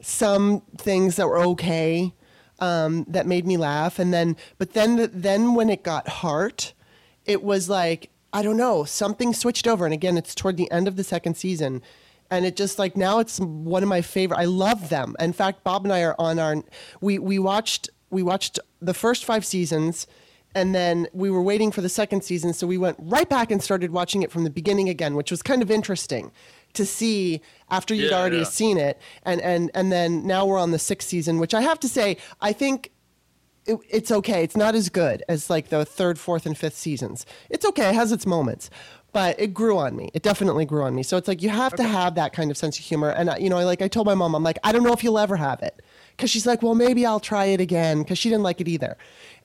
some 0.00 0.62
things 0.78 1.16
that 1.16 1.26
were 1.26 1.38
okay 1.38 2.14
um, 2.62 3.04
that 3.08 3.26
made 3.26 3.44
me 3.44 3.56
laugh, 3.56 3.98
and 3.98 4.14
then 4.14 4.36
but 4.56 4.72
then 4.72 5.10
then 5.12 5.54
when 5.54 5.68
it 5.68 5.82
got 5.82 6.06
heart, 6.08 6.72
it 7.26 7.42
was 7.42 7.68
like 7.68 8.10
I 8.32 8.42
don't 8.42 8.56
know 8.56 8.84
something 8.84 9.34
switched 9.34 9.66
over, 9.66 9.84
and 9.84 9.92
again 9.92 10.16
it's 10.16 10.32
toward 10.34 10.56
the 10.56 10.70
end 10.70 10.86
of 10.86 10.94
the 10.94 11.02
second 11.02 11.36
season, 11.36 11.82
and 12.30 12.46
it 12.46 12.54
just 12.54 12.78
like 12.78 12.96
now 12.96 13.18
it's 13.18 13.40
one 13.40 13.82
of 13.82 13.88
my 13.88 14.00
favorite. 14.00 14.38
I 14.38 14.44
love 14.44 14.90
them. 14.90 15.16
In 15.18 15.32
fact, 15.32 15.64
Bob 15.64 15.84
and 15.84 15.92
I 15.92 16.02
are 16.02 16.14
on 16.20 16.38
our 16.38 16.62
we 17.00 17.18
we 17.18 17.36
watched 17.40 17.90
we 18.10 18.22
watched 18.22 18.60
the 18.80 18.94
first 18.94 19.24
five 19.24 19.44
seasons. 19.44 20.06
And 20.54 20.74
then 20.74 21.08
we 21.14 21.30
were 21.30 21.40
waiting 21.40 21.72
for 21.72 21.80
the 21.80 21.88
second 21.88 22.24
season, 22.24 22.52
so 22.52 22.66
we 22.66 22.76
went 22.76 22.98
right 23.00 23.26
back 23.26 23.50
and 23.50 23.62
started 23.62 23.90
watching 23.90 24.22
it 24.22 24.30
from 24.30 24.44
the 24.44 24.50
beginning 24.50 24.90
again, 24.90 25.14
which 25.14 25.30
was 25.30 25.42
kind 25.42 25.62
of 25.62 25.70
interesting 25.70 26.30
to 26.74 26.84
see 26.86 27.40
after 27.70 27.94
you'd 27.94 28.10
Yeah, 28.10 28.18
already 28.18 28.38
yeah. 28.38 28.44
seen 28.44 28.78
it. 28.78 29.00
And 29.24 29.40
and 29.40 29.70
and 29.74 29.90
then 29.92 30.26
now 30.26 30.46
we're 30.46 30.58
on 30.58 30.70
the 30.70 30.78
sixth 30.78 31.08
season 31.08 31.38
which 31.38 31.54
i 31.54 31.60
have 31.62 31.78
to 31.80 31.88
say 31.88 32.16
i 32.40 32.52
think 32.52 32.90
it, 33.64 33.78
it's 33.88 34.10
okay. 34.10 34.42
It's 34.42 34.56
not 34.56 34.74
as 34.74 34.88
good 34.88 35.22
as 35.28 35.48
like 35.48 35.68
the 35.68 35.84
third 35.84 36.18
fourth 36.18 36.46
and 36.46 36.58
fifth 36.58 36.74
seasons. 36.76 37.24
It's 37.48 37.64
okay. 37.64 37.90
It 37.90 37.94
has 37.94 38.10
its 38.10 38.26
moments 38.26 38.70
but 39.12 39.38
it 39.38 39.52
grew 39.52 39.76
on 39.76 39.94
me. 39.94 40.08
It 40.14 40.22
definitely 40.22 40.64
grew 40.64 40.82
on 40.84 40.94
me. 40.94 41.02
So 41.02 41.18
it's 41.18 41.28
like 41.28 41.42
you 41.42 41.50
have 41.50 41.74
to 41.74 41.82
have 41.82 42.14
that 42.14 42.32
kind 42.32 42.50
of 42.50 42.56
sense 42.56 42.78
of 42.78 42.84
humor. 42.86 43.10
And 43.10 43.28
I- 43.28 43.36
you 43.36 43.50
know 43.50 43.58
I 43.58 43.64
like 43.64 43.80
i 43.82 43.86
told 43.86 44.06
my 44.06 44.14
mom 44.14 44.34
i'm 44.34 44.42
like 44.42 44.58
i 44.64 44.72
don't 44.72 44.82
know 44.82 44.92
if 44.94 45.04
you'll 45.04 45.18
ever 45.18 45.36
have 45.36 45.62
it. 45.62 45.80
Because 46.16 46.28
she's 46.30 46.46
like 46.46 46.60
well 46.62 46.74
maybe 46.74 47.06
i'll 47.06 47.20
try 47.20 47.44
it 47.46 47.60
again. 47.60 47.98
Because 48.02 48.18
she 48.18 48.28
didn't 48.30 48.42
like 48.42 48.60
it 48.60 48.66
either. 48.68 48.96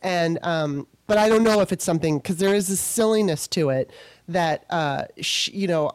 And 0.02 0.40
um 0.42 0.88
but 1.06 1.18
i 1.20 1.30
don't 1.30 1.44
know 1.44 1.62
if 1.62 1.72
it's 1.72 1.86
something 1.86 2.18
because 2.18 2.38
there 2.38 2.56
is 2.56 2.70
this 2.70 2.80
silliness 2.80 3.48
to 3.50 3.70
it 3.70 3.92
that 4.28 4.66
uh 4.72 5.04
sh- 5.22 5.50
you 5.50 5.68
know 5.68 5.92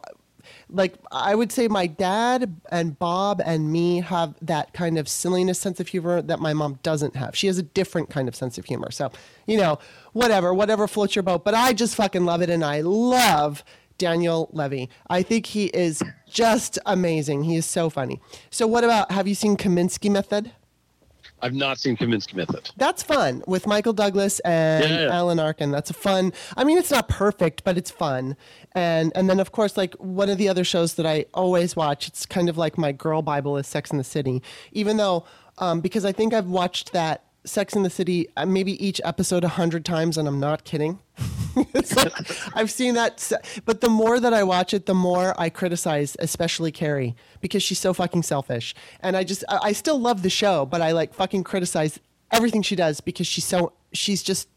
like 0.73 0.95
I 1.11 1.35
would 1.35 1.51
say 1.51 1.67
my 1.67 1.87
dad 1.87 2.55
and 2.71 2.97
Bob 2.97 3.41
and 3.45 3.71
me 3.71 4.01
have 4.01 4.35
that 4.41 4.73
kind 4.73 4.97
of 4.97 5.07
silliness 5.07 5.59
sense 5.59 5.79
of 5.79 5.87
humor 5.87 6.21
that 6.21 6.39
my 6.39 6.53
mom 6.53 6.79
doesn't 6.83 7.15
have. 7.15 7.37
She 7.37 7.47
has 7.47 7.57
a 7.59 7.63
different 7.63 8.09
kind 8.09 8.27
of 8.27 8.35
sense 8.35 8.57
of 8.57 8.65
humor. 8.65 8.89
So, 8.91 9.11
you 9.45 9.57
know, 9.57 9.79
whatever, 10.13 10.53
whatever 10.53 10.87
floats 10.87 11.15
your 11.15 11.23
boat. 11.23 11.45
But 11.45 11.53
I 11.53 11.73
just 11.73 11.95
fucking 11.95 12.25
love 12.25 12.41
it 12.41 12.49
and 12.49 12.65
I 12.65 12.81
love 12.81 13.63
Daniel 13.99 14.49
Levy. 14.51 14.89
I 15.09 15.21
think 15.21 15.45
he 15.45 15.65
is 15.67 16.01
just 16.27 16.79
amazing. 16.85 17.43
He 17.43 17.55
is 17.55 17.65
so 17.65 17.89
funny. 17.89 18.19
So 18.49 18.65
what 18.65 18.83
about 18.83 19.11
have 19.11 19.27
you 19.27 19.35
seen 19.35 19.55
Kominsky 19.55 20.11
Method? 20.11 20.51
I've 21.43 21.53
not 21.53 21.77
seen 21.77 21.97
Kominsky 21.97 22.35
Method. 22.35 22.71
That's 22.77 23.03
fun 23.03 23.43
with 23.45 23.67
Michael 23.67 23.91
Douglas 23.93 24.39
and 24.39 24.83
Yeah, 24.89 25.01
yeah. 25.01 25.13
Alan 25.13 25.39
Arkin. 25.39 25.71
That's 25.71 25.89
a 25.89 25.93
fun. 25.93 26.31
I 26.55 26.63
mean, 26.63 26.77
it's 26.77 26.89
not 26.89 27.09
perfect, 27.09 27.63
but 27.65 27.77
it's 27.77 27.91
fun. 27.91 28.37
And 28.71 29.11
and 29.13 29.29
then 29.29 29.39
of 29.39 29.51
course, 29.51 29.75
like 29.75 29.93
one 29.95 30.29
of 30.29 30.37
the 30.37 30.47
other 30.47 30.63
shows 30.63 30.93
that 30.95 31.05
I 31.05 31.25
always 31.33 31.75
watch. 31.75 32.07
It's 32.07 32.25
kind 32.25 32.47
of 32.49 32.57
like 32.57 32.77
my 32.77 32.91
girl 32.93 33.21
bible 33.21 33.57
is 33.57 33.67
Sex 33.67 33.91
in 33.91 33.97
the 33.97 34.03
City. 34.03 34.41
Even 34.71 34.97
though, 34.97 35.25
um, 35.57 35.81
because 35.81 36.05
I 36.05 36.13
think 36.13 36.33
I've 36.33 36.47
watched 36.47 36.93
that 36.93 37.23
Sex 37.45 37.75
in 37.75 37.83
the 37.83 37.89
City 37.89 38.27
uh, 38.37 38.45
maybe 38.45 38.83
each 38.85 39.01
episode 39.03 39.43
a 39.43 39.49
hundred 39.49 39.85
times, 39.85 40.17
and 40.17 40.27
I'm 40.27 40.39
not 40.39 40.63
kidding. 40.63 40.99
like, 41.55 42.55
I've 42.55 42.71
seen 42.71 42.95
that, 42.95 43.31
but 43.65 43.81
the 43.81 43.89
more 43.89 44.19
that 44.19 44.33
I 44.33 44.43
watch 44.43 44.73
it, 44.73 44.85
the 44.85 44.93
more 44.93 45.39
I 45.39 45.49
criticize, 45.49 46.15
especially 46.19 46.71
Carrie, 46.71 47.15
because 47.41 47.61
she's 47.61 47.79
so 47.79 47.93
fucking 47.93 48.23
selfish. 48.23 48.73
And 49.01 49.15
I 49.15 49.23
just, 49.23 49.43
I 49.49 49.73
still 49.73 49.99
love 49.99 50.23
the 50.23 50.29
show, 50.29 50.65
but 50.65 50.81
I 50.81 50.91
like 50.91 51.13
fucking 51.13 51.43
criticize 51.43 51.99
everything 52.31 52.61
she 52.61 52.75
does 52.75 53.01
because 53.01 53.27
she's 53.27 53.45
so, 53.45 53.73
she's 53.91 54.23
just 54.23 54.47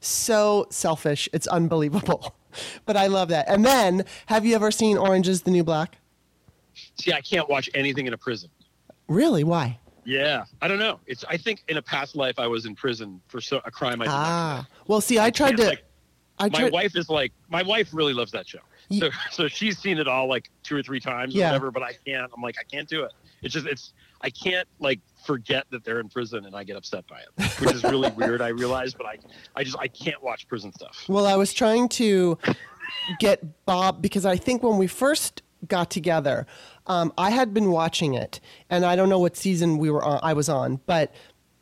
so 0.00 0.66
selfish. 0.70 1.28
It's 1.32 1.46
unbelievable. 1.46 2.34
But 2.86 2.96
I 2.96 3.08
love 3.08 3.30
that. 3.30 3.48
And 3.48 3.64
then, 3.64 4.04
have 4.26 4.46
you 4.46 4.54
ever 4.54 4.70
seen 4.70 4.96
Orange 4.96 5.26
is 5.26 5.42
the 5.42 5.50
New 5.50 5.64
Black? 5.64 5.98
See, 7.00 7.12
I 7.12 7.20
can't 7.20 7.48
watch 7.48 7.68
anything 7.74 8.06
in 8.06 8.12
a 8.12 8.16
prison. 8.16 8.48
Really? 9.08 9.42
Why? 9.42 9.80
Yeah, 10.04 10.44
I 10.62 10.68
don't 10.68 10.78
know. 10.78 11.00
It's. 11.06 11.24
I 11.28 11.36
think 11.36 11.62
in 11.68 11.76
a 11.76 11.82
past 11.82 12.14
life 12.16 12.38
I 12.38 12.46
was 12.46 12.66
in 12.66 12.74
prison 12.74 13.20
for 13.28 13.40
so, 13.40 13.60
a 13.64 13.70
crime 13.70 14.00
I 14.00 14.04
did 14.04 14.10
Ah, 14.12 14.66
well, 14.86 15.00
see, 15.00 15.18
I 15.18 15.30
tried 15.30 15.56
to. 15.58 15.66
Like, 15.66 15.84
I 16.38 16.48
my 16.48 16.68
wife 16.68 16.96
is 16.96 17.08
like, 17.08 17.32
my 17.48 17.62
wife 17.62 17.90
really 17.92 18.12
loves 18.12 18.32
that 18.32 18.48
show. 18.48 18.58
Ye- 18.88 19.00
So, 19.00 19.10
so 19.30 19.48
she's 19.48 19.78
seen 19.78 19.98
it 19.98 20.08
all 20.08 20.28
like 20.28 20.50
two 20.62 20.76
or 20.76 20.82
three 20.82 21.00
times 21.00 21.34
or 21.34 21.38
Yeah. 21.38 21.48
whatever. 21.50 21.70
But 21.70 21.82
I 21.84 21.92
can't. 22.06 22.30
I'm 22.34 22.42
like, 22.42 22.56
I 22.58 22.64
can't 22.64 22.88
do 22.88 23.04
it. 23.04 23.12
It's 23.42 23.54
just, 23.54 23.66
it's. 23.66 23.92
I 24.20 24.30
can't 24.30 24.66
like 24.78 25.00
forget 25.26 25.66
that 25.70 25.84
they're 25.84 26.00
in 26.00 26.08
prison 26.08 26.46
and 26.46 26.56
I 26.56 26.64
get 26.64 26.76
upset 26.76 27.04
by 27.06 27.20
it, 27.20 27.60
which 27.60 27.72
is 27.74 27.84
really 27.84 28.10
weird. 28.16 28.40
I 28.40 28.48
realize, 28.48 28.94
but 28.94 29.06
I, 29.06 29.18
I 29.54 29.64
just, 29.64 29.76
I 29.78 29.86
can't 29.88 30.22
watch 30.22 30.48
prison 30.48 30.72
stuff. 30.72 31.04
Well, 31.08 31.26
I 31.26 31.36
was 31.36 31.52
trying 31.52 31.88
to 31.90 32.38
get 33.20 33.64
Bob 33.66 34.00
because 34.02 34.24
I 34.26 34.36
think 34.36 34.62
when 34.62 34.78
we 34.78 34.86
first 34.86 35.42
got 35.68 35.90
together, 35.90 36.46
um, 36.86 37.12
I 37.16 37.30
had 37.30 37.54
been 37.54 37.70
watching 37.70 38.14
it, 38.14 38.40
and 38.68 38.84
I 38.84 38.96
don't 38.96 39.08
know 39.08 39.18
what 39.18 39.36
season 39.36 39.78
we 39.78 39.90
were 39.90 40.04
on. 40.04 40.20
I 40.22 40.32
was 40.34 40.48
on, 40.48 40.80
but 40.86 41.12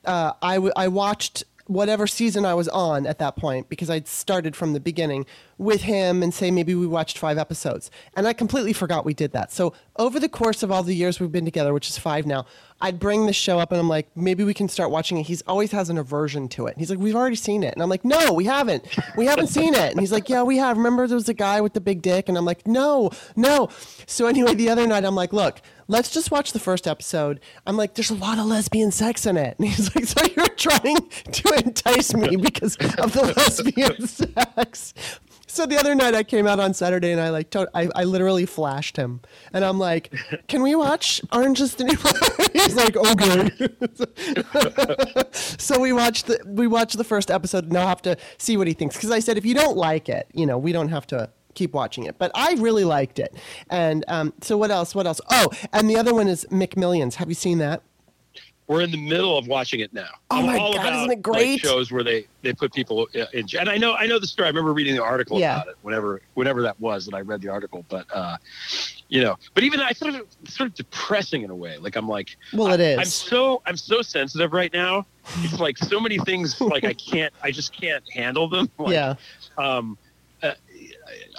uh, 0.04 0.32
I 0.42 0.54
w- 0.54 0.72
I 0.76 0.88
watched 0.88 1.44
whatever 1.66 2.06
season 2.06 2.44
I 2.44 2.54
was 2.54 2.68
on 2.68 3.06
at 3.06 3.18
that 3.18 3.36
point 3.36 3.68
because 3.68 3.88
I'd 3.88 4.08
started 4.08 4.56
from 4.56 4.72
the 4.72 4.80
beginning 4.80 5.26
with 5.58 5.82
him 5.82 6.22
and 6.22 6.34
say 6.34 6.50
maybe 6.50 6.74
we 6.74 6.86
watched 6.86 7.18
five 7.18 7.38
episodes. 7.38 7.90
And 8.14 8.26
I 8.26 8.32
completely 8.32 8.72
forgot 8.72 9.04
we 9.04 9.14
did 9.14 9.32
that. 9.32 9.52
So 9.52 9.72
over 9.96 10.18
the 10.18 10.28
course 10.28 10.62
of 10.62 10.72
all 10.72 10.82
the 10.82 10.94
years 10.94 11.20
we've 11.20 11.30
been 11.32 11.44
together, 11.44 11.72
which 11.72 11.88
is 11.88 11.98
five 11.98 12.26
now, 12.26 12.46
I'd 12.82 12.98
bring 12.98 13.26
the 13.26 13.32
show 13.32 13.60
up 13.60 13.70
and 13.70 13.80
I'm 13.80 13.88
like, 13.88 14.08
maybe 14.16 14.42
we 14.42 14.52
can 14.52 14.68
start 14.68 14.90
watching 14.90 15.16
it. 15.16 15.22
He's 15.22 15.40
always 15.42 15.70
has 15.70 15.88
an 15.88 15.98
aversion 15.98 16.48
to 16.48 16.66
it. 16.66 16.74
He's 16.76 16.90
like, 16.90 16.98
we've 16.98 17.14
already 17.14 17.36
seen 17.36 17.62
it. 17.62 17.72
And 17.72 17.80
I'm 17.82 17.88
like, 17.88 18.04
no, 18.04 18.32
we 18.32 18.44
haven't. 18.44 18.84
We 19.16 19.24
haven't 19.24 19.46
seen 19.46 19.72
it. 19.74 19.92
And 19.92 20.00
he's 20.00 20.10
like, 20.10 20.28
yeah, 20.28 20.42
we 20.42 20.56
have. 20.58 20.76
Remember 20.76 21.06
there 21.06 21.14
was 21.14 21.28
a 21.28 21.34
guy 21.34 21.60
with 21.60 21.74
the 21.74 21.80
big 21.80 22.02
dick? 22.02 22.28
And 22.28 22.36
I'm 22.36 22.44
like, 22.44 22.66
no, 22.66 23.10
no. 23.36 23.68
So 24.06 24.26
anyway, 24.26 24.56
the 24.56 24.68
other 24.68 24.84
night 24.84 25.04
I'm 25.04 25.14
like, 25.14 25.32
look, 25.32 25.60
let's 25.86 26.10
just 26.10 26.32
watch 26.32 26.52
the 26.52 26.58
first 26.58 26.88
episode. 26.88 27.38
I'm 27.68 27.76
like, 27.76 27.94
there's 27.94 28.10
a 28.10 28.16
lot 28.16 28.38
of 28.38 28.46
lesbian 28.46 28.90
sex 28.90 29.26
in 29.26 29.36
it. 29.36 29.56
And 29.60 29.68
he's 29.68 29.94
like, 29.94 30.04
so 30.06 30.26
you're 30.36 30.48
trying 30.48 31.08
to 31.08 31.62
entice 31.64 32.14
me 32.14 32.34
because 32.34 32.74
of 32.98 33.12
the 33.12 33.32
lesbian 33.36 34.08
sex. 34.08 34.92
So 35.52 35.66
the 35.66 35.78
other 35.78 35.94
night 35.94 36.14
I 36.14 36.22
came 36.22 36.46
out 36.46 36.60
on 36.60 36.72
Saturday 36.72 37.12
and 37.12 37.20
I 37.20 37.28
like 37.28 37.50
to- 37.50 37.68
I, 37.74 37.86
I 37.94 38.04
literally 38.04 38.46
flashed 38.46 38.96
him 38.96 39.20
and 39.52 39.66
I'm 39.66 39.78
like, 39.78 40.10
"Can 40.48 40.62
we 40.62 40.74
watch 40.74 41.20
Orange 41.30 41.60
is 41.60 41.74
the 41.74 41.84
New 41.84 41.98
Black?" 41.98 42.52
He's 42.54 42.74
like, 42.74 42.96
"Okay." 42.96 43.50
so 45.58 45.78
we 45.78 45.92
watched 45.92 46.26
the 46.26 46.40
we 46.46 46.66
watched 46.66 46.96
the 46.96 47.04
first 47.04 47.30
episode 47.30 47.64
and 47.64 47.76
I'll 47.76 47.86
have 47.86 48.00
to 48.00 48.16
see 48.38 48.56
what 48.56 48.66
he 48.66 48.72
thinks 48.72 48.96
because 48.96 49.10
I 49.10 49.18
said 49.18 49.36
if 49.36 49.44
you 49.44 49.52
don't 49.52 49.76
like 49.76 50.08
it, 50.08 50.26
you 50.32 50.46
know, 50.46 50.56
we 50.56 50.72
don't 50.72 50.88
have 50.88 51.06
to 51.08 51.28
keep 51.52 51.74
watching 51.74 52.04
it. 52.04 52.16
But 52.18 52.30
I 52.34 52.54
really 52.54 52.84
liked 52.84 53.18
it. 53.18 53.36
And 53.68 54.06
um, 54.08 54.32
so 54.40 54.56
what 54.56 54.70
else? 54.70 54.94
What 54.94 55.06
else? 55.06 55.20
Oh, 55.30 55.50
and 55.74 55.90
the 55.90 55.98
other 55.98 56.14
one 56.14 56.28
is 56.28 56.46
McMillions. 56.50 57.16
Have 57.16 57.28
you 57.28 57.34
seen 57.34 57.58
that? 57.58 57.82
We're 58.68 58.82
in 58.82 58.90
the 58.90 58.96
middle 59.08 59.36
of 59.36 59.48
watching 59.48 59.80
it 59.80 59.92
now. 59.92 60.06
Oh 60.30 60.38
I'm 60.38 60.46
my 60.46 60.56
all 60.58 60.72
God, 60.72 60.80
about, 60.86 60.92
isn't 60.94 61.04
it 61.04 61.08
like, 61.08 61.22
great? 61.22 61.60
shows 61.60 61.90
where 61.90 62.04
they 62.04 62.26
they 62.42 62.52
put 62.52 62.72
people 62.72 63.06
in. 63.12 63.26
And 63.58 63.68
I 63.68 63.76
know 63.76 63.94
I 63.94 64.06
know 64.06 64.18
the 64.18 64.26
story. 64.26 64.46
I 64.46 64.50
remember 64.50 64.72
reading 64.72 64.94
the 64.94 65.02
article 65.02 65.38
Yeah. 65.38 65.56
about 65.56 65.68
it. 65.68 65.76
Whenever 65.82 66.22
whenever 66.34 66.62
that 66.62 66.80
was 66.80 67.04
that 67.06 67.14
I 67.14 67.20
read 67.20 67.40
the 67.42 67.48
article. 67.48 67.84
But 67.88 68.06
uh, 68.14 68.36
you 69.08 69.20
know, 69.20 69.36
but 69.54 69.64
even 69.64 69.80
I 69.80 69.90
thought 69.90 70.14
it 70.14 70.26
was 70.44 70.54
sort 70.54 70.68
of 70.68 70.74
depressing 70.74 71.42
in 71.42 71.50
a 71.50 71.56
way. 71.56 71.76
Like 71.76 71.96
I'm 71.96 72.08
like, 72.08 72.36
Well, 72.52 72.72
it 72.72 72.80
I- 72.80 73.00
I'm 73.00 73.04
so 73.06 73.62
I'm 73.66 73.76
so 73.76 74.00
sensitive 74.00 74.52
right 74.52 74.72
now. 74.72 75.06
It's 75.40 75.58
like 75.60 75.76
so 75.76 76.00
many 76.00 76.18
things. 76.18 76.58
Like 76.60 76.84
I 76.84 76.94
can't. 76.94 77.32
I 77.42 77.50
just 77.50 77.72
can't 77.78 78.08
handle 78.10 78.48
them. 78.48 78.70
Like, 78.78 78.92
yeah. 78.92 79.14
um, 79.58 79.98
uh, 80.42 80.52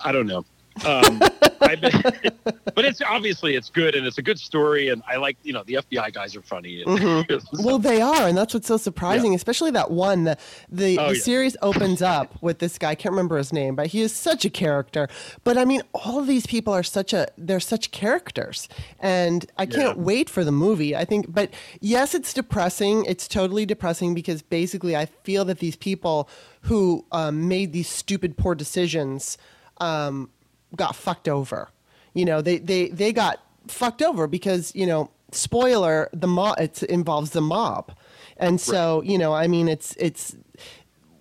I 0.04 0.12
don't 0.12 0.28
know. 0.28 0.46
Um, 0.86 1.20
been, 1.20 2.04
but 2.76 2.86
it's 2.86 3.02
obviously 3.02 3.56
it's 3.56 3.70
good 3.70 3.96
and 3.96 4.06
it's 4.06 4.18
a 4.18 4.22
good 4.22 4.40
story 4.40 4.90
and 4.90 5.02
I 5.08 5.16
like 5.18 5.38
you 5.44 5.54
know 5.54 5.64
the 5.64 5.76
FBI 5.76 6.14
guys 6.14 6.36
are 6.36 6.42
funny. 6.42 6.82
And, 6.82 7.00
Mm-hmm. 7.00 7.64
Well, 7.64 7.80
they 7.80 8.02
are, 8.02 8.28
and 8.28 8.38
that's 8.38 8.54
what's 8.54 8.68
so 8.68 8.78
surprising, 8.78 9.34
especially 9.36 9.72
that 9.72 9.92
one. 9.92 10.24
The 10.26 10.38
the, 10.70 10.98
Oh, 11.00 11.10
the 11.10 11.16
yeah. 11.16 11.22
series 11.22 11.56
opens 11.62 12.02
up 12.02 12.42
with 12.42 12.60
this 12.60 12.78
guy. 12.78 12.92
I 12.92 12.96
can't 12.96 13.14
remember 13.14 13.38
his 13.38 13.54
name, 13.54 13.76
but 13.76 13.88
he 13.88 14.02
is 14.02 14.14
such 14.14 14.44
a 14.46 14.50
character. 14.50 15.08
But 15.44 15.58
I 15.58 15.66
mean, 15.66 15.82
all 15.94 16.20
of 16.20 16.28
these 16.28 16.46
people 16.48 16.74
are 16.74 16.84
such 16.84 17.14
a 17.14 17.28
they're 17.38 17.60
such 17.60 17.92
characters, 17.92 18.68
and 19.00 19.46
I 19.58 19.66
can't 19.66 19.98
Yeah. 19.98 20.04
wait 20.04 20.30
for 20.30 20.44
the 20.44 20.52
movie. 20.52 20.96
I 20.96 21.06
think, 21.06 21.32
but 21.34 21.52
yes, 21.82 22.14
it's 22.16 22.34
depressing. 22.34 23.06
It's 23.06 23.28
totally 23.28 23.66
depressing 23.66 24.14
because 24.14 24.42
basically, 24.42 24.96
I 24.96 25.06
feel 25.06 25.46
that 25.46 25.60
these 25.60 25.76
people 25.76 26.28
who 26.62 27.06
um, 27.12 27.48
made 27.48 27.74
these 27.74 27.90
stupid, 27.90 28.38
poor 28.38 28.56
decisions 28.56 29.38
um, 29.80 30.30
got 30.76 30.96
fucked 30.96 31.28
over. 31.28 31.70
You 32.14 32.26
know, 32.26 32.42
they 32.42 32.58
they 32.58 32.90
they 32.90 33.12
got 33.14 33.40
fucked 33.68 34.02
over 34.02 34.28
because 34.28 34.74
you 34.76 34.86
know, 34.86 35.10
spoiler, 35.32 36.10
the 36.14 36.28
mob 36.28 36.60
it 36.60 36.84
involves 36.84 37.32
the 37.32 37.42
mob, 37.42 37.92
and 38.38 38.60
so 38.62 39.02
you 39.04 39.18
know, 39.18 39.34
I 39.34 39.48
mean, 39.48 39.68
it's 39.68 39.96
it's 39.98 40.36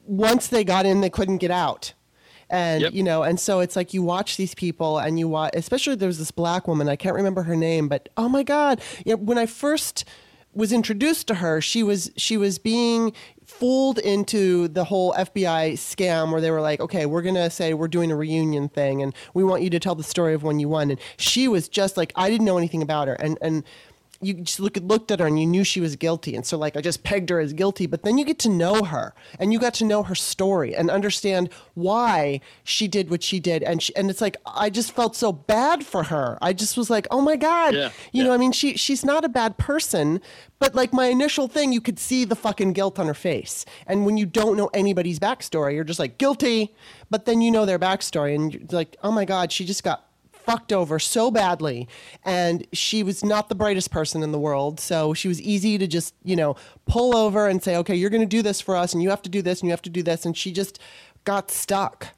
once 0.05 0.49
they 0.49 0.65
got 0.65 0.87
in, 0.87 1.01
they 1.01 1.11
couldn't 1.11 1.39
get 1.39 1.51
out. 1.51 1.95
And 2.51 2.83
Yep. 2.83 2.93
you 2.93 3.03
know, 3.03 3.23
and 3.23 3.41
so 3.41 3.61
it's 3.61 3.77
like 3.77 3.95
you 3.95 4.03
watch 4.03 4.37
these 4.37 4.55
people, 4.55 4.99
and 4.99 5.19
you 5.19 5.27
watch. 5.29 5.53
Especially 5.55 5.95
there's 5.95 6.19
this 6.19 6.31
black 6.31 6.69
woman. 6.69 6.87
I 6.89 6.97
can't 6.97 7.15
remember 7.17 7.45
her 7.45 7.57
name, 7.57 7.89
but 7.89 8.11
oh 8.19 8.29
my 8.29 8.43
god! 8.43 8.83
You 9.07 9.13
know, 9.13 9.23
when 9.23 9.39
I 9.39 9.47
first 9.47 10.05
was 10.53 10.71
introduced 10.71 11.29
to 11.29 11.37
her, 11.37 11.63
she 11.63 11.83
was 11.83 12.11
she 12.19 12.37
was 12.37 12.59
being 12.59 13.15
fooled 13.63 14.01
into 14.01 14.67
the 14.67 14.83
whole 14.83 15.13
FBI 15.13 15.75
scam 15.75 16.33
where 16.33 16.41
they 16.41 16.51
were 16.51 16.61
like, 16.61 16.81
okay, 16.81 17.07
we're 17.07 17.23
gonna 17.23 17.49
say 17.49 17.75
we're 17.75 17.87
doing 17.87 18.11
a 18.11 18.17
reunion 18.17 18.69
thing, 18.69 19.01
and 19.01 19.15
we 19.35 19.45
want 19.45 19.63
you 19.63 19.71
to 19.71 19.79
tell 19.79 19.95
the 19.95 20.03
story 20.03 20.35
of 20.35 20.43
when 20.43 20.59
you 20.59 20.69
won. 20.69 20.91
And 20.91 20.99
she 21.17 21.47
was 21.47 21.69
just 21.69 21.97
like, 21.97 22.13
I 22.17 22.29
didn't 22.29 22.45
know 22.45 22.59
anything 22.59 22.83
about 22.83 23.07
her, 23.07 23.15
and 23.15 23.39
and 23.41 23.63
you 24.23 24.35
just 24.35 24.61
look, 24.61 24.77
looked 24.77 25.11
at 25.11 25.21
her 25.21 25.27
and 25.27 25.39
you 25.39 25.47
knew 25.47 25.65
she 25.65 25.81
was 25.81 25.97
guilty. 25.97 26.37
And 26.37 26.47
so, 26.47 26.57
like, 26.57 26.77
I 26.77 26.81
just 26.81 27.03
pegged 27.03 27.29
her 27.31 27.41
as 27.41 27.53
guilty. 27.53 27.87
But 27.87 28.05
then 28.05 28.17
you 28.17 28.25
get 28.25 28.39
to 28.41 28.49
know 28.49 28.85
her 28.85 29.15
and 29.39 29.53
you 29.53 29.59
got 29.59 29.75
to 29.75 29.85
know 29.85 30.05
her 30.05 30.15
story 30.15 30.75
and 30.75 30.91
understand 30.91 31.51
why 31.75 32.41
she 32.63 32.87
did 32.87 33.11
what 33.11 33.23
she 33.23 33.41
did. 33.41 33.63
And, 33.63 33.83
she, 33.83 33.95
and 33.97 34.09
it's 34.09 34.21
like, 34.21 34.37
I 34.47 34.71
just 34.71 34.93
felt 34.93 35.17
so 35.17 35.33
bad 35.33 35.85
for 35.85 36.05
her. 36.05 36.39
I 36.41 36.53
just 36.53 36.77
was 36.77 36.89
like, 36.89 37.09
oh 37.11 37.21
my 37.21 37.37
God. 37.37 37.75
Yeah, 37.75 37.91
you 38.13 38.23
know. 38.23 38.33
I 38.33 38.37
mean, 38.37 38.53
she, 38.53 38.77
she's 38.77 39.05
not 39.05 39.25
a 39.25 39.29
bad 39.29 39.59
person. 39.59 40.21
But 40.61 40.77
like 40.77 40.93
my 40.93 41.07
initial 41.07 41.49
thing, 41.49 41.73
you 41.73 41.81
could 41.81 41.99
see 41.99 42.25
the 42.25 42.37
fucking 42.37 42.75
guilt 42.75 43.01
on 43.01 43.09
her 43.09 43.15
face. 43.15 43.65
And 43.89 44.07
when 44.07 44.17
you 44.17 44.27
don't 44.27 44.57
know 44.57 44.71
anybody's 44.73 45.19
backstory, 45.19 45.75
you're 45.75 45.83
just 45.83 45.99
like, 45.99 46.19
guilty. 46.19 46.73
But 47.11 47.25
then 47.25 47.41
you 47.41 47.51
know 47.51 47.67
their 47.67 47.81
backstory 47.81 48.37
and 48.37 48.55
you're 48.55 48.63
like, 48.71 48.97
oh 49.03 49.11
my 49.11 49.25
God, 49.25 49.51
she 49.51 49.65
just 49.65 49.83
got 49.83 50.07
fucked 50.45 50.73
over 50.73 50.99
so 50.99 51.31
badly 51.31 51.89
and 52.25 52.67
she 52.73 53.03
was 53.03 53.25
not 53.25 53.49
the 53.49 53.55
brightest 53.55 53.91
person 53.91 54.23
in 54.23 54.33
the 54.33 54.39
world 54.39 54.81
so 54.81 55.15
she 55.15 55.29
was 55.29 55.41
easy 55.41 55.79
to 55.79 55.87
just 55.87 56.15
you 56.25 56.37
know 56.37 56.57
pull 56.87 57.17
over 57.17 57.47
and 57.47 57.63
say 57.63 57.77
okay 57.77 57.95
you're 57.95 58.11
going 58.11 58.21
to 58.21 58.27
do 58.27 58.43
this 58.43 58.61
for 58.61 58.77
us 58.77 58.93
and 58.93 59.03
you 59.03 59.11
have 59.11 59.23
to 59.23 59.31
do 59.31 59.43
this 59.43 59.61
and 59.61 59.69
you 59.69 59.73
have 59.73 59.83
to 59.83 59.91
do 59.91 60.03
this 60.03 60.25
and 60.27 60.37
she 60.37 60.53
just 60.53 60.79
got 61.25 61.51
stuck. 61.51 62.09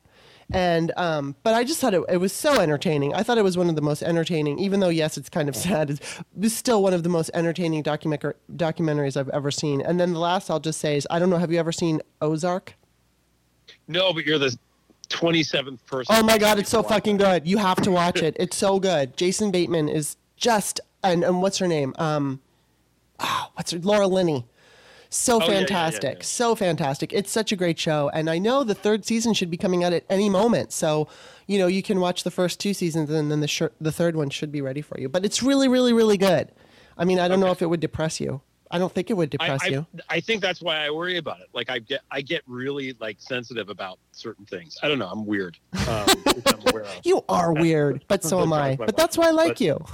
And 0.53 0.93
um, 0.99 1.37
but 1.43 1.55
i 1.55 1.65
just 1.65 1.81
thought 1.81 1.95
it, 1.95 2.03
it 2.07 2.19
was 2.19 2.33
so 2.33 2.61
entertaining. 2.61 3.15
I 3.15 3.23
thought 3.23 3.39
it 3.39 3.45
was 3.45 3.57
one 3.57 3.71
of 3.71 3.77
the 3.77 3.83
most 3.83 4.03
entertaining 4.03 4.59
even 4.59 4.81
though 4.81 4.91
yes 4.91 5.17
it's 5.17 5.31
kind 5.31 5.49
of 5.49 5.57
sad 5.67 5.91
it's, 5.91 6.55
still 6.55 6.83
one 6.83 6.93
of 6.93 7.03
the 7.03 7.09
most 7.09 7.31
entertaining 7.33 7.83
document- 7.83 8.37
documentaries 8.55 9.17
i've 9.17 9.31
ever 9.31 9.51
seen. 9.51 9.81
And 9.81 9.99
then 9.99 10.13
the 10.13 10.19
last 10.19 10.51
i'll 10.51 10.61
just 10.61 10.81
say 10.81 10.97
is 10.97 11.07
i 11.11 11.19
don't 11.19 11.31
know 11.31 11.39
have 11.39 11.51
you 11.51 11.59
ever 11.59 11.73
seen 11.73 12.03
ozark? 12.21 12.77
No, 13.89 14.13
but 14.13 14.27
you're 14.27 14.39
the 14.39 14.57
27th 15.15 15.85
person. 15.87 16.15
Oh 16.17 16.23
my 16.23 16.39
god, 16.39 16.59
it's 16.59 16.71
so 16.71 16.83
fucking 16.83 17.17
good. 17.17 17.47
You 17.47 17.59
have 17.59 17.81
to 17.83 17.91
watch 17.91 18.23
it. 18.23 18.37
It's 18.39 18.57
so 18.57 18.79
good. 18.81 19.17
Jason 19.17 19.51
Bateman 19.51 19.89
is 19.89 20.17
just 20.37 20.81
and, 21.03 21.23
and 21.25 21.41
what's 21.43 21.59
her 21.59 21.69
name? 21.69 21.95
Um 21.99 22.41
ah, 23.21 23.51
what's 23.55 23.71
her 23.71 23.79
Laura 23.79 24.07
Linney. 24.07 24.47
So 25.11 25.35
Oh, 25.37 25.39
yeah, 25.39 25.45
yeah, 25.45 25.53
yeah, 25.53 25.59
fantastic. 25.61 26.17
yeah. 26.19 26.23
So 26.25 26.55
fantastic. 26.57 27.13
It's 27.13 27.31
such 27.31 27.53
a 27.53 27.57
great 27.57 27.79
show. 27.79 28.11
And 28.13 28.29
I 28.29 28.39
know 28.39 28.65
the 28.65 28.75
third 28.75 29.05
season 29.05 29.33
should 29.33 29.51
be 29.51 29.57
coming 29.57 29.85
out 29.85 29.93
at 29.93 30.05
any 30.11 30.29
moment. 30.29 30.73
So, 30.73 31.07
you 31.47 31.57
know, 31.59 31.69
you 31.69 31.83
can 31.85 32.01
watch 32.01 32.25
the 32.25 32.33
first 32.33 32.59
two 32.59 32.75
seasons 32.75 33.09
and 33.11 33.31
then 33.31 33.39
the 33.41 33.47
sh- 33.47 33.63
the 33.81 33.93
third 33.93 34.17
one 34.17 34.31
should 34.31 34.51
be 34.51 34.61
ready 34.61 34.81
for 34.83 34.99
you. 34.99 35.09
But 35.09 35.25
it's 35.25 35.43
really 35.43 35.69
really 35.69 35.93
really 35.93 36.17
good. 36.19 36.51
I 36.99 37.05
mean, 37.05 37.19
I 37.21 37.29
don't 37.29 37.41
know 37.41 37.51
if 37.53 37.63
it 37.63 37.67
would 37.67 37.81
depress 37.81 38.21
you. 38.21 38.41
I 38.75 38.79
don't 38.79 38.93
think 38.93 39.09
it 39.09 39.15
would 39.15 39.31
depress 39.31 39.63
I, 39.63 39.69
you. 39.69 39.87
I 40.09 40.19
think 40.19 40.43
that's 40.43 40.61
why 40.61 40.85
I 40.85 40.91
worry 40.91 41.17
about 41.19 41.39
it. 41.39 41.47
Like 41.53 41.71
I 41.71 41.79
get, 41.79 42.01
I 42.11 42.21
get 42.21 42.43
really 42.49 42.97
like 42.99 43.19
sensitive 43.21 43.69
about 43.69 44.01
certain 44.11 44.45
things. 44.47 44.77
I 44.83 44.89
don't 44.89 44.99
know. 44.99 45.07
I'm 45.07 45.25
weird. 45.25 45.57
Um, 45.87 46.07
I'm. 46.47 46.85
You 47.05 47.25
are 47.29 47.53
weird, 47.53 48.05
but 48.09 48.25
so 48.25 48.41
am 48.41 48.53
I. 48.53 48.75
But 48.75 48.97
that's 48.97 49.17
why 49.17 49.29
I 49.29 49.31
like 49.31 49.49
But- 49.59 49.61
you. 49.61 49.85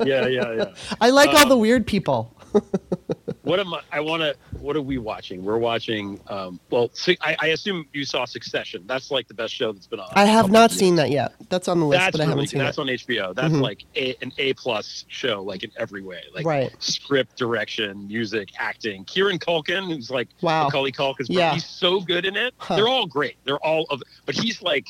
Yeah, 0.06 0.26
yeah, 0.26 0.52
yeah. 0.52 0.74
I 1.00 1.08
like 1.08 1.30
all 1.30 1.38
Um, 1.44 1.48
the 1.48 1.56
weird 1.56 1.86
people. 1.86 2.36
What 3.46 3.60
am 3.60 3.72
I? 3.72 3.80
I 3.92 4.00
want 4.00 4.22
to. 4.22 4.34
What 4.58 4.74
are 4.74 4.82
we 4.82 4.98
watching? 4.98 5.44
We're 5.44 5.56
watching. 5.58 6.18
Um, 6.26 6.58
well, 6.68 6.90
I, 7.20 7.36
I 7.38 7.46
assume 7.48 7.86
you 7.92 8.04
saw 8.04 8.24
Succession. 8.24 8.82
That's 8.88 9.12
like 9.12 9.28
the 9.28 9.34
best 9.34 9.54
show 9.54 9.70
that's 9.70 9.86
been 9.86 10.00
on. 10.00 10.08
I 10.14 10.24
have 10.24 10.50
not 10.50 10.72
years. 10.72 10.80
seen 10.80 10.96
that 10.96 11.10
yet. 11.12 11.32
That's 11.48 11.68
on 11.68 11.78
the 11.78 11.86
list, 11.86 12.00
That's 12.00 12.16
but 12.16 12.24
I 12.24 12.28
haven't 12.28 12.48
seen 12.48 12.58
that's 12.58 12.76
it. 12.76 12.80
on 12.80 12.86
HBO. 12.88 13.34
That's 13.36 13.54
Mhm. 13.54 13.60
like 13.60 13.84
a, 13.94 14.16
an 14.20 14.32
A 14.38 14.52
plus 14.54 15.04
show, 15.06 15.44
like 15.44 15.62
in 15.62 15.70
every 15.78 16.02
way, 16.02 16.22
like 16.34 16.44
Right. 16.44 16.74
script, 16.82 17.36
direction, 17.36 18.08
music, 18.08 18.48
acting. 18.58 19.04
Kieran 19.04 19.38
Culkin, 19.38 19.94
who's 19.94 20.10
like 20.10 20.26
Wow. 20.40 20.64
Macaulay 20.64 20.90
Culkin's 20.90 21.30
Yeah. 21.30 21.54
he's 21.54 21.64
so 21.64 22.00
good 22.00 22.24
in 22.26 22.36
it. 22.36 22.52
Huh. 22.58 22.74
They're 22.74 22.88
all 22.88 23.06
great. 23.06 23.36
They're 23.44 23.64
all 23.64 23.86
of, 23.90 24.02
but 24.24 24.34
he's 24.34 24.60
like, 24.60 24.88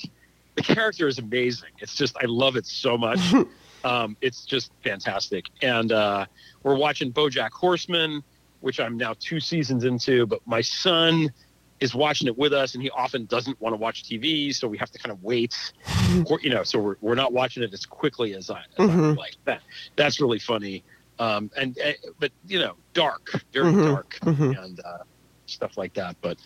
the 0.54 0.62
character 0.62 1.06
is 1.08 1.18
amazing. 1.18 1.68
It's 1.80 1.94
just 1.94 2.16
I 2.22 2.24
love 2.24 2.56
it 2.56 2.64
so 2.64 2.96
much. 2.96 3.20
um, 3.84 4.16
it's 4.22 4.46
just 4.46 4.70
fantastic. 4.82 5.44
And 5.60 5.92
uh, 5.92 6.24
we're 6.62 6.74
watching 6.76 7.12
BoJack 7.12 7.50
Horseman, 7.50 8.22
which 8.66 8.80
I'm 8.80 8.96
now 8.96 9.14
two 9.18 9.38
seasons 9.38 9.84
into. 9.84 10.26
But 10.26 10.40
my 10.44 10.60
son 10.60 11.30
is 11.78 11.94
watching 11.94 12.26
it 12.26 12.36
with 12.36 12.52
us, 12.52 12.74
and 12.74 12.82
he 12.82 12.90
often 12.90 13.24
doesn't 13.26 13.58
want 13.60 13.72
to 13.74 13.76
watch 13.76 14.02
TV, 14.02 14.52
so 14.52 14.66
we 14.66 14.76
have 14.76 14.90
to 14.90 14.98
kind 14.98 15.12
of 15.12 15.22
wait. 15.22 15.54
or, 16.28 16.40
you 16.40 16.50
know, 16.50 16.64
so 16.64 16.78
we're, 16.80 16.96
we're 17.00 17.14
not 17.14 17.32
watching 17.32 17.62
it 17.62 17.72
as 17.72 17.86
quickly 17.86 18.34
as 18.34 18.50
I, 18.50 18.58
as 18.60 18.64
I 18.78 18.82
Mhm. 18.92 19.00
would 19.10 19.16
like. 19.18 19.36
That 19.44 19.62
that's 19.94 20.20
really 20.20 20.40
funny. 20.40 20.82
Um, 21.20 21.50
and 21.56 21.78
uh, 21.78 21.92
but 22.18 22.32
you 22.46 22.58
know, 22.58 22.74
dark, 22.92 23.30
very 23.52 23.72
Mhm. 23.72 23.84
dark, 23.84 24.18
Mhm. 24.22 24.64
and 24.64 24.80
uh, 24.80 24.98
stuff 25.46 25.78
like 25.78 25.94
that. 25.94 26.16
But 26.20 26.38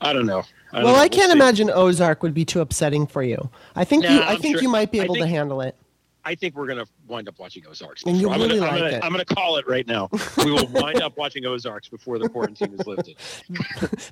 I 0.00 0.12
don't 0.14 0.24
know. 0.26 0.42
I 0.72 0.76
don't 0.76 0.84
Well, 0.84 0.94
know. 0.94 0.98
I 0.98 1.02
We'll 1.02 1.08
can't 1.10 1.30
see. 1.32 1.38
imagine 1.38 1.70
Ozark 1.70 2.22
would 2.22 2.34
be 2.34 2.44
too 2.46 2.60
upsetting 2.60 3.06
for 3.06 3.22
you. 3.22 3.50
I 3.76 3.84
think 3.84 4.04
you. 4.04 4.08
I 4.18 4.32
I'm 4.32 4.38
think 4.40 4.56
sure- 4.56 4.62
you 4.62 4.68
might 4.70 4.90
be 4.90 5.00
I 5.00 5.04
able 5.04 5.16
to 5.16 5.26
handle 5.26 5.60
it. 5.60 5.76
I 6.24 6.34
think 6.34 6.54
we're 6.54 6.66
gonna 6.66 6.84
wind 7.08 7.28
up 7.28 7.38
watching 7.38 7.66
Ozarks. 7.66 8.02
And 8.04 8.16
you 8.16 8.30
I'm 8.30 8.40
really 8.40 8.58
gonna, 8.60 8.66
I'm 8.70 8.72
like 8.74 8.80
gonna, 8.82 8.96
it. 8.98 9.04
I'm 9.04 9.10
gonna 9.12 9.24
call 9.24 9.56
it 9.56 9.66
right 9.66 9.86
now. 9.86 10.08
We 10.44 10.50
will 10.52 10.66
wind 10.68 11.00
up 11.02 11.16
watching 11.18 11.46
Ozarks 11.46 11.88
before 11.88 12.18
the 12.18 12.28
quarantine 12.28 12.74
is 12.74 12.86
lifted. 12.86 13.16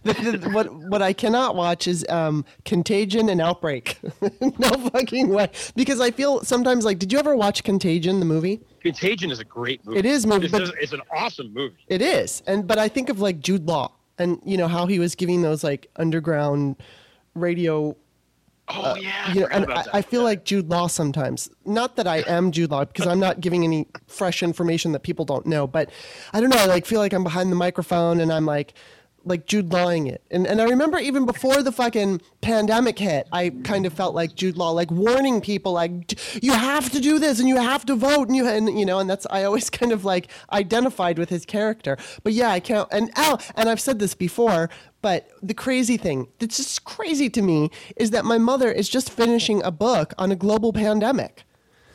The- 0.04 0.38
the- 0.38 0.50
what 0.50 0.72
what 0.74 1.02
I 1.02 1.12
cannot 1.12 1.54
watch 1.56 1.86
is 1.86 2.04
um, 2.08 2.44
Contagion 2.64 3.28
and 3.28 3.40
Outbreak. 3.40 3.98
no 4.40 4.70
fucking 4.90 5.28
way. 5.28 5.50
Because 5.76 6.00
I 6.00 6.10
feel 6.10 6.42
sometimes 6.44 6.84
like, 6.84 6.98
did 6.98 7.12
you 7.12 7.18
ever 7.18 7.36
watch 7.36 7.62
Contagion, 7.64 8.18
the 8.20 8.26
movie? 8.26 8.60
Contagion 8.80 9.30
is 9.30 9.40
a 9.40 9.44
great 9.44 9.84
movie. 9.84 9.98
It 9.98 10.06
is 10.06 10.26
movie, 10.26 10.46
It's, 10.46 10.52
but- 10.52 10.74
it's 10.80 10.92
an 10.92 11.02
awesome 11.14 11.52
movie. 11.52 11.76
It 11.88 12.00
is, 12.02 12.42
and 12.46 12.66
but 12.66 12.78
I 12.78 12.88
think 12.88 13.08
of 13.10 13.20
like 13.20 13.40
Jude 13.40 13.66
Law, 13.66 13.92
and 14.18 14.40
you 14.44 14.56
know 14.56 14.68
how 14.68 14.86
he 14.86 14.98
was 14.98 15.14
giving 15.14 15.42
those 15.42 15.62
like 15.62 15.88
underground 15.96 16.76
radio 17.34 17.96
Oh 18.70 18.96
yeah, 18.96 19.24
I 19.26 19.30
Uh, 19.30 19.34
you 19.34 19.40
know, 19.40 19.48
and 19.50 19.72
I. 19.72 19.84
I 19.94 20.02
feel 20.02 20.22
like 20.22 20.44
Jude 20.44 20.68
Law 20.68 20.86
sometimes. 20.86 21.50
Not 21.64 21.96
that 21.96 22.06
I 22.06 22.18
am 22.18 22.52
Jude 22.52 22.70
Law, 22.70 22.84
because 22.84 23.06
I'm 23.06 23.20
not 23.20 23.40
giving 23.40 23.64
any 23.64 23.86
fresh 24.06 24.42
information 24.42 24.92
that 24.92 25.00
people 25.02 25.24
don't 25.24 25.46
know. 25.46 25.66
But 25.66 25.90
I 26.32 26.40
don't 26.40 26.50
know. 26.50 26.58
I 26.58 26.66
like 26.66 26.86
feel 26.86 27.00
like 27.00 27.12
I'm 27.12 27.24
behind 27.24 27.50
the 27.50 27.56
microphone, 27.56 28.20
and 28.20 28.32
I'm 28.32 28.46
like, 28.46 28.74
like 29.24 29.46
Jude 29.46 29.72
Lawing 29.72 30.06
it. 30.06 30.22
And 30.30 30.46
and 30.46 30.60
I 30.60 30.64
remember 30.64 30.98
even 30.98 31.26
before 31.26 31.62
the 31.62 31.72
fucking 31.72 32.20
pandemic 32.40 32.98
hit, 32.98 33.28
I 33.32 33.50
kind 33.64 33.86
of 33.86 33.92
felt 33.92 34.14
like 34.14 34.34
Jude 34.34 34.56
Law, 34.56 34.70
like 34.70 34.90
warning 34.90 35.40
people, 35.40 35.72
like 35.72 36.18
you 36.42 36.52
have 36.52 36.90
to 36.90 37.00
do 37.00 37.18
this 37.18 37.38
and 37.38 37.48
you 37.48 37.56
have 37.56 37.84
to 37.86 37.94
vote 37.94 38.28
and 38.28 38.36
you 38.36 38.46
and 38.46 38.78
you 38.78 38.86
know, 38.86 38.98
and 38.98 39.08
that's 39.08 39.26
I 39.30 39.44
always 39.44 39.70
kind 39.78 39.92
of 39.92 40.04
like 40.04 40.28
identified 40.52 41.18
with 41.18 41.28
his 41.28 41.44
character. 41.44 41.96
But 42.22 42.32
yeah, 42.32 42.50
I 42.50 42.60
can't. 42.60 42.88
And 42.90 43.10
Al, 43.16 43.40
and 43.54 43.68
I've 43.68 43.80
said 43.80 43.98
this 43.98 44.14
before, 44.14 44.70
but 45.02 45.28
the 45.42 45.54
crazy 45.54 45.96
thing 45.96 46.28
that's 46.38 46.56
just 46.56 46.84
crazy 46.84 47.30
to 47.30 47.42
me 47.42 47.70
is 47.96 48.10
that 48.10 48.24
my 48.24 48.38
mother 48.38 48.70
is 48.70 48.88
just 48.88 49.10
finishing 49.10 49.62
a 49.62 49.70
book 49.70 50.14
on 50.18 50.32
a 50.32 50.36
global 50.36 50.72
pandemic 50.72 51.44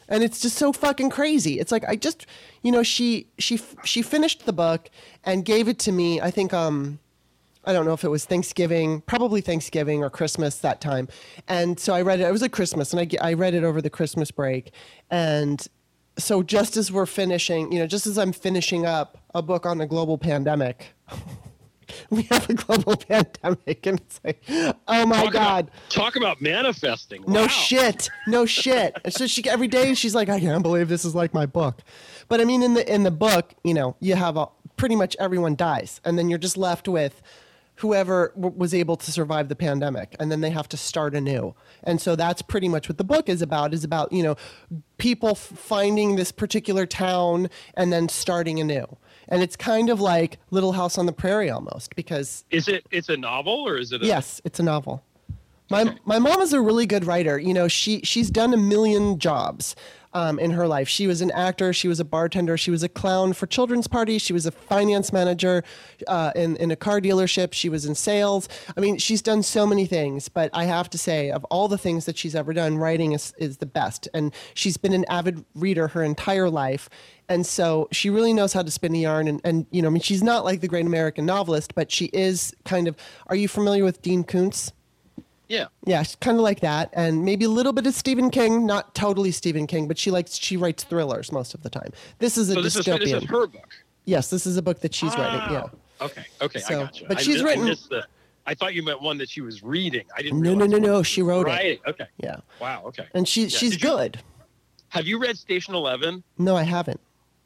and 0.09 0.23
it's 0.23 0.41
just 0.41 0.57
so 0.57 0.71
fucking 0.71 1.09
crazy 1.09 1.59
it's 1.59 1.71
like 1.71 1.83
i 1.87 1.95
just 1.95 2.25
you 2.61 2.71
know 2.71 2.83
she 2.83 3.27
she 3.39 3.59
she 3.83 4.01
finished 4.01 4.45
the 4.45 4.53
book 4.53 4.89
and 5.23 5.45
gave 5.45 5.67
it 5.67 5.79
to 5.79 5.91
me 5.91 6.19
i 6.21 6.29
think 6.29 6.53
um 6.53 6.99
I 7.65 7.73
don't 7.73 7.85
know 7.85 7.93
if 7.93 8.03
it 8.03 8.09
was 8.09 8.25
Thanksgiving, 8.25 9.01
probably 9.01 9.41
Thanksgiving 9.41 10.03
or 10.03 10.09
Christmas 10.09 10.57
that 10.59 10.81
time. 10.81 11.07
And 11.47 11.79
so 11.79 11.93
I 11.93 12.01
read 12.01 12.19
it. 12.19 12.23
It 12.23 12.31
was 12.31 12.41
a 12.41 12.49
Christmas, 12.49 12.93
and 12.93 12.99
I, 12.99 13.29
I 13.29 13.33
read 13.33 13.53
it 13.53 13.63
over 13.63 13.81
the 13.81 13.89
Christmas 13.89 14.31
break. 14.31 14.71
And 15.09 15.65
so 16.17 16.43
just 16.43 16.77
as 16.77 16.91
we're 16.91 17.05
finishing, 17.05 17.71
you 17.71 17.79
know, 17.79 17.87
just 17.87 18.05
as 18.05 18.17
I'm 18.17 18.33
finishing 18.33 18.85
up 18.85 19.17
a 19.33 19.41
book 19.41 19.65
on 19.65 19.79
a 19.81 19.87
global 19.87 20.17
pandemic, 20.17 20.87
we 22.09 22.23
have 22.23 22.49
a 22.49 22.53
global 22.53 22.95
pandemic, 23.09 23.85
and 23.85 23.99
it's 23.99 24.19
like, 24.23 24.43
oh 24.87 25.05
my 25.05 25.23
talk 25.23 25.33
god! 25.33 25.67
About, 25.67 25.89
talk 25.89 26.15
about 26.15 26.41
manifesting. 26.41 27.23
No 27.27 27.41
wow. 27.41 27.47
shit, 27.47 28.09
no 28.27 28.45
shit. 28.47 28.95
And 29.03 29.13
so 29.13 29.27
she 29.27 29.47
every 29.49 29.67
day 29.67 29.93
she's 29.93 30.15
like, 30.15 30.29
I 30.29 30.39
can't 30.39 30.63
believe 30.63 30.89
this 30.89 31.05
is 31.05 31.15
like 31.15 31.33
my 31.33 31.45
book. 31.45 31.81
But 32.27 32.41
I 32.41 32.45
mean, 32.45 32.61
in 32.63 32.73
the 32.73 32.93
in 32.93 33.03
the 33.03 33.11
book, 33.11 33.53
you 33.63 33.73
know, 33.73 33.95
you 33.99 34.15
have 34.15 34.37
a 34.37 34.47
pretty 34.77 34.95
much 34.95 35.15
everyone 35.19 35.55
dies, 35.55 36.01
and 36.03 36.17
then 36.17 36.29
you're 36.29 36.39
just 36.39 36.57
left 36.57 36.87
with 36.87 37.21
whoever 37.77 38.31
w- 38.35 38.55
was 38.55 38.73
able 38.73 38.95
to 38.95 39.11
survive 39.11 39.49
the 39.49 39.55
pandemic 39.55 40.15
and 40.19 40.31
then 40.31 40.41
they 40.41 40.49
have 40.51 40.69
to 40.69 40.77
start 40.77 41.15
anew. 41.15 41.55
And 41.83 41.99
so 41.99 42.15
that's 42.15 42.41
pretty 42.41 42.69
much 42.69 42.87
what 42.87 42.97
the 42.97 43.03
book 43.03 43.27
is 43.27 43.41
about 43.41 43.73
is 43.73 43.83
about 43.83 44.11
you 44.11 44.23
know 44.23 44.35
people 44.97 45.29
f- 45.29 45.37
finding 45.37 46.15
this 46.15 46.31
particular 46.31 46.85
town 46.85 47.49
and 47.75 47.91
then 47.91 48.09
starting 48.09 48.59
anew. 48.59 48.85
And 49.27 49.41
it's 49.41 49.55
kind 49.55 49.89
of 49.89 49.99
like 50.01 50.37
little 50.51 50.73
house 50.73 50.97
on 50.97 51.05
the 51.05 51.13
prairie 51.13 51.49
almost 51.49 51.95
because 51.95 52.45
is 52.51 52.67
it 52.67 52.85
it's 52.91 53.09
a 53.09 53.17
novel 53.17 53.67
or 53.67 53.77
is 53.77 53.91
it 53.91 54.03
a- 54.03 54.05
yes 54.05 54.41
it's 54.45 54.59
a 54.59 54.63
novel. 54.63 55.03
My, 55.71 55.97
my 56.05 56.19
mom 56.19 56.39
is 56.41 56.53
a 56.53 56.61
really 56.61 56.85
good 56.85 57.05
writer. 57.05 57.39
You 57.39 57.53
know 57.53 57.67
she 57.67 58.01
she's 58.03 58.29
done 58.29 58.53
a 58.53 58.57
million 58.57 59.17
jobs 59.17 59.75
um, 60.13 60.39
in 60.39 60.51
her 60.51 60.67
life. 60.67 60.87
She 60.87 61.07
was 61.07 61.21
an 61.21 61.31
actor, 61.31 61.73
she 61.73 61.87
was 61.87 61.99
a 61.99 62.05
bartender, 62.05 62.57
she 62.57 62.71
was 62.71 62.83
a 62.83 62.89
clown 62.89 63.33
for 63.33 63.47
children's 63.47 63.87
parties, 63.87 64.21
she 64.21 64.33
was 64.33 64.45
a 64.45 64.51
finance 64.51 65.11
manager 65.11 65.63
uh, 66.07 66.31
in, 66.35 66.55
in 66.57 66.71
a 66.71 66.75
car 66.75 67.01
dealership, 67.01 67.53
she 67.53 67.69
was 67.69 67.85
in 67.85 67.95
sales. 67.95 68.47
I 68.75 68.79
mean, 68.79 68.97
she's 68.97 69.21
done 69.21 69.43
so 69.43 69.65
many 69.65 69.85
things, 69.85 70.29
but 70.29 70.49
I 70.53 70.65
have 70.65 70.89
to 70.91 70.97
say, 70.97 71.31
of 71.31 71.43
all 71.45 71.67
the 71.67 71.77
things 71.77 72.05
that 72.05 72.17
she's 72.17 72.35
ever 72.35 72.53
done, 72.53 72.77
writing 72.77 73.13
is, 73.13 73.33
is 73.37 73.57
the 73.57 73.65
best. 73.65 74.07
And 74.13 74.33
she's 74.53 74.77
been 74.77 74.93
an 74.93 75.05
avid 75.09 75.43
reader 75.55 75.89
her 75.89 76.03
entire 76.03 76.49
life. 76.49 76.89
And 77.29 77.45
so 77.45 77.87
she 77.91 78.09
really 78.09 78.33
knows 78.33 78.53
how 78.53 78.61
to 78.61 78.71
spin 78.71 78.95
a 78.95 78.99
yarn. 78.99 79.27
And, 79.27 79.41
and, 79.43 79.65
you 79.71 79.81
know, 79.81 79.87
I 79.87 79.91
mean, 79.91 80.01
she's 80.01 80.23
not 80.23 80.43
like 80.43 80.61
the 80.61 80.67
great 80.67 80.85
American 80.85 81.25
novelist, 81.25 81.73
but 81.73 81.91
she 81.91 82.05
is 82.05 82.53
kind 82.65 82.87
of. 82.87 82.95
Are 83.27 83.35
you 83.35 83.47
familiar 83.47 83.83
with 83.83 84.01
Dean 84.01 84.23
Koontz? 84.23 84.71
Yeah. 85.49 85.65
Yeah, 85.85 86.03
kind 86.21 86.37
of 86.37 86.43
like 86.43 86.61
that, 86.61 86.89
and 86.93 87.25
maybe 87.25 87.45
a 87.45 87.49
little 87.49 87.73
bit 87.73 87.85
of 87.85 87.93
Stephen 87.93 88.29
King. 88.29 88.65
Not 88.65 88.95
totally 88.95 89.31
Stephen 89.31 89.67
King, 89.67 89.87
but 89.87 89.97
she 89.97 90.09
likes 90.11 90.35
she 90.35 90.57
writes 90.57 90.83
thrillers 90.83 91.31
most 91.31 91.53
of 91.53 91.63
the 91.63 91.69
time. 91.69 91.91
This 92.19 92.37
is 92.37 92.49
a 92.49 92.53
so 92.53 92.61
this 92.61 92.75
dystopian. 92.75 93.01
Is, 93.01 93.11
this 93.11 93.23
is 93.23 93.29
her 93.29 93.47
book. 93.47 93.73
Yes, 94.05 94.29
this 94.29 94.45
is 94.45 94.57
a 94.57 94.61
book 94.61 94.79
that 94.81 94.93
she's 94.93 95.13
ah, 95.15 95.21
writing. 95.21 95.53
Yeah. 95.53 96.05
Okay. 96.05 96.23
Okay. 96.41 96.59
So, 96.59 96.81
I 96.81 96.83
got 96.85 96.99
you. 97.01 97.07
but 97.07 97.19
she's 97.21 97.41
missed, 97.41 97.45
written- 97.45 97.67
I, 97.67 97.73
the, 97.89 98.07
I 98.45 98.53
thought 98.53 98.73
you 98.73 98.83
meant 98.83 99.01
one 99.01 99.17
that 99.19 99.29
she 99.29 99.41
was 99.41 99.63
reading. 99.63 100.03
I 100.17 100.21
didn't. 100.21 100.41
No, 100.41 100.53
no, 100.53 100.65
no, 100.65 100.77
no. 100.77 101.03
She 101.03 101.21
wrote 101.21 101.47
it. 101.47 101.51
writing. 101.51 101.79
Okay. 101.87 102.05
Yeah, 102.17 102.37
Wow. 102.59 102.83
Okay. 102.87 103.05
and 103.13 103.27
she 103.27 103.43
Yeah, 103.43 103.47
she's 103.49 103.71
did 103.71 103.83
you- 103.83 103.89
good. 103.89 104.19
Have 104.89 105.07
you 105.07 105.19
read 105.19 105.37
Station 105.37 105.73
Eleven? 105.73 106.23
No, 106.37 106.55
I 106.55 106.63
haven't. 106.63 106.99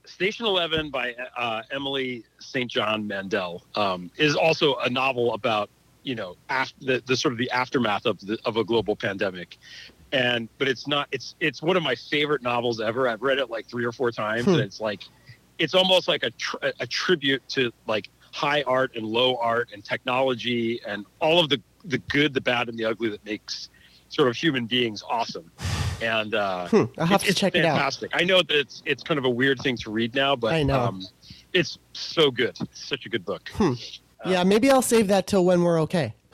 Station 0.06 0.46
Eleven 0.46 0.90
by 0.90 1.16
uh, 1.38 1.62
Emily 1.72 2.26
St. 2.40 2.70
John 2.70 3.06
Mandel 3.08 3.64
um, 3.76 4.10
is 4.18 4.36
also 4.36 4.76
a 4.78 4.90
novel 4.90 5.34
about 5.34 5.70
you 6.08 6.16
know 6.16 6.36
after 6.50 6.74
the, 6.86 7.04
the 7.06 7.18
sort 7.18 7.34
of 7.34 7.38
the 7.38 7.52
aftermath 7.52 8.06
of 8.06 8.18
the, 8.26 8.38
of 8.46 8.56
a 8.56 8.64
global 8.64 8.96
pandemic, 8.96 9.58
and 10.14 10.48
but 10.58 10.68
it's 10.70 10.88
not 10.88 11.08
it's 11.12 11.36
it's 11.42 11.62
one 11.62 11.76
of 11.76 11.84
my 11.84 11.96
favorite 11.96 12.42
novels 12.42 12.80
ever. 12.80 13.10
I've 13.10 13.22
read 13.22 13.40
it 13.40 13.50
like 13.50 13.68
three 13.68 13.84
or 13.86 13.92
four 13.92 14.12
times, 14.12 14.46
Hmm. 14.46 14.52
and 14.52 14.62
it's 14.62 14.80
like 14.80 15.02
it's 15.60 15.74
almost 15.74 16.08
like 16.08 16.24
a 16.24 16.32
tr- 16.32 16.58
a 16.80 16.88
tribute 16.88 17.44
to 17.50 17.72
like 17.88 18.10
high 18.32 18.64
art 18.64 18.96
and 18.96 19.06
low 19.06 19.36
art 19.38 19.70
and 19.74 19.84
technology 19.84 20.80
and 20.88 21.06
all 21.20 21.40
of 21.42 21.50
the 21.50 21.62
the 21.84 21.98
good, 22.10 22.34
the 22.34 22.42
bad, 22.42 22.70
and 22.70 22.78
the 22.78 22.86
ugly 22.86 23.10
that 23.10 23.24
makes 23.26 23.70
sort 24.10 24.30
of 24.30 24.36
human 24.38 24.66
beings 24.66 25.04
awesome. 25.10 25.52
And 26.02 26.36
uh, 26.36 26.68
Hmm, 26.70 26.84
I'll 26.98 27.06
have 27.08 27.22
it's, 27.24 27.30
to 27.30 27.34
check 27.34 27.56
it 27.56 27.66
out. 27.66 27.76
fantastic. 27.76 28.12
I 28.14 28.24
know 28.24 28.38
that 28.38 28.52
it's 28.64 28.82
it's 28.86 29.04
kind 29.04 29.18
of 29.18 29.26
a 29.26 29.30
weird 29.30 29.60
thing 29.60 29.76
to 29.78 29.92
read 29.92 30.16
now, 30.16 30.36
but 30.38 30.54
I 30.54 30.64
know. 30.64 30.80
Um, 30.80 31.02
it's 31.54 31.80
so 31.94 32.30
good. 32.32 32.56
It's 32.62 32.86
such 32.88 33.06
a 33.06 33.10
good 33.10 33.26
book. 33.26 33.50
Hmm. 33.54 33.74
Yeah, 34.26 34.44
maybe 34.44 34.70
I'll 34.72 34.82
save 34.82 35.08
that 35.10 35.28
till 35.28 35.46
when 35.46 35.64
we're 35.64 35.80
okay. 35.82 36.14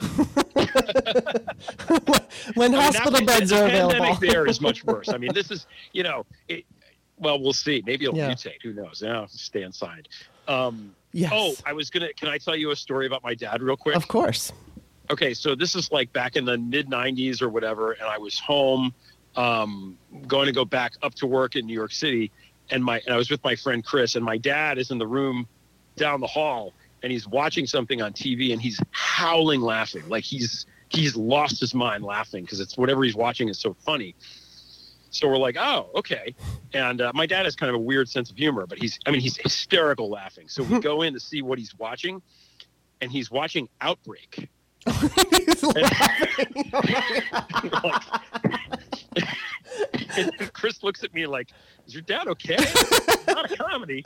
when 2.54 2.74
I 2.74 2.76
mean, 2.76 2.82
hospital 2.82 3.24
beds 3.24 3.50
the 3.50 3.64
are 3.64 3.68
pandemic 3.68 3.96
available. 3.96 4.16
there 4.20 4.46
is 4.46 4.60
much 4.60 4.84
worse. 4.86 5.08
I 5.08 5.16
mean, 5.18 5.32
this 5.34 5.50
is 5.50 5.66
you 5.92 6.02
know, 6.02 6.26
it, 6.48 6.64
well, 7.18 7.40
we'll 7.40 7.52
see. 7.52 7.82
Maybe 7.86 8.04
it'll 8.06 8.16
Yeah. 8.16 8.30
mutate. 8.30 8.60
Who 8.62 8.72
knows? 8.72 9.02
Now 9.02 9.26
stay 9.26 9.62
inside. 9.62 10.08
Um, 10.48 10.94
yes. 11.12 11.32
Oh, 11.34 11.54
I 11.64 11.72
was 11.72 11.90
gonna. 11.90 12.12
Can 12.14 12.28
I 12.28 12.38
tell 12.38 12.56
you 12.56 12.70
a 12.70 12.76
story 12.76 13.06
about 13.06 13.22
my 13.22 13.34
dad 13.34 13.62
real 13.62 13.76
quick? 13.76 13.96
of 13.96 14.08
course. 14.08 14.52
okay 15.10 15.34
so 15.34 15.54
this 15.54 15.74
is 15.74 15.92
like 15.92 16.10
back 16.14 16.34
in 16.34 16.44
the 16.46 16.56
mid 16.56 16.88
90s 16.88 17.42
or 17.42 17.50
whatever 17.50 17.92
and 17.92 18.04
i 18.04 18.16
was 18.16 18.38
home 18.40 18.90
um, 19.36 19.98
going 20.26 20.46
to 20.46 20.52
go 20.52 20.64
back 20.64 20.92
up 21.02 21.14
to 21.16 21.26
work 21.26 21.56
in 21.56 21.66
new 21.66 21.74
york 21.74 21.92
city 21.92 22.30
and 22.70 22.82
my 22.82 23.00
and 23.04 23.12
i 23.14 23.16
was 23.18 23.28
with 23.30 23.44
my 23.44 23.54
friend 23.54 23.84
chris 23.84 24.14
and 24.14 24.24
my 24.24 24.38
dad 24.38 24.78
is 24.78 24.90
in 24.90 24.96
the 24.96 25.06
room 25.06 25.46
down 25.96 26.20
the 26.22 26.26
hall 26.26 26.72
and 27.04 27.12
he's 27.12 27.28
watching 27.28 27.66
something 27.66 28.00
on 28.00 28.14
tv 28.14 28.52
and 28.52 28.60
he's 28.60 28.80
howling 28.90 29.60
laughing. 29.60 30.08
Like 30.08 30.24
he's 30.24 30.64
he's 30.88 31.14
lost 31.14 31.60
his 31.60 31.74
mind 31.74 32.02
laughing 32.02 32.44
because 32.44 32.60
it's 32.60 32.78
whatever 32.78 33.04
he's 33.04 33.14
watching 33.14 33.48
is 33.50 33.58
so 33.58 33.74
funny. 33.74 34.16
So 35.10 35.28
we're 35.28 35.36
like 35.36 35.56
oh 35.58 35.90
okay. 35.96 36.34
And 36.72 37.02
uh, 37.02 37.12
my 37.14 37.26
dad 37.26 37.44
has 37.44 37.54
kind 37.54 37.68
of 37.68 37.76
a 37.76 37.82
weird 37.84 38.08
sense 38.08 38.30
of 38.30 38.38
humor 38.38 38.66
but 38.66 38.78
he's 38.78 38.98
i 39.06 39.10
mean 39.10 39.20
he's 39.20 39.36
hysterical 39.36 40.08
laughing. 40.08 40.48
So 40.48 40.62
we 40.62 40.80
go 40.90 41.02
in 41.02 41.12
to 41.12 41.20
see 41.20 41.42
what 41.42 41.58
he's 41.58 41.78
watching 41.78 42.22
and 43.02 43.12
he's 43.12 43.30
watching 43.30 43.68
outbreak. 43.82 44.48
He's 44.86 45.62
laughing. 45.62 46.64
and 50.16 50.52
Chris 50.52 50.82
looks 50.82 51.04
at 51.04 51.14
me 51.14 51.26
like, 51.26 51.50
"Is 51.86 51.94
your 51.94 52.02
dad 52.02 52.28
okay? 52.28 52.56
It's 52.58 53.26
not 53.26 53.50
a 53.50 53.56
comedy." 53.56 54.04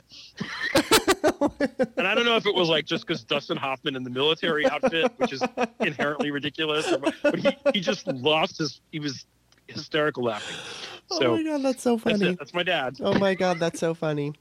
and 0.73 2.07
I 2.07 2.15
don't 2.15 2.25
know 2.25 2.35
if 2.35 2.45
it 2.45 2.55
was 2.55 2.69
like 2.69 2.85
just 2.85 3.05
because 3.05 3.23
Dustin 3.23 3.57
Hoffman 3.57 3.95
in 3.95 4.03
the 4.03 4.09
military 4.09 4.67
outfit, 4.67 5.11
which 5.17 5.33
is 5.33 5.43
inherently 5.79 6.31
ridiculous, 6.31 6.93
but 7.23 7.39
he, 7.39 7.57
he 7.73 7.79
just 7.79 8.07
lost 8.07 8.57
his. 8.57 8.81
He 8.91 8.99
was 8.99 9.25
hysterical 9.71 10.23
laughing. 10.23 10.55
oh 11.11 11.37
my 11.37 11.43
god, 11.43 11.61
that's 11.63 11.81
so 11.81 11.97
that's 11.97 12.19
funny. 12.19 12.31
it. 12.31 12.39
That's 12.39 12.53
my 12.53 12.63
dad. 12.63 12.97
Oh 12.99 13.17
my 13.17 13.33
god, 13.33 13.59
that's 13.59 13.79
so 13.79 13.93
funny. 13.93 14.33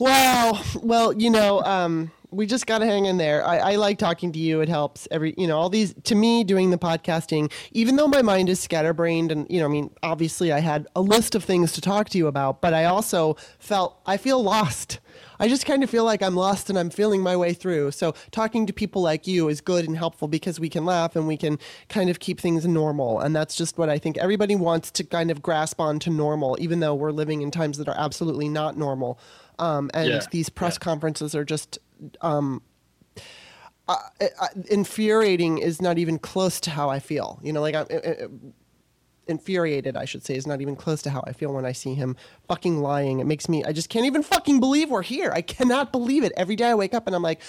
Wow. 0.00 0.60
Well, 0.82 1.12
you 1.12 1.30
know, 1.30 1.62
um, 1.62 2.10
we 2.30 2.46
just 2.46 2.66
gotta 2.66 2.86
hang 2.86 3.04
in 3.04 3.18
there. 3.18 3.46
I, 3.46 3.58
I 3.58 3.76
like 3.76 3.98
talking 3.98 4.32
to 4.32 4.38
you. 4.38 4.60
It 4.60 4.68
helps. 4.68 5.06
Every 5.10 5.34
you 5.36 5.46
know, 5.46 5.58
all 5.58 5.68
these 5.68 5.94
to 6.04 6.14
me 6.14 6.44
doing 6.44 6.70
the 6.70 6.78
podcasting, 6.78 7.52
even 7.72 7.96
though 7.96 8.08
my 8.08 8.22
mind 8.22 8.48
is 8.48 8.58
scatterbrained 8.58 9.30
and 9.30 9.46
you 9.50 9.60
know, 9.60 9.66
I 9.66 9.70
mean, 9.70 9.90
obviously 10.02 10.52
I 10.52 10.60
had 10.60 10.86
a 10.96 11.02
list 11.02 11.34
of 11.34 11.44
things 11.44 11.72
to 11.72 11.80
talk 11.80 12.08
to 12.10 12.18
you 12.18 12.26
about, 12.26 12.60
but 12.60 12.74
I 12.74 12.84
also 12.84 13.36
felt 13.58 14.00
I 14.06 14.16
feel 14.16 14.42
lost. 14.42 14.98
I 15.42 15.48
just 15.48 15.66
kind 15.66 15.82
of 15.82 15.90
feel 15.90 16.04
like 16.04 16.22
I'm 16.22 16.36
lost 16.36 16.70
and 16.70 16.78
I'm 16.78 16.88
feeling 16.88 17.20
my 17.20 17.36
way 17.36 17.52
through. 17.52 17.90
So 17.90 18.14
talking 18.30 18.64
to 18.66 18.72
people 18.72 19.02
like 19.02 19.26
you 19.26 19.48
is 19.48 19.60
good 19.60 19.84
and 19.84 19.96
helpful 19.96 20.28
because 20.28 20.60
we 20.60 20.68
can 20.68 20.84
laugh 20.84 21.16
and 21.16 21.26
we 21.26 21.36
can 21.36 21.58
kind 21.88 22.08
of 22.08 22.20
keep 22.20 22.40
things 22.40 22.64
normal. 22.64 23.18
And 23.18 23.34
that's 23.34 23.56
just 23.56 23.76
what 23.76 23.88
I 23.88 23.98
think 23.98 24.16
everybody 24.18 24.54
wants 24.54 24.92
to 24.92 25.02
kind 25.02 25.32
of 25.32 25.42
grasp 25.42 25.80
on 25.80 25.98
to 25.98 26.10
normal, 26.10 26.56
even 26.60 26.78
though 26.78 26.94
we're 26.94 27.10
living 27.10 27.42
in 27.42 27.50
times 27.50 27.78
that 27.78 27.88
are 27.88 27.98
absolutely 27.98 28.48
not 28.48 28.76
normal. 28.76 29.18
Um, 29.58 29.90
and 29.94 30.08
Yeah, 30.08 30.26
these 30.30 30.48
press 30.48 30.76
yeah. 30.76 30.84
conferences 30.84 31.34
are 31.34 31.44
just 31.44 31.80
um, 32.20 32.62
uh, 33.88 33.96
uh, 34.20 34.46
infuriating. 34.70 35.58
Is 35.58 35.82
not 35.82 35.98
even 35.98 36.20
close 36.20 36.60
to 36.60 36.70
how 36.70 36.88
I 36.88 37.00
feel. 37.00 37.40
You 37.42 37.52
know, 37.52 37.60
like 37.60 37.74
I'm. 37.74 37.86
Infuriated 39.28 39.96
i 39.96 40.04
should 40.04 40.24
say 40.24 40.34
is 40.34 40.46
not 40.46 40.60
even 40.60 40.76
close 40.76 41.02
to 41.02 41.10
how 41.10 41.22
i 41.26 41.32
feel 41.32 41.52
when 41.52 41.64
i 41.64 41.72
see 41.72 41.94
him 41.94 42.16
fucking 42.48 42.80
lying 42.80 43.20
it 43.20 43.26
makes 43.26 43.48
me 43.48 43.64
i 43.64 43.72
just 43.72 43.88
can't 43.88 44.06
even 44.06 44.22
fucking 44.22 44.60
believe 44.60 44.90
we're 44.90 45.02
here 45.02 45.32
i 45.34 45.40
cannot 45.40 45.92
believe 45.92 46.24
it 46.24 46.32
every 46.36 46.56
day 46.56 46.68
i 46.70 46.74
wake 46.74 46.92
up 46.92 47.06
and 47.06 47.14
i'm 47.14 47.22
like 47.22 47.40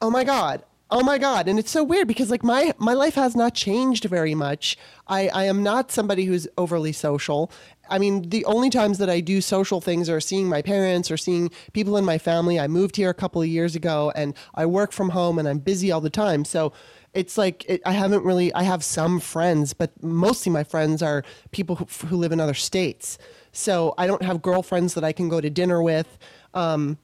oh 0.00 0.10
my 0.10 0.24
god 0.24 0.62
Oh 0.88 1.02
my 1.02 1.18
god, 1.18 1.48
and 1.48 1.58
it's 1.58 1.72
so 1.72 1.82
weird 1.82 2.06
because 2.06 2.30
like 2.30 2.44
my 2.44 2.72
my 2.78 2.92
life 2.92 3.16
has 3.16 3.34
not 3.34 3.54
changed 3.54 4.04
very 4.04 4.36
much. 4.36 4.78
I 5.08 5.26
I 5.28 5.44
am 5.44 5.64
not 5.64 5.90
somebody 5.90 6.26
who's 6.26 6.46
overly 6.56 6.92
social. 6.92 7.50
I 7.90 7.98
mean, 7.98 8.28
the 8.28 8.44
only 8.44 8.70
times 8.70 8.98
that 8.98 9.10
I 9.10 9.18
do 9.18 9.40
social 9.40 9.80
things 9.80 10.08
are 10.08 10.20
seeing 10.20 10.48
my 10.48 10.62
parents 10.62 11.10
or 11.10 11.16
seeing 11.16 11.50
people 11.72 11.96
in 11.96 12.04
my 12.04 12.18
family. 12.18 12.60
I 12.60 12.68
moved 12.68 12.96
here 12.96 13.10
a 13.10 13.14
couple 13.14 13.42
of 13.42 13.48
years 13.48 13.74
ago 13.74 14.12
and 14.14 14.34
I 14.54 14.66
work 14.66 14.92
from 14.92 15.10
home 15.10 15.40
and 15.40 15.48
I'm 15.48 15.58
busy 15.58 15.90
all 15.90 16.00
the 16.00 16.10
time. 16.10 16.44
So 16.44 16.72
it's 17.16 17.38
like 17.38 17.64
it, 17.68 17.80
I 17.84 17.92
haven't 17.92 18.24
really 18.24 18.52
I 18.52 18.62
have 18.62 18.84
some 18.84 19.20
friends, 19.20 19.72
but 19.72 19.90
mostly 20.02 20.52
my 20.52 20.64
friends 20.64 21.02
are 21.02 21.24
people 21.50 21.76
who, 21.76 21.86
who 22.06 22.16
live 22.16 22.32
in 22.32 22.40
other 22.40 22.54
states. 22.54 23.18
So 23.52 23.94
I 23.96 24.06
don't 24.06 24.22
have 24.22 24.42
girlfriends 24.42 24.94
that 24.94 25.04
I 25.04 25.12
can 25.12 25.28
go 25.28 25.40
to 25.40 25.48
dinner 25.48 25.82
with. 25.82 26.18
Um, 26.52 26.98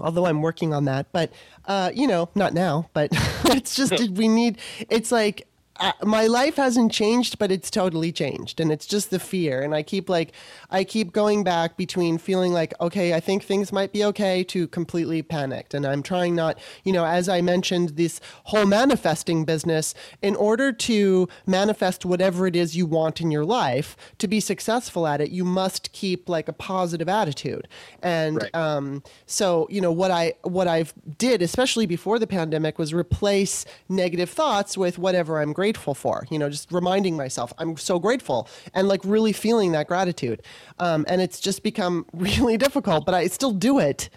although 0.00 0.26
I'm 0.26 0.42
working 0.42 0.74
on 0.74 0.84
that. 0.86 1.06
But 1.12 1.32
uh, 1.66 1.90
you 1.94 2.06
know, 2.06 2.28
not 2.34 2.54
now. 2.54 2.90
But 2.92 3.10
it's 3.46 3.74
just 3.74 4.10
we 4.10 4.28
need. 4.28 4.58
It's 4.90 5.12
like 5.12 5.46
uh, 5.78 5.92
my 6.02 6.26
life 6.26 6.56
hasn't 6.56 6.90
changed, 6.92 7.38
but 7.38 7.52
it's 7.52 7.70
totally 7.70 8.10
changed, 8.12 8.60
and 8.60 8.72
it's 8.72 8.86
just 8.86 9.10
the 9.10 9.18
fear. 9.18 9.60
And 9.62 9.74
I 9.74 9.82
keep 9.82 10.08
like, 10.08 10.32
I 10.70 10.84
keep 10.84 11.12
going 11.12 11.44
back 11.44 11.76
between 11.76 12.16
feeling 12.18 12.52
like, 12.52 12.72
okay, 12.80 13.12
I 13.12 13.20
think 13.20 13.44
things 13.44 13.72
might 13.72 13.92
be 13.92 14.02
okay, 14.04 14.42
to 14.44 14.66
completely 14.68 15.22
panicked. 15.22 15.74
And 15.74 15.84
I'm 15.84 16.02
trying 16.02 16.34
not, 16.34 16.58
you 16.84 16.92
know, 16.92 17.04
as 17.04 17.28
I 17.28 17.42
mentioned, 17.42 17.90
this 17.96 18.20
whole 18.44 18.64
manifesting 18.64 19.44
business. 19.44 19.94
In 20.22 20.34
order 20.36 20.72
to 20.72 21.28
manifest 21.46 22.06
whatever 22.06 22.46
it 22.46 22.56
is 22.56 22.74
you 22.74 22.86
want 22.86 23.20
in 23.20 23.30
your 23.30 23.44
life, 23.44 23.96
to 24.16 24.26
be 24.26 24.40
successful 24.40 25.06
at 25.06 25.20
it, 25.20 25.30
you 25.30 25.44
must 25.44 25.92
keep 25.92 26.28
like 26.28 26.48
a 26.48 26.54
positive 26.54 27.08
attitude. 27.08 27.68
And 28.02 28.36
Right. 28.42 28.54
um, 28.54 29.02
so, 29.26 29.66
you 29.70 29.80
know, 29.80 29.92
what 29.92 30.10
I 30.10 30.34
what 30.42 30.68
I've 30.68 30.94
did, 31.18 31.42
especially 31.42 31.84
before 31.86 32.18
the 32.18 32.26
pandemic, 32.26 32.78
was 32.78 32.94
replace 32.94 33.66
negative 33.88 34.30
thoughts 34.30 34.78
with 34.78 34.98
whatever 34.98 35.38
I'm 35.40 35.52
grateful 35.52 35.65
for. 35.74 36.26
You 36.30 36.38
know, 36.38 36.50
just 36.50 36.70
reminding 36.70 37.16
myself 37.16 37.52
I'm 37.58 37.76
so 37.78 37.98
grateful 37.98 38.48
and 38.74 38.86
like 38.88 39.00
really 39.04 39.32
feeling 39.32 39.72
that 39.72 39.86
gratitude. 39.88 40.42
Um, 40.78 41.04
and 41.08 41.20
it's 41.22 41.40
just 41.40 41.62
become 41.62 42.04
really 42.12 42.56
difficult, 42.58 43.06
but 43.06 43.14
I 43.14 43.26
still 43.28 43.52
do 43.52 43.78
it. 43.78 44.10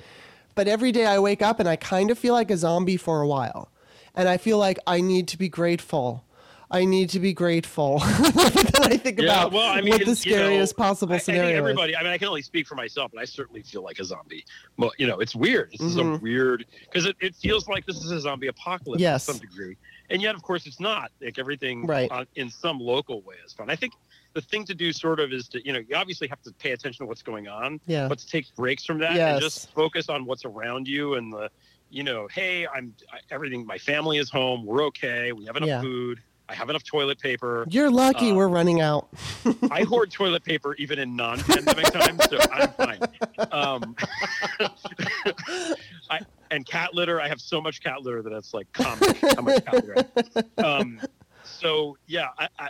But 0.55 0.67
every 0.67 0.91
day 0.91 1.05
I 1.05 1.19
wake 1.19 1.41
up 1.41 1.59
and 1.61 1.69
I 1.69 1.77
kind 1.77 2.11
of 2.11 2.19
feel 2.19 2.33
like 2.33 2.51
a 2.51 2.57
zombie 2.57 2.97
for 2.97 3.21
a 3.21 3.27
while, 3.27 3.71
and 4.13 4.27
I 4.27 4.35
feel 4.37 4.57
like 4.57 4.77
I 4.85 4.99
need 4.99 5.29
to 5.29 5.37
be 5.37 5.47
grateful. 5.47 6.25
I 6.71 6.85
need 6.85 7.09
to 7.11 7.19
be 7.19 7.33
grateful. 7.33 7.99
I 8.03 8.97
think 9.01 9.19
about 9.19 9.51
well, 9.51 9.65
I 9.71 9.81
mean, 9.81 9.89
what 9.91 9.99
the 10.01 10.05
you 10.05 10.07
know, 10.11 10.13
scariest 10.13 10.77
possible 10.77 11.13
I, 11.13 11.15
I 11.15 11.19
scenario 11.19 11.43
think 11.47 11.53
is. 11.55 11.59
everybody. 11.59 11.95
I 11.95 12.03
mean, 12.03 12.11
I 12.11 12.17
can 12.19 12.27
only 12.27 12.41
speak 12.43 12.67
for 12.67 12.75
myself, 12.75 13.09
but 13.11 13.19
I 13.21 13.25
certainly 13.25 13.63
feel 13.63 13.83
like 13.83 13.97
a 13.99 14.03
zombie. 14.03 14.45
Well, 14.77 14.91
you 14.99 15.07
know, 15.07 15.19
it's 15.19 15.35
weird. 15.35 15.69
It's 15.73 15.81
is 15.83 15.97
a 15.97 16.01
Mhm. 16.01 16.21
weird 16.21 16.65
because 16.81 17.05
it, 17.05 17.15
it 17.21 17.35
feels 17.35 17.67
like 17.67 17.85
this 17.87 17.97
is 18.03 18.11
a 18.11 18.19
zombie 18.19 18.47
apocalypse 18.47 19.01
Yes. 19.01 19.25
to 19.25 19.31
some 19.33 19.39
degree, 19.41 19.77
and 20.09 20.21
yet, 20.21 20.35
of 20.35 20.41
course, 20.41 20.65
it's 20.65 20.79
not. 20.79 21.11
Like 21.21 21.37
everything, 21.39 21.85
Right. 21.85 22.09
uh, 22.11 22.25
in 22.35 22.49
some 22.49 22.79
local 22.79 23.21
way 23.21 23.35
is 23.45 23.53
fun. 23.53 23.69
I 23.69 23.75
think 23.75 23.93
the 24.33 24.41
thing 24.41 24.65
to 24.65 24.73
do, 24.75 24.91
sort 24.93 25.19
of, 25.19 25.31
is 25.31 25.47
to 25.49 25.65
you 25.65 25.73
know, 25.73 25.79
you 25.79 25.95
obviously 25.95 26.27
have 26.27 26.41
to 26.43 26.51
pay 26.53 26.71
attention 26.71 27.05
to 27.05 27.07
what's 27.07 27.21
going 27.23 27.47
on, 27.47 27.79
Yeah. 27.87 28.07
but 28.07 28.19
to 28.19 28.27
take 28.27 28.45
breaks 28.55 28.85
from 28.85 28.99
that 28.99 29.15
Yes. 29.15 29.33
and 29.33 29.41
just 29.41 29.73
focus 29.73 30.09
on 30.09 30.25
what's 30.25 30.45
around 30.45 30.87
you 30.87 31.15
and 31.15 31.33
the, 31.33 31.49
you 31.89 32.03
know, 32.03 32.27
hey, 32.31 32.67
I'm 32.67 32.93
I, 33.11 33.19
everything. 33.31 33.65
My 33.65 33.77
family 33.79 34.17
is 34.19 34.29
home. 34.29 34.65
We're 34.65 34.83
okay. 34.85 35.31
We 35.31 35.45
have 35.45 35.55
enough 35.57 35.67
Yeah. 35.69 35.81
food. 35.81 36.19
I 36.47 36.55
have 36.55 36.69
enough 36.71 36.83
toilet 36.83 37.19
paper. 37.19 37.65
You're 37.69 37.91
lucky 37.91 38.31
Uh, 38.31 38.35
we're 38.35 38.47
running 38.47 38.81
out. 38.81 39.09
I 39.71 39.83
hoard 39.83 40.11
toilet 40.11 40.43
paper 40.43 40.73
even 40.75 40.97
in 40.97 41.15
non-pandemic 41.15 41.85
times, 41.91 42.21
so 42.27 42.37
I'm 42.51 42.69
fine. 42.73 42.99
Um, 43.51 43.95
I, 46.09 46.21
and 46.51 46.65
cat 46.65 46.93
litter, 46.93 47.19
I 47.21 47.27
have 47.27 47.39
so 47.41 47.61
much 47.61 47.81
cat 47.81 48.01
litter 48.01 48.21
that 48.21 48.33
it's 48.33 48.53
like 48.53 48.71
comic 48.73 49.17
how 49.35 49.41
much 49.41 49.63
cat 49.65 49.85
litter. 49.85 50.05
Um, 50.63 50.99
so 51.43 51.97
yeah, 52.07 52.27
I, 52.37 52.47
I, 52.59 52.69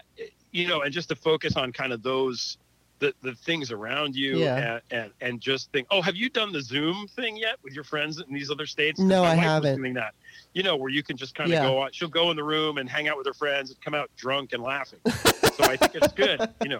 you 0.51 0.67
know, 0.67 0.81
and 0.81 0.93
just 0.93 1.09
to 1.09 1.15
focus 1.15 1.55
on 1.57 1.71
kind 1.71 1.91
of 1.93 2.01
those 2.03 2.57
the, 2.99 3.13
the 3.21 3.33
things 3.33 3.71
around 3.71 4.13
you 4.13 4.39
Yeah. 4.39 4.57
and, 4.57 4.81
and 4.91 5.11
and 5.21 5.41
just 5.41 5.71
think, 5.71 5.87
oh, 5.89 6.01
have 6.01 6.15
you 6.17 6.29
done 6.29 6.51
the 6.51 6.61
Zoom 6.61 7.07
thing 7.07 7.37
yet 7.37 7.55
with 7.63 7.73
your 7.73 7.83
friends 7.85 8.19
in 8.19 8.33
these 8.33 8.51
other 8.51 8.65
states? 8.65 8.99
No, 8.99 9.23
I 9.23 9.35
haven't. 9.35 9.77
Doing 9.77 9.93
that, 9.93 10.13
you 10.53 10.63
know, 10.63 10.75
where 10.75 10.89
you 10.89 11.01
can 11.03 11.15
just 11.15 11.33
kind 11.33 11.49
of 11.49 11.53
Yeah. 11.53 11.63
go 11.63 11.77
on. 11.79 11.91
She'll 11.93 12.09
go 12.09 12.29
in 12.31 12.35
the 12.35 12.43
room 12.43 12.77
and 12.77 12.89
hang 12.89 13.07
out 13.07 13.17
with 13.17 13.25
her 13.27 13.33
friends 13.33 13.69
and 13.71 13.79
come 13.81 13.95
out 13.95 14.09
drunk 14.17 14.51
and 14.53 14.61
laughing. 14.61 14.99
so 15.59 15.69
I 15.69 15.77
think 15.77 15.95
it's 15.95 16.13
good. 16.13 16.49
You 16.61 16.69
know, 16.69 16.79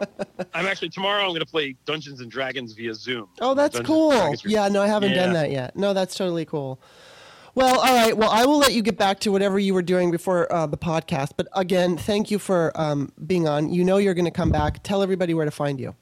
I'm 0.53 0.65
actually 0.65 0.89
tomorrow. 0.89 1.23
I'm 1.23 1.29
going 1.29 1.41
to 1.41 1.45
play 1.45 1.75
Dungeons 1.85 2.21
and 2.21 2.31
Dragons 2.31 2.73
via 2.73 2.93
Zoom. 2.93 3.29
Oh, 3.41 3.53
that's 3.53 3.75
Dungeons 3.75 4.41
cool. 4.41 4.51
Yeah, 4.51 4.67
no, 4.69 4.81
I 4.81 4.87
haven't 4.87 5.13
done 5.13 5.33
that 5.33 5.51
yet. 5.51 5.75
No, 5.75 5.93
that's 5.93 6.15
totally 6.15 6.45
cool. 6.45 6.79
Well, 7.55 7.79
all 7.79 7.95
right. 7.95 8.15
Well, 8.15 8.29
I 8.29 8.45
will 8.45 8.59
let 8.59 8.73
you 8.73 8.81
get 8.81 8.97
back 8.97 9.19
to 9.21 9.31
whatever 9.31 9.59
you 9.59 9.73
were 9.73 9.81
doing 9.81 10.11
before 10.11 10.51
uh, 10.53 10.67
the 10.67 10.77
podcast. 10.77 11.31
But 11.35 11.47
again, 11.53 11.97
thank 11.97 12.31
you 12.31 12.39
for 12.39 12.71
um, 12.75 13.11
being 13.25 13.47
on. 13.47 13.69
You 13.69 13.83
know 13.83 13.97
you're 13.97 14.13
going 14.13 14.25
to 14.25 14.31
come 14.31 14.51
back. 14.51 14.81
Tell 14.83 15.01
everybody 15.01 15.33
where 15.33 15.45
to 15.45 15.51
find 15.51 15.79
you. 15.79 15.95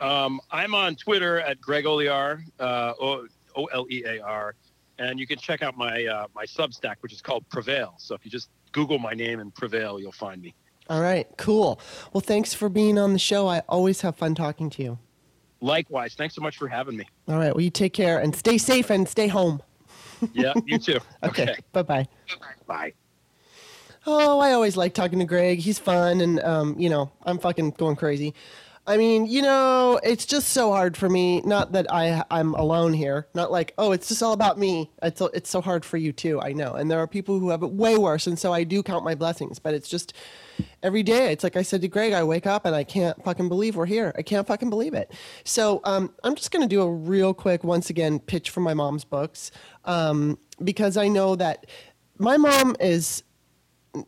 Um, 0.00 0.40
I'm 0.50 0.74
on 0.74 0.96
Twitter 0.96 1.40
at 1.40 1.60
Greg 1.60 1.84
Olear, 1.84 2.42
uh, 2.58 2.94
O 2.98 3.26
O 3.54 3.64
L 3.66 3.86
E 3.90 4.02
A 4.06 4.20
R, 4.20 4.54
and 4.98 5.20
you 5.20 5.26
can 5.26 5.38
check 5.38 5.62
out 5.62 5.76
my 5.76 6.06
uh, 6.06 6.26
my 6.34 6.46
Substack, 6.46 6.96
which 7.00 7.12
is 7.12 7.20
called 7.20 7.46
Prevail. 7.50 7.94
So 7.98 8.14
if 8.14 8.24
you 8.24 8.30
just 8.30 8.48
Google 8.72 8.98
my 8.98 9.12
name 9.12 9.40
and 9.40 9.54
Prevail, 9.54 10.00
you'll 10.00 10.12
find 10.12 10.40
me. 10.40 10.54
All 10.90 11.00
right, 11.00 11.28
cool. 11.36 11.80
Well, 12.12 12.20
thanks 12.20 12.52
for 12.52 12.68
being 12.68 12.98
on 12.98 13.12
the 13.12 13.18
show. 13.20 13.46
I 13.46 13.60
always 13.68 14.00
have 14.00 14.16
fun 14.16 14.34
talking 14.34 14.68
to 14.70 14.82
you. 14.82 14.98
Likewise, 15.60 16.14
thanks 16.14 16.34
so 16.34 16.42
much 16.42 16.56
for 16.56 16.66
having 16.66 16.96
me. 16.96 17.06
All 17.28 17.36
right. 17.36 17.54
Well, 17.54 17.62
you 17.62 17.70
take 17.70 17.92
care 17.92 18.18
and 18.18 18.34
stay 18.34 18.58
safe 18.58 18.90
and 18.90 19.08
stay 19.08 19.28
home. 19.28 19.62
Yeah, 20.34 20.52
you 20.66 20.78
too. 20.78 20.98
Okay. 21.22 21.54
Bye 21.72 21.80
bye. 21.82 22.06
Bye. 22.66 22.92
Oh, 24.06 24.38
I 24.38 24.52
always 24.52 24.76
like 24.76 24.92
talking 24.92 25.18
to 25.20 25.24
Greg. 25.24 25.60
He's 25.60 25.78
fun, 25.78 26.20
and 26.20 26.40
um, 26.40 26.74
you 26.78 26.90
know, 26.90 27.10
I'm 27.22 27.38
fucking 27.38 27.70
going 27.78 27.96
crazy. 27.96 28.34
I 28.86 28.98
mean, 28.98 29.24
you 29.24 29.40
know, 29.40 29.98
it's 30.02 30.26
just 30.26 30.48
so 30.50 30.72
hard 30.72 30.94
for 30.94 31.08
me. 31.08 31.40
Not 31.40 31.72
that 31.72 31.90
I 31.90 32.22
I'm 32.30 32.52
alone 32.52 32.92
here. 32.92 33.28
Not 33.32 33.50
like, 33.50 33.72
oh, 33.78 33.92
it's 33.92 34.08
just 34.08 34.22
all 34.22 34.34
about 34.34 34.58
me. 34.58 34.90
It's 35.02 35.22
it's 35.32 35.48
so 35.48 35.62
hard 35.62 35.86
for 35.86 35.96
you 35.96 36.12
too. 36.12 36.38
I 36.42 36.52
know, 36.52 36.74
and 36.74 36.90
there 36.90 36.98
are 36.98 37.06
people 37.06 37.38
who 37.38 37.48
have 37.48 37.62
it 37.62 37.70
way 37.70 37.96
worse, 37.96 38.26
and 38.26 38.38
so 38.38 38.52
I 38.52 38.64
do 38.64 38.82
count 38.82 39.04
my 39.04 39.14
blessings. 39.14 39.58
But 39.58 39.72
it's 39.72 39.88
just 39.88 40.12
every 40.82 41.02
day. 41.02 41.32
It's 41.32 41.44
like 41.44 41.56
I 41.56 41.62
said 41.62 41.80
to 41.82 41.88
Greg, 41.88 42.12
I 42.12 42.24
wake 42.24 42.46
up 42.46 42.64
and 42.64 42.74
I 42.74 42.84
can't 42.84 43.22
fucking 43.24 43.48
believe 43.48 43.76
we're 43.76 43.86
here. 43.86 44.12
I 44.16 44.22
can't 44.22 44.46
fucking 44.46 44.70
believe 44.70 44.94
it. 44.94 45.12
So 45.44 45.80
um, 45.84 46.12
I'm 46.24 46.34
just 46.34 46.50
gonna 46.50 46.68
do 46.68 46.82
a 46.82 46.90
real 46.90 47.34
quick, 47.34 47.64
once 47.64 47.90
again, 47.90 48.18
pitch 48.18 48.50
for 48.50 48.60
my 48.60 48.74
mom's 48.74 49.04
books 49.04 49.50
um, 49.84 50.38
because 50.62 50.96
I 50.96 51.08
know 51.08 51.36
that 51.36 51.66
my 52.18 52.36
mom 52.36 52.76
is 52.80 53.22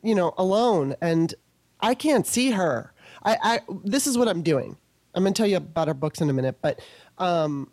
you 0.02 0.14
know, 0.14 0.34
alone 0.38 0.94
and 1.00 1.34
I 1.80 1.94
can't 1.94 2.26
see 2.26 2.50
her. 2.50 2.92
I, 3.24 3.36
I 3.42 3.60
this 3.84 4.06
is 4.06 4.16
what 4.16 4.28
I'm 4.28 4.42
doing. 4.42 4.76
I'm 5.14 5.22
gonna 5.24 5.34
tell 5.34 5.46
you 5.46 5.56
about 5.56 5.88
her 5.88 5.94
books 5.94 6.20
in 6.20 6.30
a 6.30 6.32
minute, 6.32 6.58
but 6.62 6.80
um, 7.18 7.70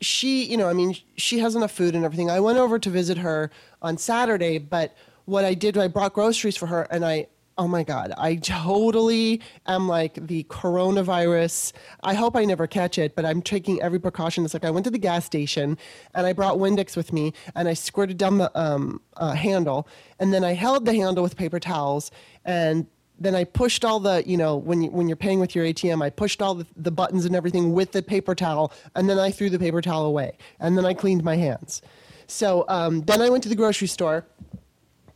she, 0.00 0.44
you 0.44 0.56
know, 0.56 0.68
I 0.68 0.72
mean, 0.72 0.96
she 1.16 1.38
has 1.40 1.54
enough 1.54 1.72
food 1.72 1.94
and 1.94 2.04
everything. 2.04 2.30
I 2.30 2.40
went 2.40 2.58
over 2.58 2.78
to 2.78 2.90
visit 2.90 3.18
her 3.18 3.50
on 3.82 3.98
Saturday, 3.98 4.58
but 4.58 4.96
what 5.24 5.44
I 5.44 5.54
did, 5.54 5.76
I 5.76 5.88
brought 5.88 6.14
groceries 6.14 6.56
for 6.56 6.66
her, 6.66 6.82
and 6.90 7.04
I, 7.04 7.26
oh 7.60 7.68
my 7.68 7.82
god, 7.82 8.14
I 8.16 8.36
totally 8.36 9.42
am 9.66 9.86
like 9.86 10.14
the 10.14 10.44
coronavirus. 10.44 11.74
I 12.02 12.14
hope 12.14 12.34
I 12.34 12.46
never 12.46 12.66
catch 12.66 12.96
it, 12.96 13.14
but 13.14 13.26
I'm 13.26 13.42
taking 13.42 13.82
every 13.82 13.98
precaution. 13.98 14.46
It's 14.46 14.54
like 14.54 14.64
I 14.64 14.70
went 14.70 14.84
to 14.84 14.90
the 14.90 14.96
gas 14.96 15.26
station 15.26 15.76
and 16.14 16.26
I 16.26 16.32
brought 16.32 16.56
Windex 16.56 16.96
with 16.96 17.12
me, 17.12 17.34
and 17.54 17.68
I 17.68 17.74
squirted 17.74 18.16
down 18.16 18.38
the 18.38 18.50
um, 18.58 19.02
uh, 19.18 19.32
handle, 19.32 19.86
and 20.18 20.32
then 20.32 20.42
I 20.42 20.54
held 20.54 20.86
the 20.86 20.94
handle 20.94 21.22
with 21.22 21.36
paper 21.36 21.60
towels, 21.60 22.10
and 22.46 22.86
then 23.18 23.34
I 23.34 23.44
pushed 23.44 23.84
all 23.84 24.00
the, 24.00 24.22
you 24.26 24.38
know, 24.38 24.56
when 24.56 24.80
you, 24.80 24.90
when 24.90 25.06
you're 25.06 25.16
paying 25.16 25.38
with 25.38 25.54
your 25.54 25.66
ATM, 25.66 26.02
I 26.02 26.08
pushed 26.08 26.40
all 26.40 26.54
the, 26.54 26.66
the 26.76 26.90
buttons 26.90 27.26
and 27.26 27.36
everything 27.36 27.74
with 27.74 27.92
the 27.92 28.02
paper 28.02 28.34
towel, 28.34 28.72
and 28.96 29.06
then 29.06 29.18
I 29.18 29.30
threw 29.30 29.50
the 29.50 29.58
paper 29.58 29.82
towel 29.82 30.06
away, 30.06 30.32
and 30.60 30.78
then 30.78 30.86
I 30.86 30.94
cleaned 30.94 31.22
my 31.22 31.36
hands. 31.36 31.82
So 32.26 32.64
um, 32.68 33.02
then 33.02 33.20
I 33.20 33.28
went 33.28 33.42
to 33.42 33.50
the 33.50 33.54
grocery 33.54 33.88
store, 33.88 34.24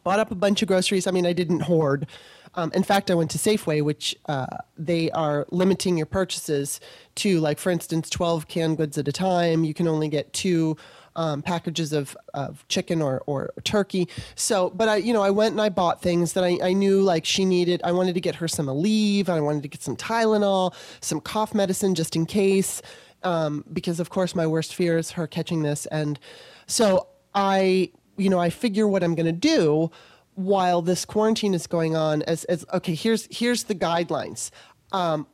bought 0.04 0.20
up 0.20 0.30
a 0.30 0.34
bunch 0.34 0.60
of 0.60 0.68
groceries. 0.68 1.06
I 1.06 1.10
mean, 1.10 1.24
I 1.24 1.32
didn't 1.32 1.60
hoard. 1.60 2.06
Um, 2.56 2.70
in 2.74 2.82
fact, 2.82 3.10
I 3.10 3.14
went 3.14 3.30
to 3.32 3.38
Safeway, 3.38 3.82
which 3.82 4.14
uh, 4.26 4.46
they 4.76 5.10
are 5.10 5.46
limiting 5.50 5.96
your 5.96 6.06
purchases 6.06 6.80
to, 7.16 7.40
like, 7.40 7.58
for 7.58 7.70
instance, 7.70 8.08
12 8.10 8.48
canned 8.48 8.76
goods 8.76 8.96
at 8.98 9.08
a 9.08 9.12
time. 9.12 9.64
You 9.64 9.74
can 9.74 9.88
only 9.88 10.08
get 10.08 10.32
two 10.32 10.76
um, 11.16 11.42
packages 11.42 11.92
of, 11.92 12.16
of 12.32 12.66
chicken 12.68 13.00
or, 13.00 13.22
or 13.26 13.52
turkey. 13.64 14.08
So, 14.34 14.70
but 14.70 14.88
I, 14.88 14.96
you 14.96 15.12
know, 15.12 15.22
I 15.22 15.30
went 15.30 15.52
and 15.52 15.60
I 15.60 15.68
bought 15.68 16.02
things 16.02 16.32
that 16.34 16.44
I, 16.44 16.58
I 16.62 16.72
knew 16.72 17.02
like 17.02 17.24
she 17.24 17.44
needed. 17.44 17.80
I 17.84 17.92
wanted 17.92 18.14
to 18.14 18.20
get 18.20 18.36
her 18.36 18.48
some 18.48 18.66
Aleve. 18.66 19.28
I 19.28 19.40
wanted 19.40 19.62
to 19.62 19.68
get 19.68 19.82
some 19.82 19.96
Tylenol, 19.96 20.74
some 21.00 21.20
cough 21.20 21.54
medicine 21.54 21.94
just 21.94 22.16
in 22.16 22.26
case, 22.26 22.82
um, 23.22 23.64
because 23.72 24.00
of 24.00 24.10
course 24.10 24.34
my 24.34 24.46
worst 24.46 24.74
fear 24.74 24.98
is 24.98 25.12
her 25.12 25.26
catching 25.26 25.62
this. 25.62 25.86
And 25.86 26.18
so 26.66 27.08
I, 27.34 27.90
you 28.16 28.28
know, 28.28 28.38
I 28.38 28.50
figure 28.50 28.86
what 28.86 29.02
I'm 29.02 29.14
going 29.14 29.26
to 29.26 29.32
do 29.32 29.90
while 30.34 30.82
this 30.82 31.04
quarantine 31.04 31.54
is 31.54 31.66
going 31.66 31.96
on 31.96 32.22
as, 32.22 32.44
as 32.44 32.64
okay, 32.72 32.94
here's, 32.94 33.28
here's 33.30 33.64
the 33.64 33.74
guidelines. 33.74 34.50
Um, 34.92 35.26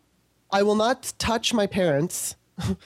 I 0.51 0.63
will 0.63 0.75
not 0.75 1.13
touch 1.19 1.55
my 1.55 1.67
parents 1.67 2.37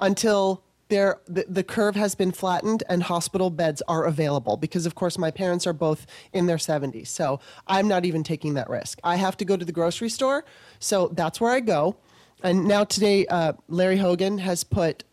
until 0.00 0.64
there 0.92 1.20
the, 1.26 1.46
the 1.48 1.64
curve 1.64 1.96
has 1.96 2.14
been 2.14 2.32
flattened 2.32 2.82
and 2.86 3.02
hospital 3.04 3.48
beds 3.48 3.80
are 3.88 4.04
available 4.04 4.58
because 4.58 4.84
of 4.84 4.94
course 4.94 5.16
my 5.16 5.30
parents 5.30 5.66
are 5.66 5.72
both 5.72 6.06
in 6.34 6.44
their 6.44 6.58
70s 6.58 7.06
so 7.06 7.40
i'm 7.66 7.88
not 7.88 8.04
even 8.04 8.22
taking 8.22 8.52
that 8.54 8.68
risk 8.68 8.98
i 9.02 9.16
have 9.16 9.34
to 9.38 9.44
go 9.46 9.56
to 9.56 9.64
the 9.64 9.72
grocery 9.72 10.10
store 10.10 10.44
so 10.80 11.08
that's 11.14 11.40
where 11.40 11.50
i 11.50 11.60
go 11.60 11.96
and 12.42 12.66
now 12.66 12.84
today 12.84 13.24
uh, 13.28 13.54
larry 13.68 13.96
hogan 13.96 14.36
has 14.36 14.64
put 14.64 15.04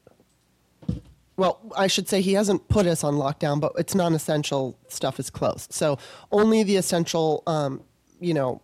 well 1.39 1.59
i 1.75 1.87
should 1.87 2.07
say 2.07 2.21
he 2.21 2.33
hasn't 2.33 2.67
put 2.67 2.85
us 2.85 3.03
on 3.03 3.15
lockdown 3.15 3.59
but 3.59 3.71
it's 3.77 3.95
non-essential 3.95 4.77
stuff 4.87 5.19
is 5.19 5.29
closed 5.29 5.71
so 5.73 5.97
only 6.31 6.63
the 6.63 6.75
essential 6.75 7.43
um, 7.47 7.81
you 8.19 8.33
know 8.33 8.61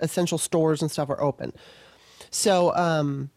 essential 0.00 0.38
stores 0.38 0.82
and 0.82 0.90
stuff 0.90 1.08
are 1.08 1.20
open 1.22 1.52
so 2.30 2.74
um, 2.74 3.30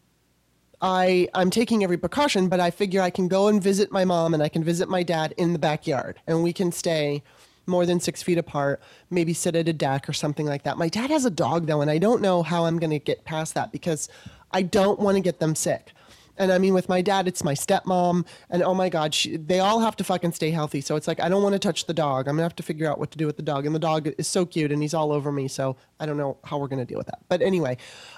I 0.80 1.28
I'm 1.34 1.50
taking 1.50 1.82
every 1.82 1.98
precaution, 1.98 2.48
but 2.48 2.60
I 2.60 2.70
figure 2.70 3.00
I 3.00 3.10
can 3.10 3.28
go 3.28 3.48
and 3.48 3.62
visit 3.62 3.90
my 3.90 4.04
mom 4.04 4.34
and 4.34 4.42
I 4.42 4.48
can 4.48 4.62
visit 4.62 4.88
my 4.88 5.02
dad 5.02 5.34
in 5.36 5.52
the 5.52 5.58
backyard, 5.58 6.20
and 6.26 6.42
we 6.42 6.52
can 6.52 6.72
stay 6.72 7.22
more 7.66 7.84
than 7.84 8.00
six 8.00 8.22
feet 8.22 8.38
apart, 8.38 8.80
maybe 9.10 9.34
sit 9.34 9.54
at 9.54 9.68
a 9.68 9.72
deck 9.72 10.08
or 10.08 10.12
something 10.12 10.46
like 10.46 10.62
that. 10.62 10.78
My 10.78 10.88
dad 10.88 11.10
has 11.10 11.24
a 11.24 11.30
dog 11.30 11.66
though, 11.66 11.80
and 11.80 11.90
I 11.90 11.98
don't 11.98 12.22
know 12.22 12.42
how 12.42 12.64
I'm 12.64 12.78
going 12.78 12.90
to 12.90 12.98
get 12.98 13.24
past 13.24 13.54
that 13.54 13.72
because 13.72 14.08
I 14.52 14.62
don't 14.62 14.98
want 14.98 15.16
to 15.16 15.20
get 15.20 15.38
them 15.38 15.54
sick. 15.54 15.92
And 16.38 16.52
I 16.52 16.58
mean, 16.58 16.74
with 16.74 16.88
my 16.88 17.02
dad, 17.02 17.28
it's 17.28 17.42
my 17.44 17.54
stepmom, 17.54 18.26
and 18.50 18.62
oh 18.62 18.74
my 18.74 18.88
God, 18.88 19.14
she, 19.14 19.36
they 19.36 19.60
all 19.60 19.80
have 19.80 19.96
to 19.96 20.04
fucking 20.04 20.32
stay 20.32 20.50
healthy. 20.50 20.80
So 20.80 20.96
it's 20.96 21.08
like, 21.08 21.20
I 21.20 21.28
don't 21.28 21.42
want 21.42 21.54
to 21.54 21.58
touch 21.58 21.86
the 21.86 21.94
dog. 21.94 22.28
I'm 22.28 22.36
gonna 22.36 22.44
have 22.44 22.56
to 22.56 22.62
figure 22.62 22.90
out 22.90 22.98
what 22.98 23.10
to 23.10 23.18
do 23.18 23.26
with 23.26 23.36
the 23.36 23.42
dog. 23.42 23.66
And 23.66 23.74
the 23.74 23.80
dog 23.80 24.08
is 24.18 24.28
so 24.28 24.46
cute, 24.46 24.72
and 24.72 24.80
he's 24.80 24.94
all 24.94 25.12
over 25.12 25.32
me. 25.32 25.48
So 25.48 25.76
I 26.00 26.06
don't 26.06 26.16
know 26.16 26.38
how 26.44 26.58
we're 26.58 26.68
gonna 26.68 26.84
deal 26.84 26.98
with 26.98 27.08
that. 27.08 27.20
But 27.28 27.42
anyway, 27.42 27.76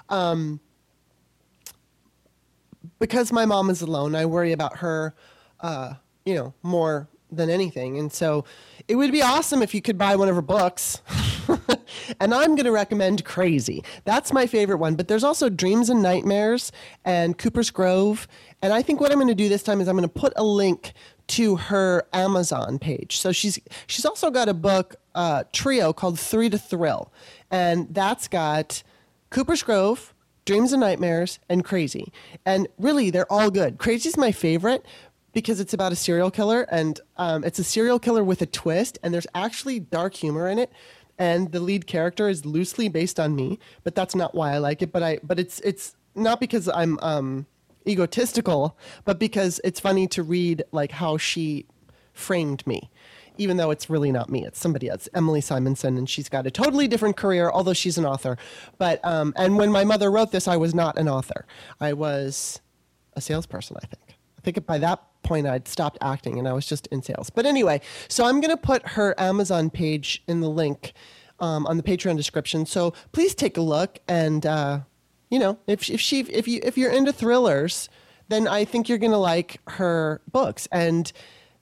um, 0.09 0.59
because 2.99 3.31
my 3.31 3.45
mom 3.45 3.69
is 3.69 3.81
alone, 3.81 4.15
I 4.15 4.25
worry 4.25 4.51
about 4.51 4.77
her, 4.77 5.15
uh, 5.59 5.95
you 6.25 6.35
know, 6.35 6.53
more 6.63 7.09
than 7.31 7.49
anything. 7.49 7.97
And 7.97 8.11
so 8.11 8.45
it 8.87 8.95
would 8.95 9.11
be 9.11 9.21
awesome 9.21 9.61
if 9.61 9.73
you 9.73 9.81
could 9.81 9.97
buy 9.97 10.15
one 10.15 10.29
of 10.29 10.35
her 10.35 10.41
books. 10.41 11.01
and 12.19 12.33
I'm 12.33 12.55
going 12.55 12.65
to 12.65 12.71
recommend 12.71 13.23
Crazy. 13.25 13.83
That's 14.03 14.33
my 14.33 14.45
favorite 14.47 14.77
one. 14.77 14.95
But 14.95 15.07
there's 15.07 15.23
also 15.23 15.49
Dreams 15.49 15.89
and 15.89 16.01
Nightmares 16.01 16.71
and 17.05 17.37
Cooper's 17.37 17.71
Grove. 17.71 18.27
And 18.61 18.73
I 18.73 18.81
think 18.81 18.99
what 18.99 19.11
I'm 19.11 19.17
going 19.17 19.27
to 19.27 19.35
do 19.35 19.49
this 19.49 19.63
time 19.63 19.81
is 19.81 19.87
I'm 19.87 19.95
going 19.95 20.07
to 20.07 20.19
put 20.19 20.33
a 20.35 20.43
link 20.43 20.93
to 21.31 21.55
her 21.55 22.03
Amazon 22.11 22.77
page. 22.77 23.17
So 23.17 23.31
she's 23.31 23.59
she's 23.87 24.05
also 24.05 24.29
got 24.29 24.49
a 24.49 24.53
book 24.53 24.97
uh, 25.15 25.45
trio 25.53 25.93
called 25.93 26.19
Three 26.19 26.49
to 26.49 26.57
Thrill, 26.57 27.11
and 27.49 27.87
that's 27.93 28.27
got 28.27 28.83
Cooper's 29.29 29.63
Grove, 29.63 30.13
Dreams 30.45 30.73
and 30.73 30.81
Nightmares, 30.81 31.39
and 31.47 31.63
Crazy. 31.63 32.11
And 32.45 32.67
really, 32.77 33.11
they're 33.11 33.31
all 33.31 33.49
good. 33.49 33.77
Crazy's 33.77 34.17
my 34.17 34.33
favorite 34.33 34.85
because 35.33 35.59
it's 35.59 35.73
about 35.73 35.91
a 35.91 35.95
serial 35.95 36.31
killer, 36.31 36.67
and 36.71 36.99
um, 37.17 37.43
it's 37.43 37.59
a 37.59 37.63
serial 37.63 37.99
killer 37.99 38.23
with 38.23 38.41
a 38.41 38.45
twist, 38.45 38.99
and 39.03 39.13
there's 39.13 39.27
actually 39.33 39.79
dark 39.79 40.13
humor 40.13 40.47
in 40.47 40.59
it. 40.59 40.71
And 41.17 41.51
the 41.51 41.59
lead 41.59 41.85
character 41.85 42.29
is 42.29 42.45
loosely 42.45 42.89
based 42.89 43.19
on 43.19 43.35
me, 43.35 43.59
but 43.83 43.93
that's 43.93 44.15
not 44.15 44.33
why 44.33 44.53
I 44.53 44.57
like 44.57 44.81
it. 44.81 44.91
But 44.91 45.03
I, 45.03 45.19
but 45.21 45.39
it's 45.39 45.59
it's 45.59 45.95
not 46.15 46.39
because 46.39 46.67
I'm 46.67 46.97
um, 47.01 47.45
egotistical, 47.87 48.77
but 49.05 49.19
because 49.19 49.61
it's 49.63 49.79
funny 49.79 50.07
to 50.07 50.23
read 50.23 50.63
like 50.71 50.91
how 50.91 51.17
she 51.17 51.65
framed 52.13 52.65
me 52.65 52.89
even 53.37 53.57
though 53.57 53.71
it's 53.71 53.89
really 53.89 54.11
not 54.11 54.29
me. 54.29 54.45
It's 54.45 54.59
somebody 54.59 54.89
else, 54.89 55.09
Emily 55.13 55.41
Simonson, 55.41 55.97
and 55.97 56.07
she's 56.07 56.29
got 56.29 56.45
a 56.45 56.51
totally 56.51 56.87
different 56.87 57.17
career, 57.17 57.49
although 57.49 57.73
she's 57.73 57.97
an 57.97 58.05
author. 58.05 58.37
But 58.77 59.03
um, 59.03 59.33
and 59.35 59.57
when 59.57 59.71
my 59.71 59.83
mother 59.83 60.11
wrote 60.11 60.31
this, 60.31 60.47
I 60.47 60.57
was 60.57 60.75
not 60.75 60.97
an 60.97 61.07
author. 61.07 61.45
I 61.79 61.93
was 61.93 62.61
a 63.13 63.21
salesperson. 63.21 63.77
I 63.81 63.85
think. 63.87 64.17
I 64.37 64.41
think 64.41 64.65
by 64.65 64.77
that 64.79 65.01
point 65.23 65.47
I'd 65.47 65.67
stopped 65.67 65.97
acting 66.01 66.39
and 66.39 66.47
I 66.47 66.53
was 66.53 66.65
just 66.65 66.87
in 66.87 67.01
sales. 67.01 67.29
But 67.29 67.45
anyway, 67.45 67.81
so 68.07 68.25
I'm 68.25 68.41
going 68.41 68.55
to 68.55 68.61
put 68.61 68.85
her 68.89 69.13
Amazon 69.19 69.69
page 69.69 70.23
in 70.27 70.41
the 70.41 70.49
link 70.49 70.93
um, 71.39 71.65
on 71.67 71.77
the 71.77 71.83
Patreon 71.83 72.17
description. 72.17 72.65
So 72.65 72.93
please 73.11 73.35
take 73.35 73.57
a 73.57 73.61
look 73.61 73.99
and. 74.07 74.45
Uh, 74.45 74.79
you 75.31 75.39
know, 75.39 75.57
if 75.65 75.89
if 75.89 75.99
she 75.99 76.19
if 76.19 76.47
you 76.47 76.59
if 76.61 76.77
you're 76.77 76.91
into 76.91 77.11
thrillers, 77.13 77.89
then 78.27 78.47
I 78.47 78.65
think 78.65 78.89
you're 78.89 78.99
gonna 78.99 79.17
like 79.17 79.61
her 79.69 80.21
books. 80.29 80.67
And 80.71 81.11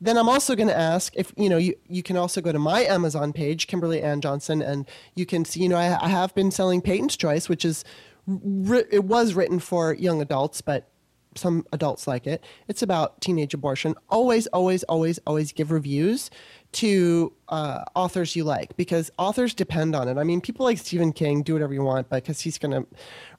then 0.01 0.17
I'm 0.17 0.27
also 0.27 0.55
going 0.55 0.69
to 0.69 0.77
ask 0.77 1.13
if 1.15 1.31
you 1.37 1.49
know 1.49 1.57
you, 1.57 1.75
you 1.87 2.01
can 2.01 2.17
also 2.17 2.41
go 2.41 2.51
to 2.51 2.59
my 2.59 2.83
Amazon 2.83 3.31
page, 3.31 3.67
Kimberly 3.67 4.01
Ann 4.01 4.21
Johnson, 4.21 4.61
and 4.61 4.87
you 5.13 5.25
can 5.25 5.45
see 5.45 5.61
you 5.61 5.69
know 5.69 5.77
I, 5.77 6.03
I 6.03 6.09
have 6.09 6.33
been 6.33 6.51
selling 6.51 6.81
Peyton's 6.81 7.15
Choice, 7.15 7.47
which 7.47 7.63
is 7.63 7.85
it 8.27 9.03
was 9.03 9.33
written 9.33 9.59
for 9.59 9.93
young 9.93 10.21
adults, 10.21 10.61
but 10.61 10.89
some 11.39 11.65
adults 11.71 12.07
like 12.07 12.27
it. 12.27 12.43
It's 12.67 12.81
about 12.81 13.21
teenage 13.21 13.53
abortion. 13.53 13.95
Always, 14.09 14.47
always, 14.47 14.83
always, 14.83 15.19
always 15.25 15.51
give 15.51 15.71
reviews 15.71 16.29
to 16.71 17.33
uh, 17.47 17.83
authors 17.95 18.35
you 18.35 18.43
like 18.43 18.75
because 18.77 19.09
authors 19.17 19.53
depend 19.53 19.95
on 19.95 20.07
it. 20.07 20.17
I 20.17 20.23
mean, 20.23 20.41
people 20.41 20.65
like 20.65 20.77
Stephen 20.77 21.11
King 21.11 21.41
do 21.41 21.53
whatever 21.53 21.73
you 21.73 21.81
want 21.81 22.09
but 22.09 22.23
because 22.23 22.41
he's 22.41 22.57
going 22.57 22.71
to 22.71 22.87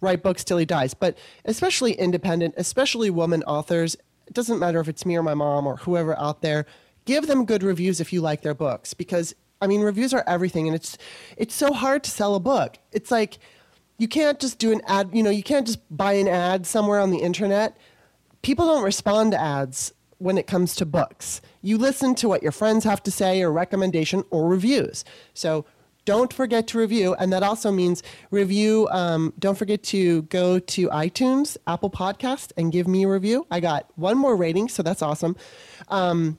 write 0.01 0.23
books 0.23 0.43
till 0.43 0.59
he 0.59 0.65
dies. 0.65 0.95
But 0.95 1.17
especially 1.45 1.93
independent, 1.93 2.55
especially 2.57 3.11
woman 3.11 3.43
authors, 3.45 3.95
it 4.27 4.35
doesn't 4.35 4.59
matter 4.59 4.81
if 4.81 4.89
it's 4.89 5.07
me 5.07 5.17
or 5.17 5.23
my 5.23 5.35
mom 5.35 5.67
or 5.67 5.77
whoever 5.77 6.19
out 6.19 6.43
there, 6.43 6.67
give 7.05 7.27
them 7.27 7.45
good 7.45 7.63
reviews 7.63 8.01
if 8.01 8.13
you 8.13 8.21
like 8.21 8.43
their 8.43 8.55
books 8.55 8.95
because 8.95 9.35
I 9.61 9.67
mean 9.67 9.81
reviews 9.81 10.15
are 10.15 10.25
everything 10.27 10.67
and 10.67 10.75
it's 10.75 10.97
it's 11.37 11.55
so 11.55 11.73
hard 11.73 12.05
to 12.05 12.11
sell 12.11 12.35
a 12.35 12.41
book. 12.41 12.79
It's 12.93 13.11
like 13.11 13.39
you 13.99 14.09
can't 14.09 14.41
just 14.41 14.59
do 14.59 14.73
an 14.73 14.81
ad, 14.87 15.11
you 15.13 15.23
know, 15.23 15.31
you 15.31 15.43
can't 15.43 15.67
just 15.67 15.81
buy 15.95 16.15
an 16.15 16.27
ad 16.27 16.67
somewhere 16.67 17.01
on 17.01 17.11
the 17.11 17.19
internet. 17.19 17.77
People 18.43 18.67
don't 18.67 18.85
respond 18.85 19.33
to 19.33 19.41
ads 19.41 19.93
when 20.19 20.37
it 20.37 20.47
comes 20.47 20.75
to 20.77 20.87
books. 20.87 21.41
You 21.63 21.79
listen 21.79 22.15
to 22.17 22.29
what 22.29 22.43
your 22.43 22.53
friends 22.53 22.85
have 22.85 23.03
to 23.05 23.11
say 23.11 23.43
or 23.43 23.51
recommendation 23.51 24.25
or 24.31 24.49
reviews. 24.49 25.05
So 25.35 25.65
don't 26.05 26.33
forget 26.33 26.67
to 26.69 26.79
review. 26.79 27.15
And 27.15 27.33
that 27.33 27.43
also 27.43 27.71
means 27.71 28.03
review. 28.31 28.89
Um, 28.91 29.33
don't 29.39 29.57
forget 29.57 29.83
to 29.85 30.23
go 30.23 30.59
to 30.59 30.89
iTunes, 30.89 31.57
Apple 31.67 31.91
Podcast, 31.91 32.53
and 32.57 32.73
give 32.73 32.89
me 32.89 33.05
a 33.05 33.09
review. 33.09 33.47
I 33.51 33.61
got 33.61 33.87
one 33.97 34.19
more 34.19 34.37
rating, 34.37 34.69
so 34.69 34.83
that's 34.83 35.03
awesome. 35.03 35.37
Um, 35.89 36.39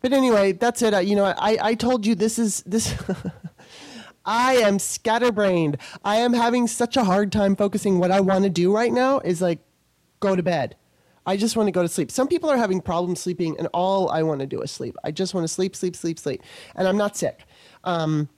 but 0.00 0.12
anyway, 0.12 0.52
that's 0.52 0.82
it. 0.82 0.94
Uh, 0.94 0.98
you 0.98 1.16
know, 1.16 1.24
I, 1.24 1.58
I 1.60 1.74
told 1.74 2.06
you 2.06 2.14
this 2.14 2.38
is 2.38 2.62
this. 2.66 2.94
I 4.26 4.56
am 4.56 4.78
scatterbrained. 4.78 5.78
I 6.04 6.16
am 6.16 6.32
having 6.32 6.66
such 6.66 6.96
a 6.96 7.04
hard 7.04 7.30
time 7.30 7.54
focusing. 7.54 7.98
What 7.98 8.10
I 8.10 8.20
want 8.20 8.44
to 8.44 8.50
do 8.50 8.74
right 8.74 8.92
now 8.92 9.20
is 9.20 9.40
like 9.40 9.60
go 10.20 10.34
to 10.34 10.42
bed. 10.42 10.74
I 11.26 11.36
just 11.36 11.56
want 11.56 11.66
to 11.66 11.72
go 11.72 11.82
to 11.82 11.88
sleep. 11.88 12.10
Some 12.10 12.28
people 12.28 12.48
are 12.50 12.56
having 12.56 12.80
problems 12.80 13.20
sleeping, 13.20 13.56
and 13.58 13.68
all 13.74 14.08
I 14.10 14.22
want 14.22 14.40
to 14.40 14.46
do 14.46 14.60
is 14.60 14.70
sleep. 14.70 14.96
I 15.04 15.10
just 15.10 15.34
want 15.34 15.44
to 15.44 15.52
sleep, 15.52 15.74
sleep, 15.74 15.96
sleep, 15.96 16.18
sleep. 16.18 16.42
And 16.76 16.86
I'm 16.86 16.96
not 16.96 17.16
sick. 17.16 17.44
Um, 17.84 18.28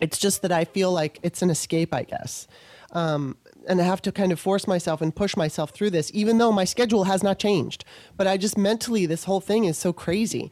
it's 0.00 0.18
just 0.18 0.42
that 0.42 0.52
I 0.52 0.64
feel 0.64 0.92
like 0.92 1.18
it's 1.22 1.42
an 1.42 1.50
escape, 1.50 1.94
I 1.94 2.02
guess. 2.02 2.46
Um, 2.92 3.36
and 3.68 3.80
I 3.80 3.84
have 3.84 4.00
to 4.02 4.12
kind 4.12 4.32
of 4.32 4.40
force 4.40 4.66
myself 4.66 5.00
and 5.00 5.14
push 5.14 5.36
myself 5.36 5.70
through 5.70 5.90
this, 5.90 6.10
even 6.14 6.38
though 6.38 6.52
my 6.52 6.64
schedule 6.64 7.04
has 7.04 7.22
not 7.22 7.38
changed. 7.38 7.84
But 8.16 8.26
I 8.26 8.36
just 8.36 8.56
mentally, 8.56 9.06
this 9.06 9.24
whole 9.24 9.40
thing 9.40 9.64
is 9.64 9.76
so 9.76 9.92
crazy. 9.92 10.50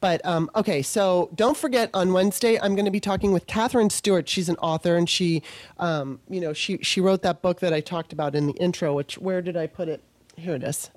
But 0.00 0.24
um, 0.26 0.50
okay, 0.54 0.82
so 0.82 1.30
don't 1.34 1.56
forget 1.56 1.88
on 1.94 2.12
Wednesday 2.12 2.60
I'm 2.60 2.74
going 2.74 2.84
to 2.84 2.90
be 2.90 3.00
talking 3.00 3.32
with 3.32 3.46
Katherine 3.46 3.90
Stewart. 3.90 4.28
She's 4.28 4.48
an 4.48 4.56
author, 4.56 4.96
and 4.96 5.08
she, 5.08 5.42
um, 5.78 6.20
you 6.28 6.40
know, 6.40 6.52
she 6.52 6.78
she 6.82 7.00
wrote 7.00 7.22
that 7.22 7.40
book 7.40 7.60
that 7.60 7.72
I 7.72 7.80
talked 7.80 8.12
about 8.12 8.34
in 8.34 8.46
the 8.46 8.52
intro. 8.54 8.92
Which 8.94 9.16
where 9.16 9.40
did 9.40 9.56
I 9.56 9.66
put 9.66 9.88
it? 9.88 10.02
Here 10.36 10.54
it 10.54 10.62
is. 10.62 10.90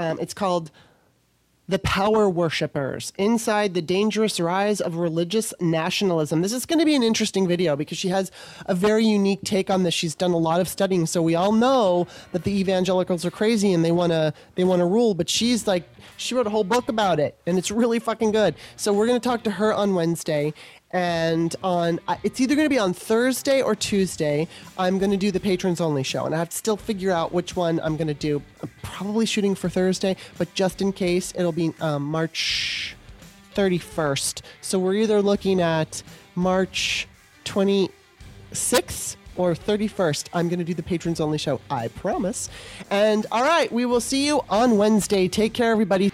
Um, 0.00 0.18
it's 0.18 0.32
called 0.32 0.70
the 1.68 1.78
power 1.78 2.26
worshippers 2.26 3.12
inside 3.18 3.74
the 3.74 3.82
dangerous 3.82 4.40
rise 4.40 4.80
of 4.80 4.96
religious 4.96 5.52
nationalism. 5.60 6.40
This 6.40 6.54
is 6.54 6.64
going 6.64 6.78
to 6.78 6.86
be 6.86 6.96
an 6.96 7.02
interesting 7.02 7.46
video 7.46 7.76
because 7.76 7.98
she 7.98 8.08
has 8.08 8.32
a 8.64 8.74
very 8.74 9.04
unique 9.04 9.42
take 9.44 9.68
on 9.68 9.82
this. 9.82 9.92
She's 9.92 10.14
done 10.14 10.30
a 10.30 10.38
lot 10.38 10.58
of 10.58 10.68
studying, 10.68 11.04
so 11.04 11.20
we 11.20 11.34
all 11.34 11.52
know 11.52 12.08
that 12.32 12.44
the 12.44 12.58
evangelicals 12.58 13.26
are 13.26 13.30
crazy 13.30 13.74
and 13.74 13.84
they 13.84 13.92
want 13.92 14.10
to 14.10 14.32
they 14.54 14.64
want 14.64 14.80
to 14.80 14.86
rule, 14.86 15.12
but 15.12 15.28
she's 15.28 15.66
like 15.66 15.86
she 16.16 16.34
wrote 16.34 16.46
a 16.46 16.50
whole 16.50 16.64
book 16.64 16.88
about 16.88 17.20
it 17.20 17.38
and 17.46 17.58
it's 17.58 17.70
really 17.70 17.98
fucking 17.98 18.32
good. 18.32 18.54
So 18.76 18.94
we're 18.94 19.06
going 19.06 19.20
to 19.20 19.28
talk 19.28 19.44
to 19.44 19.50
her 19.50 19.74
on 19.74 19.94
Wednesday 19.94 20.54
and 20.92 21.54
on 21.62 22.00
it's 22.24 22.40
either 22.40 22.54
going 22.54 22.66
to 22.66 22.70
be 22.70 22.78
on 22.78 22.92
Thursday 22.92 23.62
or 23.62 23.74
Tuesday. 23.74 24.48
I'm 24.78 24.98
going 24.98 25.10
to 25.10 25.16
do 25.16 25.30
the 25.30 25.40
patrons 25.40 25.80
only 25.80 26.02
show, 26.02 26.26
and 26.26 26.34
I 26.34 26.38
have 26.38 26.50
to 26.50 26.56
still 26.56 26.76
figure 26.76 27.12
out 27.12 27.32
which 27.32 27.56
one 27.56 27.80
I'm 27.80 27.96
going 27.96 28.08
to 28.08 28.14
do. 28.14 28.42
I'm 28.62 28.70
probably 28.82 29.26
shooting 29.26 29.54
for 29.54 29.68
Thursday, 29.68 30.16
but 30.38 30.52
just 30.54 30.82
in 30.82 30.92
case, 30.92 31.32
it'll 31.36 31.52
be 31.52 31.72
um, 31.80 32.04
March 32.04 32.96
31st. 33.54 34.42
So 34.60 34.78
we're 34.78 34.94
either 34.94 35.22
looking 35.22 35.60
at 35.60 36.02
March 36.34 37.08
26th 37.44 39.16
or 39.36 39.54
31st. 39.54 40.28
I'm 40.32 40.48
going 40.48 40.58
to 40.58 40.64
do 40.64 40.74
the 40.74 40.82
patrons 40.82 41.20
only 41.20 41.38
show, 41.38 41.60
I 41.70 41.88
promise. 41.88 42.48
And 42.90 43.26
all 43.32 43.42
right, 43.42 43.70
we 43.70 43.86
will 43.86 44.00
see 44.00 44.26
you 44.26 44.42
on 44.48 44.76
Wednesday. 44.76 45.28
Take 45.28 45.52
care, 45.54 45.70
everybody. 45.72 46.12